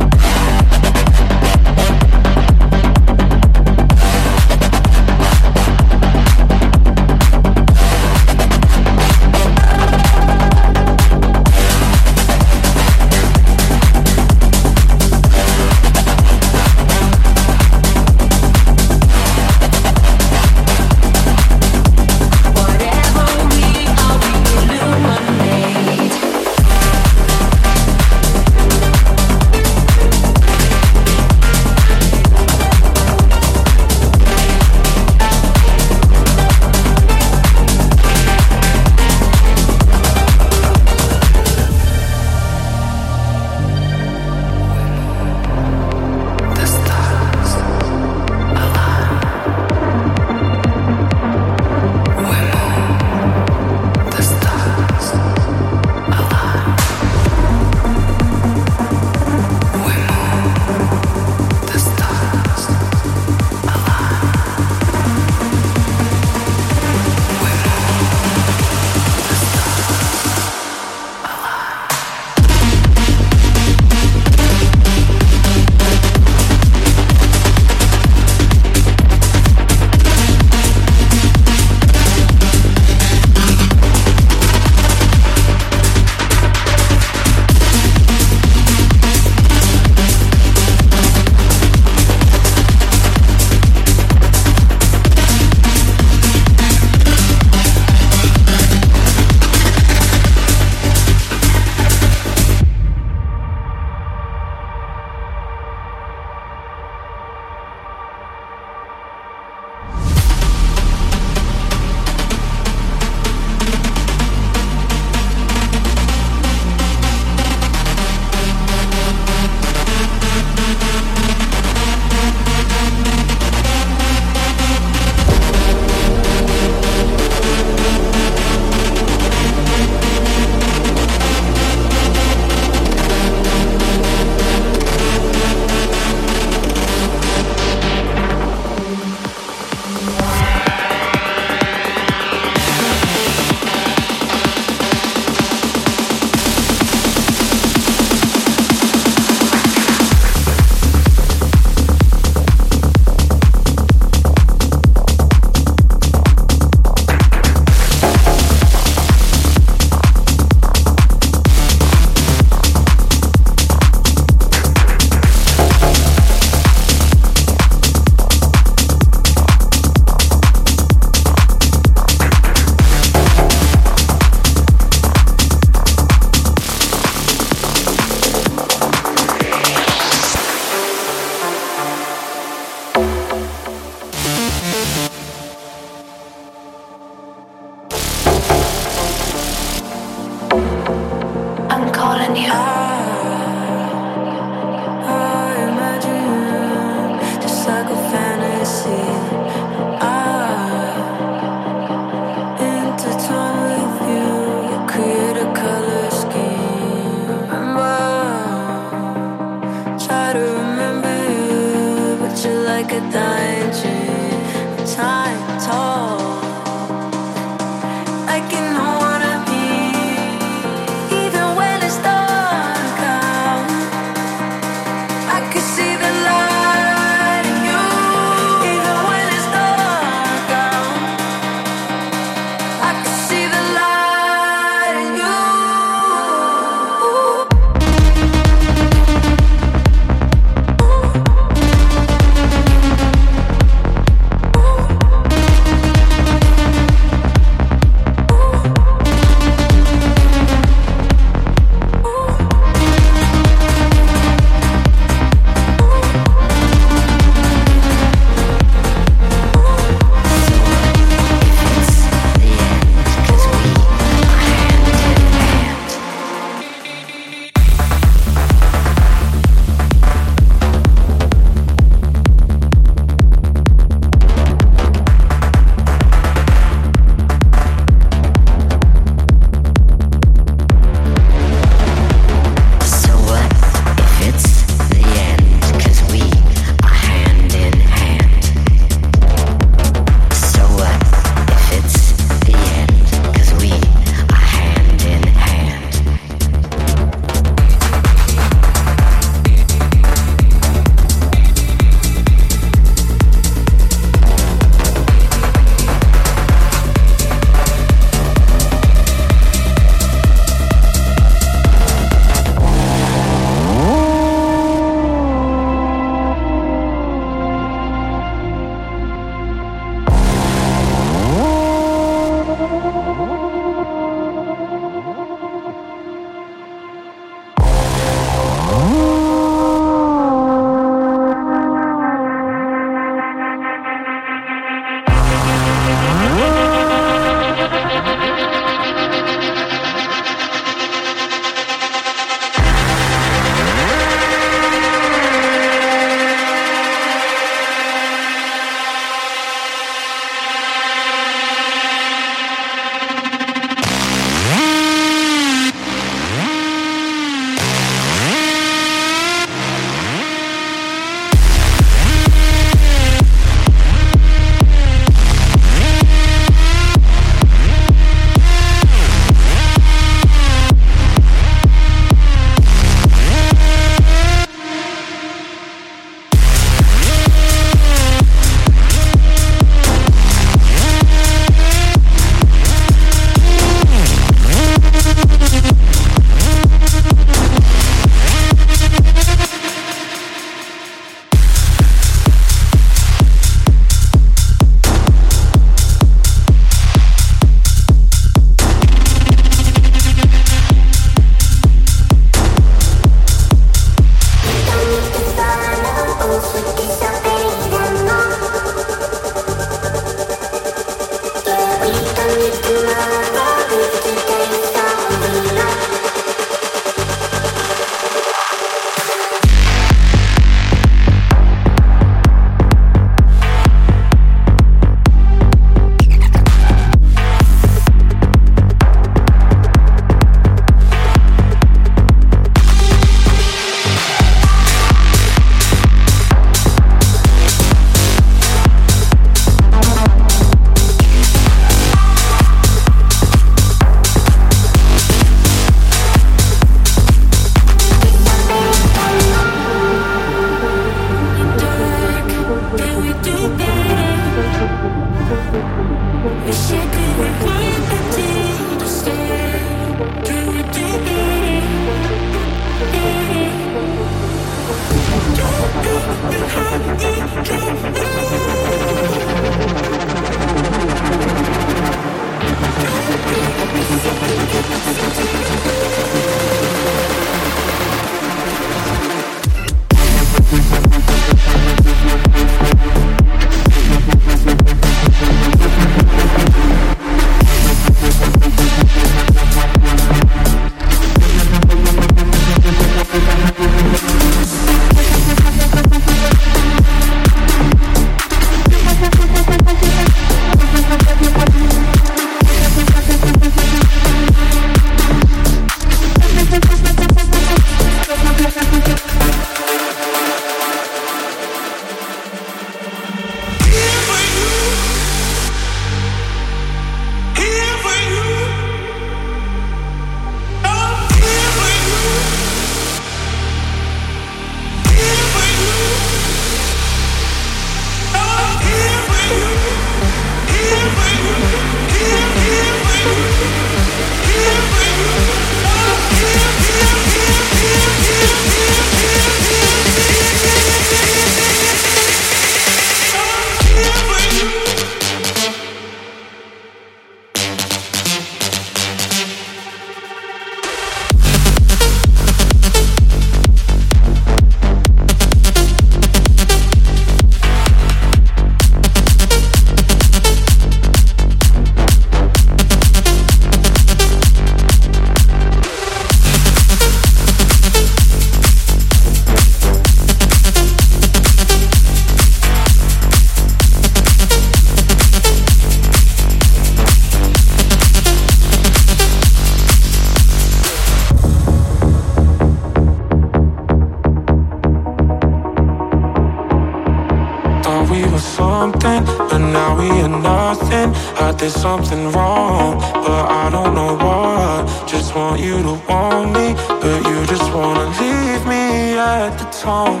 There's 591.40 591.54
something 591.54 592.12
wrong, 592.12 592.78
but 592.92 593.24
I 593.42 593.48
don't 593.50 593.74
know 593.74 593.94
what. 593.96 594.86
Just 594.86 595.14
want 595.14 595.40
you 595.40 595.56
to 595.62 595.74
want 595.88 596.32
me, 596.36 596.52
but 596.82 596.98
you 597.08 597.24
just 597.26 597.48
wanna 597.54 597.86
leave 597.98 598.44
me 598.44 598.98
at 598.98 599.30
the 599.38 599.46
tone. 599.64 600.00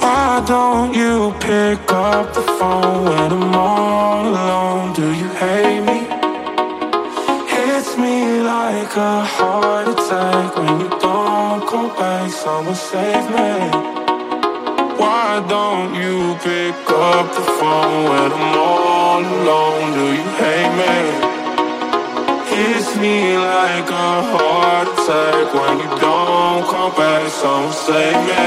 Why 0.00 0.42
don't 0.46 0.94
you 0.94 1.34
pick 1.40 1.92
up 1.92 2.32
the 2.32 2.44
phone 2.58 3.04
when 3.04 3.30
I'm 3.38 3.54
all 3.54 4.26
alone? 4.26 4.94
Do 4.94 5.06
you 5.20 5.28
hate 5.42 5.82
me? 5.90 5.98
Hits 7.52 7.98
me 7.98 8.40
like 8.40 8.96
a 8.96 9.16
heart 9.36 9.88
attack 9.88 10.56
when 10.56 10.80
you 10.80 10.88
don't 11.06 11.60
call 11.68 11.88
back. 12.00 12.30
Someone 12.30 12.74
save 12.74 13.26
me. 13.36 13.52
Why 15.00 15.44
don't 15.46 15.94
you 15.94 16.16
pick 16.42 16.74
up 16.90 17.26
the 17.36 17.44
phone 17.58 18.04
when 18.08 18.32
I'm 18.32 18.58
all 18.58 18.67
alone? 19.24 19.92
Do 19.94 20.06
you 20.18 20.28
hate 20.40 20.74
me? 20.80 20.96
Hits 22.50 22.96
me 22.96 23.36
like 23.36 23.88
a 23.90 24.10
heart 24.32 24.88
attack 24.88 25.46
when 25.54 25.74
you 25.82 25.90
don't 26.00 26.64
come 26.72 26.92
back. 26.96 27.28
Someone 27.30 27.72
save 27.72 28.20
me. 28.28 28.44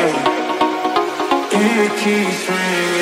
It 1.53 1.91
keeps 2.01 2.49
ringing 2.49 3.00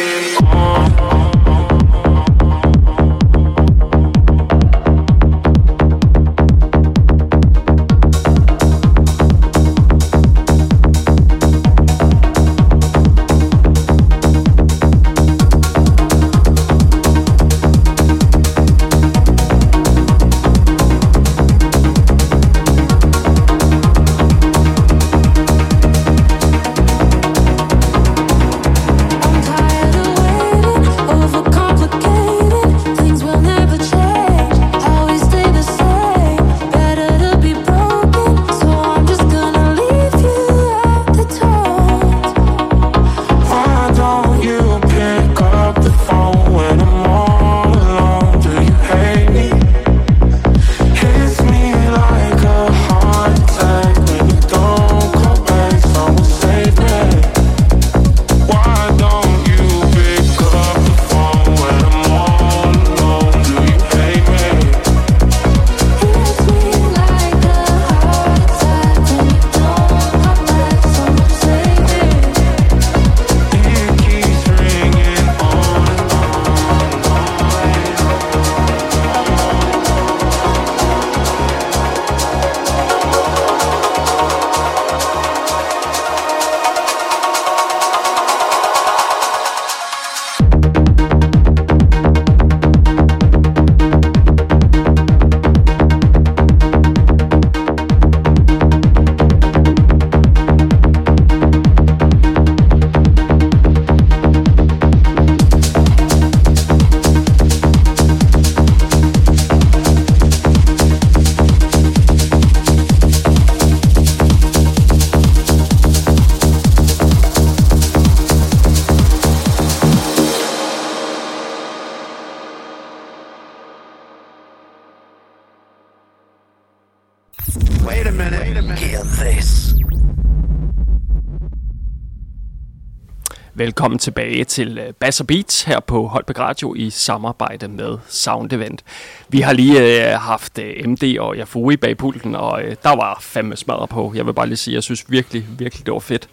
tilbage 134.46 134.70
til 134.70 134.78
øh, 134.78 134.94
Bass 134.94 135.24
Beats 135.28 135.64
her 135.64 135.80
på 135.80 136.08
Holbæk 136.08 136.40
Radio 136.40 136.74
i 136.76 136.90
samarbejde 136.90 137.68
med 137.68 137.98
Sound 138.08 138.54
Event. 138.54 138.84
Vi 139.30 139.42
har 139.42 139.54
lige 139.54 140.12
øh, 140.14 140.20
haft 140.20 140.60
øh, 140.60 140.88
MD 140.90 141.18
og 141.20 141.36
Yafui 141.36 141.78
bag 141.78 141.98
pulten, 141.98 142.36
og 142.36 142.64
øh, 142.64 142.76
der 142.84 142.96
var 142.96 143.18
fandme 143.22 143.56
smadret 143.56 143.90
på. 143.90 144.12
Jeg 144.16 144.26
vil 144.26 144.34
bare 144.34 144.48
lige 144.48 144.58
sige, 144.58 144.76
jeg 144.76 144.84
synes 144.84 145.06
virkelig, 145.12 145.46
virkelig, 145.58 145.86
det 145.86 145.94
var 145.94 146.00
fedt. 146.00 146.30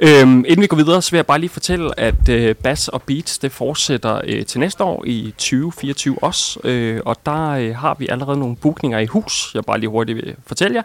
Øhm, 0.00 0.44
inden 0.48 0.60
vi 0.60 0.66
går 0.66 0.76
videre, 0.76 1.02
så 1.02 1.10
vil 1.10 1.18
jeg 1.18 1.26
bare 1.26 1.38
lige 1.38 1.50
fortælle, 1.50 2.00
at 2.00 2.28
øh, 2.28 2.54
Bass 2.54 2.88
og 2.88 3.02
Beats, 3.02 3.38
det 3.38 3.52
fortsætter 3.52 4.20
øh, 4.24 4.46
til 4.46 4.60
næste 4.60 4.84
år 4.84 5.04
i 5.06 5.34
2024 5.38 6.22
også. 6.22 6.60
Øh, 6.64 7.00
og 7.04 7.16
der 7.26 7.50
øh, 7.50 7.76
har 7.76 7.96
vi 7.98 8.08
allerede 8.08 8.38
nogle 8.38 8.56
bookninger 8.56 8.98
i 8.98 9.06
hus, 9.06 9.50
jeg 9.54 9.64
bare 9.64 9.78
lige 9.78 9.90
hurtigt 9.90 10.16
vil 10.16 10.34
fortælle 10.46 10.74
jer. 10.74 10.82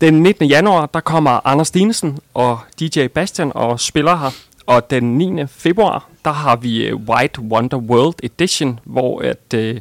Den 0.00 0.22
19. 0.22 0.46
januar, 0.46 0.86
der 0.86 1.00
kommer 1.00 1.46
Anders 1.46 1.70
Dinesen 1.70 2.18
og 2.34 2.58
DJ 2.80 3.06
Bastian 3.06 3.52
og 3.54 3.80
spiller 3.80 4.16
her. 4.16 4.30
Og 4.68 4.90
den 4.90 5.18
9. 5.18 5.46
februar, 5.46 6.08
der 6.24 6.30
har 6.30 6.56
vi 6.56 6.86
øh, 6.86 6.96
White 6.96 7.40
Wonder 7.40 7.76
World 7.76 8.14
Edition, 8.22 8.80
hvor 8.84 9.20
at, 9.20 9.54
øh, 9.54 9.80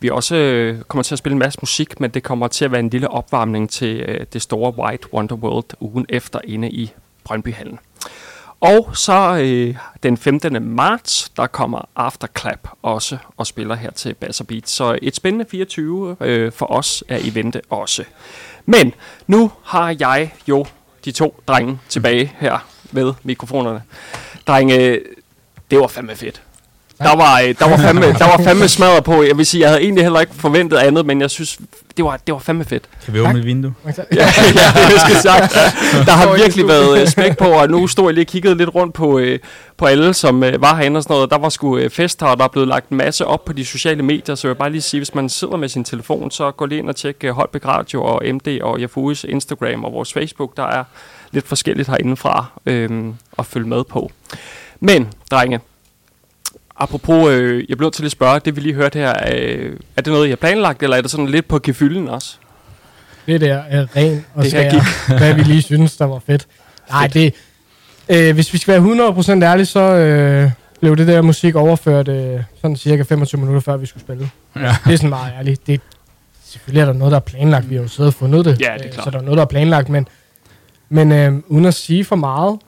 vi 0.00 0.10
også 0.10 0.36
øh, 0.36 0.80
kommer 0.82 1.02
til 1.02 1.14
at 1.14 1.18
spille 1.18 1.32
en 1.32 1.38
masse 1.38 1.58
musik, 1.62 2.00
men 2.00 2.10
det 2.10 2.22
kommer 2.22 2.48
til 2.48 2.64
at 2.64 2.72
være 2.72 2.80
en 2.80 2.90
lille 2.90 3.08
opvarmning 3.08 3.70
til 3.70 4.00
øh, 4.00 4.26
det 4.32 4.42
store 4.42 4.78
White 4.78 5.14
Wonder 5.14 5.36
World 5.36 5.64
ugen 5.80 6.06
efter 6.08 6.40
inde 6.44 6.70
i 6.70 6.92
Brøndbyhallen. 7.24 7.78
Og 8.60 8.96
så 8.96 9.38
øh, 9.42 9.76
den 10.02 10.16
15. 10.16 10.62
marts, 10.62 11.28
der 11.36 11.46
kommer 11.46 11.88
Afterclap 11.96 12.68
også 12.82 13.18
og 13.36 13.46
spiller 13.46 13.74
her 13.74 13.90
til 13.90 14.14
Bass 14.14 14.42
Beat. 14.48 14.68
Så 14.68 14.98
et 15.02 15.16
spændende 15.16 15.44
24 15.50 16.16
øh, 16.20 16.52
for 16.52 16.66
os 16.66 17.04
er 17.08 17.18
i 17.18 17.34
vente 17.34 17.60
også. 17.70 18.04
Men 18.66 18.94
nu 19.26 19.52
har 19.62 19.96
jeg 20.00 20.32
jo 20.48 20.66
de 21.04 21.12
to 21.12 21.42
drenge 21.46 21.78
tilbage 21.88 22.32
her 22.38 22.58
med 22.92 23.14
mikrofonerne. 23.22 23.82
Drenge, 24.46 25.00
det 25.70 25.80
var 25.80 25.88
fandme 25.88 26.16
fedt. 26.16 26.42
Der 27.00 27.16
var, 27.16 27.40
øh, 27.40 27.54
der, 27.58 27.68
var 27.68 27.76
fandme, 27.86 28.06
der 28.06 28.36
var 28.36 28.44
fandme 28.44 28.68
smadret 28.68 29.04
på. 29.04 29.22
Jeg 29.22 29.38
vil 29.38 29.46
sige, 29.46 29.60
jeg 29.60 29.68
havde 29.68 29.82
egentlig 29.82 30.04
heller 30.04 30.20
ikke 30.20 30.34
forventet 30.34 30.76
andet, 30.76 31.06
men 31.06 31.20
jeg 31.20 31.30
synes, 31.30 31.58
det 31.96 32.04
var, 32.04 32.16
det 32.26 32.32
var 32.32 32.38
fandme 32.38 32.64
fedt. 32.64 32.84
Kan 33.04 33.14
vi 33.14 33.20
åbne 33.20 33.38
et 33.38 33.44
vindue? 33.46 33.74
ja, 33.86 33.92
ja, 34.14 34.26
det 34.92 35.00
skal 35.00 35.16
sagt. 35.22 35.54
Der 36.06 36.12
har 36.12 36.36
virkelig 36.36 36.68
været 36.68 37.00
øh, 37.00 37.06
smæk 37.06 37.38
på, 37.38 37.44
og 37.44 37.70
nu 37.70 37.86
stod 37.86 38.04
jeg 38.04 38.14
lige 38.14 38.22
og 38.22 38.26
kiggede 38.26 38.54
lidt 38.54 38.74
rundt 38.74 38.94
på, 38.94 39.18
øh, 39.18 39.38
på 39.76 39.86
alle, 39.86 40.14
som 40.14 40.44
øh, 40.44 40.62
var 40.62 40.76
herinde 40.76 40.98
og 40.98 41.02
sådan 41.02 41.14
noget. 41.14 41.30
Der 41.30 41.38
var 41.38 41.48
sgu 41.48 41.78
øh, 41.78 41.90
fest 41.90 42.20
her, 42.20 42.28
og 42.28 42.38
der 42.38 42.44
er 42.44 42.48
blevet 42.48 42.68
lagt 42.68 42.88
en 42.88 42.96
masse 42.96 43.26
op 43.26 43.44
på 43.44 43.52
de 43.52 43.64
sociale 43.64 44.02
medier, 44.02 44.34
så 44.34 44.48
jeg 44.48 44.54
vil 44.54 44.58
bare 44.58 44.70
lige 44.70 44.82
sige, 44.82 45.00
hvis 45.00 45.14
man 45.14 45.28
sidder 45.28 45.56
med 45.56 45.68
sin 45.68 45.84
telefon, 45.84 46.30
så 46.30 46.50
gå 46.50 46.66
lige 46.66 46.78
ind 46.78 46.88
og 46.88 46.96
tjek 46.96 47.16
øh, 47.24 47.30
Holbæk 47.30 47.66
Radio 47.66 48.04
og 48.04 48.22
MD 48.34 48.60
og 48.62 48.80
Jafuis 48.80 49.24
Instagram 49.24 49.84
og 49.84 49.92
vores 49.92 50.12
Facebook. 50.12 50.56
Der 50.56 50.66
er 50.66 50.84
lidt 51.32 51.48
forskelligt 51.48 51.88
herindefra 51.88 52.46
øh, 52.66 53.04
at 53.38 53.46
følge 53.46 53.68
med 53.68 53.84
på. 53.84 54.10
Men, 54.80 55.08
drenge, 55.30 55.60
apropos, 56.80 57.30
øh, 57.32 57.64
jeg 57.68 57.76
bliver 57.76 57.86
nødt 57.86 57.94
til 57.94 58.04
at 58.04 58.10
spørge, 58.10 58.40
det 58.44 58.56
vi 58.56 58.60
lige 58.60 58.74
hørte 58.74 58.98
her, 58.98 59.14
øh, 59.34 59.76
er 59.96 60.02
det 60.02 60.12
noget, 60.12 60.26
I 60.26 60.28
har 60.28 60.36
planlagt, 60.36 60.82
eller 60.82 60.96
er 60.96 61.00
det 61.02 61.10
sådan 61.10 61.26
lidt 61.26 61.48
på 61.48 61.58
gefylden 61.62 62.08
også? 62.08 62.36
Det 63.26 63.40
der 63.40 63.54
er 63.68 63.86
ren 63.96 64.24
og 64.34 64.42
Det 64.42 64.50
skær, 64.50 65.18
hvad 65.18 65.34
vi 65.34 65.42
lige 65.42 65.62
synes, 65.62 65.96
der 65.96 66.04
var 66.04 66.18
fedt. 66.26 66.46
Nej, 66.90 67.06
det... 67.06 67.34
Øh, 68.08 68.34
hvis 68.34 68.52
vi 68.52 68.58
skal 68.58 68.84
være 68.84 69.10
100% 69.40 69.42
ærlige, 69.44 69.66
så 69.66 69.80
øh, 69.80 70.50
blev 70.80 70.96
det 70.96 71.06
der 71.06 71.22
musik 71.22 71.54
overført 71.54 72.08
øh, 72.08 72.40
sådan 72.60 72.76
cirka 72.76 73.02
25 73.02 73.40
minutter, 73.40 73.60
før 73.60 73.76
vi 73.76 73.86
skulle 73.86 74.02
spille. 74.04 74.30
Ja. 74.56 74.76
Det 74.84 74.92
er 74.92 74.96
sådan 74.96 75.10
meget 75.10 75.32
ærligt. 75.38 75.66
Det, 75.66 75.80
selvfølgelig 76.44 76.80
er 76.80 76.86
der 76.86 76.92
noget, 76.92 77.10
der 77.12 77.16
er 77.16 77.20
planlagt. 77.20 77.70
Vi 77.70 77.74
har 77.74 77.82
jo 77.82 77.88
siddet 77.88 78.06
og 78.08 78.14
fundet 78.14 78.44
det. 78.44 78.60
Ja, 78.60 78.72
det 78.74 78.80
er 78.80 78.86
Øh, 78.86 78.92
klart. 78.92 79.04
Så 79.04 79.10
der 79.10 79.18
er 79.18 79.22
noget, 79.22 79.36
der 79.36 79.42
er 79.42 79.48
planlagt, 79.48 79.88
men, 79.88 80.08
men 80.88 81.12
øh, 81.12 81.32
uden 81.48 81.64
at 81.64 81.74
sige 81.74 82.04
for 82.04 82.16
meget, 82.16 82.58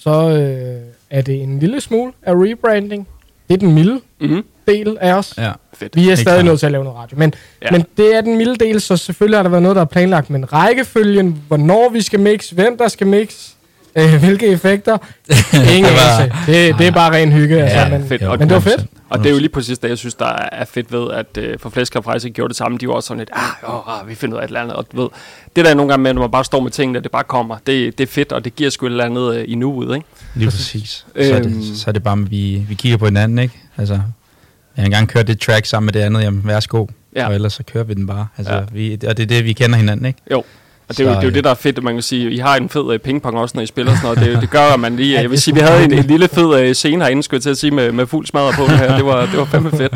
så 0.00 0.30
øh, 0.30 0.80
er 1.10 1.22
det 1.22 1.42
en 1.42 1.58
lille 1.58 1.80
smule 1.80 2.12
af 2.22 2.32
rebranding. 2.34 3.08
Det 3.50 3.56
er 3.56 3.66
den 3.66 3.74
milde 3.74 4.00
mm-hmm. 4.20 4.42
del 4.68 4.96
af 5.00 5.14
os. 5.14 5.34
Ja. 5.38 5.52
fedt. 5.74 5.96
Vi 5.96 6.00
er 6.00 6.04
Helt 6.04 6.18
stadig 6.18 6.36
klart. 6.36 6.44
nødt 6.44 6.58
til 6.60 6.66
at 6.66 6.72
lave 6.72 6.84
noget 6.84 6.98
radio. 6.98 7.18
Men, 7.18 7.34
Ja. 7.62 7.66
ja. 7.66 7.76
men 7.76 7.86
det 7.96 8.14
er 8.16 8.20
den 8.20 8.36
milde 8.36 8.56
del, 8.56 8.80
så 8.80 8.96
selvfølgelig 8.96 9.38
har 9.38 9.42
der 9.42 9.50
været 9.50 9.62
noget, 9.62 9.76
der 9.76 9.82
er 9.82 9.86
planlagt. 9.86 10.30
Men 10.30 10.52
rækkefølgen, 10.52 11.42
hvornår 11.48 11.88
vi 11.88 12.00
skal 12.02 12.20
mix, 12.20 12.50
hvem 12.50 12.78
der 12.78 12.88
skal 12.88 13.06
mix, 13.06 13.48
øh, 13.96 14.14
hvilke 14.20 14.46
effekter, 14.46 14.98
ingen 15.76 15.84
Det 15.84 15.92
var-. 15.92 16.42
Det, 16.46 16.78
det 16.78 16.86
er 16.86 16.90
bare 16.90 17.12
ren 17.16 17.32
hygge. 17.32 17.56
Ja, 17.56 17.62
altså, 17.64 17.98
men, 17.98 18.08
fedt. 18.08 18.22
jo, 18.22 18.30
Og 18.32 18.38
men 18.38 18.48
det 18.48 18.54
var 18.54 18.60
fedt. 18.60 18.86
Og 19.10 19.18
det 19.18 19.26
er 19.26 19.30
jo 19.30 19.38
lige 19.38 19.48
præcis 19.48 19.78
det, 19.78 19.88
jeg 19.88 19.98
synes, 19.98 20.14
der 20.14 20.26
er 20.52 20.64
fedt 20.64 20.92
ved, 20.92 21.10
at 21.10 21.26
øh, 21.38 21.58
for 21.58 21.70
Flæsk 21.70 21.96
og 21.96 22.04
Frejse 22.04 22.30
gjorde 22.30 22.48
det 22.48 22.56
samme. 22.56 22.78
De 22.78 22.88
var 22.88 22.94
også 22.94 23.06
sådan 23.06 23.18
lidt, 23.18 23.30
ah, 23.32 23.74
åh, 23.74 24.00
ah, 24.02 24.08
vi 24.08 24.14
finder 24.14 24.36
ud 24.36 24.40
af 24.40 24.44
et 24.44 24.48
eller 24.48 24.60
andet. 24.60 24.76
Og 24.76 24.86
du 24.92 25.00
ved, 25.00 25.08
det 25.56 25.64
der 25.64 25.70
er 25.70 25.74
nogle 25.74 25.92
gange 25.92 26.02
med, 26.02 26.12
når 26.14 26.20
man 26.20 26.30
bare 26.30 26.44
står 26.44 26.60
med 26.60 26.70
tingene, 26.70 27.00
det 27.00 27.10
bare 27.10 27.24
kommer, 27.24 27.56
det, 27.66 27.98
det 27.98 28.04
er 28.08 28.12
fedt, 28.12 28.32
og 28.32 28.44
det 28.44 28.56
giver 28.56 28.70
sgu 28.70 28.86
et 28.86 28.90
eller 28.90 29.04
andet 29.04 29.34
øh, 29.36 29.44
i 29.48 29.54
nuet, 29.54 29.94
ikke? 29.96 30.06
Lige 30.34 30.50
præcis. 30.50 30.90
Så 31.16 31.34
er, 31.34 31.36
Øhm. 31.36 31.52
det, 31.52 31.78
så 31.78 31.84
er 31.90 31.92
det 31.92 32.02
bare, 32.02 32.18
at 32.18 32.30
vi, 32.30 32.64
vi 32.68 32.74
kigger 32.74 32.98
på 32.98 33.04
hinanden, 33.04 33.38
ikke? 33.38 33.54
Altså, 33.78 33.94
jeg 33.94 34.02
har 34.82 34.84
engang 34.84 35.08
kørt 35.08 35.26
det 35.26 35.40
track 35.40 35.66
sammen 35.66 35.86
med 35.86 35.92
det 35.92 36.00
andet, 36.00 36.22
jamen 36.22 36.42
værsgo. 36.44 36.86
Ja. 37.16 37.26
Og 37.28 37.34
ellers 37.34 37.52
så 37.52 37.62
kører 37.72 37.84
vi 37.84 37.94
den 37.94 38.06
bare. 38.06 38.26
Altså, 38.38 38.54
Ja. 38.54 38.60
vi, 38.72 38.98
og 39.08 39.16
det 39.16 39.22
er 39.22 39.26
det, 39.26 39.44
vi 39.44 39.52
kender 39.52 39.76
hinanden, 39.76 40.06
ikke? 40.06 40.18
Jo. 40.30 40.44
Og 40.90 40.96
det 40.98 41.06
er, 41.06 41.10
jo, 41.10 41.10
det 41.10 41.16
er 41.18 41.22
jo 41.22 41.28
øh, 41.28 41.34
det, 41.34 41.44
der 41.44 41.50
er 41.50 41.54
fedt, 41.54 41.78
at 41.78 41.84
man 41.84 41.94
kan 41.94 42.02
sige, 42.02 42.30
I 42.30 42.36
har 42.38 42.56
en 42.56 42.68
fed 42.68 42.92
øh, 42.92 42.98
pingpong 42.98 43.38
også, 43.38 43.52
når 43.56 43.62
I 43.62 43.66
spiller 43.66 43.92
sådan 43.96 44.16
noget. 44.16 44.32
Det, 44.34 44.42
det 44.42 44.50
gør, 44.50 44.60
at 44.74 44.80
man 44.80 44.96
lige... 44.96 45.14
Ja, 45.14 45.20
Jeg 45.20 45.30
vil 45.30 45.40
sige, 45.40 45.54
vi 45.54 45.60
havde 45.60 45.84
en, 45.84 45.92
en 45.92 46.04
lille 46.04 46.28
fed 46.28 46.60
øh, 46.60 46.74
scene 46.74 47.04
herinde, 47.04 47.22
skulle 47.22 47.38
jeg 47.38 47.42
til 47.42 47.50
at 47.50 47.58
sige, 47.58 47.70
med, 47.70 47.92
med 47.92 48.06
fuld 48.06 48.26
smadret 48.26 48.54
på 48.54 48.62
den 48.62 48.70
her. 48.70 48.96
Det 48.96 49.04
var, 49.06 49.20
det 49.26 49.38
var 49.38 49.44
fandme 49.44 49.70
fedt. 49.70 49.94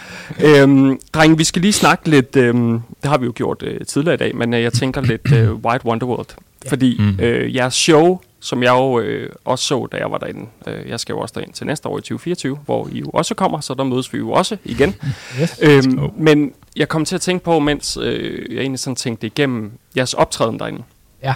øhm, 0.60 0.98
drenge, 1.12 1.38
vi 1.38 1.44
skal 1.44 1.62
lige 1.62 1.72
snakke 1.72 2.08
lidt... 2.10 2.36
Øhm, 2.36 2.72
det 3.02 3.10
har 3.10 3.18
vi 3.18 3.24
jo 3.24 3.32
gjort 3.34 3.62
øh, 3.62 3.80
tidligere 3.86 4.14
i 4.14 4.18
dag, 4.18 4.36
men 4.36 4.54
øh, 4.54 4.62
jeg 4.62 4.72
tænker 4.72 5.00
lidt 5.00 5.32
øh, 5.34 5.52
White 5.52 5.86
Wonderworld. 5.86 6.26
Fordi 6.68 6.96
Mm. 6.98 7.18
øh, 7.24 7.54
jeres 7.56 7.74
show, 7.74 8.20
som 8.44 8.62
jeg 8.62 8.70
jo 8.70 9.00
øh, 9.00 9.30
også 9.44 9.64
så, 9.64 9.88
da 9.92 9.96
jeg 9.96 10.10
var 10.10 10.18
derinde, 10.18 10.46
øh, 10.66 10.88
jeg 10.88 11.00
skal 11.00 11.12
jo 11.12 11.18
også 11.18 11.32
derind 11.36 11.52
til 11.52 11.66
næste 11.66 11.88
år 11.88 11.98
i 11.98 12.00
2024, 12.00 12.58
hvor 12.64 12.88
I 12.92 12.98
jo 12.98 13.06
også 13.06 13.34
kommer, 13.34 13.60
så 13.60 13.74
der 13.74 13.84
mødes 13.84 14.12
vi 14.12 14.18
jo 14.18 14.30
også 14.30 14.56
igen. 14.64 14.94
Yes. 15.40 15.58
Øhm, 15.62 16.10
men 16.16 16.52
jeg 16.76 16.88
kom 16.88 17.04
til 17.04 17.14
at 17.14 17.20
tænke 17.20 17.44
på, 17.44 17.58
mens 17.58 17.98
øh, 18.02 18.54
jeg 18.54 18.60
egentlig 18.60 18.78
sådan 18.78 18.96
tænkte 18.96 19.26
igennem 19.26 19.72
jeres 19.96 20.14
optræden 20.14 20.58
derinde. 20.58 20.82
Ja. 21.22 21.34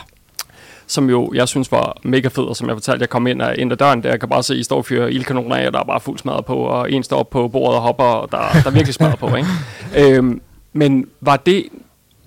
Som 0.87 1.11
jo, 1.11 1.33
jeg 1.35 1.49
synes 1.49 1.73
var 1.73 1.97
mega 2.03 2.29
fed, 2.29 2.45
og 2.45 2.57
som 2.57 2.69
jeg 2.69 2.77
fortalte, 2.77 3.03
jeg 3.03 3.09
kom 3.09 3.27
ind, 3.27 3.43
af, 3.43 3.55
ind 3.59 3.73
ad 3.73 3.77
døren, 3.77 4.03
der 4.03 4.09
jeg 4.09 4.21
kan 4.21 4.29
bare 4.29 4.43
se, 4.43 4.57
I 4.57 4.63
står 4.63 4.77
og 4.77 4.85
fyrer 4.85 5.07
ildkanoner 5.07 5.57
af, 5.57 5.67
og 5.67 5.73
der 5.73 5.81
er 5.81 5.85
bare 5.85 6.01
fuld 6.01 6.19
smadret 6.19 6.45
på, 6.45 6.57
og 6.57 6.93
en 6.93 7.03
står 7.03 7.19
op 7.19 7.31
på 7.31 7.49
bordet 7.49 7.77
og 7.77 7.83
hopper, 7.83 8.05
og 8.05 8.33
der, 8.33 8.39
der 8.39 8.67
er 8.67 8.71
virkelig 8.71 8.95
smadret 8.95 9.19
på, 9.19 9.37
ikke? 9.37 9.49
Øhm, 10.17 10.41
men 10.73 11.07
var 11.21 11.37
det, 11.37 11.65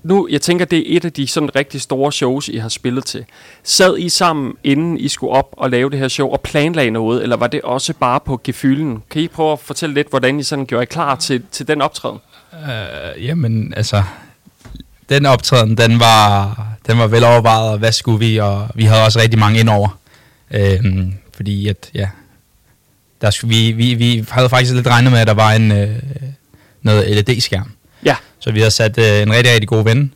nu, 0.03 0.27
jeg 0.31 0.41
tænker, 0.41 0.65
det 0.65 0.79
er 0.79 0.97
et 0.97 1.05
af 1.05 1.13
de 1.13 1.27
sådan 1.27 1.55
rigtig 1.55 1.81
store 1.81 2.11
shows, 2.11 2.47
I 2.47 2.57
har 2.57 2.69
spillet 2.69 3.05
til. 3.05 3.25
Sad 3.63 3.97
I 3.97 4.09
sammen, 4.09 4.53
inden 4.63 4.97
I 4.97 5.07
skulle 5.07 5.33
op 5.33 5.49
og 5.51 5.69
lave 5.69 5.89
det 5.89 5.99
her 5.99 6.07
show, 6.07 6.29
og 6.29 6.41
planlagde 6.41 6.91
noget, 6.91 7.23
eller 7.23 7.37
var 7.37 7.47
det 7.47 7.61
også 7.61 7.93
bare 7.93 8.19
på 8.19 8.41
gefylden? 8.43 9.03
Kan 9.09 9.21
I 9.21 9.27
prøve 9.27 9.51
at 9.51 9.59
fortælle 9.59 9.95
lidt, 9.95 10.09
hvordan 10.09 10.39
I 10.39 10.43
sådan 10.43 10.65
gjorde 10.65 10.83
I 10.83 10.85
klar 10.85 11.15
til, 11.15 11.43
til 11.51 11.67
den 11.67 11.81
optræden? 11.81 12.19
Øh, 12.53 13.25
jamen, 13.25 13.73
altså, 13.77 14.03
den 15.09 15.25
optræden, 15.25 15.77
den 15.77 15.99
var, 15.99 16.57
den 16.87 16.97
var 16.97 17.07
vel 17.07 17.23
overvejet, 17.23 17.71
og 17.71 17.77
hvad 17.77 17.91
skulle 17.91 18.19
vi, 18.19 18.37
og 18.37 18.67
vi 18.75 18.83
havde 18.83 19.05
også 19.05 19.19
rigtig 19.19 19.39
mange 19.39 19.59
indover. 19.59 19.99
Øhm, 20.51 21.13
fordi 21.35 21.67
at, 21.67 21.89
ja, 21.93 22.09
der 23.21 23.29
skulle, 23.29 23.55
vi, 23.55 23.71
vi, 23.71 23.93
vi 23.93 24.25
havde 24.29 24.49
faktisk 24.49 24.73
lidt 24.73 24.87
regnet 24.87 25.11
med, 25.11 25.19
at 25.19 25.27
der 25.27 25.33
var 25.33 25.51
en, 25.51 25.71
øh, 25.71 25.89
noget 26.81 27.27
LED-skærm. 27.27 27.71
Ja. 28.05 28.15
Så 28.39 28.51
vi 28.51 28.59
havde 28.59 28.71
sat 28.71 28.97
øh, 28.97 29.21
en 29.21 29.31
rigtig, 29.33 29.53
rigtig 29.53 29.67
god 29.67 29.83
ven 29.83 30.13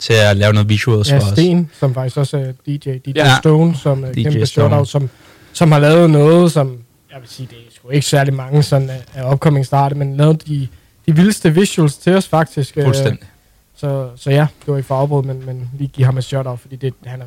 til 0.00 0.12
at 0.12 0.36
lave 0.36 0.52
noget 0.52 0.68
visuals 0.68 1.10
Ja, 1.10 1.18
for 1.18 1.22
os. 1.22 1.28
Sten, 1.32 1.70
som 1.80 1.94
faktisk 1.94 2.16
også 2.16 2.36
er 2.38 2.52
DJ. 2.66 2.90
DJ 3.06 3.12
Ja. 3.16 3.36
Stone, 3.40 3.76
som 3.76 4.04
er 4.04 4.12
DJ 4.12 4.22
kæmpe 4.22 4.30
Stone. 4.46 4.46
shoutout, 4.46 4.88
som, 4.88 5.10
som 5.52 5.72
har 5.72 5.78
lavet 5.78 6.10
noget, 6.10 6.52
som, 6.52 6.78
jeg 7.12 7.20
vil 7.20 7.28
sige, 7.28 7.46
det 7.50 7.58
er 7.58 7.62
sgu 7.76 7.90
ikke 7.90 8.06
særlig 8.06 8.34
mange 8.34 8.62
sådan 8.62 8.90
af, 8.90 9.02
af 9.14 9.32
upcoming 9.32 9.66
starte, 9.66 9.94
men 9.94 10.16
lavet 10.16 10.46
de, 10.46 10.68
de 11.06 11.16
vildeste 11.16 11.54
visuals 11.54 11.96
til 11.96 12.14
os 12.14 12.28
faktisk. 12.28 12.76
øh, 12.76 12.84
Fuldstændig. 12.84 13.28
Så, 13.76 14.08
så 14.16 14.30
ja, 14.30 14.46
det 14.60 14.66
var 14.66 14.76
ikke 14.76 14.86
for 14.86 14.94
afbrud, 14.94 15.22
men, 15.24 15.46
men 15.46 15.70
lige 15.78 15.88
give 15.88 16.04
ham 16.04 16.18
et 16.18 16.24
shoutout, 16.24 16.60
fordi 16.60 16.76
det, 16.76 16.94
han 17.06 17.20
er, 17.20 17.24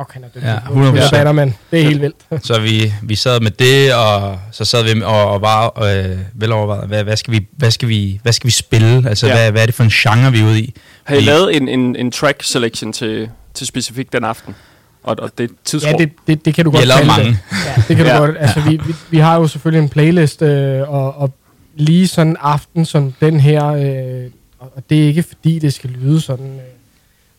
fuck, 0.00 0.12
han 0.14 0.24
er 0.24 0.28
dygtig. 0.28 0.42
Ja, 0.42 0.74
Nu 0.74 0.82
100%. 0.84 0.86
spiller 0.90 1.10
Bannerman. 1.12 1.54
Det 1.70 1.80
er 1.80 1.84
helt 1.84 2.02
vildt. 2.02 2.16
Så 2.46 2.60
vi, 2.60 2.92
vi 3.02 3.14
sad 3.14 3.40
med 3.40 3.50
det, 3.50 3.94
og 3.94 4.38
så 4.52 4.64
sad 4.64 4.94
vi 4.94 5.02
og, 5.02 5.30
og 5.30 5.40
var 5.40 5.82
øh, 5.82 6.18
velovervejet, 6.34 6.88
hvad, 6.88 7.04
hvad, 7.04 7.16
skal 7.16 7.32
vi, 7.32 7.46
hvad, 7.56 7.70
skal 7.70 7.88
vi, 7.88 8.20
hvad 8.22 8.32
skal 8.32 8.46
vi 8.46 8.52
spille? 8.52 9.08
Altså, 9.08 9.26
Ja. 9.26 9.34
hvad, 9.34 9.50
hvad 9.50 9.62
er 9.62 9.66
det 9.66 9.74
for 9.74 9.84
en 9.84 9.90
genre, 9.90 10.32
vi 10.32 10.40
er 10.40 10.44
ude 10.44 10.60
i? 10.60 10.74
Har 11.04 11.14
I 11.14 11.18
Vi- 11.18 11.24
lavet 11.24 11.56
en, 11.56 11.68
en, 11.68 11.96
en 11.96 12.10
track 12.10 12.42
selection 12.42 12.92
til, 12.92 13.28
til 13.54 13.66
specifikt 13.66 14.12
den 14.12 14.24
aften? 14.24 14.54
Og, 15.02 15.16
og 15.18 15.30
det 15.38 15.50
tidsrum? 15.64 15.90
Ja, 15.92 15.96
det, 15.98 16.12
det, 16.26 16.44
det 16.44 16.54
kan 16.54 16.64
du 16.64 16.70
godt 16.70 16.84
kalde 16.88 17.06
mange. 17.06 17.24
Det. 17.30 17.38
Ja, 17.76 17.82
det 17.88 17.96
kan 17.96 18.06
Ja. 18.06 18.14
du 18.18 18.18
godt. 18.26 18.36
Altså, 18.40 18.60
vi, 18.60 18.80
vi, 18.86 18.94
vi 19.10 19.18
har 19.18 19.36
jo 19.36 19.46
selvfølgelig 19.46 19.82
en 19.82 19.88
playlist, 19.88 20.42
øh, 20.42 20.90
og, 20.90 21.16
og 21.16 21.34
lige 21.76 22.08
sådan 22.08 22.26
en 22.30 22.36
aften 22.40 22.84
som 22.84 23.12
den 23.20 23.40
her, 23.40 23.66
øh, 23.66 24.30
og 24.58 24.72
og 24.76 24.82
det 24.90 25.02
er 25.02 25.06
ikke 25.06 25.22
fordi, 25.22 25.58
det 25.58 25.74
skal 25.74 25.90
lyde 25.90 26.20
sådan 26.20 26.46
øh, 26.46 26.60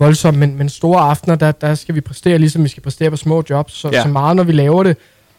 voldsomt, 0.01 0.37
men, 0.37 0.57
men 0.57 0.69
store 0.69 1.01
aftener, 1.01 1.35
der, 1.35 1.51
der 1.51 1.75
skal 1.75 1.95
vi 1.95 2.01
præstere, 2.01 2.37
ligesom 2.37 2.63
vi 2.63 2.69
skal 2.69 2.83
præstere 2.83 3.09
på 3.09 3.17
små 3.17 3.43
jobs, 3.49 3.73
så, 3.73 3.89
Ja. 3.93 4.01
så 4.03 4.07
meget, 4.09 4.35
når 4.35 4.43
vi 4.43 4.51
laver 4.51 4.83
det. 4.83 4.97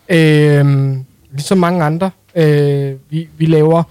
Øh, 0.09 0.97
ligesom 1.33 1.59
mange 1.59 1.85
andre. 1.85 2.11
Øh, 2.35 2.95
vi, 3.11 3.29
vi 3.39 3.47
laver 3.47 3.83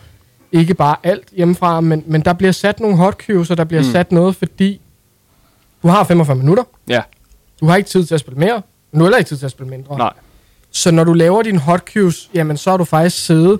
ikke 0.51 0.73
bare 0.73 0.95
alt 1.03 1.27
hjemmefra, 1.31 1.81
men, 1.81 2.03
men 2.07 2.21
der 2.21 2.33
bliver 2.33 2.51
sat 2.51 2.79
nogle 2.79 2.97
hot 2.97 3.13
cues, 3.25 3.51
og 3.51 3.57
der 3.57 3.63
bliver 3.63 3.81
Mm. 3.81 3.87
mm. 3.87 3.91
sat 3.91 4.11
noget, 4.11 4.35
fordi 4.35 4.81
du 5.83 5.87
har 5.87 6.03
45 6.03 6.35
minutter. 6.37 6.63
Ja. 6.89 7.01
Du 7.61 7.65
har 7.65 7.75
ikke 7.75 7.89
tid 7.89 8.05
til 8.05 8.13
at 8.13 8.19
spille 8.19 8.39
mere, 8.39 8.61
men 8.91 8.99
du 8.99 9.03
har 9.03 9.05
heller 9.05 9.17
ikke 9.17 9.27
tid 9.27 9.37
til 9.37 9.45
at 9.45 9.51
spille 9.51 9.69
mindre. 9.69 9.97
Nej. 9.97 10.13
Så 10.71 10.91
når 10.91 11.03
du 11.03 11.13
laver 11.13 11.41
din 11.41 11.57
hot 11.57 11.79
cues, 11.93 12.29
jamen 12.33 12.57
så 12.57 12.69
har 12.69 12.77
du 12.77 12.83
faktisk 12.83 13.25
siddet 13.25 13.59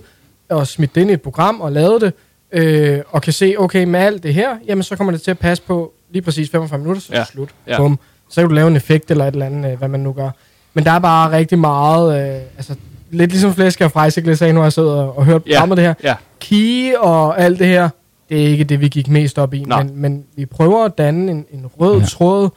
og 0.49 0.67
smidt 0.67 0.95
det 0.95 1.01
ind 1.01 1.09
i 1.09 1.13
et 1.13 1.21
program 1.21 1.61
og 1.61 1.71
lavet 1.71 2.01
det, 2.01 2.13
øh, 2.51 2.99
og 3.09 3.21
kan 3.21 3.33
se, 3.33 3.55
okay, 3.57 3.83
med 3.83 3.99
alt 3.99 4.23
det 4.23 4.33
her, 4.33 4.57
jamen 4.67 4.83
så 4.83 4.95
kommer 4.95 5.11
det 5.11 5.21
til 5.21 5.31
at 5.31 5.39
passe 5.39 5.63
på 5.63 5.93
lige 6.11 6.21
præcis 6.21 6.49
45 6.49 6.79
minutter, 6.79 7.01
så 7.01 7.13
er 7.13 7.17
Ja. 7.17 7.25
slut. 7.25 7.49
Ja. 7.67 7.77
Bum. 7.77 7.99
Så 8.29 8.41
kan 8.41 8.49
du 8.49 8.55
lave 8.55 8.67
en 8.67 8.75
effekt 8.75 9.11
eller 9.11 9.27
et 9.27 9.31
eller 9.33 9.45
andet, 9.45 9.71
øh, 9.71 9.77
hvad 9.77 9.87
man 9.87 9.99
nu 9.99 10.11
gør. 10.13 10.29
Men 10.73 10.83
der 10.85 10.91
er 10.91 10.99
bare 10.99 11.31
rigtig 11.31 11.59
meget, 11.59 12.35
øh, 12.35 12.41
altså 12.57 12.75
lidt 13.11 13.31
ligesom 13.31 13.53
Flæsk 13.53 13.81
og 13.81 13.91
Frejsikle 13.91 14.35
sagde, 14.37 14.53
nu 14.53 14.59
har 14.59 14.65
jeg 14.65 14.73
siddet 14.73 14.91
og, 14.91 15.17
og 15.17 15.25
hørt 15.25 15.41
Ja. 15.47 15.51
programmet 15.53 15.77
det 15.77 15.85
her. 15.85 15.93
Ja. 16.03 16.15
Key 16.39 16.93
og 16.95 17.41
alt 17.41 17.59
det 17.59 17.67
her, 17.67 17.89
det 18.29 18.43
er 18.43 18.47
ikke 18.47 18.63
det, 18.63 18.81
vi 18.81 18.87
gik 18.87 19.07
mest 19.09 19.39
op 19.39 19.53
i, 19.53 19.65
men, 19.65 19.91
men 20.01 20.23
vi 20.35 20.45
prøver 20.45 20.85
at 20.85 20.97
danne 20.97 21.31
en, 21.31 21.45
en 21.51 21.65
rød 21.79 21.99
Ja. 21.99 22.05
tråd 22.05 22.49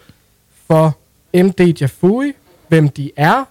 for 0.67 0.97
MD 1.35 1.61
Jafui, 1.81 2.33
hvem 2.69 2.89
de 2.89 3.11
er, 3.17 3.45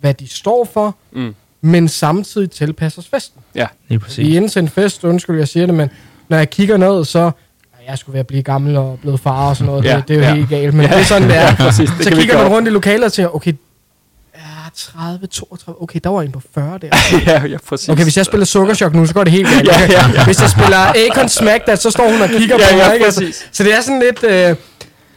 hvad 0.00 0.14
de 0.14 0.28
står 0.28 0.64
for, 0.72 0.96
Mm. 1.12 1.34
men 1.60 1.88
samtidig 1.88 2.50
tilpasser 2.50 3.02
os 3.02 3.08
festen. 3.08 3.40
Ja. 3.54 3.66
Lige 3.88 3.98
Vi 4.00 4.04
præcis. 4.04 4.36
er 4.36 4.48
til 4.48 4.62
en 4.62 4.68
fest, 4.68 5.04
undskyld, 5.04 5.38
jeg 5.38 5.48
siger 5.48 5.66
det, 5.66 5.74
men 5.74 5.90
når 6.28 6.36
jeg 6.36 6.50
kigger 6.50 6.76
ned, 6.76 7.04
så 7.04 7.30
jeg 7.88 7.98
skulle 7.98 8.14
være 8.14 8.20
at 8.20 8.26
blive 8.26 8.42
gammel 8.42 8.76
og 8.76 8.98
blevet 9.02 9.20
far 9.20 9.48
og 9.48 9.56
sådan 9.56 9.66
noget. 9.66 9.84
Ja, 9.84 9.96
det, 9.96 10.08
det 10.08 10.14
er 10.14 10.18
jo 10.20 10.24
ja. 10.26 10.34
helt 10.34 10.48
galt, 10.48 10.74
men 10.74 10.86
Ja, 10.86 10.92
det 10.94 11.00
er 11.00 11.04
sådan, 11.04 11.28
det 11.28 11.36
er. 11.36 11.54
præcis. 11.56 11.90
Det 11.98 12.04
så 12.04 12.10
kigger 12.10 12.38
man 12.38 12.46
rundt 12.48 12.68
i 12.68 12.70
lokalet 12.70 13.04
og 13.04 13.12
tænker, 13.12 13.34
okay, 13.36 13.52
ja, 14.36 14.40
30, 14.76 15.26
32, 15.26 15.82
okay, 15.82 16.00
der 16.04 16.10
var 16.10 16.22
en 16.22 16.32
på 16.32 16.40
40 16.54 16.78
der. 16.78 16.88
ja, 17.26 17.46
ja, 17.46 17.56
præcis. 17.68 17.88
Okay, 17.88 18.02
hvis 18.02 18.16
jeg 18.16 18.26
spiller 18.26 18.44
Sukkerchok 18.44 18.94
nu, 18.94 19.06
så 19.06 19.14
går 19.14 19.24
det 19.24 19.32
helt 19.32 19.48
galt. 19.48 19.68
Ja, 19.68 19.80
ja, 19.80 20.06
ja. 20.14 20.24
Hvis 20.28 20.40
jeg 20.40 20.50
spiller 20.50 20.76
Akon 21.10 21.28
Smack 21.28 21.64
That, 21.64 21.82
så 21.82 21.90
står 21.90 22.10
hun 22.12 22.22
og 22.22 22.28
kigger 22.28 22.56
Ja, 22.60 22.72
på 22.72 22.76
ja, 22.78 22.86
mig. 22.86 22.94
Ikke? 22.94 23.06
Altså, 23.06 23.20
præcis. 23.20 23.48
så 23.52 23.64
det 23.64 23.74
er 23.74 23.80
sådan 23.80 24.00
lidt... 24.00 24.24
Øh, 24.24 24.56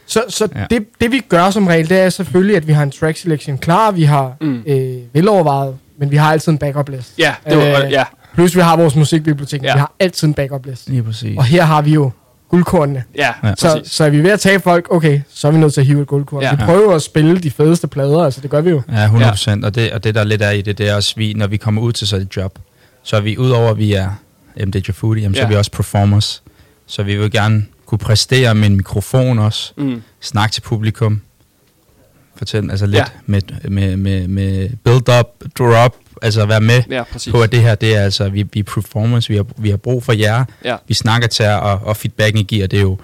så 0.06 0.22
så 0.28 0.48
Ja. 0.54 0.60
ja. 0.60 0.66
det, 0.70 0.84
det 1.00 1.12
vi 1.12 1.20
gør 1.28 1.50
som 1.50 1.66
regel, 1.66 1.88
det 1.88 1.98
er 1.98 2.10
selvfølgelig, 2.10 2.56
at 2.56 2.66
vi 2.66 2.72
har 2.72 2.82
en 2.82 2.90
track 2.90 3.16
selection 3.18 3.58
klar, 3.58 3.90
vi 3.90 4.04
har 4.04 4.32
Mm. 4.40 4.62
øh, 4.66 4.96
velovervejet, 5.12 5.74
men 5.98 6.10
vi 6.10 6.16
har 6.16 6.32
altid 6.32 6.52
en 6.52 6.58
backup 6.58 6.88
list. 6.88 7.12
Ja, 7.18 7.34
det 7.48 7.56
var, 7.58 7.64
Øh, 7.84 7.92
ja, 7.92 8.04
Plus 8.34 8.56
vi 8.56 8.60
har 8.60 8.76
vores 8.76 8.94
musikbibliotek, 8.96 9.62
Ja. 9.62 9.68
ja. 9.68 9.74
vi 9.74 9.78
har 9.78 9.92
altid 10.00 10.28
en 10.28 10.34
backup 10.34 10.66
list. 10.66 10.88
Lige 10.88 11.02
præcis. 11.02 11.38
Og 11.38 11.44
her 11.44 11.62
har 11.64 11.82
vi 11.82 11.90
jo 11.94 12.10
guldkornene. 12.48 13.04
ja, 13.16 13.32
Ja. 13.44 13.54
Så, 13.58 13.80
så 13.84 14.04
er 14.04 14.10
vi 14.10 14.22
ved 14.22 14.30
at 14.30 14.40
tage 14.40 14.60
folk, 14.60 14.86
okay, 14.90 15.20
så 15.30 15.48
er 15.48 15.52
vi 15.52 15.58
nødt 15.58 15.74
til 15.74 15.80
at 15.80 15.86
hive 15.86 16.00
et 16.02 16.06
guldkorn. 16.06 16.42
Ja. 16.42 16.48
Ja. 16.48 16.54
Vi 16.56 16.62
prøver 16.64 16.94
at 16.94 17.02
spille 17.02 17.38
de 17.38 17.50
fedeste 17.50 17.86
plader, 17.86 18.24
altså 18.24 18.40
det 18.40 18.50
gør 18.50 18.60
vi 18.60 18.70
jo. 18.70 18.82
Ja, 18.92 19.04
100 19.04 19.30
procent. 19.30 19.64
Og, 19.64 19.74
det, 19.74 19.92
og 19.92 20.04
det, 20.04 20.14
der 20.14 20.24
lidt 20.24 20.42
er 20.42 20.50
i 20.50 20.62
det, 20.62 20.78
det 20.78 20.88
er 20.88 20.94
også, 20.94 21.14
vi, 21.16 21.32
når 21.32 21.46
vi 21.46 21.56
kommer 21.56 21.82
ud 21.82 21.92
til 21.92 22.06
sådan 22.06 22.26
et 22.26 22.36
job, 22.36 22.58
så 23.02 23.16
er 23.16 23.20
vi 23.20 23.38
udover, 23.38 23.70
at 23.70 23.78
vi 23.78 23.92
er 23.92 24.10
MD 24.66 24.92
Foodie, 24.92 25.22
jamen, 25.22 25.34
så 25.34 25.40
Ja. 25.40 25.44
er 25.44 25.48
vi 25.50 25.56
også 25.56 25.70
performers. 25.70 26.42
Så 26.86 27.02
vi 27.02 27.16
vil 27.16 27.30
gerne 27.30 27.66
kunne 27.86 27.98
præstere 27.98 28.54
med 28.54 28.66
en 28.68 28.76
mikrofon 28.76 29.38
også, 29.38 29.72
Mm. 29.76 30.02
snakke 30.20 30.52
til 30.52 30.60
publikum, 30.60 31.20
fortælle 32.38 32.70
altså 32.70 32.86
lidt 32.86 32.96
Ja. 32.96 33.00
ja. 33.00 33.06
med, 33.26 33.42
med, 33.70 33.96
med, 33.96 34.28
med 34.28 34.68
build 34.84 35.08
up, 35.20 35.26
drop, 35.58 35.96
altså 36.22 36.46
være 36.46 36.60
med 36.60 36.82
Ja, 36.90 37.02
præcis. 37.02 37.32
på, 37.32 37.40
at 37.42 37.52
det 37.52 37.60
her, 37.60 37.74
det 37.74 37.96
er 37.96 38.00
altså, 38.00 38.28
vi, 38.28 38.44
vi 38.52 38.60
er 38.60 38.64
performers, 38.64 39.30
vi 39.30 39.36
har, 39.36 39.44
vi 39.56 39.70
har 39.70 39.76
brug 39.76 40.02
for 40.04 40.12
jer, 40.12 40.44
Ja. 40.64 40.76
vi 40.88 40.94
snakker 40.94 41.28
til 41.28 41.42
jer, 41.42 41.56
og, 41.56 41.80
og 41.86 41.96
feedbacken 41.96 42.40
I 42.40 42.42
giver, 42.42 42.66
det 42.66 42.76
er 42.76 42.82
jo, 42.82 42.98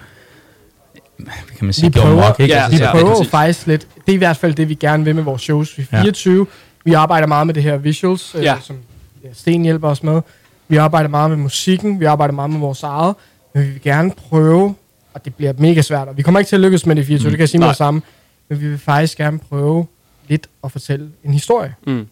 hvad 1.19 1.33
kan 1.59 1.65
man 1.65 1.73
sige, 1.73 1.93
Vi 1.93 2.01
prøver, 2.01 2.23
amok, 2.25 2.41
ikke? 2.41 2.55
Ja, 2.55 2.63
Altså, 2.65 2.79
vi 2.79 2.85
ja, 2.85 2.91
prøver 2.93 3.17
præcis. 3.17 3.31
faktisk 3.31 3.67
lidt, 3.67 3.81
det 4.07 4.13
er 4.13 4.15
i 4.15 4.17
hvert 4.19 4.37
fald 4.37 4.55
det, 4.55 4.69
vi 4.69 4.75
gerne 4.75 5.05
vil 5.05 5.15
med 5.15 5.23
vores 5.23 5.43
shows. 5.43 5.79
Vi 5.79 5.87
er 5.91 5.97
Ja. 5.97 6.03
24, 6.03 6.47
vi 6.85 6.93
arbejder 6.93 7.27
meget 7.27 7.47
med 7.47 7.55
det 7.55 7.63
her 7.63 7.77
visuals, 7.77 8.35
Ja. 8.43 8.55
øh, 8.55 8.63
som 8.63 8.77
ja, 9.25 9.29
Sten 9.33 9.63
hjælper 9.63 9.89
os 9.89 10.03
med. 10.03 10.21
Vi 10.69 10.77
arbejder 10.77 11.09
meget 11.09 11.31
med 11.31 11.39
musikken, 11.39 12.01
vi 12.01 12.05
arbejder 12.05 12.35
meget 12.35 12.51
med 12.51 12.61
vores 12.61 12.83
eget, 12.83 13.15
men 13.55 13.63
vi 13.65 13.69
vil 13.69 13.81
gerne 13.83 14.11
prøve, 14.29 14.75
og 15.15 15.25
det 15.25 15.35
bliver 15.35 15.53
mega 15.59 15.83
svært, 15.83 16.09
og 16.09 16.17
vi 16.17 16.23
kommer 16.23 16.41
ikke 16.41 16.49
til 16.49 16.57
at 16.57 16.61
lykkes 16.61 16.87
med 16.87 16.97
det 16.97 17.03
i 17.03 17.05
24, 17.07 17.29
mm. 17.29 17.31
det 17.31 17.37
kan 17.39 17.41
jeg 17.43 17.49
sige 17.49 17.59
med 17.61 17.69
det 17.69 17.77
samme, 17.77 18.03
men 18.49 18.61
vi 18.61 18.69
vil 18.69 18.79
faktisk 18.79 19.19
gerne 19.19 19.39
prøve 19.39 19.87
lidt 20.29 20.47
at 20.65 20.73
fortælle 20.73 21.11
en 21.25 21.33
historie. 21.33 21.75
Mm. 21.87 21.93
Det 21.95 22.03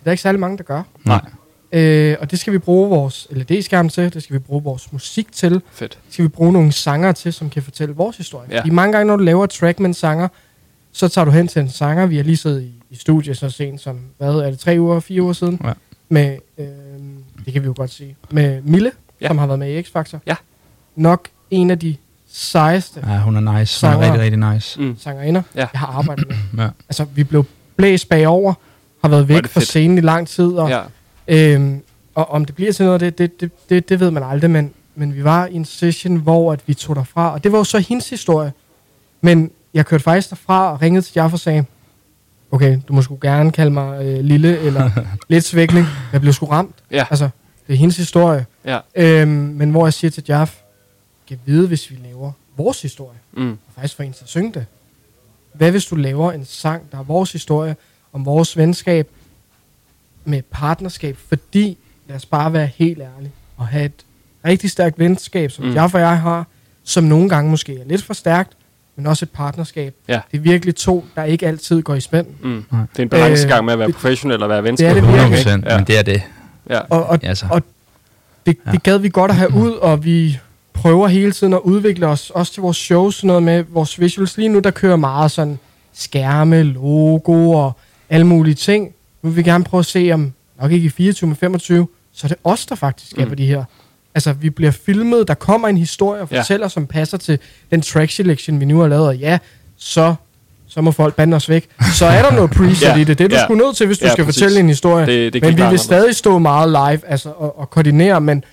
er 0.00 0.04
der 0.04 0.10
ikke 0.10 0.22
særlig 0.22 0.40
mange, 0.40 0.58
der 0.58 0.64
gør. 0.64 0.82
Nej. 1.04 1.20
Øh, 1.72 2.16
og 2.20 2.30
det 2.30 2.38
skal 2.38 2.52
vi 2.52 2.58
bruge 2.58 2.88
vores 2.88 3.26
LED-skærm 3.30 3.88
til, 3.88 4.14
det 4.14 4.22
skal 4.22 4.34
vi 4.34 4.38
bruge 4.38 4.62
vores 4.62 4.92
musik 4.92 5.32
til. 5.32 5.62
Fedt. 5.72 5.98
Det 6.06 6.12
skal 6.14 6.22
vi 6.22 6.28
bruge 6.28 6.52
nogle 6.52 6.72
sanger 6.72 7.12
til, 7.12 7.32
som 7.32 7.50
kan 7.50 7.62
fortælle 7.62 7.94
vores 7.94 8.16
historie. 8.16 8.48
Ja. 8.50 8.58
Fordi 8.60 8.70
mange 8.70 8.92
gange, 8.92 9.06
når 9.06 9.16
du 9.16 9.22
laver 9.22 9.46
track 9.46 9.80
med 9.80 9.86
en 9.88 9.94
sanger, 9.94 10.28
så 10.92 11.08
tager 11.08 11.24
du 11.24 11.30
hen 11.30 11.48
til 11.48 11.62
en 11.62 11.70
sanger. 11.70 12.06
Vi 12.06 12.16
har 12.16 12.24
lige 12.24 12.36
siddet 12.36 12.62
i, 12.62 12.72
i 12.90 12.96
studiet 12.96 13.38
så 13.38 13.50
sent 13.50 13.80
som, 13.80 14.00
hvad 14.18 14.34
er 14.34 14.50
det, 14.50 14.58
tre 14.58 14.76
uger, 14.78 15.00
fire 15.00 15.22
uger 15.22 15.32
siden? 15.32 15.60
Ja. 15.64 15.72
Med, 16.08 16.36
øh, 16.58 16.66
det 17.44 17.52
kan 17.52 17.62
vi 17.62 17.66
jo 17.66 17.74
godt 17.76 17.90
sige, 17.90 18.16
med 18.30 18.62
Mille, 18.62 18.92
Ja. 19.20 19.24
ja. 19.24 19.28
som 19.28 19.38
har 19.38 19.46
været 19.46 19.58
med 19.58 19.70
i 19.78 19.80
X-Factor. 19.82 20.18
Ja. 20.26 20.34
Nok 20.96 21.28
en 21.50 21.70
af 21.70 21.78
de 21.78 21.96
sejeste 22.32 23.00
Ja, 23.06 23.18
hun 23.18 23.36
er 23.36 23.40
nice. 23.40 23.52
Hun 23.52 23.60
er 23.60 23.64
Sanger. 23.64 24.00
rigtig, 24.12 24.20
rigtig 24.38 24.52
nice. 24.54 24.80
Mm. 24.80 24.96
sangerinder, 24.98 25.42
Ja. 25.54 25.60
jeg 25.72 25.80
har 25.80 25.86
arbejdet 25.86 26.28
med. 26.28 26.36
Ja. 26.64 26.68
Altså, 26.88 27.04
vi 27.14 27.24
blev 27.24 27.44
blæst 27.76 28.08
bagover, 28.08 28.54
har 29.02 29.08
været 29.08 29.28
væk 29.28 29.46
fra 29.46 29.60
scenen 29.60 29.98
i 29.98 30.00
lang 30.00 30.28
tid, 30.28 30.46
og, 30.52 30.68
Ja. 30.70 30.80
øhm, 31.28 31.82
og 32.14 32.30
om 32.30 32.44
det 32.44 32.54
bliver 32.54 32.72
til 32.72 32.84
noget, 32.86 33.00
det, 33.00 33.18
det, 33.18 33.40
det, 33.40 33.50
det, 33.70 33.88
det 33.88 34.00
ved 34.00 34.10
man 34.10 34.22
aldrig, 34.22 34.50
men, 34.50 34.70
men 34.94 35.14
vi 35.14 35.24
var 35.24 35.46
i 35.46 35.54
en 35.54 35.64
session, 35.64 36.16
hvor 36.16 36.52
at 36.52 36.60
vi 36.66 36.74
tog 36.74 36.96
derfra, 36.96 37.32
og 37.32 37.44
det 37.44 37.52
var 37.52 37.58
jo 37.58 37.64
så 37.64 37.78
hendes 37.78 38.10
historie. 38.10 38.52
Men 39.20 39.50
jeg 39.74 39.86
kørte 39.86 40.04
faktisk 40.04 40.30
derfra 40.30 40.72
og 40.72 40.82
ringede 40.82 41.02
til 41.06 41.12
Jaffa 41.16 41.34
og 41.34 41.40
sagde, 41.40 41.64
okay, 42.50 42.78
du 42.88 42.92
må 42.92 43.02
sgu 43.02 43.18
gerne 43.22 43.52
kalde 43.52 43.70
mig 43.70 44.04
øh, 44.04 44.20
lille 44.24 44.58
eller 44.58 44.90
lidt 45.28 45.44
svækning. 45.44 45.86
Jeg 46.12 46.20
blev 46.20 46.32
sgu 46.32 46.46
ramt. 46.46 46.74
Ja. 46.90 47.04
Altså, 47.10 47.28
det 47.66 47.72
er 47.72 47.76
hendes 47.78 47.96
historie. 47.96 48.46
Ja. 48.64 48.78
Øhm, 48.96 49.28
men 49.30 49.70
hvor 49.70 49.86
jeg 49.86 49.92
siger 49.92 50.10
til 50.10 50.24
Jaff, 50.28 50.52
kan 51.28 51.38
vide, 51.46 51.68
hvis 51.68 51.90
vi 51.90 51.96
laver 52.04 52.32
vores 52.56 52.82
historie, 52.82 53.18
Mm. 53.32 53.50
og 53.50 53.58
faktisk 53.74 53.96
for 53.96 54.02
en 54.02 54.12
til 54.12 54.24
at 54.24 54.28
synge 54.28 54.52
det. 54.54 54.66
Hvad 55.52 55.70
hvis 55.70 55.84
du 55.86 55.94
laver 55.96 56.32
en 56.32 56.44
sang, 56.44 56.82
der 56.92 56.98
er 56.98 57.02
vores 57.02 57.32
historie, 57.32 57.76
om 58.12 58.24
vores 58.26 58.56
venskab, 58.56 59.08
med 60.24 60.42
partnerskab, 60.50 61.16
fordi, 61.28 61.78
lad 62.08 62.16
os 62.16 62.26
bare 62.26 62.52
være 62.52 62.66
helt 62.66 62.98
ærlige, 63.00 63.32
og 63.56 63.66
have 63.68 63.84
et 63.84 63.92
rigtig 64.44 64.70
stærkt 64.70 64.98
venskab, 64.98 65.50
som 65.50 65.64
Mm. 65.64 65.72
Jaff 65.72 65.94
og 65.94 66.00
jeg 66.00 66.20
har, 66.20 66.46
som 66.84 67.04
nogle 67.04 67.28
gange 67.28 67.50
måske 67.50 67.80
er 67.80 67.84
lidt 67.86 68.02
for 68.02 68.14
stærkt, 68.14 68.52
men 68.96 69.06
også 69.06 69.24
et 69.24 69.30
partnerskab. 69.30 69.94
Ja. 70.08 70.20
Det 70.32 70.36
er 70.38 70.42
virkelig 70.42 70.76
to, 70.76 71.04
der 71.16 71.24
ikke 71.24 71.46
altid 71.46 71.82
går 71.82 71.94
i 71.94 72.00
spænd. 72.00 72.26
Mm. 72.42 72.64
Det 72.70 72.98
er 72.98 73.02
en 73.02 73.08
balancegang 73.08 73.64
med 73.64 73.72
at 73.72 73.78
være 73.78 73.88
det- 73.88 73.94
professionel 73.94 74.42
og 74.42 74.48
være 74.48 74.56
det 74.58 74.64
venskab. 74.64 74.90
er 74.90 74.94
det 74.94 75.02
virkelig. 75.02 75.22
100%, 75.24 75.64
Ja. 75.66 75.76
men 75.76 75.86
det 75.86 75.98
er 75.98 76.02
det. 76.02 76.22
Ja. 76.70 76.78
Og, 76.80 77.06
og, 77.06 77.18
Altså. 77.22 77.46
og 77.50 77.62
det, 78.46 78.56
det 78.72 78.82
gad 78.82 78.98
vi 78.98 79.08
godt 79.08 79.30
at 79.30 79.36
have 79.36 79.54
ud, 79.54 79.70
og 79.70 80.04
vi 80.04 80.38
prøver 80.78 81.08
hele 81.08 81.32
tiden 81.32 81.52
at 81.52 81.60
udvikle 81.64 82.06
os, 82.06 82.30
også 82.30 82.52
til 82.52 82.60
vores 82.62 82.76
shows, 82.76 83.14
sådan 83.14 83.26
noget 83.28 83.42
med 83.42 83.64
vores 83.68 84.00
visuals. 84.00 84.36
Lige 84.36 84.48
nu, 84.48 84.58
der 84.58 84.70
kører 84.70 84.96
meget 84.96 85.30
sådan 85.30 85.58
skærme, 85.94 86.62
logo 86.62 87.50
og 87.50 87.72
alle 88.10 88.26
mulige 88.26 88.54
ting. 88.54 88.92
Nu 89.22 89.28
vil 89.30 89.36
vi 89.36 89.42
gerne 89.42 89.64
prøve 89.64 89.78
at 89.78 89.86
se, 89.86 90.10
om 90.14 90.32
nok 90.62 90.72
ikke 90.72 90.86
i 90.86 90.88
24, 90.88 91.28
men 91.28 91.36
25, 91.36 91.88
så 92.12 92.26
er 92.26 92.28
det 92.28 92.36
os, 92.44 92.66
der 92.66 92.74
faktisk 92.74 93.16
Mm. 93.16 93.24
mm. 93.24 93.36
de 93.36 93.46
her. 93.46 93.64
Altså, 94.14 94.32
vi 94.32 94.50
bliver 94.50 94.70
filmet, 94.70 95.28
der 95.28 95.34
kommer 95.34 95.68
en 95.68 95.76
historie 95.76 96.22
og 96.22 96.28
Ja. 96.32 96.40
fortæller, 96.40 96.68
som 96.68 96.86
passer 96.86 97.18
til 97.18 97.38
den 97.70 97.80
track 97.82 98.10
selection, 98.10 98.60
vi 98.60 98.64
nu 98.64 98.80
har 98.80 98.88
lavet, 98.88 99.06
og 99.06 99.16
ja, 99.16 99.38
så, 99.76 100.14
så 100.68 100.80
må 100.80 100.90
folk 100.90 101.14
bande 101.14 101.34
os 101.36 101.48
væk. 101.48 101.66
Så 101.94 102.06
er 102.06 102.22
der 102.22 102.32
noget 102.32 102.50
preset 102.58 102.86
Ja. 102.86 102.96
i 102.96 103.04
det. 103.04 103.18
Det 103.18 103.24
er 103.24 103.28
du 103.28 103.34
Ja. 103.34 103.44
sgu 103.44 103.54
nødt 103.54 103.76
til, 103.76 103.86
hvis 103.86 103.98
du 103.98 104.06
Ja, 104.06 104.12
skal 104.12 104.24
præcis. 104.24 104.42
fortælle 104.42 104.60
en 104.60 104.68
historie. 104.68 105.06
Det- 105.06 105.32
det 105.32 105.42
men 105.42 105.56
vi 105.56 105.62
vil 105.70 105.78
stadig 105.78 106.16
stå 106.16 106.38
meget 106.38 106.68
live 106.70 107.00
altså, 107.10 107.28
og, 107.36 107.58
og 107.58 107.70
koordinere, 107.70 108.20
men, 108.20 108.44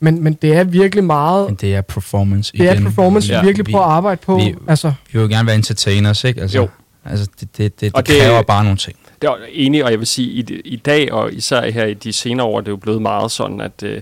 men, 0.00 0.22
men 0.24 0.32
det 0.32 0.52
er 0.52 0.64
virkelig 0.64 1.04
meget... 1.04 1.46
Men 1.46 1.54
det 1.54 1.74
er 1.74 1.80
performance 1.80 2.52
Det 2.52 2.68
er 2.68 2.72
igen. 2.72 2.84
performance, 2.84 3.28
vi 3.28 3.34
Ja. 3.34 3.42
virkelig 3.42 3.66
prøver 3.66 3.84
at 3.84 3.90
arbejde 3.92 4.20
på. 4.26 4.36
Vi, 4.36 4.54
altså, 4.68 4.92
vi 5.12 5.18
vil 5.18 5.28
gerne 5.28 5.46
være 5.46 5.56
entertainers, 5.56 6.24
ikke? 6.24 6.40
Altså, 6.40 6.58
Jo. 6.58 6.68
Altså, 7.04 7.28
det, 7.40 7.56
det, 7.58 7.80
det, 7.80 7.90
Og 7.94 8.06
det, 8.06 8.14
det- 8.14 8.22
kræver 8.22 8.42
bare 8.42 8.64
nogle 8.64 8.76
ting. 8.78 8.96
Det 9.22 9.28
er 9.28 9.34
enig, 9.52 9.84
og 9.84 9.90
jeg 9.90 9.98
vil 9.98 10.06
sige, 10.06 10.28
i, 10.30 10.60
i 10.64 10.76
dag, 10.76 11.12
og 11.12 11.32
især 11.32 11.70
her 11.70 11.84
i 11.86 11.94
de 11.94 12.12
senere 12.12 12.46
år, 12.46 12.60
det 12.60 12.68
er 12.68 12.72
jo 12.72 12.76
blevet 12.76 13.02
meget 13.02 13.30
sådan, 13.30 13.60
at 13.60 13.82
øh, 13.82 14.00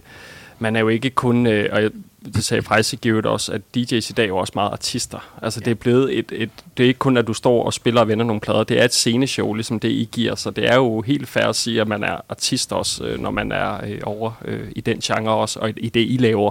man 0.59 0.77
er 0.77 0.81
jo 0.81 0.89
ikke 0.89 1.11
kun, 1.11 1.47
øh, 1.47 1.69
og 1.73 1.83
jeg, 1.83 1.91
det 2.25 2.45
sagde 2.45 2.63
faktisk 2.63 3.01
Givet 3.01 3.27
også, 3.27 3.53
at 3.53 3.61
DJ's 3.77 4.11
i 4.11 4.13
dag 4.17 4.25
er 4.25 4.29
jo 4.29 4.37
også 4.37 4.53
meget 4.55 4.73
artister. 4.73 5.39
Altså 5.43 5.61
det 5.61 5.71
er 5.71 5.75
blevet 5.75 6.19
et, 6.19 6.33
et, 6.33 6.51
det 6.77 6.85
er 6.85 6.89
ikke 6.89 6.99
kun, 6.99 7.17
at 7.17 7.27
du 7.27 7.35
står 7.35 7.65
og 7.65 7.75
spiller 7.75 8.01
og 8.01 8.09
vender 8.09 8.25
nogle 8.25 8.41
plader, 8.41 8.65
det 8.65 8.81
er 8.81 8.85
et 8.85 8.95
sceneshow, 8.95 9.55
ligesom 9.55 9.81
det 9.81 9.89
I 9.89 10.09
giver, 10.13 10.35
så 10.35 10.51
det 10.51 10.69
er 10.69 10.75
jo 10.75 11.01
helt 11.01 11.29
fair 11.29 11.45
at 11.45 11.57
sige, 11.57 11.81
at 11.81 11.89
man 11.89 12.05
er 12.05 12.17
artist 12.29 12.73
også, 12.73 13.05
øh, 13.05 13.21
når 13.21 13.31
man 13.31 13.53
er 13.53 13.85
øh, 13.87 14.01
over 14.03 14.33
øh, 14.45 14.69
i 14.77 14.81
den 14.81 15.01
genre 15.01 15.35
også, 15.35 15.61
og 15.61 15.73
i 15.77 15.89
det 15.89 16.01
I 16.01 16.17
laver. 16.21 16.51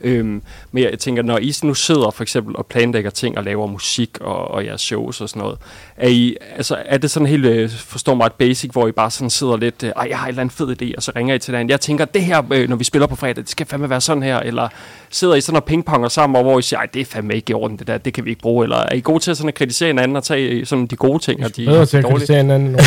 Øhm, 0.00 0.42
men 0.72 0.82
jeg 0.82 0.98
tænker, 0.98 1.22
når 1.22 1.38
I 1.38 1.52
nu 1.62 1.74
sidder 1.74 2.10
for 2.10 2.22
eksempel 2.22 2.56
og 2.56 2.66
planlægger 2.66 3.10
ting 3.10 3.38
og 3.38 3.44
laver 3.44 3.66
musik 3.66 4.20
og, 4.20 4.48
og 4.48 4.64
jeres 4.64 4.80
shows 4.80 5.20
og 5.20 5.28
sådan 5.28 5.42
noget, 5.42 5.58
er, 5.98 6.08
I, 6.08 6.36
altså, 6.56 6.76
er 6.86 6.98
det 6.98 7.10
sådan 7.10 7.26
helt, 7.26 7.44
øh, 7.46 7.70
forstår 7.70 8.14
mig, 8.14 8.26
et 8.26 8.32
basic, 8.32 8.70
hvor 8.72 8.88
I 8.88 8.92
bare 8.92 9.10
sådan 9.10 9.30
sidder 9.30 9.56
lidt, 9.56 9.82
øh, 9.82 9.90
ej, 9.96 10.06
jeg 10.10 10.18
har 10.18 10.24
en 10.26 10.28
eller 10.28 10.40
anden 10.40 10.54
fed 10.56 10.82
idé, 10.82 10.92
og 10.96 11.02
så 11.02 11.12
ringer 11.16 11.34
I 11.34 11.38
til 11.38 11.54
den. 11.54 11.70
Jeg 11.70 11.80
tænker, 11.80 12.04
det 12.04 12.22
her, 12.22 12.42
øh, 12.52 12.68
når 12.68 12.76
vi 12.76 12.84
spiller 12.84 13.06
på 13.06 13.16
fredag, 13.16 13.36
det 13.36 13.50
skal 13.50 13.66
fandme 13.66 13.90
være 13.90 14.00
sådan 14.00 14.22
her, 14.22 14.38
eller 14.40 14.68
sidder 15.10 15.34
I 15.34 15.40
sådan 15.40 15.56
og 15.56 15.64
pingponger 15.64 16.08
sammen, 16.08 16.36
og 16.36 16.42
hvor 16.42 16.58
I 16.58 16.62
siger, 16.62 16.80
ej, 16.80 16.86
det 16.94 17.00
er 17.00 17.04
fandme 17.04 17.34
ikke 17.34 17.50
i 17.50 17.54
orden, 17.54 17.78
det 17.78 17.86
der, 17.86 17.98
det 17.98 18.12
kan 18.14 18.24
vi 18.24 18.30
ikke 18.30 18.42
bruge, 18.42 18.64
eller 18.64 18.76
er 18.76 18.94
I 18.94 19.00
gode 19.00 19.18
til 19.20 19.30
at, 19.30 19.36
sådan 19.36 19.48
at 19.48 19.54
kritisere 19.54 19.86
hinanden 19.86 20.16
og 20.16 20.24
tage 20.24 20.48
øh, 20.48 20.66
sådan 20.66 20.86
de 20.86 20.96
gode 20.96 21.18
ting, 21.22 21.44
og 21.44 21.56
de 21.56 21.66
bedre 21.66 21.86
til 21.86 21.96
at 21.96 22.02
dårlige? 22.02 22.16
kritisere 22.18 22.36
hinanden 22.36 22.74
er- 22.74 22.82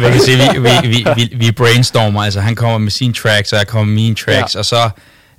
kan 0.12 0.20
sige, 0.20 0.38
vi, 0.52 0.58
vi, 0.60 0.88
vi, 0.88 1.06
vi, 1.16 1.36
vi 1.46 1.52
brainstormer, 1.52 2.22
altså 2.22 2.40
han 2.40 2.54
kommer 2.54 2.78
med 2.78 2.90
sine 2.90 3.12
tracks, 3.12 3.52
og 3.52 3.58
jeg 3.58 3.66
kommer 3.66 3.84
med 3.84 3.94
mine 3.94 4.14
tracks, 4.14 4.54
ja. 4.54 4.58
og 4.58 4.64
så 4.64 4.76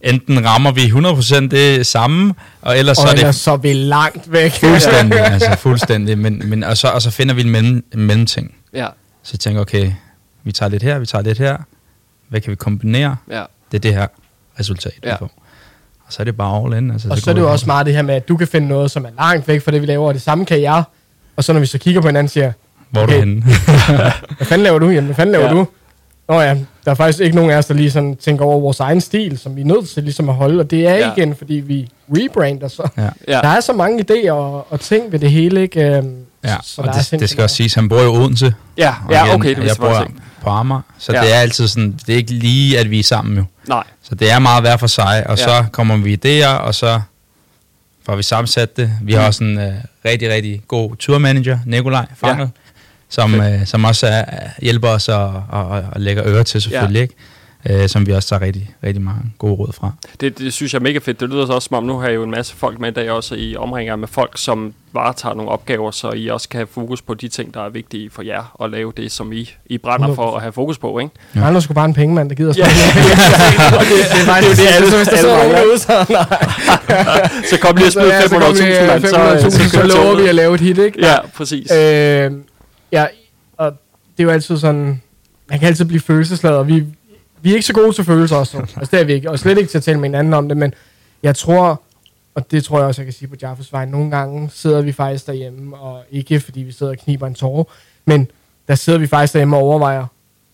enten 0.01 0.45
rammer 0.45 0.71
vi 0.71 0.81
100% 0.81 1.47
det 1.47 1.85
samme, 1.85 2.33
og 2.61 2.77
ellers 2.79 2.97
så 2.97 3.03
Og 3.03 3.09
er 3.09 3.13
ellers 3.13 3.35
det 3.35 3.43
så 3.43 3.51
er 3.51 3.57
vi 3.57 3.73
langt 3.73 4.31
væk. 4.31 4.51
fuldstændig, 4.59 5.19
altså 5.33 5.55
fuldstændig, 5.57 6.17
men, 6.17 6.41
men 6.45 6.63
og, 6.63 6.77
så, 6.77 6.87
og 6.87 7.01
så 7.01 7.11
finder 7.11 7.33
vi 7.35 7.41
en, 7.41 7.49
mellem, 7.49 7.83
en 7.93 7.99
mellemting. 7.99 8.53
Ja, 8.73 8.87
Så 9.23 9.29
jeg 9.33 9.39
tænker, 9.39 9.61
okay, 9.61 9.91
vi 10.43 10.51
tager 10.51 10.69
lidt 10.69 10.83
her, 10.83 10.99
vi 10.99 11.05
tager 11.05 11.21
lidt 11.23 11.37
her, 11.37 11.57
hvad 12.29 12.41
kan 12.41 12.51
vi 12.51 12.55
kombinere? 12.55 13.15
ja, 13.31 13.43
Det 13.71 13.77
er 13.77 13.81
det 13.81 13.93
her 13.93 14.07
resultat, 14.59 14.93
Ja. 15.03 15.11
vi 15.11 15.15
får. 15.19 15.31
Og 16.07 16.13
så 16.13 16.21
er 16.21 16.23
det 16.23 16.37
bare 16.37 16.65
all 16.65 16.83
in. 16.83 16.91
Altså, 16.91 17.09
Og 17.09 17.17
så 17.17 17.29
er 17.29 17.33
det 17.33 17.41
jo 17.41 17.51
også 17.51 17.65
meget 17.65 17.85
det 17.85 17.95
her 17.95 18.01
med, 18.01 18.15
at 18.15 18.27
du 18.27 18.37
kan 18.37 18.47
finde 18.47 18.67
noget, 18.67 18.91
som 18.91 19.05
er 19.05 19.09
langt 19.17 19.47
væk 19.47 19.61
fra 19.63 19.71
det, 19.71 19.81
vi 19.81 19.85
laver, 19.85 20.07
og 20.07 20.13
det 20.13 20.21
samme 20.21 20.45
kan 20.45 20.61
jeg. 20.61 20.83
Og 21.35 21.43
så 21.43 21.53
når 21.53 21.59
vi 21.59 21.65
så 21.65 21.77
kigger 21.77 22.01
på 22.01 22.07
hinanden, 22.07 22.29
siger, 22.29 22.51
Hvor 22.89 23.01
er 23.01 23.05
du 23.05 23.11
okay. 23.11 23.19
henne? 23.19 23.41
hvad 24.37 24.45
fanden 24.47 24.63
laver 24.63 24.79
du? 24.79 24.89
Jamen, 24.89 25.05
hvad 25.05 25.15
fanden 25.15 25.31
laver 25.31 25.45
Ja. 25.45 25.51
du? 25.51 25.67
Nå 26.29 26.41
ja, 26.41 26.55
der 26.85 26.91
er 26.91 26.95
faktisk 26.95 27.19
ikke 27.19 27.35
nogen 27.35 27.51
af 27.51 27.57
os, 27.57 27.65
der 27.65 27.73
lige 27.73 27.91
sådan 27.91 28.15
tænker 28.15 28.45
over 28.45 28.59
vores 28.59 28.79
egen 28.79 29.01
stil, 29.01 29.37
som 29.37 29.55
vi 29.55 29.61
er 29.61 29.65
nødt 29.65 29.89
til 29.89 30.03
ligesom 30.03 30.29
at 30.29 30.35
holde, 30.35 30.59
og 30.59 30.71
det 30.71 30.87
er 30.87 30.95
Ja. 30.95 31.11
igen, 31.17 31.35
fordi 31.35 31.53
vi 31.53 31.89
rebrander 32.09 32.67
så. 32.67 32.89
ja. 32.97 33.09
ja. 33.27 33.41
Der 33.41 33.47
er 33.47 33.59
så 33.59 33.73
mange 33.73 34.05
idéer 34.11 34.31
og, 34.31 34.67
og 34.73 34.79
ting 34.79 35.11
ved 35.11 35.19
det 35.19 35.31
hele, 35.31 35.61
ikke? 35.61 35.81
Øhm, 35.97 36.15
ja. 36.43 36.55
så 36.63 36.81
og 36.81 36.87
der 36.87 36.93
er 36.93 37.07
det, 37.11 37.19
det 37.19 37.29
skal 37.29 37.43
også 37.43 37.55
siges, 37.55 37.73
han 37.73 37.89
bor 37.89 38.01
i 38.01 38.05
Odense. 38.05 38.53
Ja, 38.77 38.93
og 39.07 39.11
ja, 39.13 39.25
igen, 39.25 39.35
okay, 39.35 39.55
det 39.55 39.63
jeg 39.67 39.75
bor 39.79 40.07
på 40.43 40.49
Amager, 40.49 40.81
så 40.97 41.13
Ja. 41.13 41.21
det 41.21 41.33
er 41.35 41.39
altid 41.39 41.67
sådan, 41.67 41.99
det 42.07 42.13
er 42.13 42.17
ikke 42.17 42.31
lige, 42.33 42.79
at 42.79 42.89
vi 42.91 42.99
er 42.99 43.03
sammen 43.03 43.37
jo. 43.37 43.43
Nej, 43.67 43.83
Så 44.03 44.15
det 44.15 44.31
er 44.31 44.39
meget 44.39 44.63
hver 44.63 44.77
for 44.77 44.87
sig, 44.87 45.23
og 45.27 45.37
Ja. 45.37 45.43
så 45.43 45.65
kommer 45.71 45.97
vi 45.97 46.13
idéer, 46.25 46.47
og 46.47 46.75
så 46.75 47.01
får 48.05 48.15
vi 48.15 48.23
sammensat 48.23 48.77
det. 48.77 48.91
Vi 49.01 49.13
har 49.13 49.27
også 49.27 49.43
en 49.43 49.57
uh, 49.57 49.63
rigtig, 50.05 50.29
rigtig 50.29 50.61
god 50.67 50.95
turmanager, 50.95 51.59
Nikolaj 51.65 52.05
Fangel, 52.15 52.39
ja. 52.43 52.68
Som, 53.09 53.33
uh, 53.33 53.45
som 53.65 53.83
også 53.85 54.07
er, 54.07 54.23
hjælper 54.61 54.87
os 54.87 55.07
og, 55.09 55.43
og, 55.49 55.67
og, 55.67 55.83
lægger 55.95 56.23
øre 56.27 56.43
til 56.43 56.61
selvfølgelig, 56.61 57.01
ikke? 57.01 57.15
Uh, 57.69 57.87
som 57.87 58.07
vi 58.07 58.11
også 58.11 58.29
tager 58.29 58.41
rigtig, 58.41 58.69
rigtig 58.83 59.01
mange 59.03 59.21
gode 59.37 59.53
råd 59.53 59.73
fra. 59.73 59.91
Det, 60.21 60.39
det 60.39 60.53
synes 60.53 60.73
jeg 60.73 60.79
er 60.79 60.83
mega 60.83 60.99
fedt. 60.99 61.19
Det 61.19 61.29
lyder 61.29 61.45
så 61.45 61.53
også 61.53 61.67
som 61.67 61.77
om, 61.77 61.83
nu 61.83 61.97
har 61.97 62.07
jeg 62.07 62.15
jo 62.15 62.23
en 62.23 62.31
masse 62.31 62.55
folk 62.55 62.79
med 62.79 62.89
i 62.89 62.93
dag 62.93 63.11
også, 63.11 63.35
I 63.35 63.55
omringer 63.55 63.95
med 63.95 64.07
folk, 64.07 64.31
som 64.35 64.73
varetager 64.93 65.35
nogle 65.35 65.51
opgaver, 65.51 65.91
så 65.91 66.11
I 66.11 66.27
også 66.27 66.49
kan 66.49 66.57
have 66.57 66.67
fokus 66.73 67.01
på 67.01 67.13
de 67.13 67.27
ting, 67.27 67.53
der 67.53 67.65
er 67.65 67.69
vigtige 67.69 68.09
for 68.09 68.21
jer, 68.21 68.51
og 68.53 68.69
lave 68.69 68.93
det, 68.97 69.11
som 69.11 69.33
I, 69.33 69.49
I 69.65 69.77
brænder 69.77 70.15
for 70.15 70.35
at 70.35 70.41
have 70.41 70.51
fokus 70.51 70.77
på, 70.77 70.99
ikke? 70.99 71.13
Der 71.33 71.41
er 71.41 71.59
sgu 71.59 71.73
bare 71.73 71.85
en 71.85 71.93
pengemand, 71.93 72.29
der 72.29 72.35
gider 72.35 72.53
Ja. 72.57 72.65
spørge. 72.65 73.97
det 74.13 74.21
er 74.21 74.25
faktisk 74.25 74.61
Det 74.61 74.75
er 74.75 74.79
det, 74.79 74.89
så 74.89 74.97
hvis 74.97 75.07
der 75.07 75.17
alle 75.17 75.29
sidder 75.29 75.57
derude, 75.57 75.79
så 75.79 76.05
nej. 76.09 77.29
Så 77.49 77.57
kom 77.61 77.75
lige 77.75 77.87
og 77.87 77.91
smid 77.91 78.03
ja, 78.07 78.21
så 78.21 78.29
kom 78.29 78.41
500.000, 78.41 78.63
lige, 78.63 78.87
mand. 78.87 79.05
500.000, 79.05 79.49
så, 79.49 79.69
så 79.69 79.77
kører 79.77 79.87
lover 79.87 80.03
toget. 80.03 80.23
vi 80.23 80.29
at 80.29 80.35
lave 80.35 80.55
et 80.55 80.61
hit, 80.61 80.77
ikke? 80.77 81.05
Ja, 81.07 81.15
præcis. 81.37 81.71
Øh, 81.71 82.31
ja, 82.91 83.05
og 83.57 83.71
det 84.17 84.23
er 84.23 84.27
jo 84.27 84.29
altid 84.29 84.57
sådan, 84.57 85.01
man 85.49 85.59
kan 85.59 85.67
altid 85.67 85.85
blive 85.85 85.99
følelsesladet, 85.99 86.57
og 86.57 86.67
vi, 86.67 86.85
vi 87.41 87.49
er 87.49 87.53
ikke 87.53 87.65
så 87.65 87.73
gode 87.73 87.93
til 87.93 88.03
følelser 88.03 88.35
også. 88.35 88.57
Altså 88.57 88.89
det 88.91 88.99
er 88.99 89.03
vi 89.03 89.13
ikke, 89.13 89.31
og 89.31 89.39
slet 89.39 89.57
ikke 89.57 89.69
til 89.69 89.77
at 89.77 89.83
tale 89.83 89.99
med 89.99 90.09
hinanden 90.09 90.33
om 90.33 90.47
det, 90.47 90.57
men 90.57 90.73
jeg 91.23 91.35
tror, 91.35 91.81
og 92.35 92.51
det 92.51 92.63
tror 92.63 92.77
jeg 92.77 92.87
også, 92.87 93.01
jeg 93.01 93.05
kan 93.05 93.13
sige 93.13 93.27
på 93.29 93.35
Jaffes 93.41 93.73
vej, 93.73 93.85
nogle 93.85 94.11
gange 94.11 94.49
sidder 94.53 94.81
vi 94.81 94.91
faktisk 94.91 95.27
derhjemme, 95.27 95.77
og 95.77 96.03
ikke 96.11 96.39
fordi 96.39 96.59
vi 96.59 96.71
sidder 96.71 96.91
og 96.91 96.97
kniber 96.97 97.27
en 97.27 97.33
tårer, 97.33 97.63
men 98.05 98.31
der 98.67 98.75
sidder 98.75 98.99
vi 98.99 99.07
faktisk 99.07 99.33
derhjemme 99.33 99.57
og 99.57 99.61
overvejer, 99.61 100.05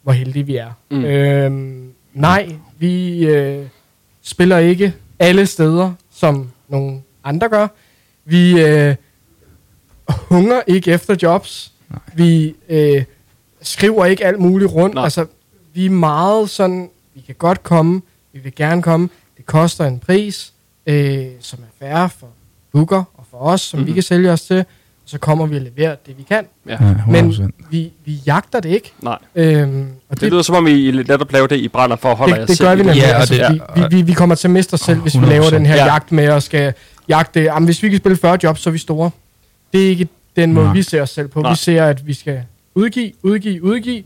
hvor 0.04 0.12
heldige 0.12 0.46
vi 0.46 0.56
er. 0.56 0.72
Mm. 0.92 1.06
Øhm, 1.06 1.92
nej, 2.14 2.56
vi 2.78 3.26
øh, 3.26 3.66
spiller 4.22 4.58
ikke 4.58 4.94
alle 5.20 5.46
steder, 5.46 5.94
som 6.12 6.52
nogle 6.68 7.02
andre 7.24 7.50
gør. 7.50 7.68
Vi 8.26 8.62
øh, 8.62 8.96
hunger 10.10 10.62
ikke 10.68 10.92
efter 10.92 11.16
jobs. 11.22 11.72
Nej. 11.90 12.00
Vi 12.16 12.56
øh, 12.70 13.04
skriver 13.62 14.06
ikke 14.06 14.26
alt 14.26 14.40
muligt 14.40 14.72
rundt. 14.72 14.96
Nej. 14.96 15.04
Altså, 15.04 15.26
vi 15.74 15.86
er 15.86 15.90
meget 15.90 16.50
sådan, 16.50 16.90
vi 17.16 17.22
kan 17.22 17.36
godt 17.38 17.64
komme, 17.64 18.02
vi 18.34 18.40
vil 18.40 18.56
gerne 18.56 18.82
komme. 18.82 19.10
Det 19.38 19.46
koster 19.46 19.86
en 19.86 20.00
pris, 20.00 20.54
øh, 20.88 21.26
som 21.40 21.60
er 21.60 21.86
færre 21.86 22.10
for 22.10 22.28
booker 22.74 23.04
og 23.14 23.24
for 23.32 23.38
os, 23.38 23.62
som 23.62 23.78
mm-hmm. 23.78 23.86
vi 23.88 23.92
Mhm. 23.92 23.96
kan 23.96 24.04
sælge 24.04 24.32
os 24.32 24.42
til. 24.42 24.66
Så 25.08 25.18
kommer 25.18 25.46
vi 25.46 25.56
og 25.56 25.62
leverer 25.62 25.96
det, 26.06 26.18
vi 26.18 26.24
kan. 26.24 26.46
Ja. 26.68 26.72
Ja, 26.82 26.94
Men 27.08 27.32
100%. 27.32 27.50
vi, 27.72 27.92
vi 28.06 28.12
jagter 28.26 28.60
det 28.60 28.70
ikke. 28.70 28.94
Nej. 29.02 29.18
Øhm, 29.36 29.88
og 30.10 30.22
Det 30.22 30.32
lyder 30.32 30.42
som 30.42 30.56
om, 30.56 30.68
I 30.68 30.92
netop 30.92 31.32
laver 31.32 31.48
det, 31.48 31.56
I 31.56 31.68
brænder 31.68 31.96
for 31.96 32.12
at 32.12 32.18
holde 32.18 32.34
jer 32.34 32.40
det, 32.40 32.48
det 32.48 32.58
selv 32.58 32.68
gør 32.70 32.76
vi 32.76 32.80
det. 32.80 32.86
nemlig. 32.86 33.02
Ja, 33.02 33.14
og 33.14 33.20
altså, 33.20 33.34
det- 33.36 33.62
vi, 33.76 33.82
vi, 33.82 33.96
vi, 33.96 34.02
vi 34.02 34.14
kommer 34.14 34.36
til 34.36 34.48
at 34.48 34.52
miste 34.52 34.74
os 34.74 34.80
selv, 34.80 35.00
hvis 35.00 35.20
vi 35.22 35.26
laver 35.26 35.44
100%. 35.46 35.50
den 35.56 35.66
her 35.66 35.76
Ja. 35.76 35.86
ja. 35.86 35.92
jagt 35.94 36.12
med 36.12 36.30
og 36.30 36.44
skal 36.44 36.74
jagte. 37.08 37.40
Jamen, 37.42 37.66
hvis 37.66 37.84
vi 37.84 37.90
kan 37.90 37.98
spille 37.98 38.18
40 38.18 38.38
jobs, 38.44 38.62
så 38.62 38.70
er 38.70 38.72
vi 38.72 38.78
store. 38.78 39.12
Det 39.74 39.86
er 39.86 39.90
ikke 39.90 40.08
den 40.36 40.54
måde, 40.54 40.66
Nej. 40.66 40.74
vi 40.74 40.82
ser 40.82 41.02
os 41.02 41.10
selv 41.10 41.28
på. 41.28 41.42
Nej. 41.42 41.52
Vi 41.52 41.56
ser, 41.58 41.84
at 41.86 42.08
vi 42.08 42.14
skal 42.14 42.42
udgive, 42.76 43.12
udgive, 43.24 43.64
udgive, 43.64 44.04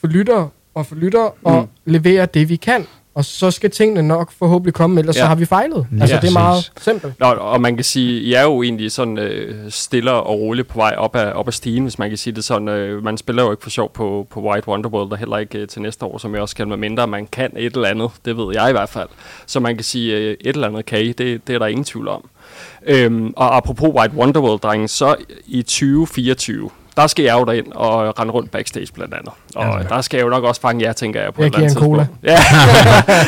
få 0.00 0.06
lyttere 0.06 0.48
og 0.74 0.86
få 0.86 0.94
lyttere 0.94 1.30
og 1.44 1.60
Mm. 1.62 1.92
levere 1.92 2.26
det, 2.26 2.48
vi 2.48 2.56
kan. 2.56 2.86
Og 3.14 3.24
så 3.24 3.50
skal 3.50 3.70
tingene 3.70 4.02
nok 4.08 4.32
forhåbentlig 4.32 4.74
komme, 4.74 5.00
ellers 5.00 5.16
Ja. 5.16 5.20
så 5.20 5.26
har 5.26 5.34
vi 5.34 5.44
fejlet. 5.44 5.86
Lige 5.90 6.02
Altså, 6.02 6.18
det 6.22 6.28
er 6.28 6.32
meget 6.32 6.72
simpelt. 6.80 7.20
Nå, 7.20 7.26
og 7.26 7.60
man 7.60 7.74
kan 7.76 7.84
sige, 7.84 8.20
I 8.20 8.32
er 8.32 8.42
jo 8.42 8.62
egentlig 8.62 8.92
sådan 8.92 9.18
øh, 9.18 9.70
stille 9.70 10.12
og 10.12 10.38
roligt 10.40 10.68
på 10.68 10.78
vej 10.78 10.94
op 10.98 11.16
ad, 11.16 11.32
op 11.32 11.48
ad 11.48 11.52
stigen, 11.52 11.82
hvis 11.82 11.98
man 11.98 12.08
kan 12.08 12.18
sige 12.18 12.34
det 12.36 12.44
sådan. 12.44 12.68
Øh, 12.68 13.04
man 13.04 13.16
spiller 13.18 13.42
jo 13.42 13.50
ikke 13.50 13.62
for 13.62 13.70
sjov 13.70 13.92
på, 13.92 14.26
på 14.30 14.40
White 14.42 14.68
Wonderworld, 14.68 15.12
og 15.12 15.18
heller 15.18 15.38
ikke 15.38 15.58
øh, 15.58 15.68
til 15.68 15.82
næste 15.82 16.04
år, 16.04 16.18
som 16.18 16.34
jeg 16.34 16.42
også 16.42 16.56
kan, 16.56 16.68
med 16.68 16.76
mindre 16.76 17.06
man 17.06 17.26
kan 17.26 17.50
et 17.56 17.74
eller 17.74 17.88
andet. 17.88 18.10
Det 18.24 18.36
ved 18.36 18.54
jeg 18.54 18.68
i 18.68 18.72
hvert 18.72 18.88
fald. 18.88 19.08
Så 19.46 19.60
man 19.60 19.74
kan 19.76 19.84
sige, 19.84 20.16
øh, 20.16 20.30
et 20.40 20.54
eller 20.54 20.68
andet 20.68 20.86
kan 20.86 21.00
I, 21.00 21.12
det, 21.12 21.46
det 21.46 21.54
er 21.54 21.58
der 21.58 21.66
ingen 21.66 21.84
tvivl 21.84 22.08
om. 22.08 22.28
Øhm, 22.86 23.32
og 23.36 23.56
apropos 23.56 23.88
White 23.88 24.14
Wonderworld, 24.16 24.60
drenge, 24.60 24.88
så 24.88 25.14
i 25.46 25.62
2024, 25.62 26.70
der 26.96 27.06
skal 27.06 27.24
jeg 27.24 27.34
jo 27.34 27.44
derind 27.44 27.72
og 27.72 28.18
rende 28.18 28.32
rundt 28.32 28.50
backstage 28.50 28.86
blandt 28.94 29.14
andet. 29.14 29.32
Og 29.54 29.82
Ja. 29.82 29.88
der 29.88 30.00
skal 30.00 30.18
jeg 30.18 30.24
jo 30.24 30.30
nok 30.30 30.44
også 30.44 30.60
fange 30.60 30.84
jer, 30.84 30.92
tænker 30.92 31.22
jeg, 31.22 31.34
på 31.34 31.42
Jeg 31.42 31.46
et 31.48 31.54
eller 31.54 31.64
andet 31.66 31.76
en 31.76 31.82
cola. 31.82 32.06
Ja, 32.22 32.30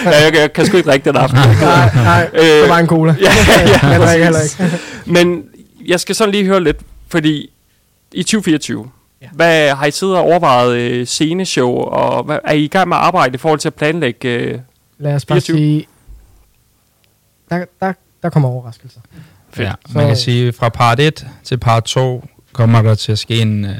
ja 0.05 0.24
jeg, 0.24 0.35
jeg, 0.35 0.53
kan 0.53 0.66
sgu 0.66 0.77
ikke 0.77 0.89
drikke 0.90 1.05
den 1.05 1.16
aften. 1.16 1.39
Nej, 1.39 1.90
nej, 1.94 2.28
det 2.35 2.62
var 2.62 2.69
bare 2.69 2.81
en 2.81 2.86
cola. 2.86 3.16
ja, 3.20 3.31
ja, 3.82 3.89
jeg 3.93 4.01
drikker 4.01 4.24
heller 4.24 4.40
ikke. 4.40 4.78
Men 5.07 5.44
jeg 5.86 6.01
skal 6.01 6.15
sådan 6.15 6.32
lige 6.32 6.44
høre 6.44 6.65
lidt, 6.65 6.77
fordi 7.09 7.51
i 8.12 8.23
2024, 8.23 8.90
ja. 9.23 9.27
hvad 9.32 9.70
har 9.70 9.86
I 9.86 9.90
siddet 9.90 10.16
og 10.16 10.23
overvejet 10.23 10.77
øh, 10.77 11.07
sceneshow, 11.07 11.70
og 11.70 12.23
hvad, 12.24 12.39
er 12.44 12.53
I 12.53 12.65
i 12.65 12.69
gang 12.69 12.89
med 12.89 12.97
at 12.97 13.03
arbejde 13.03 13.35
i 13.35 13.39
forhold 13.39 13.59
til 13.61 13.69
at 13.69 13.74
planlægge? 13.74 14.28
Øh, 14.28 14.59
Lad 14.98 15.15
os 15.15 15.24
bare 15.24 15.40
24. 15.40 15.57
sige, 15.57 15.86
der, 17.51 17.65
der, 17.81 17.93
der 18.27 18.31
kommer 18.31 18.48
overraskelser. 18.48 19.01
Fedt. 19.51 19.66
Ja, 19.69 19.73
Så- 19.89 19.98
man 19.98 20.07
kan 20.07 20.16
sige, 20.16 20.53
fra 20.53 20.69
part 20.69 21.01
1 21.01 21.27
til 21.44 21.59
part 21.59 21.85
2 21.85 22.28
kommer 22.53 22.82
der 22.82 22.94
til 22.94 23.12
at 23.12 23.19
ske 23.19 23.40
en, 23.43 23.65
øh, 23.65 23.70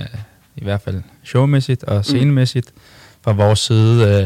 i 0.57 0.65
hvert 0.65 0.81
fald 0.81 1.03
showmæssigt 1.25 1.85
og 1.85 2.05
scenemæssigt, 2.05 2.73
fra 3.23 3.33
vores 3.33 3.59
side 3.59 4.25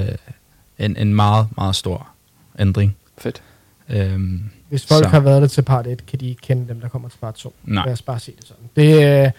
øh, 0.79 0.85
en, 0.85 0.97
en 0.97 1.15
meget, 1.15 1.47
meget 1.57 1.77
stor 1.77 2.09
ændring. 2.59 2.97
fedt. 3.19 3.43
Øhm, 3.89 4.43
Hvis 4.69 4.87
folk 4.87 5.05
Så. 5.05 5.11
har 5.11 5.21
været 5.21 5.43
der 5.43 5.49
til 5.49 5.63
part 5.63 5.87
1, 5.87 6.07
kan 6.07 6.21
de 6.21 6.29
ikke 6.29 6.41
kende 6.43 6.69
dem, 6.69 6.81
der 6.81 6.89
kommer 6.89 7.09
til 7.09 7.19
part 7.19 7.35
2. 7.35 7.55
Nej. 7.65 7.85
Lad 7.85 7.93
os 7.93 8.03
bare 8.03 8.19
sige 8.21 8.35
det 8.41 8.47
sådan. 8.49 8.65
Det, 8.77 9.03
er- 9.05 9.31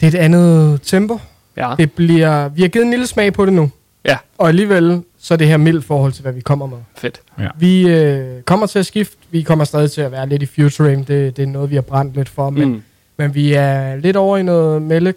det 0.00 0.14
er 0.14 0.18
et 0.18 0.24
andet 0.24 0.80
tempo. 0.82 1.18
Ja. 1.56 1.74
Det 1.78 1.92
bliver, 1.92 2.48
vi 2.48 2.62
har 2.62 2.68
givet 2.68 2.84
en 2.84 2.90
lille 2.90 3.06
smag 3.06 3.32
på 3.32 3.46
det 3.46 3.52
nu. 3.52 3.70
Ja. 4.04 4.16
Og 4.38 4.48
alligevel, 4.48 5.02
så 5.22 5.34
er 5.34 5.38
det 5.38 5.46
her 5.46 5.56
mildt 5.56 5.84
forhold 5.84 6.12
til, 6.12 6.22
hvad 6.22 6.32
vi 6.32 6.40
kommer 6.40 6.66
med. 6.66 6.78
Fedt. 6.96 7.20
Vi 7.58 7.88
øh, 7.88 8.42
kommer 8.42 8.66
til 8.66 8.78
at 8.78 8.86
skifte. 8.86 9.16
Vi 9.30 9.42
kommer 9.42 9.64
stadig 9.64 9.90
til 9.90 10.00
at 10.00 10.12
være 10.12 10.28
lidt 10.28 10.42
i 10.42 10.46
futuring. 10.46 11.08
Det, 11.08 11.36
det 11.36 11.42
er 11.42 11.46
noget, 11.46 11.70
vi 11.70 11.74
har 11.74 11.82
brændt 11.82 12.16
lidt 12.16 12.28
for. 12.28 12.50
Men, 12.50 12.68
Mm. 12.68 12.82
men 13.16 13.34
vi 13.34 13.52
er 13.52 13.96
lidt 13.96 14.16
over 14.16 14.36
i 14.36 14.42
noget 14.42 14.82
melde, 14.82 15.14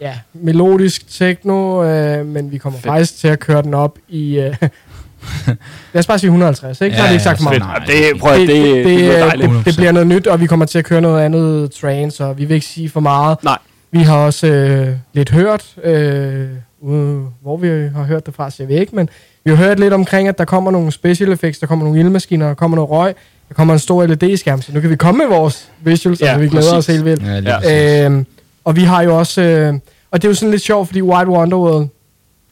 ja, 0.00 0.14
melodisk 0.32 1.08
techno, 1.10 1.84
øh, 1.84 2.26
men 2.26 2.52
vi 2.52 2.58
kommer 2.58 2.78
Fedt. 2.78 2.86
Faktisk 2.92 3.16
til 3.18 3.28
at 3.28 3.38
køre 3.40 3.62
den 3.62 3.74
op 3.74 3.98
i... 4.08 4.38
Øh, 4.38 4.54
lad 5.92 5.98
os 5.98 6.06
bare 6.06 6.18
sige 6.18 6.28
150, 6.28 6.80
ikke? 6.80 6.96
Så 6.96 7.00
Ja, 7.00 7.02
har 7.02 7.12
vi 7.12 7.14
ikke 7.14 7.24
sagt 7.24 7.40
ja, 7.40 7.46
for 7.46 7.58
meget. 7.58 7.82
Det, 7.86 8.20
prøv, 8.20 8.38
det, 8.38 8.48
det, 8.48 8.64
det, 8.64 8.84
det, 8.84 9.40
det, 9.40 9.64
det, 9.66 9.76
bliver 9.76 9.92
noget 9.92 10.06
nyt, 10.08 10.26
og 10.26 10.40
vi 10.40 10.46
kommer 10.46 10.66
til 10.66 10.78
at 10.78 10.84
køre 10.84 11.00
noget 11.00 11.20
andet 11.22 11.70
trance, 11.72 12.24
og 12.24 12.38
vi 12.38 12.44
vil 12.44 12.54
ikke 12.54 12.66
sige 12.66 12.88
for 12.90 13.00
meget. 13.00 13.44
Nej. 13.44 13.58
Vi 13.90 13.98
har 13.98 14.16
også 14.16 14.46
øh, 14.46 14.88
lidt 15.12 15.30
hørt, 15.30 15.74
øh, 15.84 16.48
ude, 16.80 17.26
hvor 17.42 17.56
vi 17.56 17.68
har 17.68 18.02
hørt 18.04 18.26
det 18.26 18.34
fra, 18.34 18.50
siger 18.50 18.66
vi 18.66 18.74
ikke, 18.74 18.96
men 18.96 19.08
vi 19.44 19.50
har 19.50 19.56
hørt 19.56 19.80
lidt 19.80 19.92
omkring, 19.92 20.28
at 20.28 20.38
der 20.38 20.44
kommer 20.44 20.70
nogle 20.70 20.92
special 20.92 21.32
effects, 21.32 21.58
der 21.58 21.66
kommer 21.66 21.84
nogle 21.84 22.00
ildmaskiner, 22.00 22.46
der 22.46 22.54
kommer 22.54 22.74
noget 22.76 22.90
røg, 22.90 23.14
der 23.48 23.54
kommer 23.54 23.74
en 23.74 23.80
stor 23.80 24.06
LED-skærm, 24.06 24.62
så 24.62 24.72
nu 24.72 24.80
kan 24.80 24.90
vi 24.90 24.96
komme 24.96 25.18
med 25.18 25.26
vores 25.36 25.68
visuals, 25.80 26.20
Ja, 26.20 26.34
og 26.34 26.40
vi 26.40 26.48
glæder 26.48 26.72
præcis. 26.74 26.88
os 26.88 26.94
helt 26.94 27.04
vildt. 27.04 27.46
ja. 27.64 28.04
Øhm, 28.06 28.26
og 28.64 28.76
vi 28.76 28.82
har 28.82 29.02
jo 29.02 29.18
også, 29.18 29.42
øh, 29.42 29.74
og 30.10 30.22
det 30.22 30.28
er 30.28 30.30
jo 30.30 30.34
sådan 30.34 30.50
lidt 30.50 30.62
sjovt, 30.62 30.86
fordi 30.88 31.02
White 31.02 31.30
Wonderworld 31.30 31.88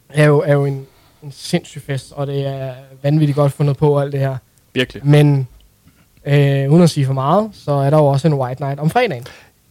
er 0.09 0.25
jo, 0.25 0.43
er 0.45 0.53
jo 0.53 0.65
en, 0.65 0.85
en 1.23 1.31
sindssyg 1.31 1.81
fest, 1.85 2.11
og 2.15 2.27
det 2.27 2.45
er 2.47 2.71
vanvittigt 3.03 3.35
godt 3.35 3.51
fundet 3.53 3.77
på 3.77 3.99
alt 3.99 4.11
det 4.11 4.19
her. 4.19 4.35
Virkelig. 4.73 5.05
Men 5.07 5.47
øh, 6.25 6.71
uden 6.71 6.81
at 6.83 6.89
sige 6.89 7.05
for 7.05 7.13
meget, 7.13 7.49
så 7.53 7.71
er 7.71 7.89
der 7.89 7.97
jo 7.97 8.05
også 8.05 8.27
en 8.27 8.33
White 8.33 8.63
Night 8.63 8.79
om 8.79 8.89
fredagen. 8.89 9.25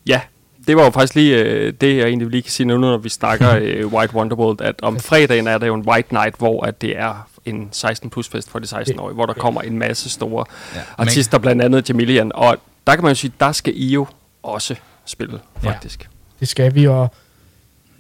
Ja, 0.07 0.21
det 0.67 0.77
var 0.77 0.85
jo 0.85 0.91
faktisk 0.91 1.15
lige 1.15 1.37
øh, 1.39 1.73
det, 1.81 1.97
jeg 1.97 2.07
egentlig 2.07 2.29
lige 2.29 2.43
kan 2.43 2.51
sige 2.51 2.67
nu, 2.67 2.79
når 2.79 2.97
vi 2.97 3.09
snakker 3.09 3.57
øh, 3.63 3.87
White 3.87 4.15
Wonderworld, 4.15 4.61
at 4.61 4.75
om 4.83 4.99
fredagen 5.01 5.47
er 5.47 5.59
der 5.59 5.67
jo 5.67 5.75
en 5.75 5.83
White 5.89 6.15
Night, 6.15 6.35
hvor 6.39 6.63
at 6.65 6.81
det 6.83 6.99
er 6.99 7.27
en 7.45 7.69
16 7.73 8.11
plus 8.11 8.29
fest 8.29 8.51
for 8.51 8.59
de 8.59 8.67
16-årige, 8.67 9.15
hvor 9.15 9.27
der 9.27 9.33
kommer 9.33 9.61
en 9.61 9.79
masse 9.79 10.11
store 10.11 10.45
Ja, 10.75 10.81
artister, 10.99 11.39
blandt 11.39 11.63
andet 11.63 11.89
Jamilian, 11.89 12.33
og 12.35 12.57
der 12.87 12.95
kan 12.95 13.03
man 13.05 13.11
jo 13.11 13.15
sige, 13.15 13.33
der 13.41 13.53
skal 13.53 13.73
I 13.77 13.87
jo 13.93 14.07
også 14.43 14.75
spille, 15.05 15.39
Ja. 15.65 15.69
faktisk. 15.71 16.09
Det 16.41 16.49
skal 16.49 16.75
vi, 16.75 16.87
og... 16.87 17.13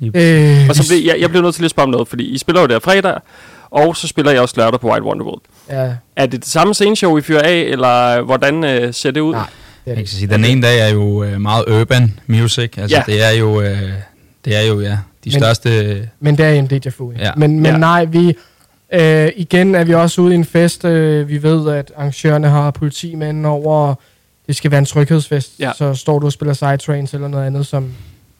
Øh, 0.02 0.68
Og 0.68 0.74
så 0.74 0.84
bliver, 0.88 1.12
jeg, 1.12 1.20
jeg 1.20 1.28
bliver 1.28 1.42
nødt 1.42 1.54
til 1.54 1.62
lige 1.62 1.66
at 1.66 1.70
spørge 1.70 1.84
om 1.84 1.90
noget, 1.90 2.08
fordi 2.08 2.24
I 2.24 2.38
spiller 2.38 2.60
jo 2.60 2.66
der 2.66 2.78
fredag, 2.78 3.18
og 3.70 3.96
så 3.96 4.08
spiller 4.08 4.32
jeg 4.32 4.40
også 4.40 4.54
lørdag 4.58 4.80
på 4.80 4.88
White 4.90 5.04
Wonderworld. 5.04 5.40
ja, 5.68 5.92
Er 6.16 6.26
det 6.26 6.40
det 6.40 6.48
samme 6.48 6.74
sceneshow, 6.74 7.16
I 7.18 7.20
fyrer 7.20 7.42
af, 7.42 7.58
eller 7.60 8.20
hvordan 8.22 8.64
øh, 8.64 8.94
ser 8.94 9.10
det 9.10 9.20
ud? 9.20 9.32
Nej. 9.32 9.46
Det 9.84 9.90
er 9.90 9.90
Jeg 9.90 9.96
det. 9.96 10.04
kan 10.04 10.08
sige, 10.18 10.28
den 10.28 10.44
ene 10.44 10.62
dag 10.62 10.80
er 10.80 10.88
jo 10.88 11.22
øh, 11.24 11.40
meget 11.40 11.64
urban 11.80 12.18
music. 12.26 12.78
Altså, 12.78 12.96
Ja. 12.96 13.02
det 13.12 13.24
er 13.24 13.30
jo, 13.30 13.60
øh, 13.60 13.78
det 14.44 14.56
er 14.56 14.62
jo 14.68 14.80
ja, 14.80 14.90
de 15.24 15.30
Men- 15.30 15.32
største... 15.32 16.08
Men 16.20 16.38
det 16.38 16.46
er 16.46 16.50
en 16.50 16.66
DJ 16.66 16.88
Fu. 16.90 17.12
Ja. 17.18 17.30
Men, 17.36 17.50
men 17.56 17.64
Ja. 17.66 17.70
ja. 17.72 17.78
nej, 17.78 18.04
vi... 18.04 18.36
Øh, 18.92 19.28
igen 19.36 19.74
er 19.74 19.84
vi 19.84 19.94
også 19.94 20.20
ude 20.20 20.32
i 20.32 20.34
en 20.34 20.44
fest. 20.44 20.84
Øh, 20.84 21.28
vi 21.28 21.42
ved, 21.42 21.72
at 21.72 21.92
arrangørerne 21.96 22.48
har 22.48 22.70
politimænd 22.70 23.46
over. 23.46 23.94
Det 24.46 24.56
skal 24.56 24.70
være 24.70 24.78
en 24.78 24.84
tryghedsfest. 24.86 25.52
Ja. 25.58 25.70
Så 25.78 25.94
står 25.94 26.18
du 26.18 26.26
og 26.26 26.32
spiller 26.32 26.52
sidetrains 26.54 27.14
eller 27.14 27.28
noget 27.28 27.46
andet, 27.46 27.66
som... 27.66 27.88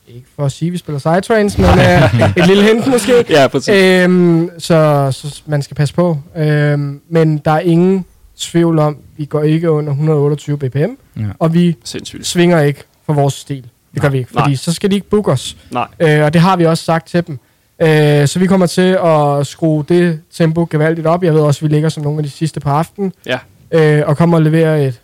Ikke 0.09 0.27
for 0.37 0.45
at 0.45 0.53
sige, 0.53 0.67
at 0.69 0.73
vi 0.73 0.79
spiller 0.79 0.99
sidetrains, 0.99 1.59
men 1.59 1.67
øh, 1.67 2.21
et 2.37 2.47
lille 2.47 2.63
hint 2.65 2.87
måske. 2.87 3.13
Ja, 3.31 3.47
præcis. 3.49 3.69
Øhm, 3.75 4.51
så, 4.59 5.09
så 5.13 5.43
man 5.47 5.63
skal 5.63 5.75
passe 5.75 5.95
på. 5.95 6.19
Øhm, 6.37 7.01
men 7.09 7.39
der 7.39 7.51
er 7.51 7.61
ingen 7.61 8.05
tvivl 8.41 8.79
om, 8.79 8.97
vi 9.17 9.25
går 9.25 9.43
ikke 9.43 9.71
under 9.71 9.91
128 9.93 10.59
bpm, 10.59 10.79
Ja. 11.17 11.23
og 11.39 11.55
vi 11.55 11.77
Sindssygt. 11.85 12.27
svinger 12.27 12.61
ikke 12.61 12.83
for 13.07 13.13
vores 13.13 13.35
stil. 13.35 13.67
Det 13.95 14.03
gør 14.03 14.09
vi 14.09 14.19
ikke, 14.19 14.31
fordi 14.31 14.49
Nej. 14.51 14.55
så 14.57 14.73
skal 14.73 14.91
de 14.91 14.95
ikke 14.95 15.09
booke 15.11 15.31
os. 15.33 15.57
Nej. 15.71 15.87
Øh, 16.01 16.25
og 16.25 16.33
det 16.33 16.41
har 16.41 16.57
vi 16.57 16.67
også 16.67 16.85
sagt 16.85 17.09
til 17.09 17.27
dem. 17.27 17.39
Øh, 17.83 18.29
så 18.29 18.39
vi 18.39 18.47
kommer 18.47 18.67
til 18.67 18.99
at 19.05 19.47
skrue 19.47 19.85
det 19.89 20.21
tempo 20.33 20.67
gevaldigt 20.71 21.07
op. 21.07 21.25
Jeg 21.25 21.35
ved 21.35 21.41
også, 21.41 21.59
at 21.65 21.71
vi 21.71 21.75
ligger 21.75 21.89
som 21.89 22.03
nogle 22.03 22.19
af 22.19 22.25
de 22.25 22.31
sidste 22.31 22.61
på 22.61 22.69
aftenen. 22.69 23.13
Ja. 23.27 23.39
Øh, 23.73 24.03
og 24.09 24.17
kommer 24.17 24.37
og 24.39 24.43
levere 24.43 24.87
et 24.87 25.01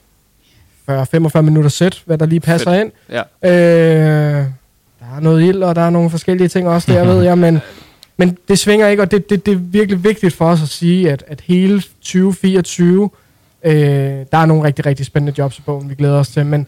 40-45 0.90 1.40
minutter 1.40 1.70
sæt, 1.70 2.02
hvad 2.06 2.18
der 2.18 2.26
lige 2.26 2.40
passer 2.40 2.70
Fedt. 2.70 2.80
ind. 2.82 2.92
Ja. 3.42 3.48
Øh, 4.40 4.44
der 5.00 5.16
er 5.16 5.20
noget 5.20 5.42
ild, 5.48 5.62
og 5.62 5.74
der 5.74 5.82
er 5.82 5.90
nogle 5.90 6.10
forskellige 6.10 6.48
ting 6.48 6.68
også 6.68 6.92
der, 6.92 7.04
ved 7.04 7.22
jeg, 7.22 7.38
men, 7.38 7.60
men 8.16 8.38
det 8.48 8.58
svinger 8.58 8.88
ikke, 8.88 9.02
og 9.02 9.10
det, 9.10 9.30
det, 9.30 9.46
det 9.46 9.52
er 9.54 9.58
virkelig 9.58 10.04
vigtigt 10.04 10.34
for 10.34 10.46
os 10.48 10.62
at 10.62 10.68
sige, 10.68 11.10
at, 11.12 11.24
at 11.26 11.40
hele 11.46 11.82
2024, 12.00 13.10
øh, 13.66 13.74
der 14.32 14.38
er 14.38 14.47
nogle 14.47 14.64
rigtig, 14.64 14.86
rigtig 14.86 15.06
spændende 15.06 15.34
jobs 15.38 15.59
i 15.59 15.62
bogen, 15.62 15.90
vi 15.90 15.94
glæder 15.94 16.18
os 16.18 16.28
til, 16.28 16.47
men 16.47 16.66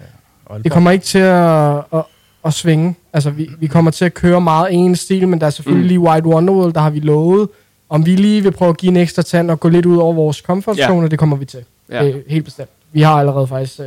det 0.65 0.73
kommer 0.73 0.91
ikke 0.91 1.05
til 1.05 1.19
at, 1.19 1.77
at, 1.77 2.05
at 2.45 2.55
svinge. 2.55 2.95
Altså, 3.13 3.31
vi, 3.31 3.51
vi 3.59 3.67
kommer 3.67 3.91
til 3.91 4.05
at 4.05 4.15
køre 4.15 4.41
meget 4.41 4.69
en 4.71 4.97
stil, 4.97 5.29
men 5.29 5.41
der 5.41 5.47
er 5.47 5.51
selvfølgelig 5.51 5.99
Mm. 5.99 6.05
White 6.07 6.27
Wonderworld, 6.27 6.73
der 6.73 6.81
har 6.81 6.91
vi 6.91 7.01
lovet, 7.01 7.49
om 7.89 8.07
vi 8.07 8.17
lige 8.17 8.43
vil 8.43 8.51
prøve 8.53 8.69
at 8.69 8.77
give 8.77 8.91
en 8.91 8.97
ekstra 8.97 9.23
tand 9.23 9.51
og 9.51 9.61
gå 9.61 9.69
lidt 9.69 9.87
ud 9.87 9.97
over 9.97 10.13
vores 10.15 10.37
comfort 10.37 10.79
Ja. 10.79 11.07
det 11.11 11.19
kommer 11.19 11.37
vi 11.37 11.45
til. 11.45 11.61
Ja. 11.91 12.05
Øh, 12.09 12.15
helt 12.29 12.45
bestemt. 12.45 12.69
Vi 12.93 13.03
har 13.03 13.15
allerede 13.15 13.47
faktisk 13.47 13.81
øh, 13.81 13.87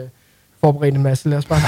forberedt 0.61 0.95
en 0.95 1.03
masse, 1.03 1.29
lad 1.29 1.37
os 1.37 1.45
bare 1.45 1.59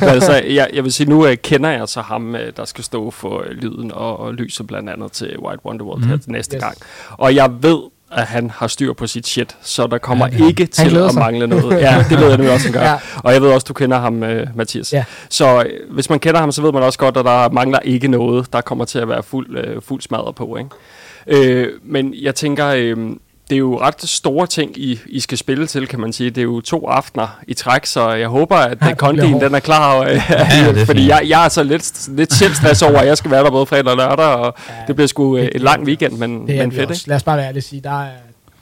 det 0.00 0.08
altså, 0.14 0.32
jeg, 0.32 0.70
jeg 0.74 0.84
vil 0.84 0.92
sige, 0.92 1.08
nu 1.10 1.26
uh, 1.28 1.32
kender 1.42 1.70
jeg 1.70 1.88
så 1.88 2.00
ham, 2.00 2.34
uh, 2.34 2.40
der 2.56 2.64
skal 2.64 2.84
stå 2.84 3.10
for 3.10 3.38
uh, 3.38 3.46
lyden 3.50 3.92
og, 3.92 4.20
og 4.20 4.34
lyset 4.34 4.66
blandt 4.66 4.90
andet 4.90 5.12
til 5.12 5.38
White 5.38 5.66
Wonderworld 5.66 5.98
mm. 5.98 6.02
Mhm. 6.04 6.10
her 6.10 6.16
til 6.18 6.30
næste 6.30 6.56
Yes. 6.56 6.62
gang. 6.62 6.76
Og 7.10 7.34
jeg 7.34 7.50
ved, 7.62 7.78
at 8.12 8.26
han 8.26 8.50
har 8.50 8.66
styr 8.66 8.92
på 8.92 9.06
sit 9.06 9.26
shit, 9.26 9.56
så 9.62 9.86
der 9.86 9.98
kommer 9.98 10.28
Ja, 10.38 10.46
ikke 10.46 10.66
til 10.66 10.88
glæder 10.90 11.06
at 11.06 11.12
sig. 11.12 11.20
mangle 11.20 11.46
noget. 11.46 11.80
Ja, 11.80 12.04
det 12.10 12.18
ved 12.18 12.26
jeg 12.28 12.36
nemlig 12.36 12.52
også, 12.54 12.66
han 12.66 12.72
gør. 12.72 12.80
Ja. 12.80 12.90
Ja. 12.90 12.98
Og 13.24 13.32
jeg 13.32 13.42
ved 13.42 13.48
også, 13.48 13.64
du 13.68 13.72
kender 13.72 13.98
ham, 13.98 14.14
uh, 14.22 14.56
Mathias. 14.56 14.92
Ja. 14.92 15.04
Så 15.28 15.56
uh, 15.58 15.94
hvis 15.94 16.10
man 16.10 16.18
kender 16.20 16.40
ham, 16.40 16.52
så 16.52 16.62
ved 16.62 16.72
man 16.72 16.82
også 16.82 16.98
godt, 16.98 17.16
at 17.16 17.24
der 17.24 17.48
mangler 17.50 17.78
ikke 17.78 18.08
noget, 18.08 18.52
der 18.52 18.60
kommer 18.60 18.84
til 18.84 18.98
at 18.98 19.08
være 19.08 19.22
fuld, 19.22 19.76
uh, 19.76 19.82
fuld 19.82 20.00
smadret 20.02 20.34
på. 20.34 20.56
Ikke? 20.56 21.66
Uh, 21.66 21.68
men 21.84 22.14
jeg 22.22 22.34
tænker... 22.34 22.94
Uh, 22.96 23.12
det 23.50 23.54
er 23.56 23.58
jo 23.58 23.80
ret 23.80 23.94
store 24.02 24.46
ting, 24.46 24.78
I, 24.78 25.00
I 25.06 25.20
skal 25.20 25.38
spille 25.38 25.66
til, 25.66 25.86
kan 25.88 26.00
man 26.00 26.12
sige. 26.12 26.30
Det 26.30 26.38
er 26.38 26.42
jo 26.42 26.60
to 26.60 26.86
aftener 26.88 27.38
i 27.48 27.54
træk, 27.54 27.86
så 27.86 28.10
jeg 28.10 28.28
håber, 28.28 28.56
at 28.56 28.78
Ja, 28.82 28.86
ja, 28.88 28.94
kondien 28.94 29.40
den 29.40 29.54
er 29.54 29.58
klar. 29.60 29.94
Og, 29.94 30.06
ja, 30.08 30.22
er 30.80 30.84
fordi 30.84 31.08
jeg, 31.08 31.22
jeg 31.28 31.44
er 31.44 31.48
så 31.48 31.62
lidt, 31.62 32.08
lidt 32.16 32.32
selv 32.32 32.54
stress 32.54 32.82
over, 32.82 32.98
at 32.98 33.06
jeg 33.06 33.18
skal 33.18 33.30
være 33.30 33.44
der 33.44 33.50
både 33.50 33.66
fredag 33.66 33.86
og 33.90 33.96
lørdag, 33.96 34.24
og 34.26 34.54
Ja, 34.68 34.74
det 34.86 34.94
bliver 34.96 35.08
sgu 35.08 35.36
øh, 35.36 35.42
det- 35.42 35.54
en 35.54 35.60
lang 35.60 35.84
weekend, 35.84 36.12
men, 36.18 36.46
Det 36.46 36.56
er 36.56 36.62
men 36.62 36.72
fedt, 36.72 36.90
også. 36.90 37.00
ikke? 37.00 37.08
Lad 37.08 37.16
os 37.16 37.22
bare 37.22 37.36
være 37.36 37.46
ærlige 37.46 37.60
og 37.60 37.64
sige, 37.64 37.80
der 37.84 38.02
er, 38.02 38.08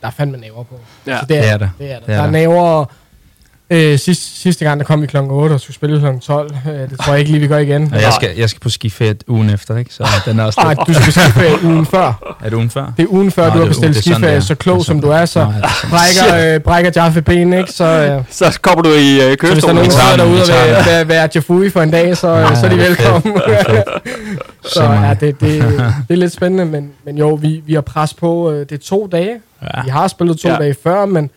der 0.00 0.06
er 0.06 0.10
fandme 0.10 0.38
næver 0.38 0.62
på. 0.62 0.74
Ja. 1.06 1.18
Så 1.20 1.26
det, 1.26 1.36
er, 1.38 1.42
Det 1.42 1.50
er 1.50 1.56
der. 1.58 1.58
der. 1.58 1.68
det 1.78 1.90
er 1.92 1.98
der. 1.98 2.06
Det 2.06 2.14
er 2.14 2.16
der 2.16 2.22
er 2.22 2.30
der. 2.30 2.84
Øh, 3.72 3.98
sidste, 3.98 4.24
sidste 4.40 4.64
gang, 4.64 4.80
der 4.80 4.86
kom 4.86 5.02
vi 5.02 5.06
klokken 5.06 5.30
8 5.32 5.52
og 5.52 5.60
skulle 5.60 5.74
spille 5.74 5.98
klokken 6.00 6.20
12. 6.20 6.50
Øh, 6.68 6.72
det 6.90 6.98
tror 7.00 7.12
jeg 7.12 7.18
ikke 7.20 7.30
lige, 7.30 7.40
vi 7.40 7.46
gør 7.46 7.58
igen. 7.58 7.94
Jeg 7.94 8.12
skal, 8.12 8.28
jeg 8.36 8.50
skal 8.50 8.60
på 8.60 8.68
skiferie 8.68 9.14
ugen 9.28 9.50
efter, 9.50 9.76
ikke? 9.76 9.94
Så 9.94 10.06
den 10.26 10.38
er 10.40 10.44
også 10.44 10.60
Nej, 10.64 10.74
du 10.74 10.92
skal 10.94 11.04
på 11.04 11.10
skiferie 11.10 11.64
ugen 11.64 11.86
før. 11.86 12.36
Er 12.44 12.48
det 12.48 12.52
ugen 12.56 12.70
før? 12.70 12.92
Det 12.96 13.02
er 13.02 13.06
ugen 13.08 13.30
før, 13.30 13.48
Nå, 13.48 13.54
du 13.54 13.58
har 13.58 13.66
bestilt 13.66 13.84
ugen- 13.84 13.90
er 13.98 14.02
sådan, 14.02 14.14
skiferie, 14.14 14.36
er. 14.36 14.40
så 14.40 14.54
klog 14.54 14.76
Det 14.76 14.80
er 14.82 14.84
som 14.84 15.00
du 15.00 15.08
er, 15.08 15.24
så 15.24 15.44
Nå, 15.44 15.50
er 15.50 15.52
sådan. 15.54 15.90
brækker, 15.90 16.54
øh, 16.54 16.60
brækker 16.60 16.90
Jaffe 16.96 17.22
ben, 17.22 17.52
ikke? 17.52 17.72
Så, 17.72 17.84
øh, 17.84 18.24
Så 18.30 18.58
kommer 18.62 18.82
du 18.82 18.88
i 18.88 18.92
øh, 18.92 18.98
så 18.98 19.02
hvis 19.02 19.18
der 19.18 19.30
er 19.30 19.36
kørestolen. 19.36 19.76
nogen, 19.76 19.90
der 19.90 20.16
derude 20.16 20.42
og 20.42 20.46
vil 20.76 20.86
være, 20.86 21.08
være 21.08 21.28
Jafui 21.34 21.70
for 21.70 21.82
en 21.82 21.90
dag, 21.90 22.16
så, 22.16 22.28
Ja, 22.28 22.54
så 22.54 22.66
er 22.66 22.70
de 22.70 22.76
velkommen. 22.76 23.40
så 24.74 24.82
ja, 24.84 25.14
det, 25.20 25.40
det, 25.40 25.62
det 26.08 26.14
er 26.14 26.16
lidt 26.16 26.32
spændende, 26.32 26.64
men, 26.64 26.90
men 27.04 27.18
jo, 27.18 27.34
vi, 27.34 27.62
vi 27.66 27.74
har 27.74 27.80
pres 27.80 28.14
på. 28.14 28.50
øh, 28.50 28.60
Det 28.60 28.72
er 28.72 28.78
to 28.84 29.08
dage. 29.12 29.36
Ja. 29.62 29.82
Vi 29.84 29.90
har 29.90 30.08
spillet 30.08 30.38
to 30.38 30.48
Ja. 30.48 30.56
dage 30.56 30.74
før, 30.82 31.06
men 31.06 31.30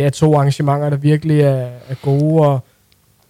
det 0.00 0.06
er 0.06 0.10
to 0.10 0.34
arrangementer, 0.34 0.90
der 0.90 0.96
virkelig 0.96 1.40
er, 1.40 1.68
er 1.88 1.94
gode. 2.02 2.46
Og, 2.46 2.60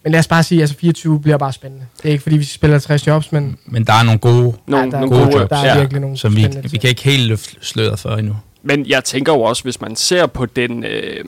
men 0.03 0.13
lad 0.13 0.21
os 0.21 0.29
bare 0.29 0.43
sige, 0.43 0.59
at 0.59 0.63
altså 0.63 0.77
24 0.77 1.21
bliver 1.21 1.37
bare 1.37 1.53
spændende. 1.53 1.87
Det 1.97 2.09
er 2.09 2.13
ikke, 2.13 2.23
fordi 2.23 2.37
vi 2.37 2.45
spiller 2.45 2.79
60 2.79 3.07
jobs, 3.07 3.33
men 3.33 3.59
Men 3.67 3.85
der 3.85 3.93
er 3.93 4.03
nogle 4.03 4.19
gode, 4.19 4.55
Nogle, 4.67 4.85
Ja, 4.85 4.91
der 4.91 4.97
er 4.97 5.01
nogle 5.01 5.17
gode 5.17 5.25
gode 5.25 5.39
jobs, 5.39 5.49
der 5.49 5.57
er 5.57 5.67
ja. 5.67 5.79
virkelig 5.79 6.01
nogle 6.01 6.17
som 6.17 6.37
vi, 6.37 6.49
vi 6.71 6.79
kan 6.79 6.91
ikke 6.91 7.03
helt 7.03 7.29
løfte 7.29 7.57
sløret 7.61 7.99
for 7.99 8.11
endnu. 8.11 8.37
Men 8.63 8.87
jeg 8.87 9.05
tænker 9.05 9.33
jo 9.33 9.41
også, 9.41 9.63
hvis 9.63 9.81
man 9.81 9.97
ser 9.97 10.27
på 10.27 10.47
den 10.47 10.85
øh, 10.85 11.25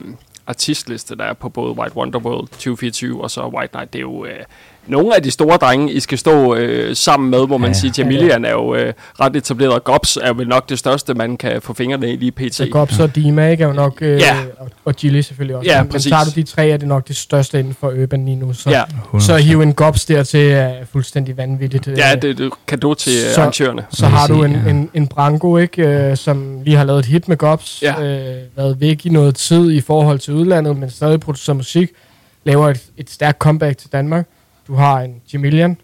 artistliste, 0.47 1.15
der 1.15 1.23
er 1.23 1.33
på 1.33 1.49
både 1.49 1.77
White 1.77 1.97
Wonderworld 1.97 2.47
2024 2.47 3.23
og 3.23 3.31
så 3.31 3.47
White 3.47 3.75
Night, 3.75 3.93
det 3.93 3.99
er 3.99 4.01
jo 4.01 4.25
øh, 4.25 4.31
nogle 4.87 5.15
af 5.15 5.23
de 5.23 5.31
store 5.31 5.57
drenge, 5.57 5.91
I 5.93 5.99
skal 5.99 6.17
stå 6.17 6.55
øh, 6.55 6.95
sammen 6.95 7.29
med, 7.29 7.47
hvor 7.47 7.57
man 7.57 7.67
Ja. 7.69 7.75
ja. 7.75 7.79
siger, 7.79 7.93
Jamilian 7.97 8.45
er 8.45 8.51
jo 8.51 8.75
øh, 8.75 8.93
ret 9.19 9.35
etableret, 9.35 9.73
og 9.73 9.83
Gops 9.83 10.17
er 10.21 10.33
vel 10.33 10.47
nok 10.47 10.69
det 10.69 10.79
største, 10.79 11.13
man 11.13 11.37
kan 11.37 11.61
få 11.61 11.73
fingrene 11.73 12.13
i 12.13 12.15
lige 12.15 12.31
pt. 12.31 12.55
så 12.55 12.67
Gops 12.71 12.99
og 12.99 13.15
Dima 13.15 13.49
ikke, 13.49 13.63
er 13.63 13.67
jo 13.67 13.73
nok, 13.73 13.97
øh, 14.01 14.19
Ja. 14.19 14.37
og, 14.59 14.69
og 14.85 14.95
Gilly 14.95 15.21
selvfølgelig 15.21 15.55
også. 15.55 15.71
Ja, 15.71 15.77
men, 15.77 15.83
men 15.87 15.91
præcis. 15.91 16.09
tager 16.11 16.23
du 16.23 16.29
de 16.35 16.43
tre, 16.43 16.69
er 16.69 16.77
det 16.77 16.87
nok 16.87 17.07
det 17.07 17.15
største 17.15 17.59
inden 17.59 17.73
for 17.79 17.93
Urban 18.03 18.25
lige 18.25 18.35
nu. 18.35 18.53
Så, 18.53 18.69
Ja, 18.69 18.83
så 19.19 19.33
at 19.33 19.43
hive 19.43 19.63
en 19.63 19.73
Gops 19.73 20.05
dertil 20.05 20.51
er 20.51 20.73
fuldstændig 20.91 21.37
vanvittigt. 21.37 21.87
øh. 21.87 21.97
ja 21.97 22.15
det 22.15 22.39
er 22.39 22.49
kado 22.67 22.93
til 22.93 23.13
øh, 23.13 23.33
Så- 23.33 23.41
arrangørerne. 23.41 23.85
Så 23.91 24.05
har 24.05 24.27
du 24.27 24.33
sige, 24.33 24.45
en, 24.45 24.61
ja. 24.65 24.69
en, 24.69 24.89
en 24.93 25.07
Branko, 25.07 25.57
ikke, 25.57 25.81
øh, 25.87 26.17
som 26.17 26.59
lige 26.65 26.77
har 26.77 26.83
lavet 26.83 26.99
et 26.99 27.05
hit 27.05 27.27
med 27.29 27.37
Gops, 27.37 27.79
Ja. 27.81 28.01
øh, 28.03 28.37
været 28.55 28.79
væk 28.79 29.05
i 29.05 29.09
noget 29.09 29.35
tid 29.35 29.71
i 29.71 29.81
forhold 29.81 30.19
til 30.19 30.33
udlandet, 30.33 30.77
men 30.77 30.89
stadig 30.89 31.19
producerer 31.19 31.55
musik, 31.55 31.89
laver 32.45 32.69
et, 32.69 32.81
et 32.97 33.09
stærkt 33.09 33.37
comeback 33.37 33.77
til 33.77 33.89
Danmark. 33.91 34.27
Du 34.67 34.75
har 34.75 34.99
en 35.01 35.15
Jamilian, 35.33 35.77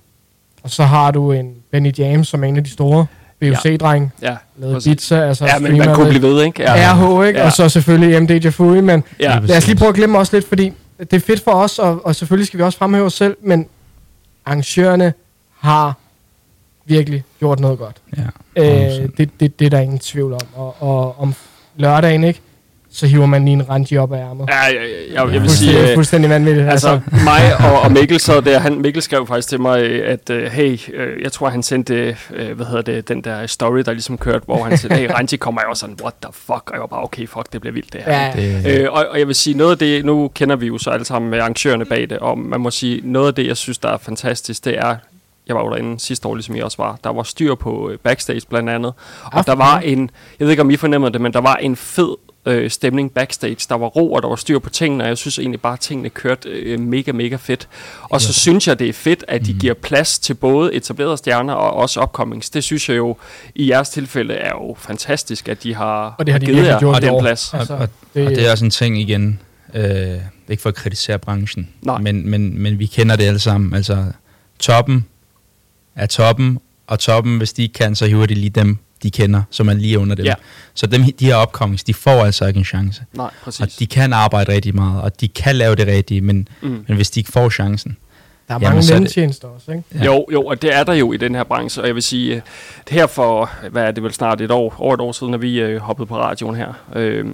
og 0.63 0.69
så 0.69 0.83
har 0.83 1.11
du 1.11 1.31
en 1.31 1.55
Benny 1.71 1.97
James, 1.97 2.27
som 2.27 2.43
er 2.43 2.47
en 2.47 2.57
af 2.57 2.63
de 2.63 2.69
store 2.69 3.05
BOC-drenge, 3.39 4.11
Ja, 4.21 4.35
lavet 4.57 4.73
præcis. 4.73 4.89
pizza, 4.95 5.27
altså 5.27 5.45
ja 5.45 5.59
men 5.59 5.77
man 5.77 5.95
kunne 5.95 6.09
blive 6.09 6.21
ved, 6.21 6.43
ikke? 6.43 6.61
Ja. 6.63 6.93
RH, 6.93 7.27
ikke? 7.27 7.39
Ja. 7.39 7.45
Og 7.45 7.51
så 7.51 7.69
selvfølgelig 7.69 8.23
MD 8.23 8.31
Jafui, 8.31 8.81
men 8.81 9.03
Ja. 9.19 9.39
lad 9.43 9.57
os 9.57 9.67
lige 9.67 9.77
prøve 9.77 9.89
at 9.89 9.95
glemme 9.95 10.17
også 10.17 10.35
lidt, 10.35 10.47
fordi 10.47 10.73
det 10.99 11.13
er 11.13 11.19
fedt 11.19 11.43
for 11.43 11.51
os, 11.51 11.79
og, 11.79 12.05
og 12.05 12.15
selvfølgelig 12.15 12.47
skal 12.47 12.57
vi 12.57 12.63
også 12.63 12.77
fremhæve 12.77 13.05
os 13.05 13.13
selv, 13.13 13.37
men 13.43 13.67
arrangørerne 14.45 15.13
har 15.59 15.93
virkelig 16.85 17.23
gjort 17.39 17.59
noget 17.59 17.79
godt. 17.79 17.95
Ja, 18.17 18.23
Øh, 18.55 19.09
det, 19.17 19.29
det, 19.39 19.59
det 19.59 19.65
er 19.65 19.69
der 19.69 19.79
ingen 19.79 19.99
tvivl 19.99 20.33
om. 20.33 20.39
Og, 20.55 20.75
og 20.83 21.19
om 21.19 21.33
lørdagen, 21.77 22.23
ikke? 22.23 22.41
Så 22.91 23.07
hiver 23.07 23.25
man 23.25 23.45
lige 23.45 23.53
en 23.53 23.69
Ranji 23.69 23.97
op 23.97 24.13
af 24.13 24.17
ærmet. 24.19 24.49
Ja, 24.49 24.55
jeg, 24.59 24.73
jeg, 24.75 24.81
jeg, 25.13 25.15
jeg 25.15 25.27
vil 25.27 25.39
Fuldstændig, 25.39 25.75
sige, 25.75 25.89
øh, 25.89 25.95
fuldstændig 25.95 26.29
vanvittigt. 26.29 26.69
Altså, 26.69 26.89
Altså, 26.89 27.23
mig 27.23 27.71
og, 27.71 27.81
og 27.81 27.91
Mikkel 27.91 28.19
sad 28.19 28.41
der, 28.41 28.59
han, 28.59 28.81
Mikkel 28.81 29.01
skrev 29.03 29.27
faktisk 29.27 29.47
til 29.49 29.61
mig, 29.61 29.81
øh, 29.81 30.11
at 30.11 30.29
øh, 30.29 30.43
hey, 30.51 30.79
øh, 30.93 31.23
jeg 31.23 31.31
tror 31.31 31.49
han 31.49 31.63
sendte, 31.63 32.17
øh, 32.33 32.51
hvad 32.51 32.65
hedder 32.65 32.81
det, 32.81 33.07
den 33.07 33.21
der 33.21 33.47
story, 33.47 33.79
der 33.79 33.91
ligesom 33.91 34.17
kørte, 34.17 34.45
hvor 34.45 34.63
han 34.63 34.77
sagde, 34.77 34.95
hey, 34.95 35.09
Ranji 35.11 35.37
kommer, 35.37 35.61
jeg 35.61 35.67
var 35.67 35.73
sådan, 35.73 35.97
what 36.01 36.13
the 36.21 36.31
fuck, 36.33 36.49
og 36.51 36.73
jeg 36.73 36.79
var 36.79 36.87
bare, 36.87 37.03
okay, 37.03 37.27
fuck, 37.27 37.53
det 37.53 37.61
bliver 37.61 37.73
vildt 37.73 37.93
det 37.93 38.01
her. 38.05 38.25
ja, 38.25 38.31
Det, 38.63 38.81
Øh, 38.81 38.91
og, 38.93 39.05
og 39.11 39.19
jeg 39.19 39.27
vil 39.27 39.35
sige, 39.35 39.57
noget 39.57 39.71
af 39.71 39.77
det, 39.77 40.05
nu 40.05 40.31
kender 40.35 40.55
vi 40.55 40.67
jo 40.67 40.77
så 40.77 40.89
alle 40.89 41.05
sammen 41.05 41.31
med 41.31 41.39
arrangørerne 41.39 41.85
bag 41.85 42.09
det, 42.09 42.17
og 42.19 42.37
man 42.37 42.61
må 42.61 42.71
sige, 42.71 43.01
noget 43.03 43.27
af 43.27 43.33
det, 43.33 43.47
jeg 43.47 43.57
synes, 43.57 43.77
der 43.77 43.89
er 43.89 43.97
fantastisk, 43.97 44.65
det 44.65 44.77
er, 44.77 44.95
jeg 45.47 45.55
var 45.55 45.63
jo 45.63 45.69
derinde 45.69 45.99
sidste 45.99 46.27
år, 46.27 46.35
ligesom 46.35 46.55
I 46.55 46.59
også 46.59 46.77
var, 46.77 46.97
der 47.03 47.09
var 47.13 47.23
styr 47.23 47.55
på 47.55 47.89
øh, 47.89 47.97
backstage 47.97 48.41
blandt 48.49 48.69
andet, 48.69 48.93
og 49.33 49.45
der 49.45 49.55
var 49.55 49.79
en, 49.79 50.09
jeg 50.39 50.45
ved 50.45 50.51
ikke 50.51 50.61
om 50.61 50.69
I 50.69 50.75
fornemmede 50.75 51.13
det, 51.13 51.21
men 51.21 51.33
der 51.33 51.41
var 51.41 51.55
en 51.55 51.75
fed 51.75 52.15
øh, 52.45 52.69
stemning 52.69 53.11
backstage, 53.13 53.57
der 53.69 53.75
var 53.75 53.87
ro, 53.87 54.13
og 54.13 54.21
der 54.21 54.27
var 54.29 54.35
styr 54.35 54.59
på 54.59 54.69
tingene, 54.69 55.03
og 55.03 55.07
jeg 55.07 55.17
synes 55.17 55.39
egentlig 55.39 55.61
bare, 55.61 55.73
at 55.73 55.79
tingene 55.79 56.09
kørte 56.09 56.49
øh, 56.49 56.79
mega, 56.79 57.11
mega 57.11 57.35
fedt. 57.35 57.67
Og 58.01 58.21
så 58.21 58.33
synes 58.33 58.67
jeg, 58.67 58.79
det 58.79 58.89
er 58.89 58.93
fedt, 58.93 59.25
at 59.27 59.45
de 59.45 59.53
giver 59.53 59.73
plads 59.73 60.19
til 60.19 60.33
både 60.33 60.73
etablerede 60.73 61.17
stjerner 61.17 61.53
og 61.53 61.73
også 61.73 62.01
upcomings. 62.01 62.49
Det 62.49 62.63
synes 62.63 62.89
jeg 62.89 62.97
jo, 62.97 63.17
i 63.55 63.69
jeres 63.69 63.89
tilfælde, 63.89 64.33
er 64.33 64.49
jo 64.49 64.75
fantastisk, 64.79 65.49
at 65.49 65.63
de 65.63 65.75
har, 65.75 66.15
Og 66.17 66.25
det 66.25 66.31
har 66.33 66.39
de 66.39 66.45
givet 66.45 66.65
jer 66.65 66.79
gjort 66.79 67.03
i 67.03 67.05
den 67.05 67.09
år. 67.15 67.21
plads. 67.21 67.53
Altså, 67.53 67.73
og, 67.73 67.79
og, 67.79 67.89
det- 68.13 68.25
og 68.25 68.31
det 68.31 68.47
er 68.47 68.51
også 68.51 68.65
en 68.65 68.71
ting 68.71 69.01
igen, 69.01 69.39
øh, 69.73 70.15
ikke 70.49 70.61
for 70.61 70.69
at 70.69 70.75
kritisere 70.75 71.19
branchen, 71.19 71.69
Nej. 71.81 71.97
men, 72.01 72.29
men, 72.29 72.59
men 72.61 72.79
vi 72.79 72.85
kender 72.85 73.15
det 73.15 73.23
alle 73.23 73.39
sammen. 73.39 73.73
Altså, 73.73 74.05
toppen 74.59 75.05
er 75.95 76.05
toppen, 76.05 76.59
og 76.87 76.99
toppen, 76.99 77.37
hvis 77.37 77.53
de 77.53 77.61
ikke 77.61 77.73
kan, 77.73 77.95
så 77.95 78.05
hiver 78.07 78.25
de 78.25 78.33
lige 78.33 78.49
dem, 78.49 78.77
de 79.03 79.11
kender, 79.11 79.41
som 79.51 79.69
er 79.69 79.73
lige 79.73 79.99
under 79.99 80.15
dem. 80.15 80.25
Ja. 80.25 80.33
Så 80.73 80.87
dem, 80.87 81.03
de 81.19 81.25
her 81.25 81.41
upcomings, 81.41 81.83
de 81.83 81.93
får 81.93 82.25
altså 82.25 82.45
ikke 82.45 82.57
en 82.57 82.65
chance. 82.65 83.01
Nej, 83.13 83.29
præcis. 83.43 83.59
Og 83.61 83.67
de 83.79 83.87
kan 83.87 84.13
arbejde 84.13 84.51
rigtig 84.53 84.75
meget, 84.75 85.01
og 85.01 85.21
de 85.21 85.27
kan 85.27 85.55
lave 85.55 85.75
det 85.75 85.87
rigtige, 85.87 86.21
men, 86.21 86.47
Mm. 86.61 86.85
men 86.87 86.95
hvis 86.95 87.09
de 87.11 87.19
ikke 87.19 87.31
får 87.31 87.49
chancen, 87.49 87.97
der 88.49 88.55
er 88.55 88.59
mange 88.59 88.79
er 88.79 88.93
mellemtjenester 88.93 89.47
også, 89.47 89.71
ikke? 89.71 89.83
Ja. 89.95 90.05
Jo, 90.05 90.25
jo, 90.33 90.45
og 90.45 90.61
det 90.61 90.75
er 90.75 90.83
der 90.83 90.93
jo 90.93 91.11
i 91.13 91.17
den 91.17 91.35
her 91.35 91.43
branche, 91.43 91.81
og 91.81 91.87
jeg 91.87 91.95
vil 91.95 92.03
sige, 92.03 92.35
øh, 92.35 92.41
her 92.89 93.07
for, 93.07 93.51
hvad 93.71 93.83
er 93.83 93.91
det 93.91 94.03
vel 94.03 94.13
snart 94.13 94.41
et 94.41 94.51
år, 94.51 94.75
over 94.77 94.93
et 94.93 95.01
år 95.01 95.11
siden, 95.11 95.33
at 95.33 95.41
vi 95.41 95.59
øh, 95.59 95.77
hoppede 95.77 96.05
på 96.05 96.17
radioen 96.17 96.55
her, 96.55 96.73
øh, 96.95 97.25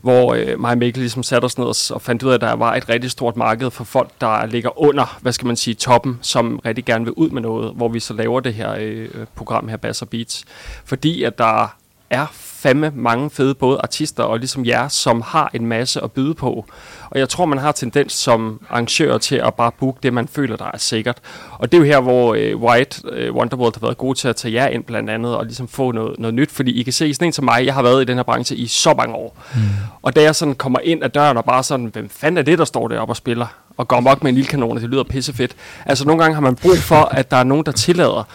hvor 0.00 0.34
øh, 0.34 0.60
mig 0.60 0.70
og 0.70 0.78
Mikkel 0.78 1.00
ligesom 1.00 1.22
satte 1.22 1.44
os 1.44 1.58
ned 1.58 1.92
og, 1.94 2.02
fandt 2.02 2.22
ud 2.22 2.30
af, 2.30 2.34
at 2.34 2.40
der 2.40 2.52
var 2.52 2.74
et 2.74 2.88
rigtig 2.88 3.10
stort 3.10 3.36
marked 3.36 3.70
for 3.70 3.84
folk, 3.84 4.10
der 4.20 4.46
ligger 4.46 4.82
under, 4.82 5.18
hvad 5.20 5.32
skal 5.32 5.46
man 5.46 5.56
sige, 5.56 5.74
toppen, 5.74 6.18
som 6.22 6.60
rigtig 6.64 6.84
gerne 6.84 7.04
vil 7.04 7.12
ud 7.12 7.30
med 7.30 7.42
noget, 7.42 7.72
hvor 7.74 7.88
vi 7.88 8.00
så 8.00 8.14
laver 8.14 8.40
det 8.40 8.54
her 8.54 8.74
øh, 8.78 9.08
program 9.34 9.68
her, 9.68 9.76
Bass 9.76 10.02
og 10.02 10.08
Beats, 10.08 10.44
fordi 10.84 11.22
at 11.22 11.38
der 11.38 11.76
er 12.10 12.26
fandme 12.64 12.92
mange 12.94 13.30
fede 13.30 13.54
både 13.54 13.78
artister 13.82 14.22
og 14.22 14.38
ligesom 14.38 14.66
jer, 14.66 14.88
som 14.88 15.22
har 15.26 15.50
en 15.54 15.66
masse 15.66 16.00
at 16.00 16.12
byde 16.12 16.34
på. 16.34 16.66
Og 17.10 17.18
jeg 17.18 17.28
tror, 17.28 17.44
man 17.44 17.58
har 17.58 17.72
tendens 17.72 18.12
som 18.12 18.60
arrangør 18.70 19.18
til 19.18 19.36
at 19.36 19.54
bare 19.54 19.72
booke 19.78 19.98
det, 20.02 20.12
man 20.12 20.28
føler, 20.28 20.56
der 20.56 20.70
er 20.74 20.78
sikkert. 20.78 21.18
Og 21.58 21.72
det 21.72 21.78
er 21.78 21.80
jo 21.80 21.86
her, 21.86 22.00
hvor 22.00 22.34
øh, 22.34 22.56
White 22.56 23.02
øh, 23.12 23.34
Wonderworld 23.34 23.74
har 23.80 23.86
været 23.86 23.98
gode 23.98 24.18
til 24.18 24.28
at 24.28 24.36
tage 24.36 24.54
jer 24.54 24.68
ind 24.68 24.84
blandt 24.84 25.10
andet, 25.10 25.36
og 25.36 25.44
ligesom 25.44 25.68
få 25.68 25.92
noget, 25.92 26.18
noget 26.18 26.34
nyt. 26.34 26.50
Fordi 26.50 26.80
I 26.80 26.82
kan 26.82 26.92
se, 26.92 27.14
sådan 27.14 27.26
en 27.26 27.32
som 27.32 27.44
mig, 27.44 27.66
jeg 27.66 27.74
har 27.74 27.82
været 27.82 28.02
i 28.02 28.04
den 28.04 28.16
her 28.16 28.22
branche 28.22 28.56
i 28.56 28.66
så 28.66 28.94
mange 28.94 29.14
år. 29.14 29.36
Mm. 29.54 29.60
Og 30.02 30.16
da 30.16 30.22
jeg 30.22 30.34
sådan 30.34 30.54
kommer 30.54 30.78
ind 30.78 31.04
ad 31.04 31.08
døren 31.08 31.36
og 31.36 31.44
bare 31.44 31.62
sådan, 31.62 31.86
hvem 31.86 32.08
fanden 32.08 32.38
er 32.38 32.42
det, 32.42 32.58
der 32.58 32.64
står 32.64 32.88
deroppe 32.88 33.12
og 33.12 33.16
spiller? 33.16 33.46
Og 33.76 33.88
går 33.88 34.00
mok 34.00 34.22
med 34.22 34.30
en 34.30 34.34
lille 34.34 34.48
kanon, 34.48 34.76
og 34.76 34.80
det 34.80 34.90
lyder 34.90 35.02
pissefedt. 35.02 35.56
Altså 35.86 36.06
nogle 36.06 36.22
gange 36.22 36.34
har 36.34 36.42
man 36.42 36.56
brug 36.56 36.76
for, 36.76 37.04
at 37.04 37.30
der 37.30 37.36
er 37.36 37.44
nogen, 37.44 37.66
der 37.66 37.72
tillader, 37.72 38.28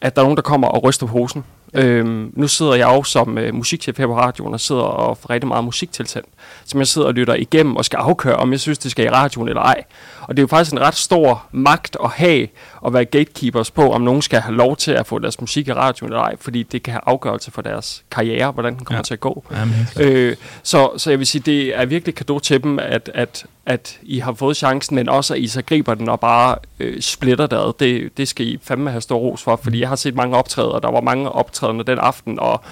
at 0.00 0.16
der 0.16 0.22
er 0.22 0.24
nogen, 0.24 0.36
der 0.36 0.42
kommer 0.42 0.68
og 0.68 0.84
ryster 0.84 1.06
på 1.06 1.12
hosen. 1.12 1.44
Øhm, 1.74 2.32
nu 2.36 2.48
sidder 2.48 2.74
jeg 2.74 2.88
jo 2.88 3.02
som 3.02 3.38
øh, 3.38 3.54
musikchef 3.54 3.98
her 3.98 4.06
på 4.06 4.16
radioen 4.18 4.54
og 4.54 4.60
sidder 4.60 4.82
og 4.82 5.18
får 5.18 5.30
rigtig 5.30 5.48
meget 5.48 5.64
musik 5.64 5.92
tilsendt, 5.92 6.28
som 6.64 6.80
jeg 6.80 6.86
sidder 6.86 7.08
og 7.08 7.14
lytter 7.14 7.34
igennem 7.34 7.76
og 7.76 7.84
skal 7.84 7.96
afkøre, 7.96 8.36
om 8.36 8.52
jeg 8.52 8.60
synes, 8.60 8.78
det 8.78 8.90
skal 8.90 9.04
i 9.04 9.10
radioen 9.10 9.48
eller 9.48 9.62
ej. 9.62 9.84
Og 10.28 10.36
det 10.36 10.38
er 10.38 10.42
jo 10.42 10.46
faktisk 10.46 10.72
en 10.72 10.80
ret 10.80 10.94
stor 10.94 11.46
magt 11.52 11.96
at 12.04 12.10
have 12.10 12.48
at 12.86 12.92
være 12.92 13.04
gatekeepers 13.04 13.70
på, 13.70 13.92
om 13.92 14.00
nogen 14.00 14.22
skal 14.22 14.40
have 14.40 14.56
lov 14.56 14.76
til 14.76 14.90
at 14.92 15.06
få 15.06 15.18
deres 15.18 15.40
musik 15.40 15.68
i 15.68 15.72
radioen 15.72 16.12
eller 16.12 16.22
ej, 16.22 16.34
fordi 16.40 16.62
det 16.62 16.82
kan 16.82 16.92
have 16.92 17.00
afgørelse 17.06 17.50
for 17.50 17.62
deres 17.62 18.02
karriere, 18.10 18.50
hvordan 18.50 18.74
den 18.76 18.84
kommer 18.84 18.98
Ja. 18.98 19.02
til 19.02 19.14
at 19.14 19.20
gå. 19.20 19.44
Jamen. 19.56 19.74
Øh, 20.00 20.36
så, 20.62 20.90
så 20.96 21.10
jeg 21.10 21.18
vil 21.18 21.26
sige, 21.26 21.42
det 21.46 21.78
er 21.78 21.84
virkelig 21.86 22.14
kado 22.14 22.38
til 22.38 22.62
dem, 22.62 22.78
at, 22.78 23.10
at, 23.14 23.44
at 23.66 23.98
I 24.02 24.18
har 24.18 24.32
fået 24.32 24.56
chancen, 24.56 24.94
men 24.96 25.08
også 25.08 25.34
at 25.34 25.40
I 25.40 25.46
så 25.48 25.62
griber 25.62 25.94
den 25.94 26.08
og 26.08 26.20
bare 26.20 26.56
øh, 26.80 27.00
splitter 27.00 27.46
det 27.46 27.56
ad. 27.56 27.72
Det, 27.78 28.16
det 28.16 28.28
skal 28.28 28.46
I 28.46 28.58
fandme 28.62 28.90
have 28.90 29.00
stor 29.00 29.16
ros 29.18 29.42
for, 29.42 29.60
fordi 29.62 29.80
jeg 29.80 29.88
har 29.88 29.96
set 29.96 30.14
mange 30.14 30.36
optræder, 30.36 30.78
der 30.78 30.90
var 30.90 31.00
mange 31.00 31.28
optrædende 31.30 31.84
den 31.84 31.98
aften, 31.98 32.40
og 32.40 32.62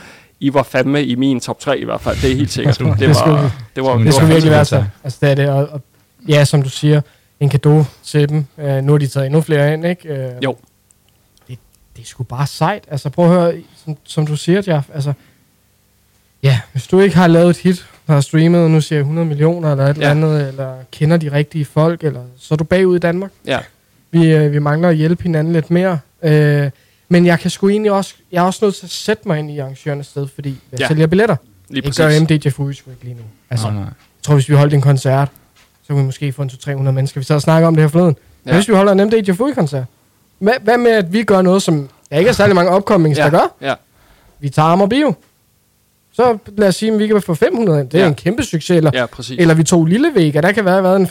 I 0.41 0.55
var 0.55 0.63
fandme 0.63 1.05
i 1.05 1.15
min 1.15 1.41
top 1.41 1.61
3 1.61 1.79
i 1.79 1.85
hvert 1.85 2.01
fald, 2.01 2.17
det 2.23 2.33
er 2.33 2.37
helt 2.37 2.53
sikkert. 2.53 2.79
Det 2.79 2.99
Det 2.99 3.09
var, 3.09 3.51
det 3.77 3.85
var, 3.85 3.93
det 3.93 3.99
Det 3.99 4.05
var 4.07 4.11
skulle 4.11 4.29
virkelig 4.29 4.51
være 4.51 4.65
så. 4.65 4.85
Altså, 5.05 5.19
det 5.23 5.31
er 5.31 5.35
det. 5.35 5.49
Og, 5.49 5.69
og, 5.73 5.81
ja, 6.29 6.45
som 6.45 6.63
du 6.63 6.69
siger, 6.71 7.01
en 7.43 7.49
gave 7.49 7.85
til 8.05 8.29
dem. 8.29 8.45
Uh, 8.57 8.65
nu 8.65 8.93
har 8.93 8.99
de 8.99 9.07
taget 9.07 9.27
endnu 9.27 9.41
flere 9.41 9.73
ind, 9.75 9.87
ikke? 9.87 10.13
Uh, 10.37 10.45
Jo. 10.45 10.57
Det, 11.49 11.59
det 11.97 12.03
er 12.03 12.07
sgu 12.07 12.23
bare 12.23 12.47
sejt. 12.47 12.85
Altså, 12.91 13.11
prøv 13.11 13.25
at 13.25 13.31
høre, 13.31 13.55
som, 13.85 13.97
som 14.05 14.27
du 14.27 14.37
siger, 14.37 14.63
Jeff. 14.75 14.89
Altså, 14.95 15.13
ja, 16.43 16.61
hvis 16.73 16.87
du 16.87 17.01
ikke 17.01 17.17
har 17.17 17.27
lavet 17.27 17.51
et 17.51 17.57
hit, 17.57 17.87
der 18.07 18.13
har 18.13 18.21
streamet, 18.21 18.71
nu 18.71 18.81
siger 18.81 18.97
jeg 18.97 19.01
100 19.03 19.27
millioner 19.29 19.71
eller 19.73 19.85
et 19.87 19.89
Ja. 19.99 20.11
eller 20.11 20.11
andet, 20.11 20.49
eller 20.49 20.75
kender 20.93 21.17
de 21.17 21.33
rigtige 21.33 21.65
folk, 21.65 22.05
eller 22.05 22.23
så 22.39 22.55
er 22.55 22.57
du 22.57 22.65
bagud 22.65 22.97
i 22.97 22.99
Danmark. 22.99 23.31
Ja. 23.47 23.59
Vi, 24.11 24.31
øh, 24.31 24.53
vi 24.53 24.59
mangler 24.59 24.89
at 24.89 24.97
hjælpe 24.97 25.23
hinanden 25.23 25.53
lidt 25.53 25.71
mere. 25.71 25.99
Øh, 26.23 26.71
men 27.09 27.27
jeg 27.27 27.41
kan 27.41 27.51
sgu 27.51 27.69
egentlig 27.69 27.93
også, 27.93 28.15
jeg 28.33 28.39
er 28.39 28.47
også 28.47 28.65
nødt 28.65 28.75
til 28.75 28.87
at 28.87 28.91
sætte 28.91 29.29
mig 29.29 29.39
ind 29.39 29.51
i 29.51 29.59
arrangørernes 29.59 30.07
sted, 30.07 30.27
fordi 30.35 30.57
jeg 30.73 30.81
Ja. 30.81 30.89
sælger 30.89 31.07
billetter. 31.07 31.37
Lige 31.69 31.83
Det 31.83 31.97
gør 31.97 32.05
præcis. 32.07 32.23
MD 32.23 32.45
Jafui 32.45 32.75
sgu 32.75 32.91
ikke 32.91 33.05
lige 33.05 33.15
nu. 33.15 33.23
Altså, 33.51 33.67
Nej, 33.67 33.75
nej. 33.75 33.85
jeg 33.85 33.93
tror, 34.23 34.35
hvis 34.35 34.49
vi 34.49 34.55
holdt 34.55 34.75
en 34.75 34.81
koncert, 34.81 35.29
så 35.93 35.95
kunne 35.95 36.03
vi 36.03 36.07
måske 36.07 36.33
få 36.33 36.43
en 36.43 36.51
200-300 36.51 36.91
mennesker. 36.91 37.21
Vi 37.21 37.25
sad 37.25 37.37
og 37.37 37.43
snakkede 37.43 37.69
om 37.69 37.75
det 37.75 37.83
her 37.85 37.89
forleden. 37.89 38.17
Ja. 38.47 38.55
Hvis 38.55 38.69
vi 38.69 38.75
holder 38.75 38.93
en 38.93 39.05
MD 39.07 39.15
Jafui-koncert, 39.29 39.85
hvad, 40.39 40.53
hvad 40.63 40.79
med, 40.79 40.91
at 40.91 41.13
vi 41.13 41.23
gør 41.23 41.43
noget, 41.43 41.63
som 41.63 41.89
der 42.11 42.19
ikke 42.19 42.29
er 42.29 42.33
særlig 42.35 42.55
mange 42.55 42.71
opkommings, 42.71 43.19
ja. 43.19 43.25
der 43.25 43.31
gør? 43.31 43.55
Ja. 43.61 43.75
Vi 44.41 44.49
tager 44.49 44.69
Amager 44.69 44.89
Bio. 44.89 45.15
Så 46.13 46.39
lad 46.57 46.69
os 46.69 46.77
sige, 46.77 46.93
at 46.93 46.99
vi 46.99 47.07
kan 47.07 47.23
få 47.23 47.35
500 47.35 47.81
ind. 47.81 47.91
Det 47.91 47.99
er 47.99 48.03
Ja. 48.03 48.09
en 48.09 48.15
kæmpe 48.15 48.43
succes. 48.43 48.71
Eller, 48.77 48.91
Ja, 48.95 49.07
præcis. 49.07 49.39
eller 49.41 49.55
vi 49.55 49.65
tog 49.65 49.87
Lille 49.87 50.11
Vega, 50.15 50.41
der 50.41 50.53
kan 50.53 50.65
være 50.65 50.83
været 50.83 50.97
en 51.01 51.07
500-600 51.07 51.11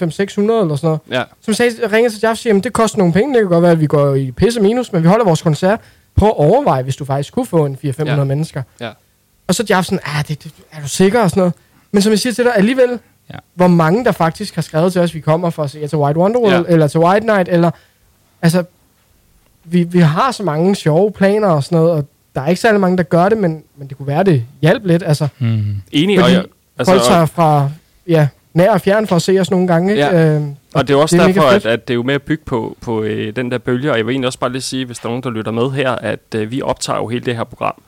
eller 0.62 0.76
sådan 0.76 0.78
noget. 0.84 1.00
Ja. 1.12 1.24
Som 1.42 1.54
sagde, 1.54 1.72
ringer 1.92 2.10
til 2.10 2.20
Jeff 2.24 2.32
og 2.32 2.38
siger, 2.38 2.58
at 2.58 2.64
det 2.64 2.74
koster 2.74 2.98
nogle 2.98 3.14
penge. 3.14 3.34
Det 3.34 3.42
kan 3.42 3.50
godt 3.50 3.62
være, 3.64 3.72
at 3.72 3.80
vi 3.80 3.88
går 3.88 4.16
i 4.16 4.32
pisse 4.32 4.60
minus, 4.60 4.94
men 4.94 5.04
vi 5.04 5.08
holder 5.08 5.26
vores 5.26 5.42
koncert. 5.42 5.80
Prøv 6.16 6.30
at 6.30 6.36
overveje, 6.38 6.84
hvis 6.84 6.96
du 6.96 7.06
faktisk 7.06 7.34
kunne 7.34 7.46
få 7.46 7.66
en 7.66 7.78
400-500 7.86 8.04
Ja. 8.06 8.24
mennesker. 8.24 8.64
Ja. 8.80 8.90
Og 9.48 9.56
så 9.56 9.66
Jeff 9.70 9.86
sådan, 9.86 10.00
ah, 10.04 10.28
det, 10.28 10.44
det, 10.44 10.52
er 10.72 10.82
du 10.82 10.88
sikker 10.88 11.22
og 11.22 11.30
sådan 11.30 11.42
noget. 11.42 11.54
Men 11.92 12.02
som 12.02 12.12
jeg 12.12 12.20
siger 12.20 12.34
til 12.34 12.46
dig, 12.46 12.56
alligevel, 12.56 13.00
Ja. 13.34 13.38
hvor 13.54 13.68
mange 13.68 14.06
der 14.06 14.12
faktisk 14.12 14.56
har 14.56 14.62
skrevet 14.62 14.92
til 14.94 15.02
os, 15.02 15.14
vi 15.16 15.20
kommer 15.20 15.50
for 15.50 15.64
at 15.64 15.70
se 15.70 15.88
til 15.88 15.98
White 15.98 16.20
Wonderworld, 16.20 16.66
Ja. 16.68 16.74
eller 16.74 16.88
til 16.88 17.00
White 17.00 17.26
Night, 17.26 17.50
eller... 17.50 17.72
Altså, 18.42 18.64
vi, 19.64 19.84
vi 19.84 20.00
har 20.00 20.32
så 20.32 20.44
mange 20.44 20.76
sjove 20.76 21.12
planer 21.12 21.48
og 21.48 21.64
sådan 21.64 21.76
noget, 21.78 21.92
og 21.92 22.06
der 22.36 22.42
er 22.42 22.48
ikke 22.48 22.62
særlig 22.62 22.82
mange, 22.82 22.98
der 22.98 23.04
gør 23.04 23.30
det, 23.30 23.38
men, 23.38 23.64
men 23.78 23.88
det 23.88 23.98
kunne 23.98 24.08
være, 24.08 24.24
det 24.24 24.44
hjalp 24.62 24.86
lidt. 24.86 25.04
Altså, 25.06 25.28
Mm. 25.40 25.64
Enig, 25.92 26.18
og 26.18 26.24
fordi 26.24 26.36
jeg, 26.36 26.46
altså, 26.80 26.94
folk 26.94 27.04
tager 27.04 27.26
fra 27.26 27.70
ja, 28.08 28.28
nær 28.54 28.72
og 28.72 28.82
fjern 28.82 29.08
for 29.08 29.16
at 29.16 29.22
se 29.22 29.40
os 29.40 29.52
nogle 29.52 29.68
gange. 29.68 29.92
Ikke? 29.92 30.04
Ja. 30.06 30.26
Øhm, 30.36 30.56
Og 30.74 30.88
det 30.88 30.94
er 30.94 30.98
også 30.98 31.16
det 31.18 31.22
er 31.24 31.28
derfor, 31.28 31.42
at, 31.48 31.66
at 31.66 31.88
det 31.88 31.94
er 31.94 31.96
jo 31.96 32.04
med 32.04 32.14
at 32.16 32.22
bygge 32.22 32.44
på, 32.46 32.78
på 32.82 33.02
øh, 33.04 33.36
den 33.36 33.52
der 33.52 33.58
bølge, 33.58 33.92
og 33.92 33.98
jeg 33.98 34.06
vil 34.06 34.12
egentlig 34.14 34.28
også 34.28 34.40
bare 34.40 34.52
lige 34.52 34.62
sige, 34.62 34.86
hvis 34.86 34.98
der 35.00 35.06
er 35.06 35.10
nogen, 35.10 35.24
der 35.24 35.30
lytter 35.30 35.52
med 35.52 35.72
her, 35.72 35.92
at 35.92 36.20
øh, 36.36 36.52
vi 36.52 36.62
optager 36.62 36.98
jo 37.00 37.08
hele 37.08 37.26
det 37.26 37.36
her 37.36 37.44
program, 37.44 37.82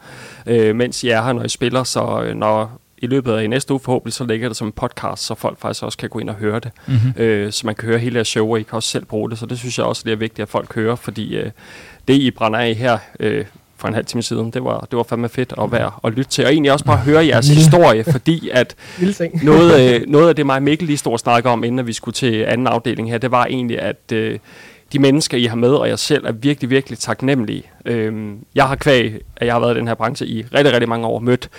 øh, 0.46 0.76
mens 0.76 1.04
I 1.04 1.10
er 1.10 1.24
her, 1.24 1.34
når 1.34 1.44
I 1.44 1.50
spiller, 1.50 1.84
så 1.84 2.22
øh, 2.26 2.36
når 2.36 2.72
i 3.04 3.08
løbet 3.08 3.34
af 3.34 3.50
næste 3.50 3.74
uge 3.74 3.80
forhåbentlig, 3.80 4.14
så 4.14 4.26
ligger 4.26 4.48
det 4.48 4.58
som 4.58 4.68
en 4.68 4.72
podcast, 4.72 5.24
så 5.24 5.36
folk 5.36 5.60
faktisk 5.60 5.84
også 5.84 5.98
kan 5.98 6.10
gå 6.10 6.20
ind 6.20 6.30
og 6.30 6.36
høre 6.36 6.60
det. 6.60 6.72
Mhm. 6.88 7.22
Øh, 7.24 7.52
så 7.52 7.62
man 7.66 7.76
kan 7.76 7.90
høre 7.90 8.00
hele 8.00 8.16
jeres 8.16 8.28
show, 8.28 8.52
og 8.52 8.60
I 8.60 8.64
kan 8.64 8.76
også 8.76 8.90
selv 8.90 9.06
bruge 9.06 9.30
det, 9.30 9.40
så 9.40 9.46
det 9.46 9.60
synes 9.60 9.78
jeg 9.78 9.86
også 9.86 10.02
det 10.06 10.12
er 10.12 10.16
vigtigt, 10.16 10.44
at 10.44 10.50
folk 10.50 10.76
hører, 10.76 10.96
fordi 10.96 11.36
øh, 11.36 11.52
det, 12.08 12.14
I 12.14 12.32
brænder 12.32 12.60
af 12.60 12.76
her 12.76 12.98
øh, 13.20 13.46
for 13.78 13.88
en 13.88 13.94
halv 13.94 14.06
time 14.06 14.24
siden, 14.24 14.52
det 14.52 14.64
var, 14.64 14.88
det 14.92 14.98
var 14.98 15.04
fandme 15.04 15.30
fedt 15.30 15.54
at 15.62 15.72
være 15.72 15.92
og 16.02 16.12
lytte 16.12 16.32
til, 16.32 16.46
og 16.46 16.52
egentlig 16.52 16.72
også 16.72 16.86
bare 16.86 16.98
høre 16.98 17.26
jeres 17.26 17.48
historie, 17.48 18.04
fordi 18.04 18.50
at 18.54 18.76
noget, 19.44 19.96
øh, 19.96 20.02
noget 20.08 20.30
af 20.30 20.36
det, 20.36 20.46
mig 20.46 20.56
og 20.56 20.64
Mikkel 20.64 20.88
lige 20.88 20.98
stod 20.98 21.14
og 21.14 21.20
snakke 21.20 21.50
om, 21.50 21.64
inden 21.64 21.88
vi 21.88 21.94
skulle 21.94 22.14
til 22.14 22.44
anden 22.44 22.68
afdeling 22.68 23.10
her, 23.10 23.18
det 23.18 23.32
var 23.32 23.46
egentlig, 23.46 23.80
at 23.80 24.12
øh, 24.12 24.40
de 24.94 25.00
mennesker, 25.00 25.38
I 25.38 25.46
har 25.46 25.56
med, 25.56 25.70
og 25.70 25.90
jeg 25.90 26.00
selv, 26.00 26.26
er 26.26 26.32
virkelig, 26.32 26.70
virkelig 26.70 27.00
taknemmelige. 27.00 27.64
Øhm, 27.86 28.46
jeg 28.56 28.68
har 28.68 28.76
kvæg, 28.76 29.20
at 29.38 29.46
jeg 29.46 29.56
har 29.56 29.60
været 29.60 29.76
i 29.76 29.80
den 29.80 29.88
her 29.88 29.96
branche 29.96 30.28
i 30.28 30.46
rigtig, 30.54 30.74
rigtig 30.74 30.90
mange 30.90 31.08
år, 31.08 31.20
mødt 31.20 31.50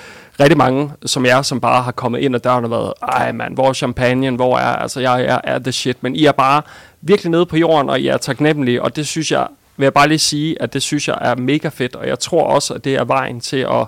rigtig 0.41 0.59
mange, 0.59 0.91
som 1.07 1.27
jeg, 1.27 1.45
som 1.45 1.61
bare 1.61 1.83
har 1.83 1.93
kommet 1.93 2.21
ind 2.21 2.35
ad 2.35 2.41
døren 2.41 2.65
og 2.65 2.71
været, 2.71 2.93
ej 3.03 3.33
mand, 3.33 3.55
hvor 3.55 3.69
er 3.69 3.73
champagne, 3.73 4.31
hvor 4.31 4.59
er, 4.59 4.77
altså 4.77 5.01
jeg 5.01 5.25
er, 5.25 5.41
er 5.45 5.59
the 5.59 5.73
shit, 5.73 6.03
men 6.03 6.17
I 6.17 6.25
er 6.25 6.33
bare 6.33 6.63
virkelig 7.01 7.31
nede 7.31 7.47
på 7.47 7.57
jorden, 7.57 7.91
og 7.91 8.01
I 8.01 8.07
er 8.07 8.17
taknemmelige, 8.17 8.83
og 8.83 8.97
det 8.97 9.07
synes 9.07 9.33
jeg, 9.33 9.47
vil 9.77 9.85
jeg 9.85 9.95
bare 9.95 10.09
lige 10.09 10.19
sige, 10.19 10.63
at 10.63 10.73
det 10.73 10.83
synes 10.83 11.09
jeg 11.09 11.19
er 11.21 11.35
mega 11.35 11.69
fedt, 11.69 11.97
og 11.97 12.09
jeg 12.09 12.19
tror 12.19 12.47
også, 12.47 12.75
at 12.75 12.85
det 12.85 12.95
er 12.95 13.05
vejen 13.05 13.41
til 13.41 13.57
at 13.57 13.87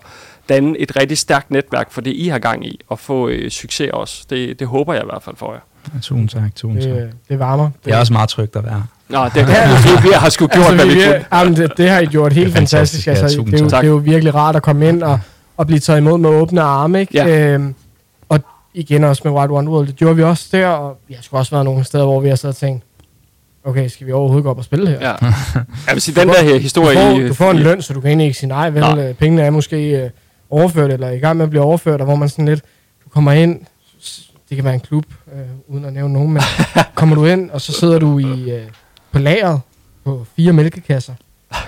danne 0.48 0.78
et 0.78 0.96
rigtig 0.96 1.18
stærkt 1.18 1.50
netværk 1.50 1.92
for 1.92 2.00
det, 2.00 2.12
I 2.12 2.28
har 2.28 2.38
gang 2.38 2.66
i, 2.66 2.80
og 2.88 2.98
få 2.98 3.28
øh, 3.28 3.50
succes 3.50 3.90
også. 3.92 4.24
Det, 4.30 4.58
det 4.58 4.66
håber 4.66 4.94
jeg 4.94 5.02
i 5.02 5.06
hvert 5.06 5.22
fald 5.22 5.36
for 5.36 5.52
jer. 5.52 5.60
Ja, 5.94 5.98
Tusind 6.00 6.28
tak, 6.28 6.54
tusind 6.54 6.82
tak. 6.82 6.92
Det, 6.92 7.12
det 7.28 7.38
varmer. 7.38 7.70
Det 7.84 7.92
er 7.92 7.98
også 7.98 8.12
meget 8.12 8.28
trygt 8.28 8.56
at 8.56 8.64
være 8.64 8.74
her. 8.74 8.82
Nå, 9.08 9.24
det, 9.34 9.46
vi, 9.48 10.08
vi 10.08 10.08
har 10.14 10.28
sgu 10.28 10.46
gjort, 10.46 10.74
hvad 10.74 10.86
vi 10.86 10.94
vi, 10.94 11.00
kunne. 11.04 11.24
Jamen, 11.32 11.56
det, 11.56 11.72
det 11.76 11.90
har 11.90 11.98
I 12.00 12.06
gjort 12.06 12.32
helt 12.32 12.46
Det 12.46 12.54
fantastisk. 12.56 13.04
fantastisk. 13.04 13.06
Ja, 13.06 13.12
Altså, 13.12 13.36
tusind 13.36 13.52
det, 13.52 13.60
er 13.60 13.64
jo, 13.64 13.70
tak. 13.70 13.80
det 13.80 13.86
er 13.86 13.90
jo 13.92 13.96
virkelig 13.96 14.34
rart 14.34 14.56
at 14.56 14.62
komme 14.62 14.88
ind 14.88 15.02
og, 15.02 15.18
og 15.56 15.66
blive 15.66 15.78
taget 15.80 15.98
imod 16.00 16.18
med 16.18 16.30
åbne 16.30 16.60
arme. 16.60 17.00
Ikke? 17.00 17.12
Ja. 17.18 17.52
Øhm, 17.52 17.74
og 18.28 18.40
igen 18.74 19.04
også 19.04 19.22
med 19.24 19.32
White 19.32 19.52
Wonderworld. 19.52 19.86
Det 19.86 19.96
gjorde 19.96 20.16
vi 20.16 20.22
også 20.22 20.48
der, 20.52 20.66
og 20.68 20.98
vi 21.08 21.14
har 21.14 21.22
sgu 21.22 21.36
også 21.36 21.50
været 21.50 21.64
nogle 21.64 21.84
steder, 21.84 22.04
hvor 22.04 22.20
vi 22.20 22.28
har 22.28 22.36
siddet 22.36 22.54
og 22.56 22.60
tænkt, 22.60 22.82
okay, 23.64 23.88
skal 23.88 24.06
vi 24.06 24.12
overhovedet 24.12 24.44
gå 24.44 24.50
op 24.50 24.58
og 24.58 24.64
spille 24.64 24.88
her? 24.88 24.98
Ja. 25.00 25.14
Jeg 25.86 25.92
vil 25.92 26.00
sige, 26.02 26.20
den 26.20 26.28
der 26.28 26.42
her 26.42 26.58
historie... 26.58 26.96
Du 26.96 27.00
får, 27.14 27.20
i- 27.20 27.28
du 27.28 27.34
får 27.34 27.50
en 27.50 27.58
løn, 27.58 27.82
så 27.82 27.92
du 27.92 28.00
kan 28.00 28.08
egentlig 28.08 28.26
ikke 28.26 28.38
sige 28.38 28.48
nej, 28.48 28.70
vel? 28.70 28.80
Nej. 28.80 28.94
Nej. 28.94 29.12
Pengene 29.12 29.42
er 29.42 29.50
måske 29.50 29.90
øh, 29.90 30.10
overført, 30.50 30.90
eller 30.92 31.10
i 31.10 31.18
gang 31.18 31.36
med 31.36 31.44
at 31.44 31.50
blive 31.50 31.62
overført, 31.62 32.00
og 32.00 32.06
hvor 32.06 32.16
man 32.16 32.28
sådan 32.28 32.44
lidt, 32.44 32.60
du 33.04 33.08
kommer 33.10 33.32
ind, 33.32 33.60
det 34.48 34.56
kan 34.56 34.64
være 34.64 34.74
en 34.74 34.80
klub, 34.80 35.04
øh, 35.34 35.40
uden 35.74 35.84
at 35.84 35.92
nævne 35.92 36.12
nogen, 36.14 36.32
men 36.32 36.42
kommer 36.94 37.16
du 37.16 37.24
ind, 37.26 37.50
og 37.50 37.60
så 37.60 37.72
sidder 37.72 37.98
du 37.98 38.18
i, 38.18 38.50
øh, 38.50 38.62
på 39.16 39.22
lageret 39.22 39.60
på 40.04 40.26
fire 40.36 40.52
mælkekasser. 40.52 41.12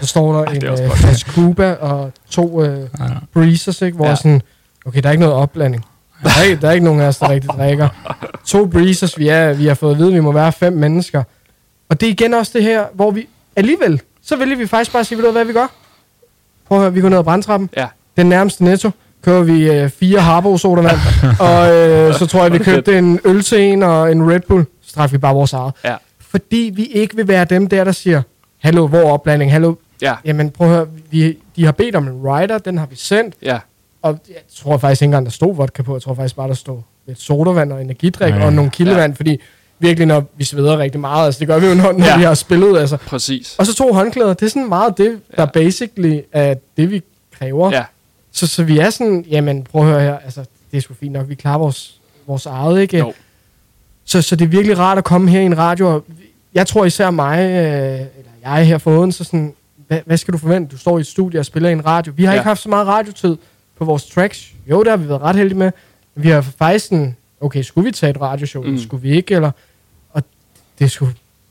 Så 0.00 0.06
står 0.06 0.32
der 0.32 0.40
er 0.40 0.50
en 0.52 0.64
øh, 0.64 0.90
flaske 0.96 1.30
Cuba 1.32 1.72
og 1.74 2.12
to 2.30 2.64
øh, 2.64 2.80
Ja. 2.98 3.04
breezers, 3.34 3.82
ikke? 3.82 3.96
hvor 3.96 4.04
Ja. 4.04 4.10
ja. 4.10 4.16
sådan, 4.16 4.42
okay, 4.86 5.00
der 5.02 5.08
er 5.08 5.12
ikke 5.12 5.20
noget 5.24 5.36
opblanding. 5.36 5.84
Der 6.22 6.30
er, 6.38 6.42
ikke, 6.42 6.60
der 6.60 6.68
er 6.68 6.72
ikke 6.72 6.84
nogen 6.84 7.00
af 7.00 7.06
os, 7.06 7.18
der 7.18 7.28
rigtig 7.30 7.50
drikker. 7.50 7.88
To 8.46 8.66
breezers, 8.66 9.18
vi, 9.18 9.28
er, 9.28 9.52
vi 9.52 9.66
har 9.66 9.74
fået 9.74 9.92
at 9.92 9.98
vide, 9.98 10.08
at 10.08 10.14
vi 10.14 10.20
må 10.20 10.32
være 10.32 10.52
fem 10.52 10.72
mennesker. 10.72 11.22
Og 11.88 12.00
det 12.00 12.06
er 12.06 12.10
igen 12.10 12.34
også 12.34 12.52
det 12.54 12.62
her, 12.62 12.84
hvor 12.94 13.10
vi 13.10 13.26
alligevel, 13.56 14.00
så 14.22 14.36
vælger 14.36 14.56
vi 14.56 14.66
faktisk 14.66 14.92
bare 14.92 15.00
at 15.00 15.06
sige, 15.06 15.18
ved 15.18 15.24
du 15.24 15.32
hvad 15.32 15.44
vi 15.44 15.52
gør? 15.52 15.66
Prøv 16.68 16.78
at 16.78 16.82
høre, 16.82 16.92
vi 16.94 17.00
går 17.00 17.08
ned 17.08 17.18
ad 17.18 17.24
brandtrappen. 17.24 17.70
Ja. 17.76 17.86
Den 18.16 18.26
nærmeste 18.26 18.64
netto 18.64 18.90
kører 19.24 19.42
vi 19.42 19.70
øh, 19.70 19.90
fire 19.90 20.20
Harbo 20.20 20.58
sodavand, 20.58 20.98
og 21.40 21.74
øh, 21.76 22.14
så 22.14 22.26
tror 22.26 22.42
jeg, 22.42 22.52
vi 22.52 22.58
købte 22.58 22.98
en 22.98 23.20
øl 23.24 23.42
til 23.42 23.60
en 23.60 23.82
og 23.82 24.12
en 24.12 24.32
Red 24.32 24.40
Bull. 24.40 24.64
Så 24.86 25.06
vi 25.06 25.18
bare 25.18 25.34
vores 25.34 25.52
eget. 25.52 25.72
Ja. 25.84 25.94
Fordi 26.28 26.70
vi 26.74 26.84
ikke 26.84 27.16
vil 27.16 27.28
være 27.28 27.44
dem 27.44 27.66
der, 27.66 27.84
der 27.84 27.92
siger, 27.92 28.22
hallo, 28.58 28.86
hvor 28.86 28.98
er 28.98 29.04
opblanding? 29.10 29.52
Hallo, 29.52 29.74
Ja, 30.02 30.14
jamen 30.24 30.50
prøv 30.50 30.66
at 30.68 30.74
høre, 30.74 30.86
vi, 31.10 31.38
de 31.56 31.64
har 31.64 31.72
bedt 31.72 31.94
om 31.96 32.06
en 32.08 32.20
rider, 32.24 32.58
den 32.58 32.78
har 32.78 32.86
vi 32.86 32.96
sendt. 32.96 33.34
ja. 33.42 33.58
Og 34.02 34.18
jeg 34.28 34.36
tror 34.56 34.78
faktisk 34.78 35.02
ikke 35.02 35.06
engang, 35.08 35.26
der 35.26 35.32
stod 35.32 35.54
vodka 35.54 35.82
på. 35.82 35.94
Jeg 35.94 36.02
tror 36.02 36.14
faktisk 36.14 36.36
bare, 36.36 36.48
der 36.48 36.54
stod 36.54 36.78
lidt 37.06 37.20
sodavand 37.20 37.72
og 37.72 37.80
energidrik 37.82 38.34
Ja. 38.34 38.44
og 38.44 38.52
nogle 38.52 38.70
kildevand, 38.70 39.14
fordi 39.16 39.40
virkelig, 39.78 40.06
når 40.06 40.24
vi 40.36 40.44
sveder 40.44 40.78
rigtig 40.78 41.00
meget, 41.00 41.26
altså 41.26 41.38
det 41.38 41.48
gør 41.48 41.58
vi 41.58 41.66
jo, 41.66 41.74
når, 41.74 41.92
når 41.92 42.06
Ja. 42.06 42.16
vi 42.18 42.22
har 42.24 42.34
spillet, 42.34 42.78
altså. 42.78 42.96
Præcis. 42.96 43.56
Og 43.58 43.66
så 43.66 43.74
to 43.74 43.92
håndklæder, 43.92 44.34
det 44.34 44.46
er 44.46 44.50
sådan 44.50 44.68
meget 44.68 44.98
det, 44.98 45.20
der 45.36 45.42
Ja. 45.42 45.46
basically 45.46 46.20
er 46.32 46.54
det, 46.76 46.90
vi 46.90 47.02
kræver. 47.38 47.70
Ja, 47.72 47.84
Så, 48.32 48.46
så 48.46 48.62
vi 48.64 48.78
er 48.78 48.90
sådan, 48.90 49.24
jamen 49.30 49.62
prøv 49.62 49.82
at 49.82 49.88
høre 49.88 50.00
her, 50.00 50.18
altså 50.18 50.44
det 50.70 50.76
er 50.76 50.80
sgu 50.80 50.94
fint 50.94 51.12
nok, 51.12 51.28
vi 51.28 51.34
klarer 51.34 51.58
vores, 51.58 52.00
vores 52.26 52.46
eget, 52.46 52.80
ikke? 52.80 52.98
Jo. 52.98 53.12
Så, 54.08 54.22
så 54.22 54.36
det 54.36 54.44
er 54.44 54.48
virkelig 54.48 54.78
rart 54.78 54.98
at 54.98 55.04
komme 55.04 55.30
her 55.30 55.40
i 55.40 55.44
en 55.44 55.58
radio, 55.58 55.94
og 55.94 56.04
jeg 56.54 56.66
tror 56.66 56.84
især 56.84 57.10
mig, 57.10 57.38
øh, 57.38 57.92
eller 57.92 58.06
jeg 58.42 58.66
her 58.66 58.78
for 58.78 58.98
Odense, 58.98 59.24
sådan, 59.24 59.54
hvad, 59.88 60.00
hvad 60.06 60.16
skal 60.16 60.32
du 60.32 60.38
forvente? 60.38 60.72
Du 60.72 60.78
står 60.78 60.98
i 60.98 61.00
et 61.00 61.06
studie 61.06 61.40
og 61.40 61.46
spiller 61.46 61.68
i 61.68 61.72
en 61.72 61.86
radio. 61.86 62.12
Vi 62.16 62.24
har 62.24 62.30
Ja. 62.32 62.34
ja. 62.34 62.40
ikke 62.40 62.48
haft 62.48 62.60
så 62.62 62.68
meget 62.68 62.86
radiotid 62.86 63.36
på 63.78 63.84
vores 63.84 64.06
tracks. 64.06 64.52
Jo, 64.70 64.82
det 64.82 64.90
har 64.90 64.96
vi 64.96 65.08
været 65.08 65.20
ret 65.22 65.36
heldige 65.36 65.58
med. 65.58 65.70
Men 66.14 66.24
vi 66.24 66.28
har 66.28 66.40
faktisk 66.40 66.84
sådan, 66.86 67.16
okay, 67.40 67.62
skulle 67.62 67.84
vi 67.84 67.92
tage 67.92 68.10
et 68.10 68.20
radioshow, 68.20 68.62
Mm. 68.62 68.70
mm. 68.70 68.78
skulle 68.78 69.02
vi 69.02 69.10
ikke, 69.16 69.34
eller... 69.34 69.50
Og 70.10 70.22
det 70.78 70.84
er 70.84 70.88
sgu, 70.88 71.08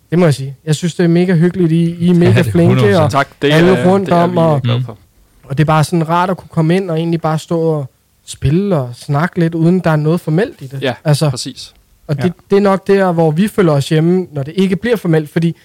det 0.10 0.20
må 0.20 0.26
jeg 0.26 0.34
sige. 0.34 0.56
Jeg 0.66 0.76
synes, 0.76 0.96
det 0.96 1.04
er 1.04 1.08
mega 1.08 1.34
hyggeligt. 1.36 1.72
I, 1.72 1.96
I 2.06 2.10
er 2.10 2.14
mega 2.14 2.32
det 2.32 2.48
er 2.48 2.52
flinke, 2.52 2.96
100%. 2.96 3.00
og, 3.04 3.12
tak. 3.12 3.28
Det 3.42 3.54
alle 3.54 3.72
er, 3.72 3.92
rundt 3.92 4.06
det 4.10 4.14
er 4.14 4.18
om, 4.22 4.38
og- 4.38 4.62
for. 4.86 4.98
og 5.44 5.58
det 5.58 5.64
er 5.64 5.66
bare 5.66 5.84
sådan 5.84 6.10
rart 6.10 6.30
at 6.30 6.38
kunne 6.38 6.50
komme 6.52 6.76
ind 6.76 6.92
og 6.92 6.98
egentlig 6.98 7.22
bare 7.22 7.40
stå 7.40 7.62
og 7.62 7.90
spille 8.26 8.76
og 8.78 8.90
snakke 8.96 9.40
lidt, 9.40 9.56
uden 9.56 9.80
der 9.80 9.90
er 9.90 9.96
noget 9.96 10.22
formelt 10.22 10.62
i 10.62 10.68
det. 10.68 10.82
Ja, 10.82 10.94
altså, 11.04 11.30
præcis. 11.30 11.74
Og 12.08 12.16
det, 12.18 12.24
Ja. 12.24 12.30
det 12.50 12.56
er 12.58 12.62
nok 12.62 12.88
der, 12.88 13.12
hvor 13.12 13.32
vi 13.32 13.48
føler 13.48 13.72
os 13.74 13.90
hjemme, 13.90 14.28
når 14.32 14.44
det 14.44 14.54
ikke 14.58 14.76
bliver 14.76 14.96
formelt, 14.96 15.30
fordi 15.30 15.56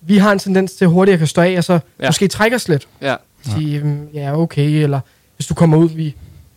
vi 0.00 0.16
har 0.16 0.32
en 0.32 0.38
tendens 0.38 0.72
til 0.72 0.86
hurtigt 0.86 1.12
at 1.12 1.18
kan 1.18 1.26
stå 1.28 1.40
af, 1.40 1.54
og 1.58 1.64
så 1.64 1.78
Ja. 2.00 2.08
måske 2.08 2.28
trække 2.28 2.56
os 2.56 2.68
lidt. 2.68 2.88
Ja, 3.02 3.14
Sige, 3.42 3.74
"Jamen, 3.78 4.08
ja, 4.14 4.38
okay, 4.40 4.68
eller 4.82 5.00
hvis 5.36 5.46
du 5.46 5.54
kommer 5.54 5.76
ud, 5.76 5.88
vi, 5.88 6.14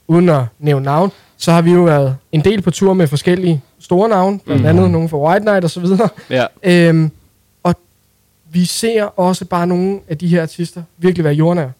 uden 0.07 0.29
at 0.29 0.41
nævne 0.59 0.85
navn, 0.85 1.11
så 1.37 1.51
har 1.51 1.61
vi 1.61 1.71
jo 1.71 1.81
været 1.83 2.17
en 2.31 2.43
del 2.43 2.61
på 2.61 2.71
tur 2.71 2.93
med 2.93 3.07
forskellige 3.07 3.61
store 3.79 4.09
navne, 4.09 4.39
blandt 4.39 4.61
Mhm. 4.61 4.69
andet 4.69 4.91
nogle 4.91 5.09
fra 5.09 5.17
White 5.17 5.45
Night 5.45 5.63
og 5.63 5.69
så 5.69 5.79
videre. 5.79 6.09
ja, 6.29 6.45
Øhm, 6.63 7.11
og 7.63 7.75
vi 8.51 8.65
ser 8.65 9.03
også 9.19 9.45
bare 9.45 9.67
nogle 9.67 9.99
af 10.07 10.17
de 10.17 10.27
her 10.27 10.41
artister 10.41 10.83
virkelig 10.97 11.23
være 11.23 11.33
jordnære. 11.33 11.71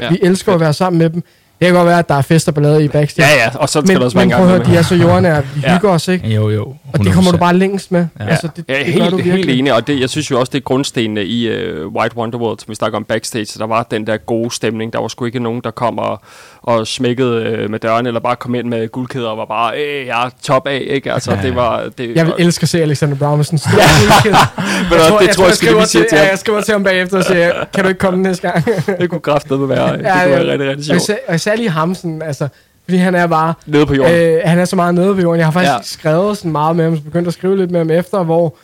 ja. 0.00 0.10
Vi 0.10 0.18
elsker 0.22 0.54
at 0.54 0.60
være 0.60 0.72
sammen 0.72 0.98
med 0.98 1.10
dem. 1.10 1.22
Det 1.60 1.66
kan 1.66 1.74
godt 1.74 1.86
være, 1.86 1.98
at 1.98 2.08
der 2.08 2.14
er 2.14 2.22
fest 2.22 2.48
og 2.48 2.54
ballade 2.54 2.84
i 2.84 2.88
backstage. 2.88 3.28
Ja, 3.28 3.34
ja, 3.44 3.50
og 3.58 3.68
så 3.68 3.72
skal 3.72 3.88
men, 3.88 3.96
der 3.96 4.04
også 4.04 4.16
være 4.16 4.26
men 4.26 4.32
en 4.34 4.38
prøv 4.38 4.46
gang 4.48 4.60
at 4.60 4.66
høre, 4.66 4.74
de 4.74 4.78
er 4.78 4.82
så 4.82 4.94
jordnære. 4.94 5.42
Vi 5.54 5.60
Ja. 5.64 5.74
hygger 5.74 5.90
os, 5.90 6.08
ikke? 6.08 6.28
Jo, 6.28 6.50
jo. 6.50 6.74
Og 6.92 6.98
det 7.04 7.12
kommer 7.12 7.30
du 7.30 7.36
100%. 7.36 7.40
bare 7.40 7.54
længst 7.56 7.92
med. 7.92 8.06
Ja. 8.20 8.26
Altså, 8.26 8.48
det, 8.56 8.64
Ja, 8.68 8.78
det 8.78 8.84
helt, 8.84 9.02
gør 9.02 9.10
du 9.10 9.16
helt 9.16 9.34
virkelig. 9.36 9.58
enig, 9.58 9.72
og 9.74 9.86
det, 9.86 10.00
jeg 10.00 10.10
synes 10.10 10.30
jo 10.30 10.40
også, 10.40 10.50
det 10.50 10.58
er 10.58 10.62
grundstenene 10.62 11.24
i 11.24 11.48
uh, 11.82 11.86
White 11.94 12.16
Wonderworld, 12.16 12.58
som 12.58 12.68
vi 12.68 12.74
snakker 12.74 12.96
om 12.98 13.04
backstage, 13.04 13.58
der 13.58 13.66
var 13.66 13.82
den 13.90 14.06
der 14.06 14.16
gode 14.16 14.54
stemning. 14.54 14.92
Der 14.92 14.98
var 15.00 15.08
sgu 15.08 15.24
ikke 15.24 15.38
nogen, 15.40 15.60
der 15.64 15.70
kom 15.70 15.98
og, 15.98 16.20
og 16.62 16.86
smækkede 16.86 17.62
uh, 17.64 17.70
med 17.70 17.78
døren, 17.78 18.06
eller 18.06 18.20
bare 18.20 18.36
kom 18.36 18.54
ind 18.54 18.66
med 18.68 18.88
guldkæder 18.88 19.28
og 19.28 19.38
var 19.38 19.44
bare, 19.44 19.72
øh, 19.78 20.06
jeg 20.06 20.26
er 20.26 20.30
top 20.42 20.66
af, 20.66 20.82
ikke? 20.86 21.12
Altså, 21.12 21.32
Ja. 21.34 21.42
det 21.42 21.56
var... 21.56 21.82
Det, 21.98 22.16
Jeg 22.16 22.26
vil 22.26 22.34
elske 22.38 22.62
at 22.62 22.68
se 22.68 22.82
Alexander 22.82 23.16
Brown 23.16 23.36
med 23.36 23.44
sådan 23.44 23.54
en 23.54 23.58
stor 23.58 23.70
guldkæde. 23.70 24.34
Men 24.90 24.98
jeg 24.98 25.08
tror, 25.08 25.18
det 25.18 25.26
jeg, 25.26 25.34
tror 25.36 25.44
jeg, 25.44 25.48
jeg, 25.48 25.56
skal 25.56 25.66
skriver 25.68 25.78
lige 25.80 25.86
sige 25.88 26.04
til, 26.08 26.18
ham. 26.18 26.26
jeg 26.30 26.38
skriver 26.38 26.60
til 26.60 26.72
ham 26.72 26.84
bagefter 26.84 27.18
og 27.18 27.24
siger, 27.24 27.52
kan 27.74 27.82
du 27.84 27.88
ikke 27.88 27.98
komme 28.00 28.22
næste 28.22 28.50
gang? 28.50 28.64
Det 29.00 29.10
kunne 29.10 29.20
kraftedeme 29.20 29.68
være, 29.68 29.92
det 29.92 29.96
kunne 29.98 30.04
være 30.30 30.52
rigtig, 30.52 30.68
rigtig 30.70 30.94
og, 30.94 31.00
sjovt. 31.00 31.20
Lige 31.54 31.70
ham, 31.70 31.94
sådan, 31.94 32.22
altså, 32.22 32.48
fordi 32.84 32.96
han 32.96 33.14
er 33.14 33.26
bare, 33.26 33.54
Nede 33.66 33.86
på 33.86 33.94
jorden. 33.94 34.14
øh, 34.14 34.40
han 34.44 34.58
er 34.58 34.64
så 34.64 34.76
meget 34.76 34.94
nede 34.94 35.14
på 35.14 35.20
jorden. 35.20 35.38
Jeg 35.38 35.46
har 35.46 35.52
faktisk 35.52 35.70
Ja. 35.70 35.76
ja. 35.76 35.82
skrevet 35.82 36.36
sådan 36.36 36.52
meget 36.52 36.76
med 36.76 36.84
ham, 36.84 36.96
så 36.96 37.02
begyndte 37.02 37.28
at 37.28 37.34
skrive 37.34 37.56
lidt 37.56 37.70
med 37.70 37.80
ham 37.80 37.90
efter, 37.90 38.22
hvor 38.22 38.54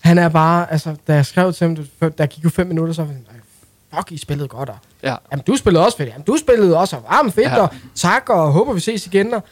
han 0.00 0.18
er 0.18 0.28
bare, 0.28 0.72
altså, 0.72 0.94
da 1.08 1.14
jeg 1.14 1.26
skrev 1.26 1.52
til 1.52 1.66
ham, 2.00 2.10
der 2.10 2.26
gik 2.26 2.44
jo 2.44 2.48
fem 2.50 2.66
minutter, 2.66 2.94
så 2.94 3.02
var 3.02 3.08
han, 3.08 3.24
"Ej, 3.30 3.98
fuck, 3.98 4.12
I 4.12 4.18
spillede 4.18 4.48
godt, 4.48 4.68
og 4.68 4.74
Ja. 5.02 5.14
Jamen, 5.32 5.42
du 5.46 5.56
spillede 5.56 5.84
også 5.84 5.96
fedt. 5.98 6.08
Jamen, 6.08 6.22
du 6.24 6.36
spillede 6.36 6.76
også 6.78 6.96
og 6.96 7.02
varmt 7.10 7.34
fedt, 7.34 7.46
Ja. 7.46 7.54
ja. 7.54 7.60
og 7.62 7.68
tak, 7.94 8.28
og 8.28 8.52
håber, 8.52 8.72
vi 8.72 8.80
ses 8.80 9.06
igen. 9.06 9.34
Og 9.34 9.42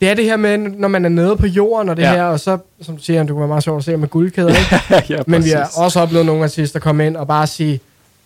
det 0.00 0.08
er 0.10 0.14
det 0.14 0.24
her 0.24 0.36
med, 0.36 0.58
når 0.58 0.88
man 0.88 1.04
er 1.04 1.08
nede 1.08 1.36
på 1.36 1.46
jorden, 1.46 1.88
og 1.88 1.96
det 1.96 2.02
Ja. 2.02 2.08
ja. 2.10 2.16
her, 2.16 2.24
og 2.24 2.40
så, 2.40 2.58
som 2.82 2.96
du 2.96 3.02
siger, 3.02 3.20
det 3.22 3.28
kunne 3.30 3.38
være 3.38 3.48
meget 3.48 3.62
sjovt 3.64 3.78
at 3.78 3.84
se 3.84 3.96
med 3.96 4.08
guldkæder, 4.08 4.48
ikke? 4.48 5.12
ja, 5.14 5.22
Men 5.26 5.44
vi 5.44 5.50
har 5.50 5.70
også 5.76 6.00
oplevet 6.00 6.26
nogle 6.26 6.44
artister 6.44 6.80
komme 6.80 7.06
ind 7.06 7.16
og 7.16 7.26
bare 7.26 7.46
sige, 7.46 7.80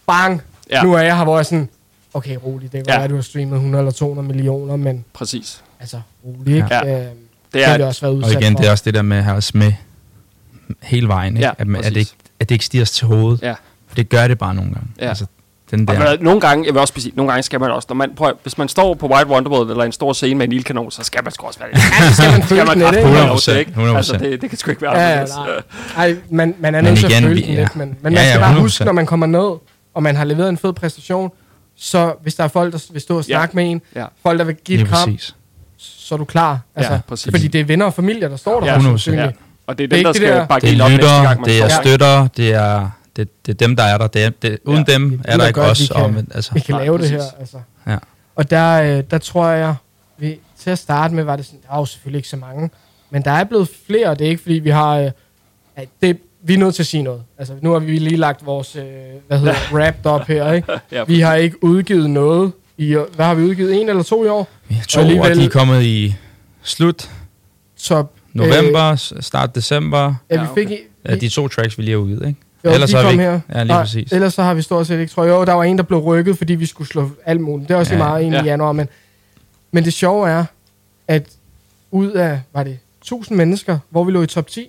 bang, 0.06 0.42
Ja. 0.70 0.76
ja. 0.76 0.82
nu 0.82 0.92
er 0.94 0.98
jeg 0.98 1.16
her, 1.16 1.24
hvor 1.24 1.36
jeg 1.36 1.46
sådan, 1.46 1.68
okay, 2.14 2.36
rolig, 2.46 2.72
det 2.72 2.78
kan 2.78 2.84
Ja. 2.86 2.92
ja. 2.92 2.98
være, 2.98 3.04
at 3.04 3.10
du 3.10 3.14
har 3.14 3.22
streamet 3.22 3.54
100 3.54 3.82
eller 3.82 3.92
200 3.92 4.28
millioner, 4.28 4.76
men 4.76 5.04
Præcis. 5.12 5.62
altså 5.80 6.00
rolig, 6.24 6.54
ikke? 6.56 6.66
Ja. 6.70 6.80
Øh, 6.84 6.88
Det 7.00 7.10
kan 7.52 7.62
er- 7.62 7.76
vi 7.76 7.82
også 7.82 8.00
være 8.00 8.10
Og 8.10 8.16
udsat 8.16 8.40
igen, 8.42 8.52
for. 8.52 8.58
det 8.60 8.66
er 8.66 8.70
også 8.70 8.84
det 8.86 8.94
der 8.94 9.02
med 9.02 9.16
at 9.16 9.24
have 9.24 9.36
os 9.36 9.54
med 9.54 9.72
hele 10.82 11.08
vejen, 11.08 11.36
ikke? 11.36 11.46
Ja, 11.46 11.52
at, 11.58 11.66
man- 11.66 11.84
at, 11.84 11.94
det 11.94 12.00
ikke, 12.00 12.12
at 12.40 12.48
det 12.48 12.54
ikke 12.54 12.64
stiger 12.64 12.82
os 12.82 12.90
til 12.90 13.06
hovedet. 13.06 13.42
Ja. 13.42 13.54
For 13.88 13.94
det 13.96 14.08
gør 14.08 14.28
det 14.28 14.38
bare 14.38 14.54
nogle 14.54 14.72
gange. 14.72 14.88
Ja. 15.00 15.08
Altså, 15.08 15.26
den 15.70 15.88
Og 15.88 15.94
der, 15.96 16.16
der. 16.16 16.22
nogle 16.22 16.40
gange, 16.40 16.66
jeg 16.66 16.74
vil 16.74 16.80
også 16.80 16.94
sige, 16.96 17.12
nogle 17.16 17.32
gange 17.32 17.42
skal 17.42 17.60
man 17.60 17.70
også, 17.70 17.86
når 17.90 17.94
man, 17.96 18.10
prøv, 18.16 18.32
hvis 18.42 18.58
man 18.58 18.68
står 18.68 18.94
på 18.94 19.06
White 19.08 19.30
Wonderworld 19.30 19.70
eller 19.70 19.84
en 19.84 19.92
stor 19.92 20.12
scene 20.12 20.34
med 20.38 20.46
en 20.46 20.52
ildkanon, 20.52 20.90
så 20.90 21.02
skal 21.04 21.24
man 21.24 21.32
sgu 21.32 21.46
også 21.46 21.58
være 21.58 21.68
det. 21.70 21.76
Ja, 21.78 22.08
så 22.08 22.14
skal 22.22 22.30
man 22.32 22.42
føle 22.48 22.60
den 22.60 22.78
lidt, 22.78 22.96
ikke? 22.96 23.08
have 23.08 23.26
lov 23.28 23.38
til, 23.38 23.56
ikke? 23.58 23.72
100%. 23.72 23.96
Altså, 23.96 24.16
det, 24.16 24.40
det 24.42 24.50
kan 24.50 24.58
sgu 24.58 24.70
ikke 24.70 24.82
være 24.82 24.98
Ja, 25.00 25.18
ja, 25.20 25.24
nej. 25.26 25.48
Ej, 25.96 26.16
man, 26.30 26.54
man 26.58 26.74
er 26.74 26.82
Men 26.82 26.90
nødt 26.90 26.98
til 26.98 27.06
at 27.06 27.22
føle 27.22 27.40
ja. 27.40 27.60
lidt, 27.60 27.76
men, 27.76 27.88
men 27.88 28.12
Ja, 28.12 28.18
man 28.18 28.24
ja, 28.24 28.28
skal 28.30 28.40
bare 28.40 28.54
100%. 28.56 28.60
huske, 28.60 28.84
når 28.84 28.92
man 28.92 29.06
kommer 29.06 29.26
ned, 29.26 29.58
og 29.94 30.02
man 30.02 30.16
har 30.16 30.24
leveret 30.24 30.48
en 30.48 30.58
fed 30.58 30.72
præstation, 30.72 31.30
så 31.82 32.14
hvis 32.22 32.34
der 32.34 32.44
er 32.44 32.48
folk, 32.48 32.72
der 32.72 32.84
vil 32.92 33.00
stå 33.00 33.16
og 33.18 33.24
Ja. 33.28 33.34
snakke 33.34 33.56
med 33.56 33.70
en, 33.70 33.82
Ja. 33.96 34.06
folk, 34.22 34.38
der 34.38 34.44
vil 34.44 34.54
give 34.54 34.80
et 34.82 34.88
kram, 34.88 35.08
præcis. 35.08 35.34
så 35.76 36.14
er 36.14 36.16
du 36.16 36.24
klar. 36.24 36.60
Altså, 36.76 36.98
præcis. 37.08 37.30
fordi 37.32 37.48
det 37.48 37.60
er 37.60 37.64
venner 37.64 37.86
og 37.86 37.94
familie, 37.94 38.28
der 38.28 38.36
står 38.36 38.60
der. 38.60 38.66
Ja, 38.66 38.72
højst 38.72 38.82
100%. 38.84 38.88
sandsynligt. 39.04 39.26
Ja. 39.26 39.30
Og 39.66 39.78
det 39.78 39.84
er 39.84 39.88
Det 39.88 39.96
er 39.96 39.98
dem, 39.98 40.04
der 40.04 40.12
skal 40.12 40.28
det 40.28 40.36
der- 40.36 40.46
bakke 40.46 40.66
Det 40.66 40.80
er 40.80 40.84
op 40.84 40.90
næste 40.90 41.06
gang, 41.06 41.22
lytter, 41.22 41.34
man 41.40 41.44
det 41.44 41.62
er 41.62 41.68
støtter, 41.82 42.28
det 42.36 42.52
er, 42.54 42.90
det, 43.16 43.46
det 43.46 43.52
er 43.52 43.66
dem, 43.66 43.76
der 43.76 43.82
er 43.82 43.98
der. 43.98 44.06
Det 44.06 44.24
er, 44.24 44.30
det, 44.30 44.58
uden 44.64 44.84
Ja. 44.88 44.92
dem 44.94 45.20
er 45.24 45.30
der 45.30 45.38
der 45.38 45.46
ikke 45.46 45.62
os. 45.62 45.80
vi 45.80 45.86
kan- 45.86 45.96
om, 45.96 46.16
altså, 46.34 46.54
Vi 46.54 46.60
kan 46.60 46.74
Nej, 46.74 46.82
lave 46.84 46.92
det 46.98 47.00
præcis. 47.00 47.16
her. 47.16 47.40
Altså. 47.40 47.56
Ja. 47.86 47.96
Og 48.36 48.50
der, 48.50 48.98
øh, 48.98 49.04
der 49.10 49.18
tror 49.18 49.48
jeg, 49.48 49.74
vi, 50.18 50.38
til 50.58 50.70
at 50.70 50.78
starte 50.78 51.14
med, 51.14 51.24
var 51.24 51.36
det 51.36 51.44
sådan, 51.46 51.60
der 51.68 51.74
er 51.74 51.78
jo 51.78 51.84
selvfølgelig 51.84 52.18
ikke 52.18 52.28
så 52.28 52.36
mange, 52.36 52.70
men 53.10 53.22
der 53.24 53.30
er 53.30 53.44
blevet 53.44 53.68
flere, 53.86 54.08
og 54.08 54.18
det 54.18 54.24
er 54.24 54.28
ikke 54.30 54.42
fordi, 54.42 54.54
vi 54.54 54.70
har, 54.70 54.96
øh, 54.98 55.10
at 55.76 55.88
det, 56.02 56.18
vi 56.44 56.54
er 56.54 56.58
nødt 56.58 56.74
til 56.74 56.82
at 56.82 56.86
sige 56.86 57.02
noget. 57.02 57.22
Altså, 57.38 57.54
nu 57.60 57.72
har 57.72 57.78
vi 57.78 57.98
lige 57.98 58.16
lagt 58.16 58.46
vores, 58.46 58.76
øh, 58.76 58.82
hvad 59.28 59.38
hedder 59.38 59.52
det, 59.52 59.72
wrapped 59.72 60.06
op 60.06 60.26
her, 60.26 60.52
ikke? 60.52 60.72
Ja, 60.92 61.04
Vi 61.04 61.20
har 61.20 61.34
ikke 61.34 61.64
udgivet 61.64 62.10
noget 62.10 62.52
i, 62.78 62.96
hvad 63.14 63.26
har 63.26 63.34
vi 63.34 63.42
udgivet, 63.42 63.80
en 63.80 63.88
eller 63.88 64.02
to 64.02 64.24
i 64.24 64.28
år? 64.28 64.48
Har 64.70 64.84
to, 64.84 65.00
Og 65.00 65.04
og, 65.06 65.10
alligevel- 65.10 65.38
de 65.38 65.44
er 65.44 65.48
kommet 65.48 65.82
i 65.82 66.14
slut 66.62 67.10
Top, 67.82 68.12
november, 68.32 68.96
s- 68.96 69.12
start 69.20 69.54
december. 69.54 70.06
Øh, 70.08 70.14
ja, 70.30 70.40
vi 70.40 70.46
Ja, 70.48 70.54
fik, 70.54 70.66
okay. 70.66 70.78
Ja, 71.08 71.14
de 71.16 71.28
to 71.28 71.48
tracks, 71.48 71.78
vi 71.78 71.82
lige 71.82 71.92
har 71.92 71.98
udgivet, 71.98 72.26
ikke? 72.28 72.40
Jo, 72.64 72.70
Ellers 72.70 72.90
de 72.90 72.96
har 72.96 73.02
vi 73.04 73.10
ikke- 73.10 73.22
her. 73.24 73.40
Ja, 73.54 73.58
lige 73.62 73.64
Nej, 73.68 73.82
præcis. 73.82 74.12
Ellers 74.12 74.34
så 74.34 74.42
har 74.42 74.54
vi 74.54 74.62
stort 74.62 74.86
set 74.86 75.00
ikke, 75.00 75.12
tror 75.12 75.24
jeg. 75.24 75.30
Jo, 75.32 75.44
der 75.44 75.52
var 75.52 75.64
en, 75.64 75.76
der 75.76 75.82
blev 75.84 75.98
rykket, 76.00 76.38
fordi 76.38 76.54
vi 76.54 76.66
skulle 76.66 76.88
slå 76.88 77.10
alt 77.26 77.40
muligt. 77.40 77.68
Det 77.68 77.74
er 77.74 77.78
også 77.78 77.94
Ja. 77.94 77.98
ja. 78.00 78.04
meget 78.08 78.22
ind 78.22 78.34
Ja. 78.34 78.42
i 78.42 78.44
januar. 78.46 78.72
Men, 78.72 78.88
men 79.72 79.84
det 79.84 79.92
sjove 79.92 80.28
er, 80.28 80.44
at 81.08 81.26
ud 81.90 82.10
af, 82.10 82.40
var 82.54 82.62
det 82.62 82.78
1000 83.02 83.36
mennesker, 83.38 83.78
hvor 83.90 84.04
vi 84.04 84.12
lå 84.12 84.22
i 84.22 84.26
top 84.26 84.46
10, 84.46 84.68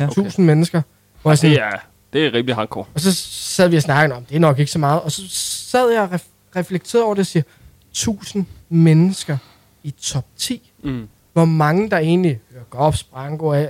altså 0.00 0.02
Ja. 0.02 0.22
ja. 0.22 0.26
1000 0.26 0.46
mennesker, 0.46 0.82
hvor 1.22 1.30
jeg 1.30 1.38
sådan, 1.38 1.50
Det 1.50 1.62
er, 1.62 1.70
det 2.12 2.26
er 2.26 2.32
rimelig 2.34 2.54
hardcore. 2.54 2.84
og 2.94 3.00
så 3.00 3.12
sad 3.30 3.68
vi 3.68 3.76
og 3.76 3.82
snakkede 3.82 4.16
om, 4.16 4.24
det 4.24 4.36
er 4.36 4.40
nok 4.40 4.58
ikke 4.58 4.72
så 4.72 4.78
meget. 4.78 5.00
Og 5.00 5.12
så 5.12 5.22
sad 5.30 5.90
jeg 5.90 6.02
og 6.02 6.08
ref- 6.14 6.28
reflekterede 6.56 7.04
over 7.04 7.14
det 7.14 7.20
og 7.20 7.26
siger, 7.26 7.42
1000 7.90 8.46
mennesker 8.68 9.36
i 9.82 9.90
top 10.02 10.24
10. 10.38 10.70
Mm. 10.84 11.08
Hvor 11.32 11.44
mange 11.44 11.90
der 11.90 11.98
egentlig 11.98 12.40
hører 12.52 12.64
Gops, 12.70 13.02
Branko, 13.02 13.54
øh, 13.54 13.66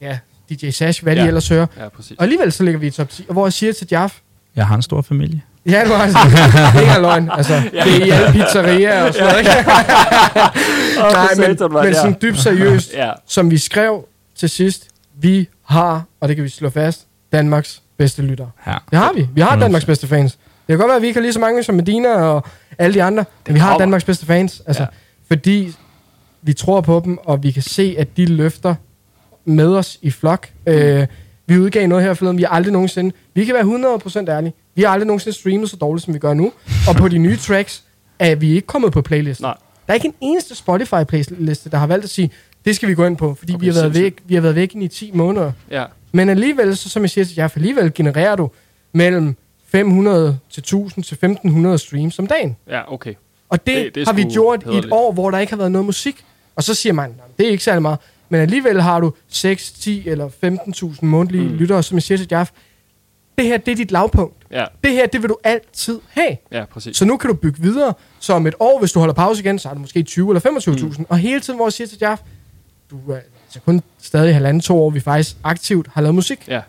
ja, 0.00 0.18
DJ 0.50 0.70
Sash, 0.70 1.02
hvad 1.02 1.12
ja. 1.12 1.18
Ja. 1.18 1.22
de 1.24 1.28
ellers 1.28 1.48
hører. 1.48 1.66
Ja, 1.78 1.88
præcis. 1.88 2.16
Og 2.16 2.22
alligevel 2.22 2.52
så 2.52 2.62
ligger 2.62 2.80
vi 2.80 2.86
i 2.86 2.90
top 2.90 3.08
10. 3.10 3.24
Og 3.28 3.32
hvor 3.32 3.46
jeg 3.46 3.52
siger 3.52 3.72
til 3.72 3.86
Jaff, 3.90 4.14
Jeg 4.56 4.66
har 4.66 4.74
en 4.76 4.82
stor 4.82 5.02
familie. 5.02 5.42
Ja, 5.66 5.80
det 5.80 5.90
var 5.90 5.98
altså, 5.98 6.18
det 6.24 6.38
er 6.76 6.80
ikke 6.80 7.00
løgn. 7.02 7.30
Altså, 7.32 7.54
det 7.72 7.80
er 8.02 8.06
i 8.06 8.10
alle 8.10 8.32
pizzerier 8.32 9.02
og 9.02 9.14
sådan 9.14 9.26
noget, 9.26 9.38
ikke? 9.38 9.50
Nej, 10.98 11.34
men, 11.36 11.72
men 11.72 11.84
ja. 11.84 11.92
sådan 11.92 12.16
dybt 12.22 12.38
seriøst, 12.38 12.92
Ja. 12.92 13.12
som 13.26 13.50
vi 13.50 13.58
skrev 13.58 14.04
til 14.36 14.48
sidst, 14.48 14.88
vi 15.20 15.48
har, 15.64 16.02
og 16.20 16.28
det 16.28 16.36
kan 16.36 16.44
vi 16.44 16.48
slå 16.48 16.70
fast, 16.70 17.06
Danmarks 17.32 17.82
bedste 17.96 18.22
lytter. 18.22 18.46
Ja. 18.66 18.74
Det 18.90 18.98
har 18.98 19.12
vi. 19.12 19.28
Vi 19.34 19.40
har 19.40 19.56
100%. 19.56 19.60
Danmarks 19.60 19.84
bedste 19.84 20.06
fans. 20.06 20.32
Det 20.32 20.40
kan 20.68 20.78
godt 20.78 20.88
være, 20.88 20.96
at 20.96 21.02
vi 21.02 21.06
ikke 21.06 21.16
har 21.18 21.22
lige 21.22 21.32
så 21.32 21.40
mange 21.40 21.62
som 21.62 21.74
Medina 21.74 22.08
og 22.14 22.44
alle 22.78 22.94
de 22.94 23.02
andre, 23.02 23.24
men 23.46 23.54
vi 23.54 23.60
har. 23.60 23.78
Danmarks 23.78 24.04
bedste 24.04 24.26
fans. 24.26 24.62
Altså, 24.66 24.82
Ja. 24.82 24.88
Fordi 25.28 25.74
vi 26.42 26.52
tror 26.52 26.80
på 26.80 27.02
dem, 27.04 27.18
og 27.24 27.42
vi 27.42 27.50
kan 27.50 27.62
se, 27.62 27.94
at 27.98 28.16
de 28.16 28.26
løfter 28.26 28.74
med 29.44 29.66
os 29.76 29.98
i 30.02 30.10
flok. 30.10 30.48
Øh, 30.66 31.06
vi 31.46 31.58
udgav 31.58 31.86
noget 31.86 32.04
her 32.04 32.14
forleden, 32.14 32.38
vi 32.38 32.42
har 32.42 32.50
aldrig 32.50 32.72
nogensinde... 32.72 33.14
Vi 33.34 33.44
kan 33.44 33.54
være 33.54 33.98
100% 34.24 34.28
ærlige. 34.30 34.52
Vi 34.74 34.82
har 34.82 34.88
aldrig 34.90 35.06
nogensinde 35.06 35.36
streamet 35.38 35.70
så 35.70 35.76
dårligt, 35.76 36.04
som 36.04 36.14
vi 36.14 36.18
gør 36.18 36.34
nu. 36.34 36.52
Og 36.88 36.94
på 36.96 37.08
de 37.08 37.18
nye 37.18 37.36
tracks 37.36 37.84
er 38.18 38.34
vi 38.34 38.50
ikke 38.54 38.66
kommet 38.66 38.92
på 38.92 39.02
playlisten. 39.02 39.44
Nej. 39.44 39.54
Der 39.86 39.92
er 39.92 39.94
ikke 39.94 40.08
en 40.08 40.14
eneste 40.20 40.54
Spotify-playliste, 40.54 41.70
der 41.70 41.76
har 41.78 41.86
valgt 41.86 42.04
at 42.04 42.10
sige, 42.10 42.30
det 42.68 42.76
skal 42.76 42.88
vi 42.88 42.94
gå 42.94 43.06
ind 43.06 43.16
på, 43.16 43.34
fordi 43.34 43.54
Okay, 43.54 43.60
vi, 43.60 43.66
har 43.66 43.74
været 43.74 43.94
væk, 43.94 44.14
vi 44.24 44.34
har 44.34 44.40
været 44.42 44.54
væk 44.54 44.74
i 44.74 44.88
10 44.88 45.10
måneder. 45.14 45.52
Ja. 45.70 45.84
Men 46.12 46.28
alligevel, 46.28 46.76
så, 46.76 46.88
som 46.88 47.02
jeg 47.02 47.10
siger 47.10 47.48
for 47.48 47.58
alligevel 47.58 47.94
genererer 47.94 48.36
du 48.36 48.50
mellem 48.92 49.36
500 49.68 50.38
til 50.50 50.60
1000 50.60 51.04
til 51.04 51.14
1500 51.14 51.78
streams 51.78 52.18
om 52.18 52.26
dagen. 52.26 52.56
Ja, 52.68 52.92
okay. 52.92 53.14
Og 53.48 53.66
det, 53.66 53.76
Det- 53.76 53.94
det, 53.94 54.06
har 54.06 54.12
vi 54.14 54.22
gjort 54.24 54.62
i 54.72 54.76
et 54.76 54.88
år, 54.90 55.12
hvor 55.12 55.30
der 55.30 55.38
ikke 55.38 55.52
har 55.52 55.56
været 55.56 55.72
noget 55.72 55.86
musik. 55.86 56.24
Og 56.56 56.62
så 56.62 56.74
siger 56.74 56.92
man, 56.92 57.10
"Nå, 57.10 57.22
det 57.38 57.46
er 57.46 57.50
ikke 57.50 57.64
særlig 57.64 57.82
meget. 57.82 57.98
Men 58.28 58.40
alligevel 58.40 58.80
har 58.82 59.00
du 59.00 59.12
6, 59.28 59.72
10 59.72 60.08
eller 60.08 60.28
15.000 60.28 61.06
mundtlige 61.06 61.48
mm. 61.48 61.54
lyttere, 61.54 61.82
som 61.82 61.94
jeg 61.96 62.02
siger 62.02 62.18
til 62.18 62.26
Jaff. 62.30 62.50
Det 63.38 63.46
her, 63.46 63.56
det 63.56 63.72
er 63.72 63.76
dit 63.76 63.90
lavpunkt. 63.90 64.34
Ja, 64.50 64.64
Det 64.84 64.92
her, 64.92 65.06
det 65.06 65.22
vil 65.22 65.28
du 65.28 65.36
altid 65.44 66.00
have. 66.10 66.36
ja, 66.52 66.64
præcis. 66.64 66.96
Så 66.96 67.04
nu 67.04 67.16
kan 67.16 67.30
du 67.30 67.36
bygge 67.36 67.62
videre. 67.62 67.94
Så 68.18 68.32
om 68.32 68.46
et 68.46 68.54
år, 68.60 68.78
hvis 68.78 68.92
du 68.92 68.98
holder 68.98 69.14
pause 69.14 69.42
igen, 69.42 69.58
så 69.58 69.68
er 69.68 69.72
det 69.72 69.80
måske 69.80 70.02
20 70.02 70.30
eller 70.30 70.40
25.000. 70.40 70.98
Mm. 70.98 71.06
Og 71.08 71.18
hele 71.18 71.40
tiden, 71.40 71.56
hvor 71.58 71.66
jeg 71.66 71.72
siger 71.72 71.88
til 71.88 71.98
Jaff, 72.00 72.20
du 72.90 73.12
er 73.12 73.16
altså 73.44 73.60
kun 73.64 73.82
stadig 74.02 74.34
halvanden, 74.34 74.60
to 74.60 74.82
år, 74.82 74.90
vi 74.90 75.00
faktisk 75.00 75.36
aktivt 75.44 75.86
har 75.92 76.00
lavet 76.00 76.14
musik. 76.14 76.48
Ja. 76.48 76.60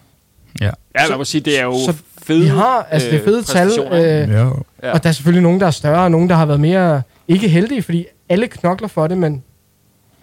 Ja. 0.62 0.70
Ja, 1.00 1.10
man 1.10 1.18
må 1.18 1.24
sige, 1.24 1.42
det 1.42 1.60
er 1.60 1.64
jo 1.64 1.74
så 1.86 1.94
fede 2.22 2.40
vi 2.42 2.48
har, 2.48 2.88
altså 2.90 3.10
det 3.10 3.20
er 3.20 3.24
fede 3.24 3.44
tal. 3.44 3.68
Øh, 3.92 4.30
Ja. 4.30 4.50
Ja. 4.84 4.92
Og 4.94 5.04
der 5.04 5.10
er 5.10 5.14
selvfølgelig 5.14 5.44
nogen, 5.44 5.60
der 5.60 5.68
er 5.68 5.72
større, 5.72 6.04
og 6.04 6.12
nogen, 6.12 6.30
der 6.30 6.36
har 6.36 6.46
været 6.46 6.60
mere 6.60 7.02
ikke 7.28 7.48
heldige, 7.48 7.82
fordi 7.84 8.06
alle 8.30 8.48
knokler 8.48 8.88
for 8.88 9.08
det, 9.08 9.18
men, 9.18 9.44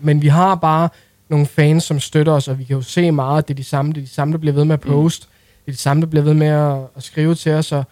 men 0.01 0.23
vi 0.23 0.29
har 0.29 0.55
bare 0.55 0.89
nogle 1.29 1.47
fans, 1.47 1.85
som 1.85 2.01
støtter 2.01 2.33
os, 2.33 2.49
og 2.49 2.59
vi 2.59 2.65
kan 2.65 2.77
jo 2.77 2.83
se 2.83 3.11
meget, 3.11 3.49
det 3.49 3.55
er 3.55 3.57
de 3.57 3.65
samme, 3.65 3.93
det 3.93 3.99
er 4.01 4.05
de 4.05 4.11
samme, 4.11 4.33
der 4.33 4.39
bliver 4.39 4.55
ved 4.55 4.65
med 4.65 4.75
at 4.75 4.81
poste, 4.81 5.27
mm. 5.27 5.33
det 5.67 5.73
er 5.73 5.77
de 5.77 5.81
samme, 5.83 6.01
der 6.01 6.07
bliver 6.07 6.25
ved 6.25 6.35
med 6.35 6.47
at, 6.47 6.77
at 6.97 7.03
skrive 7.03 7.35
til 7.35 7.53
os, 7.53 7.73
og 7.73 7.85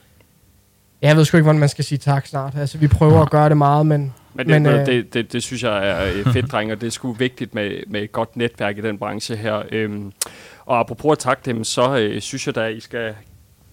jeg 1.03 1.17
ved 1.17 1.25
sgu 1.25 1.37
ikke, 1.37 1.43
hvordan 1.43 1.61
man 1.61 1.69
skal 1.69 1.85
sige 1.85 1.99
tak 1.99 2.27
snart. 2.27 2.55
Altså, 2.57 2.79
vi 2.79 2.89
prøver 2.89 3.23
at 3.23 3.31
gøre 3.31 3.49
det 3.49 3.57
meget, 3.57 3.87
men... 3.87 4.15
Men, 4.35 4.49
det, 4.49 4.63
men 4.63 4.67
øh, 4.73 4.81
øh, 4.81 4.87
det, 4.87 5.15
det, 5.15 5.33
det 5.33 5.43
synes 5.43 5.63
jeg 5.63 5.89
er 5.89 6.05
øh, 6.05 6.33
fedt, 6.33 6.53
dreng, 6.53 6.73
og 6.73 6.81
det 6.81 6.87
er 6.87 6.91
sgu 6.91 7.13
vigtigt 7.13 7.55
med, 7.55 7.71
med 7.87 8.03
et 8.03 8.13
godt 8.13 8.37
netværk 8.37 8.79
i 8.79 8.81
den 8.81 8.99
branche 8.99 9.37
her. 9.37 9.63
Øhm, 9.73 10.13
og 10.67 10.81
apropos 10.81 11.13
at 11.13 11.19
takke 11.19 11.43
dem, 11.47 11.65
så 11.65 11.99
øh, 11.99 12.21
synes 12.21 12.47
jeg 12.47 12.55
da, 12.55 12.67
I 12.67 12.81
skal 12.81 13.15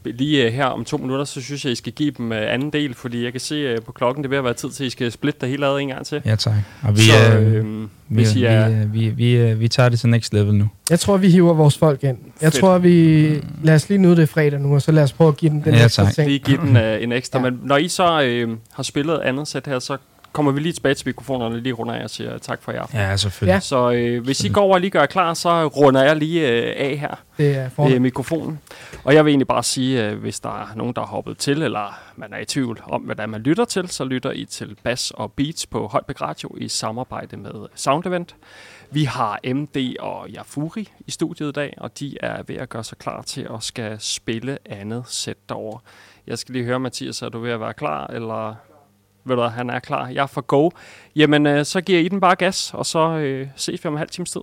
lige 0.06 0.46
øh, 0.46 0.54
her 0.54 0.66
om 0.66 0.86
to 0.86 0.98
minutter, 0.98 1.26
så 1.26 1.42
synes 1.42 1.66
jeg, 1.66 1.72
I 1.72 1.76
skal 1.76 1.94
give 1.94 2.12
dem 2.18 2.32
øh, 2.32 2.54
anden 2.54 2.74
del, 2.74 2.94
fordi 2.94 3.24
jeg 3.24 3.32
kan 3.32 3.42
se 3.42 3.56
øh, 3.56 3.82
på 3.82 3.92
klokken, 3.92 4.24
det 4.24 4.28
er 4.28 4.30
ved 4.30 4.38
at 4.38 4.44
være 4.44 4.54
tid 4.54 4.70
til, 4.70 4.84
at 4.84 4.88
I 4.88 4.90
skal 4.90 5.12
splitte 5.12 5.40
det 5.42 5.50
hele 5.50 5.66
ad 5.68 5.78
en 5.78 5.88
gang 5.88 6.06
til. 6.06 6.22
ja, 6.26 6.36
tak. 6.36 6.54
Og 6.84 6.96
vi, 6.98 7.02
så, 7.02 7.38
øh, 7.40 7.56
øhm, 7.56 7.82
vi, 7.84 7.90
hvis 8.16 8.36
I 8.36 8.40
vi, 8.40 8.46
er... 8.46 8.70
øh, 8.70 8.94
vi, 8.94 9.10
vi, 9.10 9.32
øh, 9.32 9.60
vi 9.60 9.68
tager 9.68 9.90
det 9.90 10.00
til 10.00 10.10
next 10.10 10.34
level 10.34 10.54
nu. 10.56 10.70
Jeg 10.90 11.00
tror, 11.00 11.18
vi 11.18 11.30
hiver 11.30 11.54
vores 11.54 11.78
folk 11.78 12.04
ind. 12.04 12.18
Jeg 12.42 12.52
Fedt. 12.52 12.62
tror, 12.62 12.78
vi... 12.78 13.26
Lad 13.64 13.76
os 13.76 13.90
lige 13.90 13.98
nyde 13.98 14.16
det 14.16 14.30
fredag 14.30 14.60
nu, 14.60 14.74
og 14.74 14.82
så 14.82 14.92
lad 14.92 15.04
os 15.04 15.14
prøve 15.14 15.28
at 15.28 15.38
give 15.38 15.52
dem 15.52 15.62
den 15.62 15.74
Ja, 15.74 15.84
ekstra 15.86 16.04
tak. 16.04 16.14
ting. 16.14 16.28
lige 16.28 16.40
give 16.40 16.58
den 16.58 16.76
uh, 16.78 16.84
en 17.04 17.12
ekstra. 17.12 17.40
Ja. 17.40 17.50
Men 17.50 17.60
når 17.64 17.78
I 17.78 17.88
så 17.88 18.22
øh, 18.22 18.50
har 18.74 18.84
spillet 18.84 19.20
andet 19.20 19.48
sæt 19.48 19.68
her, 19.68 19.80
så 19.80 19.98
kommer 20.32 20.52
vi 20.52 20.60
lige 20.60 20.74
tilbage 20.74 20.96
til 20.96 21.08
mikrofonerne 21.08 21.60
lige 21.60 21.74
runder 21.74 21.94
af 21.94 22.04
og 22.04 22.10
siger 22.10 22.38
tak 22.38 22.62
for 22.64 22.72
jer. 22.72 22.86
Ja, 22.94 23.18
selvfølgelig. 23.18 23.54
Ja. 23.54 23.60
Så 23.60 23.92
øh, 23.92 24.24
hvis 24.24 24.44
I 24.44 24.50
går 24.50 24.62
over 24.62 24.74
og 24.74 24.82
lige 24.82 24.92
gør 24.92 25.06
klar, 25.06 25.34
så 25.34 25.68
runder 25.68 26.04
jeg 26.04 26.16
lige 26.16 26.50
øh, 26.50 26.74
af 26.78 26.98
her 26.98 27.16
Det 27.38 27.56
er 27.56 27.70
ved 27.78 28.00
mikrofonen. 28.00 28.60
Og 29.04 29.14
jeg 29.14 29.26
vil 29.26 29.32
egentlig 29.32 29.48
bare 29.48 29.64
sige, 29.64 30.08
øh, 30.08 30.20
hvis 30.20 30.40
der 30.40 30.62
er 30.62 30.76
nogen, 30.76 30.94
der 30.94 31.02
har 31.02 31.08
hoppet 31.08 31.38
til, 31.38 31.62
eller 31.62 32.00
man 32.16 32.34
er 32.34 32.38
i 32.38 32.46
tvivl 32.46 32.82
om, 32.84 33.02
hvad 33.02 33.16
der 33.16 33.26
man 33.26 33.42
lytter 33.42 33.66
til, 33.66 33.88
så 33.88 34.04
lytter 34.04 34.32
I 34.32 34.46
til 34.46 34.78
Bass 34.84 35.12
og 35.12 35.32
Beats 35.32 35.66
på 35.66 35.88
Holbæk 35.88 36.22
Radio 36.22 36.56
i 36.58 36.68
samarbejde 36.68 37.38
med 37.38 37.68
Sound 37.76 38.06
Event. 38.06 38.36
Vi 38.92 39.04
har 39.04 39.40
MD 39.54 39.96
og 40.00 40.30
Jafuri 40.30 40.90
i 41.08 41.12
studiet 41.12 41.50
i 41.50 41.52
dag, 41.52 41.74
og 41.78 42.00
de 42.00 42.18
er 42.22 42.44
ved 42.48 42.56
at 42.56 42.70
gøre 42.70 42.84
sig 42.84 42.98
klar 42.98 43.22
til 43.22 43.48
at 43.54 43.64
skal 43.64 44.00
spille 44.00 44.58
andet 44.66 45.04
sæt 45.08 45.38
derovre. 45.50 45.80
Jeg 46.28 46.38
skal 46.38 46.54
lige 46.54 46.66
høre, 46.66 46.80
Mathias, 46.80 47.22
er 47.22 47.30
du 47.30 47.40
ved 47.40 47.52
at 47.52 47.60
være 47.60 47.74
klar, 47.74 48.08
eller 48.08 48.56
ved 49.26 49.36
du 49.36 49.42
han 49.42 49.70
er 49.70 49.80
klar? 49.80 50.08
Jeg 50.08 50.24
er 50.24 50.28
for 50.28 50.42
go. 50.42 50.70
Jamen, 51.16 51.46
øh, 51.48 51.66
så 51.66 51.82
giver 51.82 52.00
I 52.00 52.08
den 52.08 52.20
bare 52.20 52.36
gas, 52.36 52.74
og 52.74 52.86
så 52.86 53.00
øh, 53.00 53.48
ses 53.56 53.84
vi 53.84 53.88
om 53.88 53.94
en 53.94 53.98
halv 53.98 54.10
times 54.10 54.32
tid. 54.32 54.42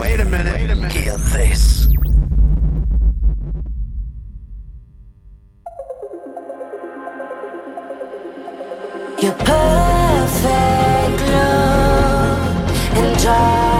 Wait 0.00 0.20
a 0.20 0.24
minute. 0.24 0.52
Wait 0.54 0.70
a 0.70 0.74
minute. 0.74 0.92
Hear 0.92 1.16
this. 1.16 1.88
Your 9.22 9.34
perfect 9.34 11.20
love 11.30 12.38
and 12.96 13.22
darkness 13.22 13.71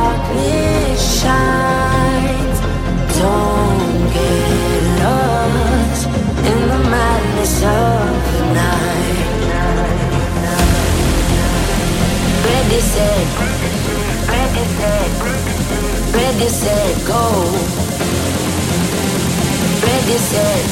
Ready, 13.02 14.64
set, 14.78 15.12
ready, 15.18 15.58
set, 15.58 16.14
ready, 16.14 16.48
set, 16.48 17.04
go. 17.04 17.22
Ready, 19.82 20.18
set, 20.18 20.64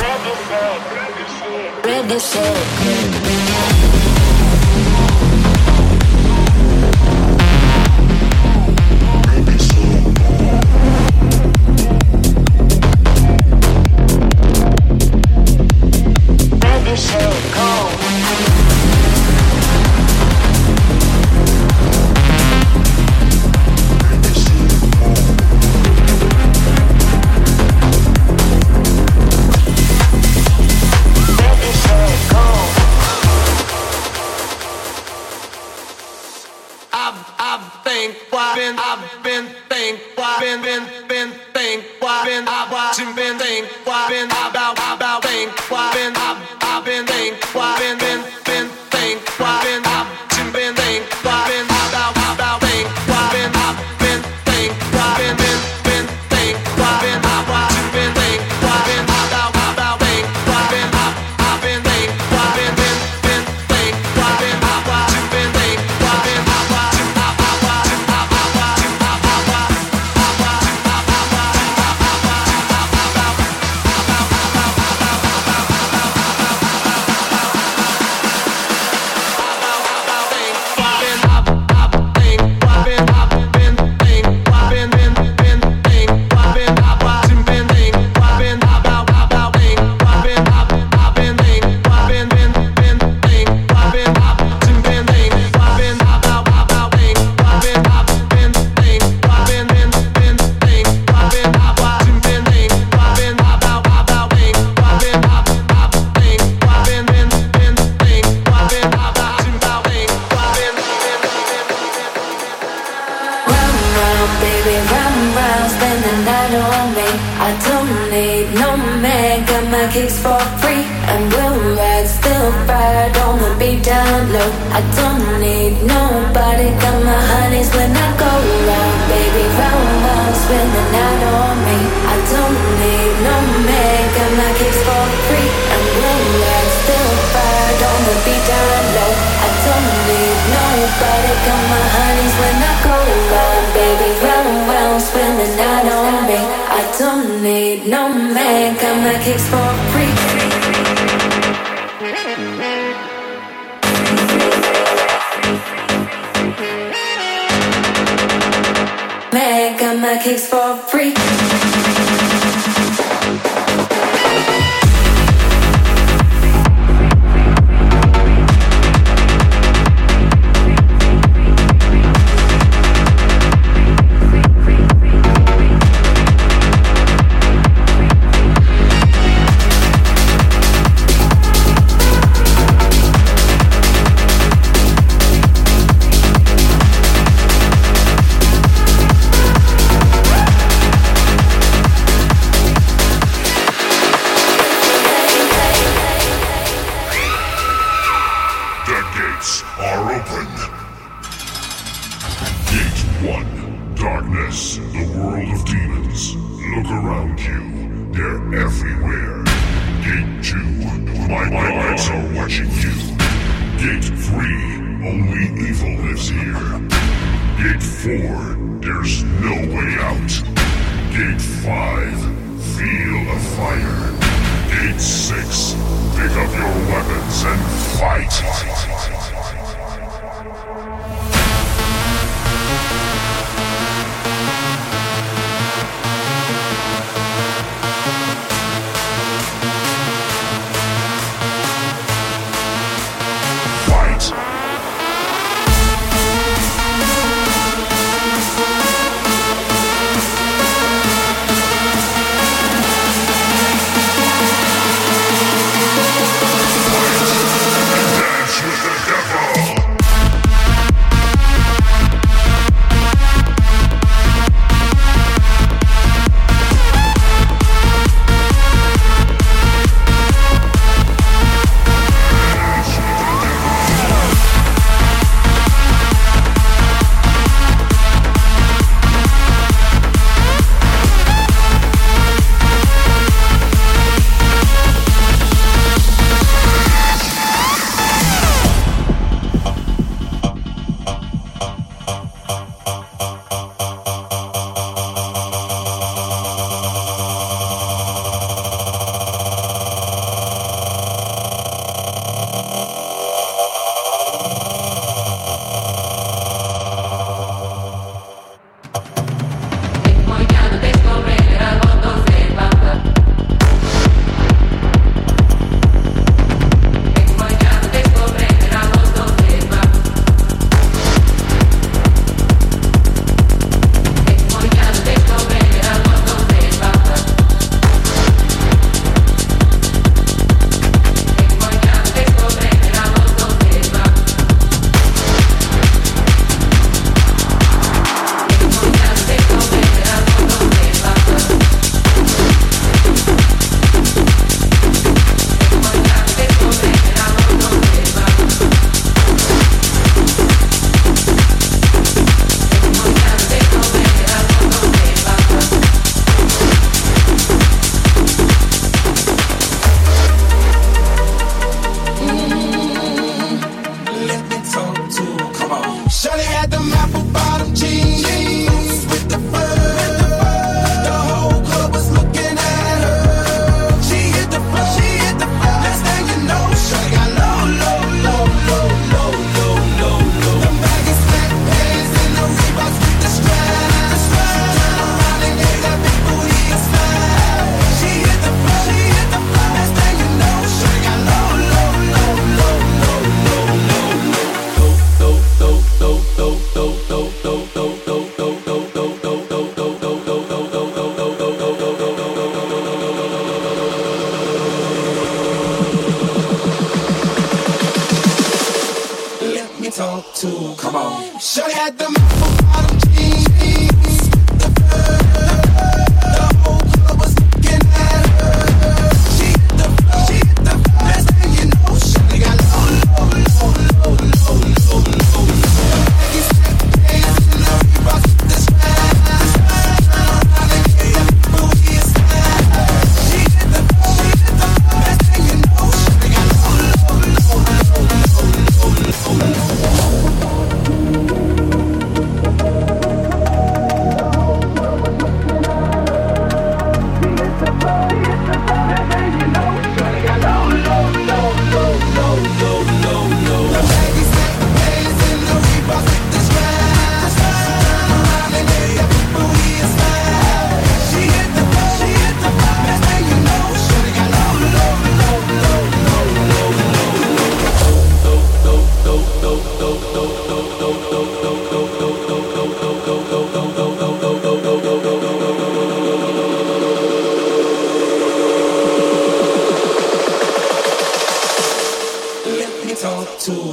ready, 0.00 0.34
set, 0.48 1.84
ready, 1.84 2.18
set. 2.20 3.43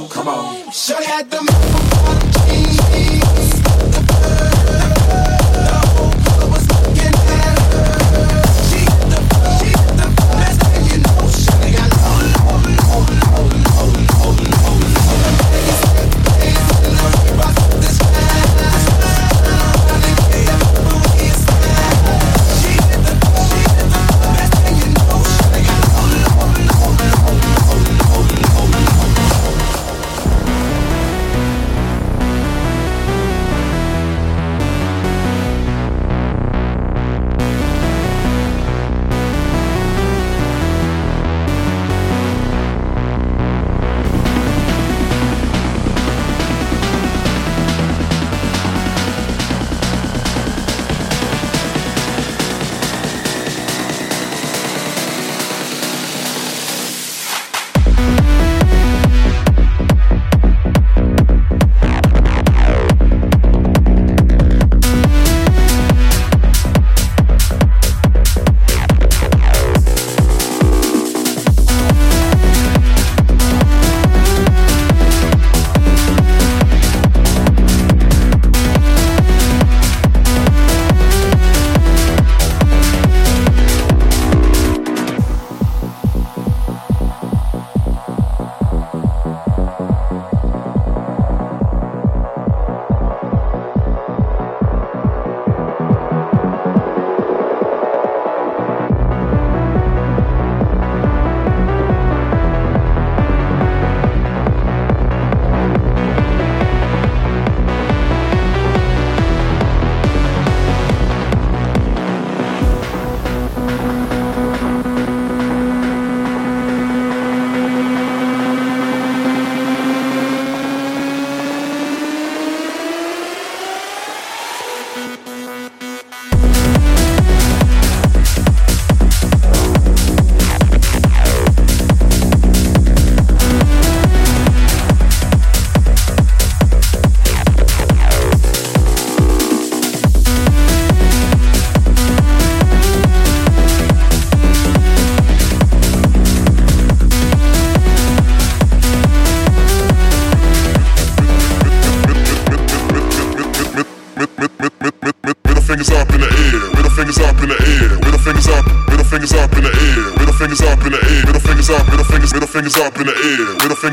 come 0.08 0.28
on. 0.28 0.70
Shorty 0.72 1.04
had 1.04 1.30
the 1.30 1.38
motherfucking 1.38 2.72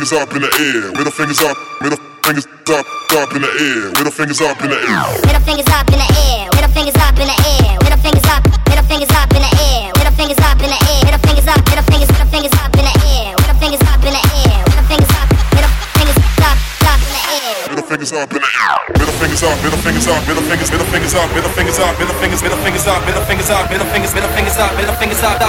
fingers 0.10 0.26
up 0.26 0.36
in 0.36 0.42
the 0.42 0.50
air. 0.58 0.90
Middle 0.98 1.12
fingers 1.12 1.42
up. 1.42 1.58
Middle 1.82 2.00
fingers 2.26 2.48
up. 2.74 2.86
Up 3.14 3.30
in 3.36 3.42
the 3.42 3.52
air. 3.62 3.94
Middle 3.94 4.12
fingers 4.12 4.42
up 4.42 4.58
in 4.62 4.70
the 4.70 4.78
air. 4.78 5.22
Middle 5.22 5.42
fingers 5.46 5.70
up 5.70 5.86
in 5.90 6.02
the 6.02 6.10
air. 6.10 6.50
Middle 6.50 6.74
fingers 6.74 6.98
up 6.98 7.14
in 7.20 7.28
the 7.30 7.38
air. 7.46 7.78
Middle 7.86 8.02
fingers 8.02 8.26
up. 8.26 8.42
Middle 8.70 8.86
fingers 8.90 9.10
up 9.14 9.30
in 9.30 9.42
the 9.42 9.54
air. 9.70 9.94
Middle 9.94 10.14
fingers 10.18 10.42
up 10.42 10.58
in 10.62 10.70
the 10.70 10.80
air. 10.90 11.02
Middle 11.06 11.22
fingers 11.22 11.46
up. 11.46 11.62
Middle 11.70 11.86
fingers. 11.86 12.10
Middle 12.10 12.30
fingers 12.34 12.54
up 12.58 12.74
in 12.74 12.86
the 12.90 12.96
air. 13.06 13.38
Middle 13.38 13.60
fingers 13.62 13.84
up 13.86 14.02
in 14.02 14.14
the 14.18 14.24
air. 14.34 14.62
Middle 14.66 14.88
fingers 14.90 15.14
up. 15.14 15.30
Middle 15.54 15.74
fingers 15.94 16.18
up. 16.42 16.58
Up 16.90 17.02
in 17.06 17.14
the 17.14 17.22
air. 17.30 17.70
Middle 17.70 17.86
fingers 17.86 18.14
up 18.14 18.30
in 18.34 18.42
the 18.42 18.50
air. 18.50 18.82
Middle 18.98 19.14
fingers 19.22 19.44
up. 19.46 19.58
Middle 19.62 19.82
fingers 19.86 20.08
up. 20.10 20.22
Middle 20.26 20.46
fingers. 20.50 20.70
Middle 20.74 20.90
fingers 20.90 21.14
up. 21.14 21.30
Middle 21.38 21.54
fingers 21.54 21.78
up. 21.78 21.94
Middle 22.02 22.18
fingers. 22.18 22.42
Middle 22.42 22.62
fingers 22.66 22.86
up. 22.90 23.06
Middle 23.06 23.26
fingers 23.30 23.50
up. 23.54 23.70
Middle 23.70 23.90
fingers. 23.94 24.14
Middle 24.18 24.34
fingers 24.34 24.58
up. 24.58 24.74
Middle 24.74 24.98
fingers 24.98 25.22
up. 25.22 25.49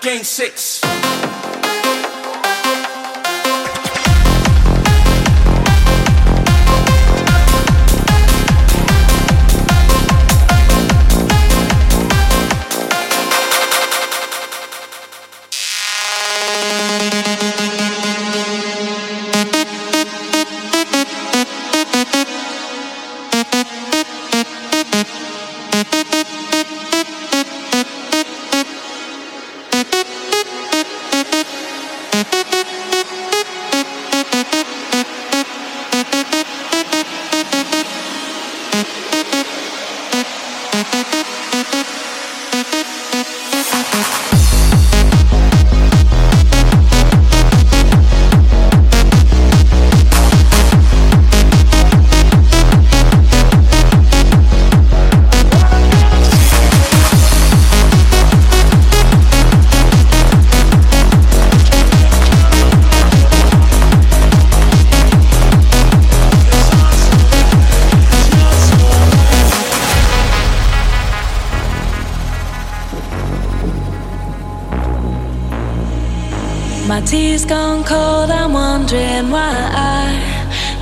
Game 0.00 0.24
six. 0.24 0.80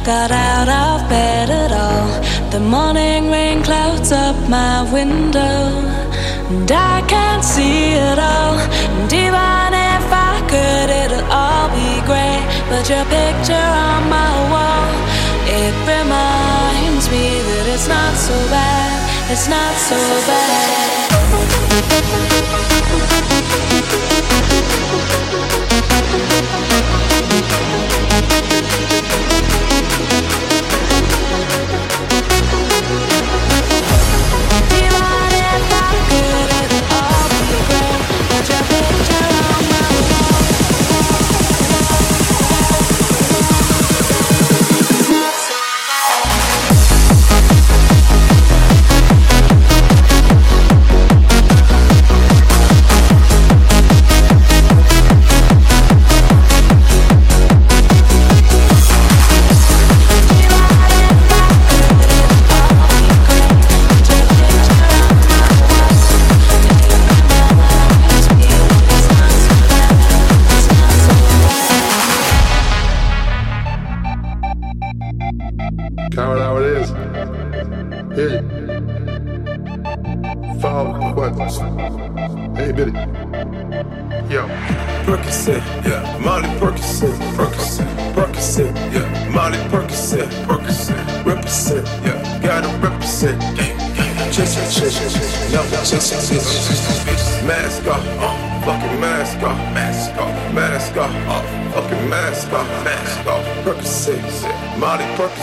Got 0.04 0.32
out 0.32 0.68
of 0.68 1.08
bed 1.08 1.48
at 1.48 1.70
all. 1.70 2.10
The 2.50 2.58
morning 2.58 3.30
rain 3.30 3.62
clouds 3.62 4.10
up 4.10 4.36
my 4.48 4.82
window, 4.92 5.70
and 6.50 6.70
I 6.70 7.02
can't 7.06 7.44
see 7.44 7.92
it 7.92 8.18
all. 8.18 8.58
And 8.98 9.12
even 9.12 9.70
if 9.94 10.04
I 10.10 10.34
could, 10.50 10.88
it'll 11.02 11.30
all 11.30 11.68
be 11.70 11.90
great. 12.10 12.42
But 12.68 12.88
your 12.90 13.04
picture 13.06 13.68
on 13.86 14.02
my 14.10 14.32
wall, 14.50 14.90
it 15.46 15.74
reminds 15.86 17.06
me 17.10 17.38
that 17.48 17.64
it's 17.74 17.86
not 17.86 18.14
so 18.16 18.34
bad, 18.50 19.30
it's 19.30 19.48
not 19.48 19.74
so 19.76 19.98
bad. 20.26 21.11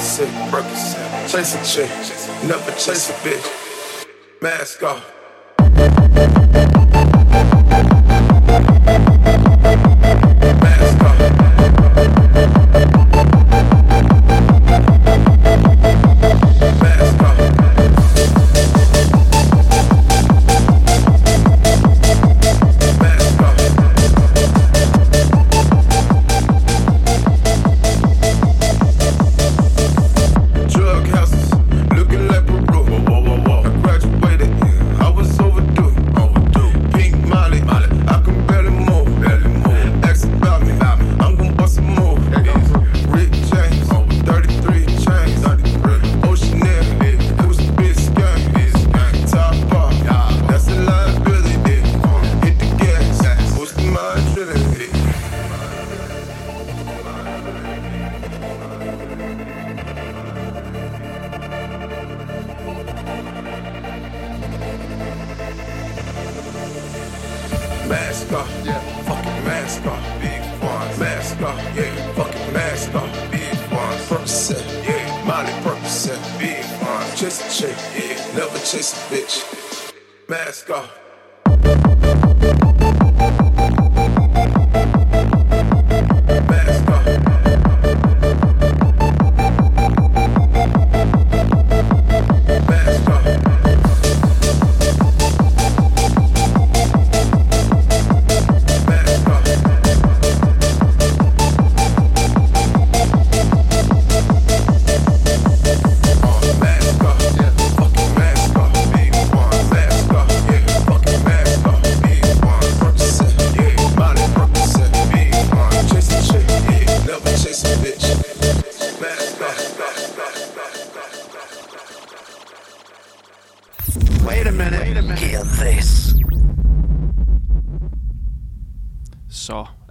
Percocet, 0.09 0.49
Percocet, 0.49 1.31
chase 1.31 1.53
a 1.53 1.63
chick, 1.63 2.47
never 2.47 2.71
chase 2.71 3.11
a 3.11 3.13
bitch. 3.21 4.41
Mask 4.41 4.81
off. 4.81 5.18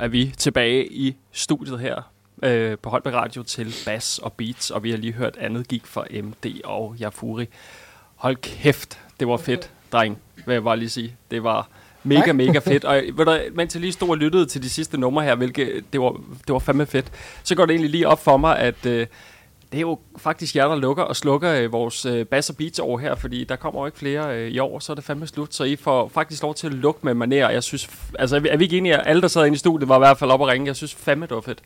Er 0.08 0.12
vi 0.12 0.34
tilbage 0.36 0.92
i 0.92 1.16
studiet 1.32 1.80
her 1.80 2.12
øh, 2.42 2.78
på 2.82 2.90
Holbæk 2.90 3.12
Radio 3.12 3.42
til 3.42 3.74
Bass 3.86 4.18
og 4.18 4.32
Beats, 4.32 4.70
og 4.70 4.82
vi 4.82 4.90
har 4.90 4.96
lige 4.98 5.12
hørt 5.12 5.36
andet 5.36 5.68
gik 5.68 5.86
for 5.86 6.06
MD 6.22 6.60
og 6.64 6.96
Jafuri. 7.00 7.46
Hold 8.16 8.36
kæft, 8.36 8.98
det 9.20 9.28
var 9.28 9.36
fedt, 9.36 9.70
dreng, 9.92 10.18
vil 10.46 10.52
jeg 10.52 10.62
bare 10.62 10.76
lige 10.76 10.88
sige. 10.88 11.16
Det 11.30 11.42
var 11.42 11.68
mega, 12.02 12.26
Tak. 12.26 12.34
mega 12.34 12.58
fedt. 12.58 12.84
Og 12.84 12.94
ved 13.16 13.24
du, 13.24 13.38
mens 13.54 13.74
jeg 13.74 13.80
lige 13.80 13.92
stod 13.92 14.08
og 14.08 14.16
lyttede 14.16 14.46
til 14.46 14.62
de 14.62 14.70
sidste 14.70 15.00
numre 15.00 15.24
her, 15.24 15.34
hvilket 15.34 15.84
det 15.92 16.00
var, 16.00 16.10
det 16.46 16.52
var 16.52 16.58
fandme 16.58 16.86
fedt, 16.86 17.12
så 17.42 17.54
går 17.54 17.66
det 17.66 17.72
egentlig 17.72 17.90
lige 17.90 18.08
op 18.08 18.24
for 18.24 18.36
mig, 18.36 18.58
at 18.58 18.86
øh, 18.86 19.06
det 19.72 19.78
er 19.78 19.80
jo 19.80 19.98
faktisk 20.18 20.56
jer, 20.56 20.68
der 20.68 20.76
lukker 20.76 21.02
og 21.02 21.16
slukker 21.16 21.52
øh, 21.52 21.72
vores 21.72 22.06
øh, 22.06 22.26
Bass 22.26 22.50
og 22.50 22.56
Beats 22.56 22.78
år 22.78 22.98
her, 22.98 23.14
fordi 23.14 23.44
der 23.44 23.56
kommer 23.56 23.80
jo 23.80 23.86
ikke 23.86 23.98
flere 23.98 24.36
øh, 24.36 24.48
i 24.50 24.58
år, 24.58 24.78
så 24.78 24.92
er 24.92 24.94
det 24.94 25.04
fandme 25.04 25.26
slut. 25.26 25.54
Så 25.54 25.64
I 25.64 25.76
får 25.76 26.10
faktisk 26.14 26.42
lov 26.42 26.54
til 26.54 26.66
at 26.66 26.72
lukke 26.74 27.00
med 27.02 27.14
maner. 27.14 27.50
Jeg 27.50 27.62
synes, 27.62 27.88
altså 28.18 28.36
er 28.36 28.40
vi, 28.40 28.48
er 28.48 28.56
vi 28.56 28.64
ikke 28.64 28.76
enige, 28.78 28.96
at 28.96 29.02
alle, 29.06 29.22
der 29.22 29.28
sad 29.28 29.46
inde 29.46 29.54
i 29.54 29.58
studiet, 29.58 29.88
var 29.88 29.96
i 29.96 29.98
hvert 29.98 30.18
fald 30.18 30.30
op 30.30 30.40
og 30.40 30.48
ringe. 30.48 30.66
Jeg 30.66 30.76
synes 30.76 30.94
fandme, 30.94 31.26
det 31.26 31.34
var 31.34 31.40
fedt. 31.40 31.58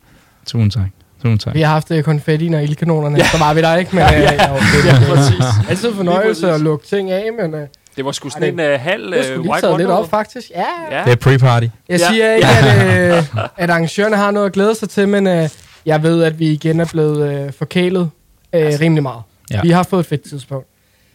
Tusind 0.47 0.71
tak. 0.71 0.83
Tusind 1.21 1.39
tak. 1.39 1.53
Vi 1.53 1.61
har 1.61 1.73
haft 1.73 1.91
øh, 1.91 2.03
konfetti 2.03 2.47
og 2.55 2.63
ildkanonerne, 2.63 3.17
Ja. 3.17 3.23
ja. 3.23 3.29
så 3.29 3.37
var 3.37 3.53
vi 3.53 3.61
der 3.61 3.75
ikke, 3.75 3.95
men 3.95 3.99
Ja, 4.03 4.15
øh, 4.15 4.21
ja. 4.21 4.33
ja, 4.33 4.51
okay, 4.55 4.63
Ja, 4.85 4.91
det 4.99 5.09
er 5.09 5.15
præcis. 5.15 5.69
Altid 5.69 5.93
fornøjelse 5.95 6.51
at 6.51 6.61
lukke 6.61 6.85
ting 6.87 7.11
af, 7.11 7.29
men... 7.41 7.53
Øh, 7.55 7.67
Det 7.95 8.05
var 8.05 8.11
sgu 8.11 8.27
ej, 8.27 8.31
sådan 8.31 8.59
en 8.59 8.73
uh, 8.73 8.79
halv 8.81 9.05
uh, 9.05 9.11
lige 9.11 9.39
white 9.39 9.61
taget 9.67 9.77
lidt 9.77 9.89
wonder. 9.89 10.03
op, 10.03 10.09
faktisk. 10.09 10.49
Ja. 10.55 10.97
Ja. 10.97 11.03
Det 11.05 11.11
er 11.25 11.29
pre-party. 11.29 11.67
Jeg 11.89 11.99
Ja. 11.99 12.07
siger 12.11 12.33
ikke, 12.35 12.47
at, 12.47 13.17
øh, 13.17 13.23
at 13.57 13.69
arrangørerne 13.69 14.15
har 14.15 14.31
noget 14.31 14.45
at 14.47 14.53
glæde 14.53 14.75
sig 14.75 14.89
til, 14.89 15.07
men 15.07 15.27
øh, 15.27 15.49
jeg 15.85 16.03
ved, 16.03 16.23
at 16.23 16.39
vi 16.39 16.51
igen 16.51 16.79
er 16.79 16.85
blevet 16.91 17.45
øh, 17.45 17.53
forkælet 17.53 18.09
øh, 18.53 18.71
rimelig 18.81 19.03
meget. 19.03 19.21
Ja. 19.51 19.61
Vi 19.61 19.69
har 19.69 19.83
fået 19.83 19.99
et 19.99 20.05
fedt 20.05 20.21
tidspunkt. 20.29 20.67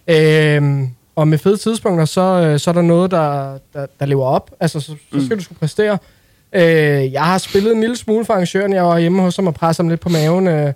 Øh, 0.08 0.82
og 1.16 1.28
med 1.28 1.38
fede 1.38 1.56
tidspunkter, 1.56 2.04
så, 2.04 2.20
øh, 2.20 2.58
så 2.58 2.70
er 2.70 2.74
der 2.74 2.82
noget, 2.82 3.10
der, 3.10 3.58
der, 3.72 3.86
der 4.00 4.06
lever 4.06 4.24
op. 4.24 4.50
Altså, 4.60 4.80
så, 4.80 4.86
så 4.86 4.94
skal 5.10 5.20
Mm. 5.34 5.38
du 5.38 5.44
skulle 5.44 5.58
præstere. 5.58 5.98
Øh, 6.52 7.12
jeg 7.12 7.22
har 7.24 7.38
spillet 7.38 7.72
en 7.74 7.80
lille 7.80 7.96
smule 7.96 8.24
for 8.24 8.32
arrangøren. 8.34 8.72
Jeg 8.72 8.84
var 8.84 8.98
hjemme 8.98 9.22
hos 9.22 9.36
ham 9.36 9.46
og 9.46 9.54
pressede 9.54 9.84
ham 9.84 9.88
lidt 9.90 10.00
på 10.00 10.08
maven. 10.08 10.46
Øh, 10.46 10.72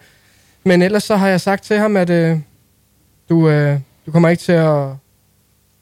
men 0.65 0.83
ellers 0.83 1.03
så 1.05 1.17
har 1.17 1.29
jeg 1.29 1.41
sagt 1.41 1.65
til 1.65 1.79
ham, 1.79 1.97
at 1.97 2.11
øh, 2.11 2.39
du, 3.29 3.49
øh, 3.49 3.79
du 4.07 4.11
kommer 4.13 4.29
ikke 4.29 4.41
til 4.43 4.53
at, 4.53 4.87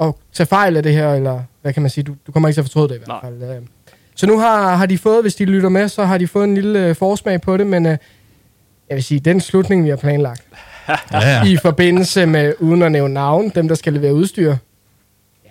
at 0.01 0.15
tage 0.33 0.47
fejl 0.47 0.77
af 0.77 0.83
det 0.83 0.93
her, 0.93 1.15
eller 1.15 1.43
hvad 1.63 1.73
kan 1.73 1.83
man 1.83 1.91
sige, 1.91 2.05
du, 2.05 2.15
du 2.27 2.33
kommer 2.33 2.49
ikke 2.49 2.57
til 2.57 2.61
at 2.61 2.65
fortryde 2.67 2.89
det 2.89 2.95
i 2.95 2.99
hvert 3.07 3.19
fald. 3.23 3.43
Øh. 3.43 3.63
Så 4.21 4.27
nu 4.27 4.39
har, 4.39 4.77
har 4.77 4.87
de 4.87 4.99
fået, 4.99 5.23
hvis 5.23 5.35
de 5.35 5.45
lytter 5.45 5.69
med, 5.69 5.89
så 5.89 6.05
har 6.05 6.19
de 6.19 6.27
fået 6.27 6.45
en 6.45 6.55
lille 6.55 6.87
øh, 6.87 6.95
forsmag 6.97 7.41
på 7.41 7.57
det, 7.57 7.67
men 7.67 7.87
øh, 7.87 7.97
jeg 8.89 8.95
vil 8.95 9.05
sige, 9.05 9.21
den 9.21 9.41
slutning, 9.41 9.85
vi 9.85 9.89
har 9.89 9.97
planlagt, 9.97 10.43
Ja, 10.89 10.97
ja. 11.19 11.45
i 11.45 11.57
forbindelse 11.57 12.27
med, 12.27 12.55
uden 12.59 12.83
at 12.83 12.93
nævne 12.93 13.15
navn, 13.15 13.49
dem, 13.55 13.69
der 13.69 13.75
skal 13.75 13.93
levere 13.93 14.15
udstyr, 14.15 14.57
ja, 15.45 15.51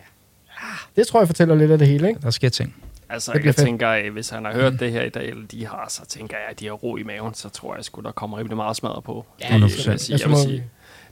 det 0.95 1.07
tror 1.07 1.19
jeg 1.19 1.27
fortæller 1.27 1.55
lidt 1.55 1.71
af 1.71 1.77
det 1.77 1.87
hele, 1.87 2.07
ikke? 2.07 2.21
Der 2.21 2.29
sker 2.29 2.49
ting. 2.49 2.75
Altså, 3.09 3.31
jeg 3.33 3.43
fedt. 3.43 3.55
tænker, 3.55 3.89
øh, 3.89 4.13
hvis 4.13 4.29
han 4.29 4.45
har 4.45 4.53
hørt 4.53 4.79
det 4.79 4.91
her 4.91 5.03
i 5.03 5.09
dag, 5.09 5.29
eller 5.29 5.47
de 5.51 5.67
har, 5.67 5.85
så 5.89 6.05
tænker 6.05 6.37
jeg, 6.37 6.45
at 6.51 6.59
de 6.59 6.65
har 6.65 6.73
ro 6.73 6.97
i 6.97 7.03
maven, 7.03 7.33
så 7.33 7.49
tror 7.49 7.75
jeg 7.75 7.83
sgu, 7.85 8.01
der 8.01 8.11
kommer 8.11 8.37
rimelig 8.37 8.55
meget 8.57 8.75
smadret 8.75 9.03
på. 9.03 9.25
Ja, 9.41 9.55
Det 9.57 9.63
100%. 9.63 9.77
vil 9.77 9.83
jeg. 9.85 9.91
Ja, 9.91 9.97
så 9.97 10.17
Jeg 10.23 10.29
vil 10.29 10.37
sige. 10.37 10.63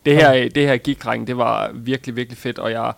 Det 0.06 0.16
her, 0.16 0.50
det 0.50 0.68
her 0.68 0.78
gig 0.78 0.98
det 1.28 1.38
var 1.38 1.72
virkelig, 1.74 2.16
virkelig 2.16 2.38
fedt, 2.38 2.60
og 2.60 2.72
jeg 2.72 2.92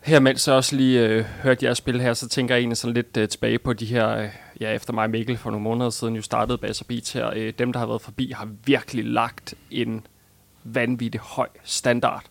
her 0.00 0.20
mens 0.20 0.48
jeg 0.48 0.56
også 0.56 0.76
lige 0.76 1.06
øh, 1.06 1.24
hørte 1.42 1.66
jer 1.66 1.74
spille 1.74 2.02
her, 2.02 2.14
så 2.14 2.28
tænker 2.28 2.54
jeg 2.54 2.60
egentlig 2.60 2.76
sådan 2.76 2.94
lidt 2.94 3.16
øh, 3.16 3.28
tilbage 3.28 3.58
på 3.58 3.72
de 3.72 3.86
her, 3.86 4.08
øh, 4.08 4.28
ja 4.60 4.72
efter 4.72 4.92
mig 4.92 5.04
og 5.04 5.10
Mikkel 5.10 5.36
for 5.36 5.50
nogle 5.50 5.64
måneder 5.64 5.90
siden 5.90 6.16
jo 6.16 6.22
startede 6.22 6.58
Bass 6.58 6.84
Beats 6.84 7.12
her. 7.12 7.30
Øh, 7.36 7.52
dem, 7.58 7.72
der 7.72 7.80
har 7.80 7.86
været 7.86 8.02
forbi, 8.02 8.32
har 8.36 8.48
virkelig 8.64 9.04
lagt 9.04 9.54
en 9.70 10.06
vanvittig 10.64 11.20
høj 11.20 11.48
standard. 11.64 12.24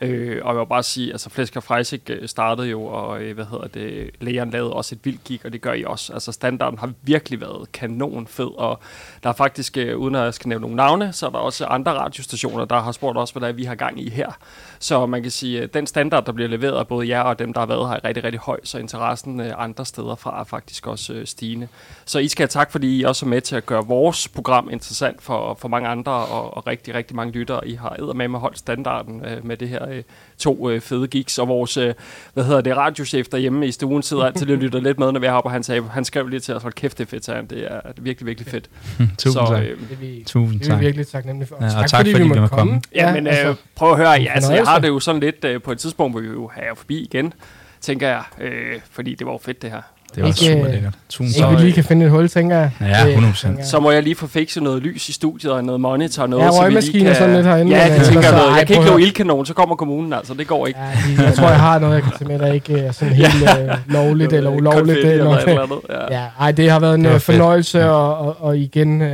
Øh, 0.00 0.40
og 0.44 0.54
jeg 0.54 0.60
vil 0.60 0.66
bare 0.66 0.82
sige, 0.82 1.12
altså 1.12 1.30
Flæsk 1.30 1.56
og 1.56 1.62
Freisik 1.62 2.10
øh, 2.10 2.28
startede 2.28 2.68
jo, 2.68 2.84
og 2.84 3.22
øh, 3.22 3.34
hvad 3.34 3.44
hedder 3.44 3.66
det, 3.66 4.10
lægeren 4.20 4.50
lavede 4.50 4.72
også 4.72 4.94
et 4.94 5.04
vildt 5.04 5.24
gig, 5.24 5.40
og 5.44 5.52
det 5.52 5.60
gør 5.60 5.72
I 5.72 5.84
også. 5.84 6.12
Altså 6.12 6.32
standarden 6.32 6.78
har 6.78 6.92
virkelig 7.02 7.40
været 7.40 7.72
kanon 7.72 8.26
fed, 8.26 8.58
og 8.58 8.80
der 9.22 9.28
er 9.28 9.34
faktisk, 9.34 9.76
øh, 9.76 9.98
uden 9.98 10.14
at 10.14 10.24
jeg 10.24 10.34
skal 10.34 10.48
nævne 10.48 10.60
nogle 10.60 10.76
navne, 10.76 11.12
så 11.12 11.26
er 11.26 11.30
der 11.30 11.38
også 11.38 11.66
andre 11.66 11.92
radiostationer, 11.92 12.64
der 12.64 12.80
har 12.80 12.92
spurgt 12.92 13.18
også, 13.18 13.34
hvad 13.34 13.40
der 13.40 13.48
er, 13.48 13.52
vi 13.52 13.64
har 13.64 13.74
gang 13.74 14.00
i 14.00 14.10
her. 14.10 14.38
Så 14.82 15.06
man 15.06 15.22
kan 15.22 15.30
sige, 15.30 15.62
at 15.62 15.74
den 15.74 15.86
standard, 15.86 16.24
der 16.26 16.32
bliver 16.32 16.48
leveret 16.48 16.78
af 16.78 16.86
både 16.86 17.08
jer 17.08 17.20
og 17.20 17.38
dem, 17.38 17.52
der 17.52 17.60
har 17.60 17.66
været 17.66 17.88
her, 17.88 17.96
er 17.96 18.04
rigtig, 18.04 18.24
rigtig 18.24 18.40
høj, 18.40 18.60
så 18.64 18.78
interessen 18.78 19.40
øh, 19.40 19.52
andre 19.56 19.86
steder 19.86 20.14
fra 20.14 20.40
er 20.40 20.44
faktisk 20.44 20.86
også 20.86 21.12
øh, 21.12 21.26
stigende. 21.26 21.68
Så 22.04 22.18
I 22.18 22.28
skal 22.28 22.42
have 22.42 22.48
tak, 22.48 22.72
fordi 22.72 23.00
I 23.00 23.02
også 23.02 23.26
er 23.26 23.30
med 23.30 23.40
til 23.40 23.56
at 23.56 23.66
gøre 23.66 23.86
vores 23.86 24.28
program 24.28 24.68
interessant 24.72 25.22
for, 25.22 25.56
for 25.60 25.68
mange 25.68 25.88
andre, 25.88 26.12
og, 26.12 26.56
og 26.56 26.66
rigtig, 26.66 26.94
rigtig 26.94 27.16
mange 27.16 27.32
lyttere. 27.32 27.68
I 27.68 27.74
har 27.74 28.12
med 28.12 28.28
med 28.28 28.38
holdt 28.38 28.58
standarden 28.58 29.24
øh, 29.24 29.46
med 29.46 29.56
det 29.56 29.68
her 29.68 29.88
øh, 29.88 30.02
to 30.38 30.70
øh, 30.70 30.80
fede 30.80 31.08
geeks, 31.08 31.38
og 31.38 31.48
vores, 31.48 31.76
øh, 31.76 31.94
hvad 32.34 32.44
hedder 32.44 32.60
det, 32.60 32.76
radiochef 32.76 33.26
derhjemme 33.28 33.66
i 33.66 33.72
stuen 33.72 34.02
sidder 34.02 34.24
altid 34.24 34.50
og 34.50 34.56
lytter 34.58 34.80
lidt 34.80 34.98
med, 34.98 35.12
når 35.12 35.20
vi 35.20 35.26
er 35.26 35.30
heroppe, 35.30 35.46
og 35.46 35.52
han, 35.52 35.62
sagde, 35.62 35.82
han 35.82 36.04
skrev 36.04 36.26
lige 36.28 36.40
til 36.40 36.54
os, 36.54 36.62
hold 36.62 36.72
kæft, 36.72 36.98
det 36.98 37.04
er 37.04 37.08
fedt, 37.08 37.24
sagde 37.24 37.36
han. 37.36 37.46
det 37.46 37.64
er 37.72 37.80
virkelig, 38.00 38.26
virkelig 38.26 38.48
fedt. 38.48 38.70
Tusind 39.18 39.46
tak. 39.46 39.62
Det 39.62 39.72
er 39.92 39.96
vi, 40.00 40.24
Tusind 40.26 40.60
det 40.60 40.66
er 40.66 40.70
tak. 40.70 40.80
vi 40.80 40.84
virkelig 40.84 41.06
taknemmelige 41.06 41.48
for. 41.48 41.56
Ja, 41.60 41.82
og 41.82 41.90
tak, 41.90 42.00
fordi, 42.00 42.12
vi 42.12 42.24
måtte 42.24 42.48
komme. 42.48 42.80
Ja, 42.94 43.12
men 43.12 43.26
altså, 43.26 43.48
øh, 43.48 43.54
prøv 43.74 43.90
at 43.90 43.96
høre, 43.96 44.10
ja, 44.10 44.32
altså, 44.34 44.52
jeg 44.52 44.66
har 44.72 44.78
det 44.78 44.88
jo 44.88 45.00
sådan 45.00 45.20
lidt 45.20 45.44
øh, 45.44 45.62
på 45.62 45.72
et 45.72 45.78
tidspunkt, 45.78 46.12
hvor 46.14 46.20
vi 46.20 46.26
jo 46.28 46.50
have 46.54 46.66
jer 46.66 46.74
forbi 46.74 46.98
igen, 47.02 47.32
tænker 47.80 48.08
jeg, 48.08 48.22
øh, 48.40 48.80
fordi 48.90 49.14
det 49.14 49.26
var 49.26 49.32
jo 49.32 49.38
fedt 49.42 49.62
det 49.62 49.70
her. 49.70 49.80
Det 50.14 50.22
var 50.22 50.26
Ikke, 50.28 50.38
super 50.38 50.64
øh, 50.66 50.72
lækkert. 50.72 50.94
Tusind 51.08 51.42
tak. 51.44 51.56
vi 51.56 51.62
lige 51.62 51.72
kan 51.72 51.84
finde 51.84 52.04
et 52.06 52.10
hul, 52.10 52.28
tænker 52.28 52.56
jeg. 52.56 52.70
Ja, 52.80 52.86
Det 53.06 53.16
100%. 53.16 53.40
tænker 53.42 53.58
jeg. 53.58 53.66
Så 53.66 53.80
må 53.80 53.90
jeg 53.90 54.02
lige 54.02 54.14
få 54.14 54.26
fikset 54.26 54.62
noget 54.62 54.82
lys 54.82 55.08
i 55.08 55.12
studiet 55.12 55.52
og 55.52 55.64
noget 55.64 55.80
monitor 55.80 56.22
og 56.22 56.28
noget. 56.30 56.44
Ja, 56.44 56.50
så 56.50 56.52
vi 56.52 56.58
lige 56.58 56.64
røgmaskine 56.68 57.00
kan... 57.02 57.10
og 57.10 57.16
sådan 57.16 57.34
lidt 57.34 57.46
herinde, 57.46 57.76
Ja, 57.76 57.84
det 57.94 57.98
øh, 58.00 58.04
tænker 58.06 58.22
jeg 58.22 58.30
noget. 58.32 58.56
Jeg 58.58 58.66
kan 58.66 58.76
ikke 58.76 58.88
lave 58.88 59.02
ildkanon, 59.02 59.46
så 59.46 59.54
kommer 59.54 59.76
kommunen 59.76 60.12
altså. 60.12 60.34
Det 60.34 60.46
går 60.46 60.66
ikke. 60.66 60.80
Ja, 60.80 60.86
de- 61.16 61.22
jeg 61.24 61.34
tror, 61.34 61.48
jeg 61.48 61.60
har 61.60 61.78
noget, 61.78 61.94
jeg 61.94 62.02
kan 62.02 62.12
tage 62.18 62.28
med, 62.28 62.38
der 62.38 62.52
ikke 62.52 62.78
er 62.78 62.92
sådan 62.92 63.14
helt 63.14 63.34
øh, 63.60 63.76
lovligt 63.86 64.32
eller 64.32 64.50
ulovligt. 64.58 64.86
Konfetti 64.86 65.08
eller 65.08 65.36
eller- 65.38 65.62
andet, 65.62 65.78
ja. 66.10 66.20
Ja, 66.20 66.26
ej, 66.40 66.52
det 66.52 66.70
har 66.70 66.80
været 66.80 66.94
en 66.94 67.04
Det 67.04 67.14
øh, 67.14 67.20
fornøjelse, 67.20 67.90
og, 67.90 68.18
og, 68.18 68.36
og 68.40 68.58
igen, 68.58 69.02
øh, 69.02 69.08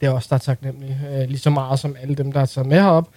det 0.00 0.06
er 0.06 0.10
også 0.10 0.26
der 0.30 0.34
er 0.36 0.40
taknemmelig. 0.40 0.98
Øh, 1.14 1.28
lige 1.28 1.38
så 1.38 1.50
meget 1.50 1.78
som 1.80 1.96
alle 2.02 2.14
dem, 2.14 2.32
der 2.32 2.40
er 2.40 2.46
taget 2.46 2.68
med 2.68 2.80
herop. 2.80 3.08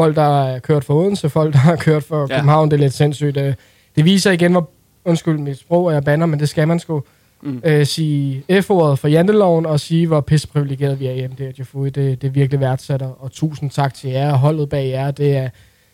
Folk, 0.00 0.16
der 0.16 0.22
har 0.22 0.58
kørt 0.58 0.84
for 0.84 0.94
Odense, 0.94 1.28
folk, 1.28 1.52
der 1.52 1.58
har 1.58 1.76
kørt 1.76 2.02
for 2.02 2.20
Ja. 2.30 2.36
København, 2.36 2.70
det 2.70 2.76
er 2.76 2.80
lidt 2.80 2.92
sindssygt. 2.92 3.36
Øh, 3.36 3.54
det 3.96 4.04
viser 4.04 4.30
igen, 4.30 4.52
hvor, 4.52 4.70
undskyld 5.04 5.38
mit 5.38 5.58
sprog, 5.58 5.84
og 5.84 5.92
jeg 5.94 6.04
banner, 6.04 6.26
men 6.26 6.40
det 6.40 6.48
skal 6.48 6.68
man 6.68 6.78
sgu. 6.78 7.02
Mm. 7.42 7.62
Øh, 7.64 7.86
sige 7.86 8.42
F-ordet 8.62 8.98
for 8.98 9.08
janteloven, 9.08 9.66
og 9.66 9.80
sige, 9.80 10.06
hvor 10.06 10.20
pisseprivilegeret 10.20 11.00
vi 11.00 11.06
er 11.06 11.12
hjemme. 11.12 11.36
Det 11.38 11.46
er 11.46 11.52
Jafui, 11.58 11.90
det, 11.90 12.22
det 12.22 12.28
er 12.28 12.32
virkelig 12.32 12.60
værdsat, 12.60 13.02
og, 13.02 13.16
og 13.20 13.32
tusind 13.32 13.70
tak 13.70 13.94
til 13.94 14.10
jer, 14.10 14.32
og 14.32 14.38
holdet 14.38 14.68
bag 14.68 14.88
jer. 14.90 15.10
Det 15.10 15.36
er 15.36 15.48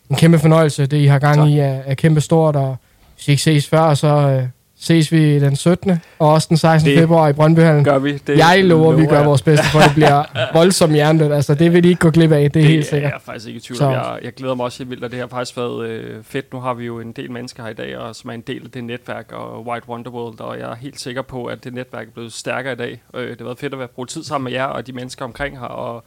en 0.09 0.15
kæmpe 0.15 0.39
fornøjelse. 0.39 0.85
Det, 0.85 0.97
I 0.97 1.05
har 1.05 1.19
gang 1.19 1.35
Tak. 1.35 1.47
i, 1.47 1.59
er, 1.59 1.81
er 1.85 1.93
kæmpe 1.93 2.21
stort, 2.21 2.55
og 2.55 2.75
hvis 3.15 3.27
vi 3.27 3.31
ikke 3.31 3.43
ses 3.43 3.67
før, 3.67 3.93
så 3.93 4.07
øh, 4.07 4.43
ses 4.79 5.11
vi 5.11 5.39
den 5.39 5.55
17. 5.55 5.91
og 6.19 6.33
også 6.33 6.47
den 6.49 6.57
16. 6.57 6.91
Det 6.91 6.99
februar 6.99 7.29
i 7.29 7.33
Brøndbyhallen. 7.33 7.83
Gør 7.83 7.99
vi. 7.99 8.17
Det 8.17 8.37
jeg 8.37 8.63
lover, 8.63 8.93
vi 8.93 9.05
gør 9.05 9.23
vores 9.23 9.41
bedste, 9.41 9.65
for 9.65 9.79
det 9.79 9.91
bliver 9.93 10.23
voldsomt 10.57 10.93
hjernedødt. 10.93 11.33
Altså, 11.33 11.55
det 11.55 11.73
vil 11.73 11.85
I 11.85 11.89
ikke 11.89 11.99
gå 11.99 12.09
glip 12.09 12.31
af, 12.31 12.37
det 12.37 12.45
er 12.45 12.49
det 12.49 12.63
helt 12.63 12.85
er 12.85 12.89
sikkert. 12.89 13.11
jeg 13.11 13.21
faktisk 13.21 13.47
ikke 13.47 13.57
i 13.57 13.61
tvivl 13.61 13.81
om. 13.81 13.91
Jeg, 13.91 14.19
jeg 14.23 14.33
glæder 14.33 14.55
mig 14.55 14.63
også 14.63 14.77
helt 14.77 14.89
vildt, 14.89 15.03
og 15.03 15.11
det 15.11 15.19
har 15.19 15.27
faktisk 15.27 15.57
været 15.57 15.87
øh, 15.89 16.23
fedt. 16.23 16.53
Nu 16.53 16.59
har 16.59 16.73
vi 16.73 16.85
jo 16.85 16.99
en 16.99 17.11
del 17.11 17.31
mennesker 17.31 17.63
her 17.63 17.69
i 17.69 17.73
dag, 17.73 17.97
og 17.97 18.15
som 18.15 18.29
er 18.29 18.33
en 18.33 18.41
del 18.41 18.61
af 18.65 18.71
det 18.71 18.83
netværk 18.83 19.31
og 19.31 19.67
White 19.67 19.89
Wonderworld, 19.89 20.39
og 20.39 20.59
jeg 20.59 20.71
er 20.71 20.75
helt 20.75 20.99
sikker 20.99 21.21
på, 21.21 21.45
at 21.45 21.63
det 21.63 21.73
netværk 21.73 22.07
er 22.07 22.11
blevet 22.11 22.33
stærkere 22.33 22.73
i 22.73 22.75
dag. 22.75 23.01
Øh, 23.13 23.29
det 23.29 23.37
har 23.37 23.45
været 23.45 23.59
fedt 23.59 23.73
at 23.73 23.79
være 23.79 23.87
brugt 23.87 24.09
tid 24.09 24.23
sammen 24.23 24.43
med 24.43 24.51
jer 24.51 24.65
og 24.65 24.87
de 24.87 24.93
mennesker 24.93 25.25
omkring 25.25 25.59
her, 25.59 25.65
og 25.65 26.03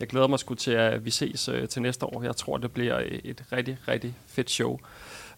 jeg 0.00 0.08
glæder 0.08 0.26
mig 0.26 0.38
sgu 0.38 0.54
til, 0.54 0.70
at 0.70 1.04
vi 1.04 1.10
ses 1.10 1.48
øh, 1.48 1.68
til 1.68 1.82
næste 1.82 2.06
år. 2.06 2.22
Jeg 2.22 2.36
tror, 2.36 2.56
det 2.56 2.70
bliver 2.70 3.00
et 3.24 3.42
rigtig, 3.52 3.76
rigtig 3.88 4.14
fedt 4.28 4.50
show 4.50 4.78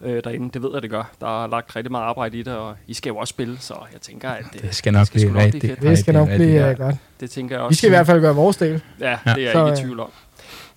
øh, 0.01 0.25
derinde. 0.25 0.51
Det 0.55 0.63
ved 0.63 0.71
jeg, 0.75 0.83
det 0.83 0.91
gør. 0.91 1.11
Der 1.21 1.45
er 1.45 1.47
lagt 1.49 1.77
rigtig 1.77 1.91
meget 1.91 2.05
arbejde 2.05 2.39
i 2.39 2.43
det, 2.43 2.55
og 2.55 2.77
I 2.87 2.95
skal 2.95 3.11
jo 3.11 3.17
også 3.17 3.31
spille, 3.31 3.59
så 3.61 3.75
jeg 3.93 4.01
tænker, 4.01 4.31
at 4.31 4.45
det, 4.53 4.63
Det 4.63 4.75
skal 4.75 4.93
nok 4.93 5.01
det 5.01 5.21
skal 5.21 5.31
blive 5.31 5.45
rigtig, 5.45 5.61
fedt. 5.71 5.83
Det 5.83 5.99
skal 5.99 6.15
nok 6.15 6.29
rigtig, 6.29 6.49
blive 6.49 6.71
øh, 6.71 6.77
godt. 6.77 6.97
Det 7.21 7.31
tænker 7.31 7.57
jeg 7.57 7.63
også. 7.63 7.71
Vi 7.71 7.75
skal 7.77 7.87
i 7.89 7.91
hvert 7.91 8.07
fald 8.07 8.21
gøre 8.21 8.35
vores 8.35 8.57
del. 8.57 8.83
Ja, 9.01 9.09
Ja. 9.27 9.35
det 9.35 9.39
er 9.39 9.43
jeg 9.43 9.53
Så, 9.53 9.59
ikke 9.67 9.69
i 9.69 9.71
øh, 9.73 9.77
tvivl 9.77 10.01
om. 10.01 10.11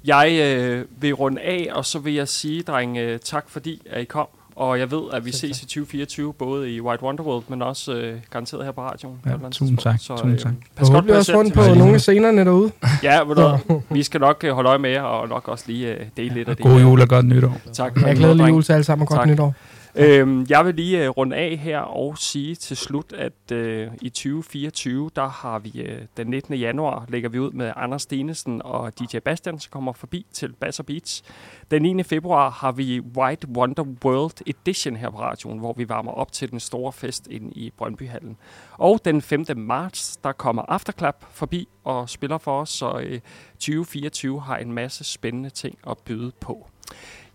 Jeg 0.05 0.39
øh, 0.41 0.85
vil 0.99 1.13
runde 1.13 1.41
af, 1.41 1.67
og 1.71 1.85
så 1.85 1.99
vil 1.99 2.13
jeg 2.13 2.27
sige, 2.27 2.63
drenge, 2.63 3.01
øh, 3.01 3.19
tak 3.19 3.45
fordi 3.49 3.81
at 3.89 4.01
I 4.01 4.05
kom. 4.05 4.27
Og 4.59 4.79
jeg 4.79 4.91
ved, 4.91 5.01
at 5.13 5.25
vi 5.25 5.31
ses 5.31 5.61
i 5.61 5.65
2024, 5.65 6.33
både 6.33 6.75
i 6.75 6.81
White 6.81 7.03
Wonderworld, 7.03 7.43
men 7.47 7.61
også 7.61 7.93
øh, 7.93 8.17
garanteret 8.29 8.65
her 8.65 8.71
på 8.71 8.81
radioen. 8.81 9.15
Ja, 9.25 9.31
tusind 9.51 9.77
tak, 9.77 9.99
tusind 9.99 10.37
tak. 10.39 10.51
pas 10.75 10.89
godt 10.89 11.05
jer 11.05 11.15
også 11.17 11.35
rundt 11.37 11.53
på 11.53 11.61
nogle 11.77 11.93
af 11.93 12.01
scenerne 12.01 12.45
derude. 12.45 12.71
Ja, 13.03 13.19
ved 13.21 13.35
du, 13.35 13.81
vi 13.89 14.03
skal 14.03 14.19
nok 14.21 14.43
øh, 14.43 14.51
holde 14.53 14.69
øje 14.69 14.77
med 14.79 14.89
jer, 14.89 15.01
og 15.01 15.29
nok 15.29 15.47
også 15.47 15.63
lige 15.67 15.93
øh, 15.93 16.05
dele 16.17 16.33
lidt 16.33 16.49
af 16.49 16.55
det. 16.55 16.65
God 16.65 16.81
jul 16.81 17.01
og 17.01 17.07
godt 17.07 17.25
nytår. 17.25 17.57
Tak. 17.73 17.95
Jeg 18.01 18.09
er 18.09 18.13
glædelig 18.15 18.49
jul 18.49 18.63
til 18.63 18.73
alle 18.73 18.83
sammen, 18.83 19.01
og 19.01 19.07
godt 19.07 19.19
Tak. 19.19 19.27
nytår. 19.29 19.53
Øhm, 19.95 20.45
jeg 20.49 20.65
vil 20.65 20.75
lige 20.75 21.03
øh, 21.03 21.09
runde 21.09 21.35
af 21.35 21.57
her 21.57 21.79
og 21.79 22.17
sige 22.17 22.55
til 22.55 22.77
slut, 22.77 23.13
at 23.13 23.51
øh, 23.51 23.87
i 24.01 24.09
2024, 24.09 25.09
der 25.15 25.27
har 25.27 25.59
vi 25.59 25.81
øh, 25.81 26.01
den 26.17 26.27
19. 26.27 26.55
januar, 26.55 27.05
lægger 27.07 27.29
vi 27.29 27.39
ud 27.39 27.51
med 27.51 27.73
Anders 27.75 28.01
Stenesen 28.01 28.61
og 28.65 28.99
DJ 28.99 29.19
Bastian, 29.19 29.59
som 29.59 29.69
kommer 29.71 29.93
forbi 29.93 30.25
til 30.33 30.53
Bass 30.53 30.81
Beats. 30.87 31.23
Den 31.71 31.81
9. 31.81 32.03
februar 32.03 32.49
har 32.49 32.71
vi 32.71 32.99
White 32.99 33.47
Wonder 33.47 33.83
World 34.05 34.47
Edition 34.47 34.95
her 34.95 35.09
på 35.09 35.19
radioen, 35.19 35.59
hvor 35.59 35.73
vi 35.73 35.89
varmer 35.89 36.11
op 36.11 36.31
til 36.31 36.51
den 36.51 36.59
store 36.59 36.93
fest 36.93 37.27
inde 37.27 37.51
i 37.51 37.71
Brøndbyhallen. 37.77 38.37
Og 38.71 38.99
den 39.05 39.21
5. 39.21 39.45
marts, 39.55 40.17
der 40.17 40.31
kommer 40.31 40.61
Afterclap 40.67 41.25
forbi 41.31 41.67
og 41.83 42.09
spiller 42.09 42.37
for 42.37 42.61
os, 42.61 42.69
så 42.69 42.99
øh, 42.99 43.19
2024 43.53 44.41
har 44.41 44.57
en 44.57 44.73
masse 44.73 45.03
spændende 45.03 45.49
ting 45.49 45.77
at 45.89 45.97
byde 45.97 46.31
på. 46.41 46.67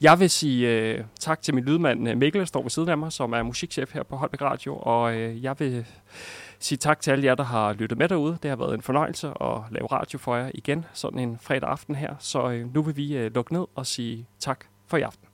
Jeg 0.05 0.21
vil 0.21 0.31
sige 0.31 0.69
øh, 0.69 1.05
tak 1.21 1.43
til 1.43 1.55
min 1.55 1.65
lydmand 1.65 2.09
øh, 2.09 2.19
Mikkel, 2.19 2.41
der 2.41 2.47
står 2.47 2.63
ved 2.63 2.71
siden 2.71 2.89
af 2.89 2.99
mig, 2.99 3.13
som 3.13 3.33
er 3.33 3.43
musikchef 3.43 3.93
her 3.95 4.03
på 4.03 4.17
Holbæk 4.17 4.43
Radio, 4.43 4.77
og 4.77 5.15
øh, 5.15 5.45
jeg 5.45 5.55
vil 5.59 5.87
sige 6.59 6.79
tak 6.79 7.01
til 7.01 7.11
alle 7.11 7.25
jer, 7.25 7.35
der 7.35 7.45
har 7.45 7.73
lyttet 7.73 7.99
med 7.99 8.09
derude. 8.09 8.39
Det 8.43 8.49
har 8.49 8.57
været 8.57 8.75
en 8.75 8.83
fornøjelse 8.83 9.29
at 9.29 9.59
lave 9.71 9.87
radio 9.87 10.19
for 10.19 10.37
jer 10.37 10.51
igen, 10.55 10.85
sådan 10.93 11.19
en 11.19 11.39
fredag 11.43 11.69
aften 11.69 11.95
her. 11.95 12.15
Så 12.19 12.51
øh, 12.51 12.75
nu 12.75 12.83
vil 12.83 12.97
vi 12.97 13.17
øh, 13.17 13.35
lukke 13.35 13.53
ned 13.53 13.65
og 13.75 13.87
sige 13.87 14.27
tak 14.41 14.65
for 14.89 14.97
i 14.97 15.03
aften. 15.03 15.29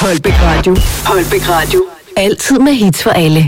Holbæk 0.00 0.42
Radio. 0.42 0.76
Holbæk 1.06 1.48
Radio. 1.48 1.80
Altid 2.16 2.58
med 2.58 2.72
hits 2.72 3.02
for 3.02 3.10
alle. 3.10 3.40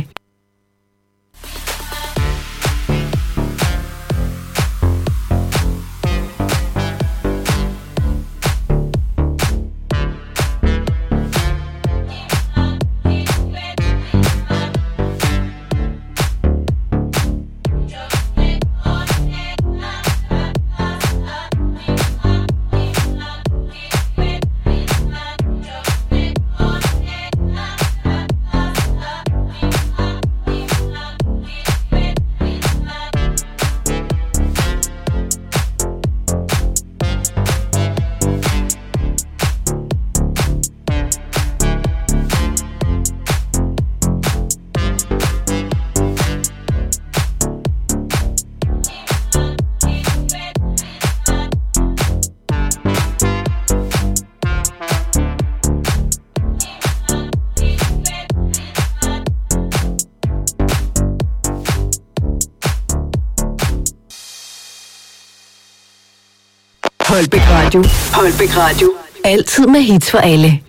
Radio. 67.69 67.85
Holbæk 68.15 68.57
Radio. 68.57 68.93
Altid 69.25 69.67
med 69.67 69.81
hits 69.81 70.11
for 70.11 70.19
alle. 70.19 70.61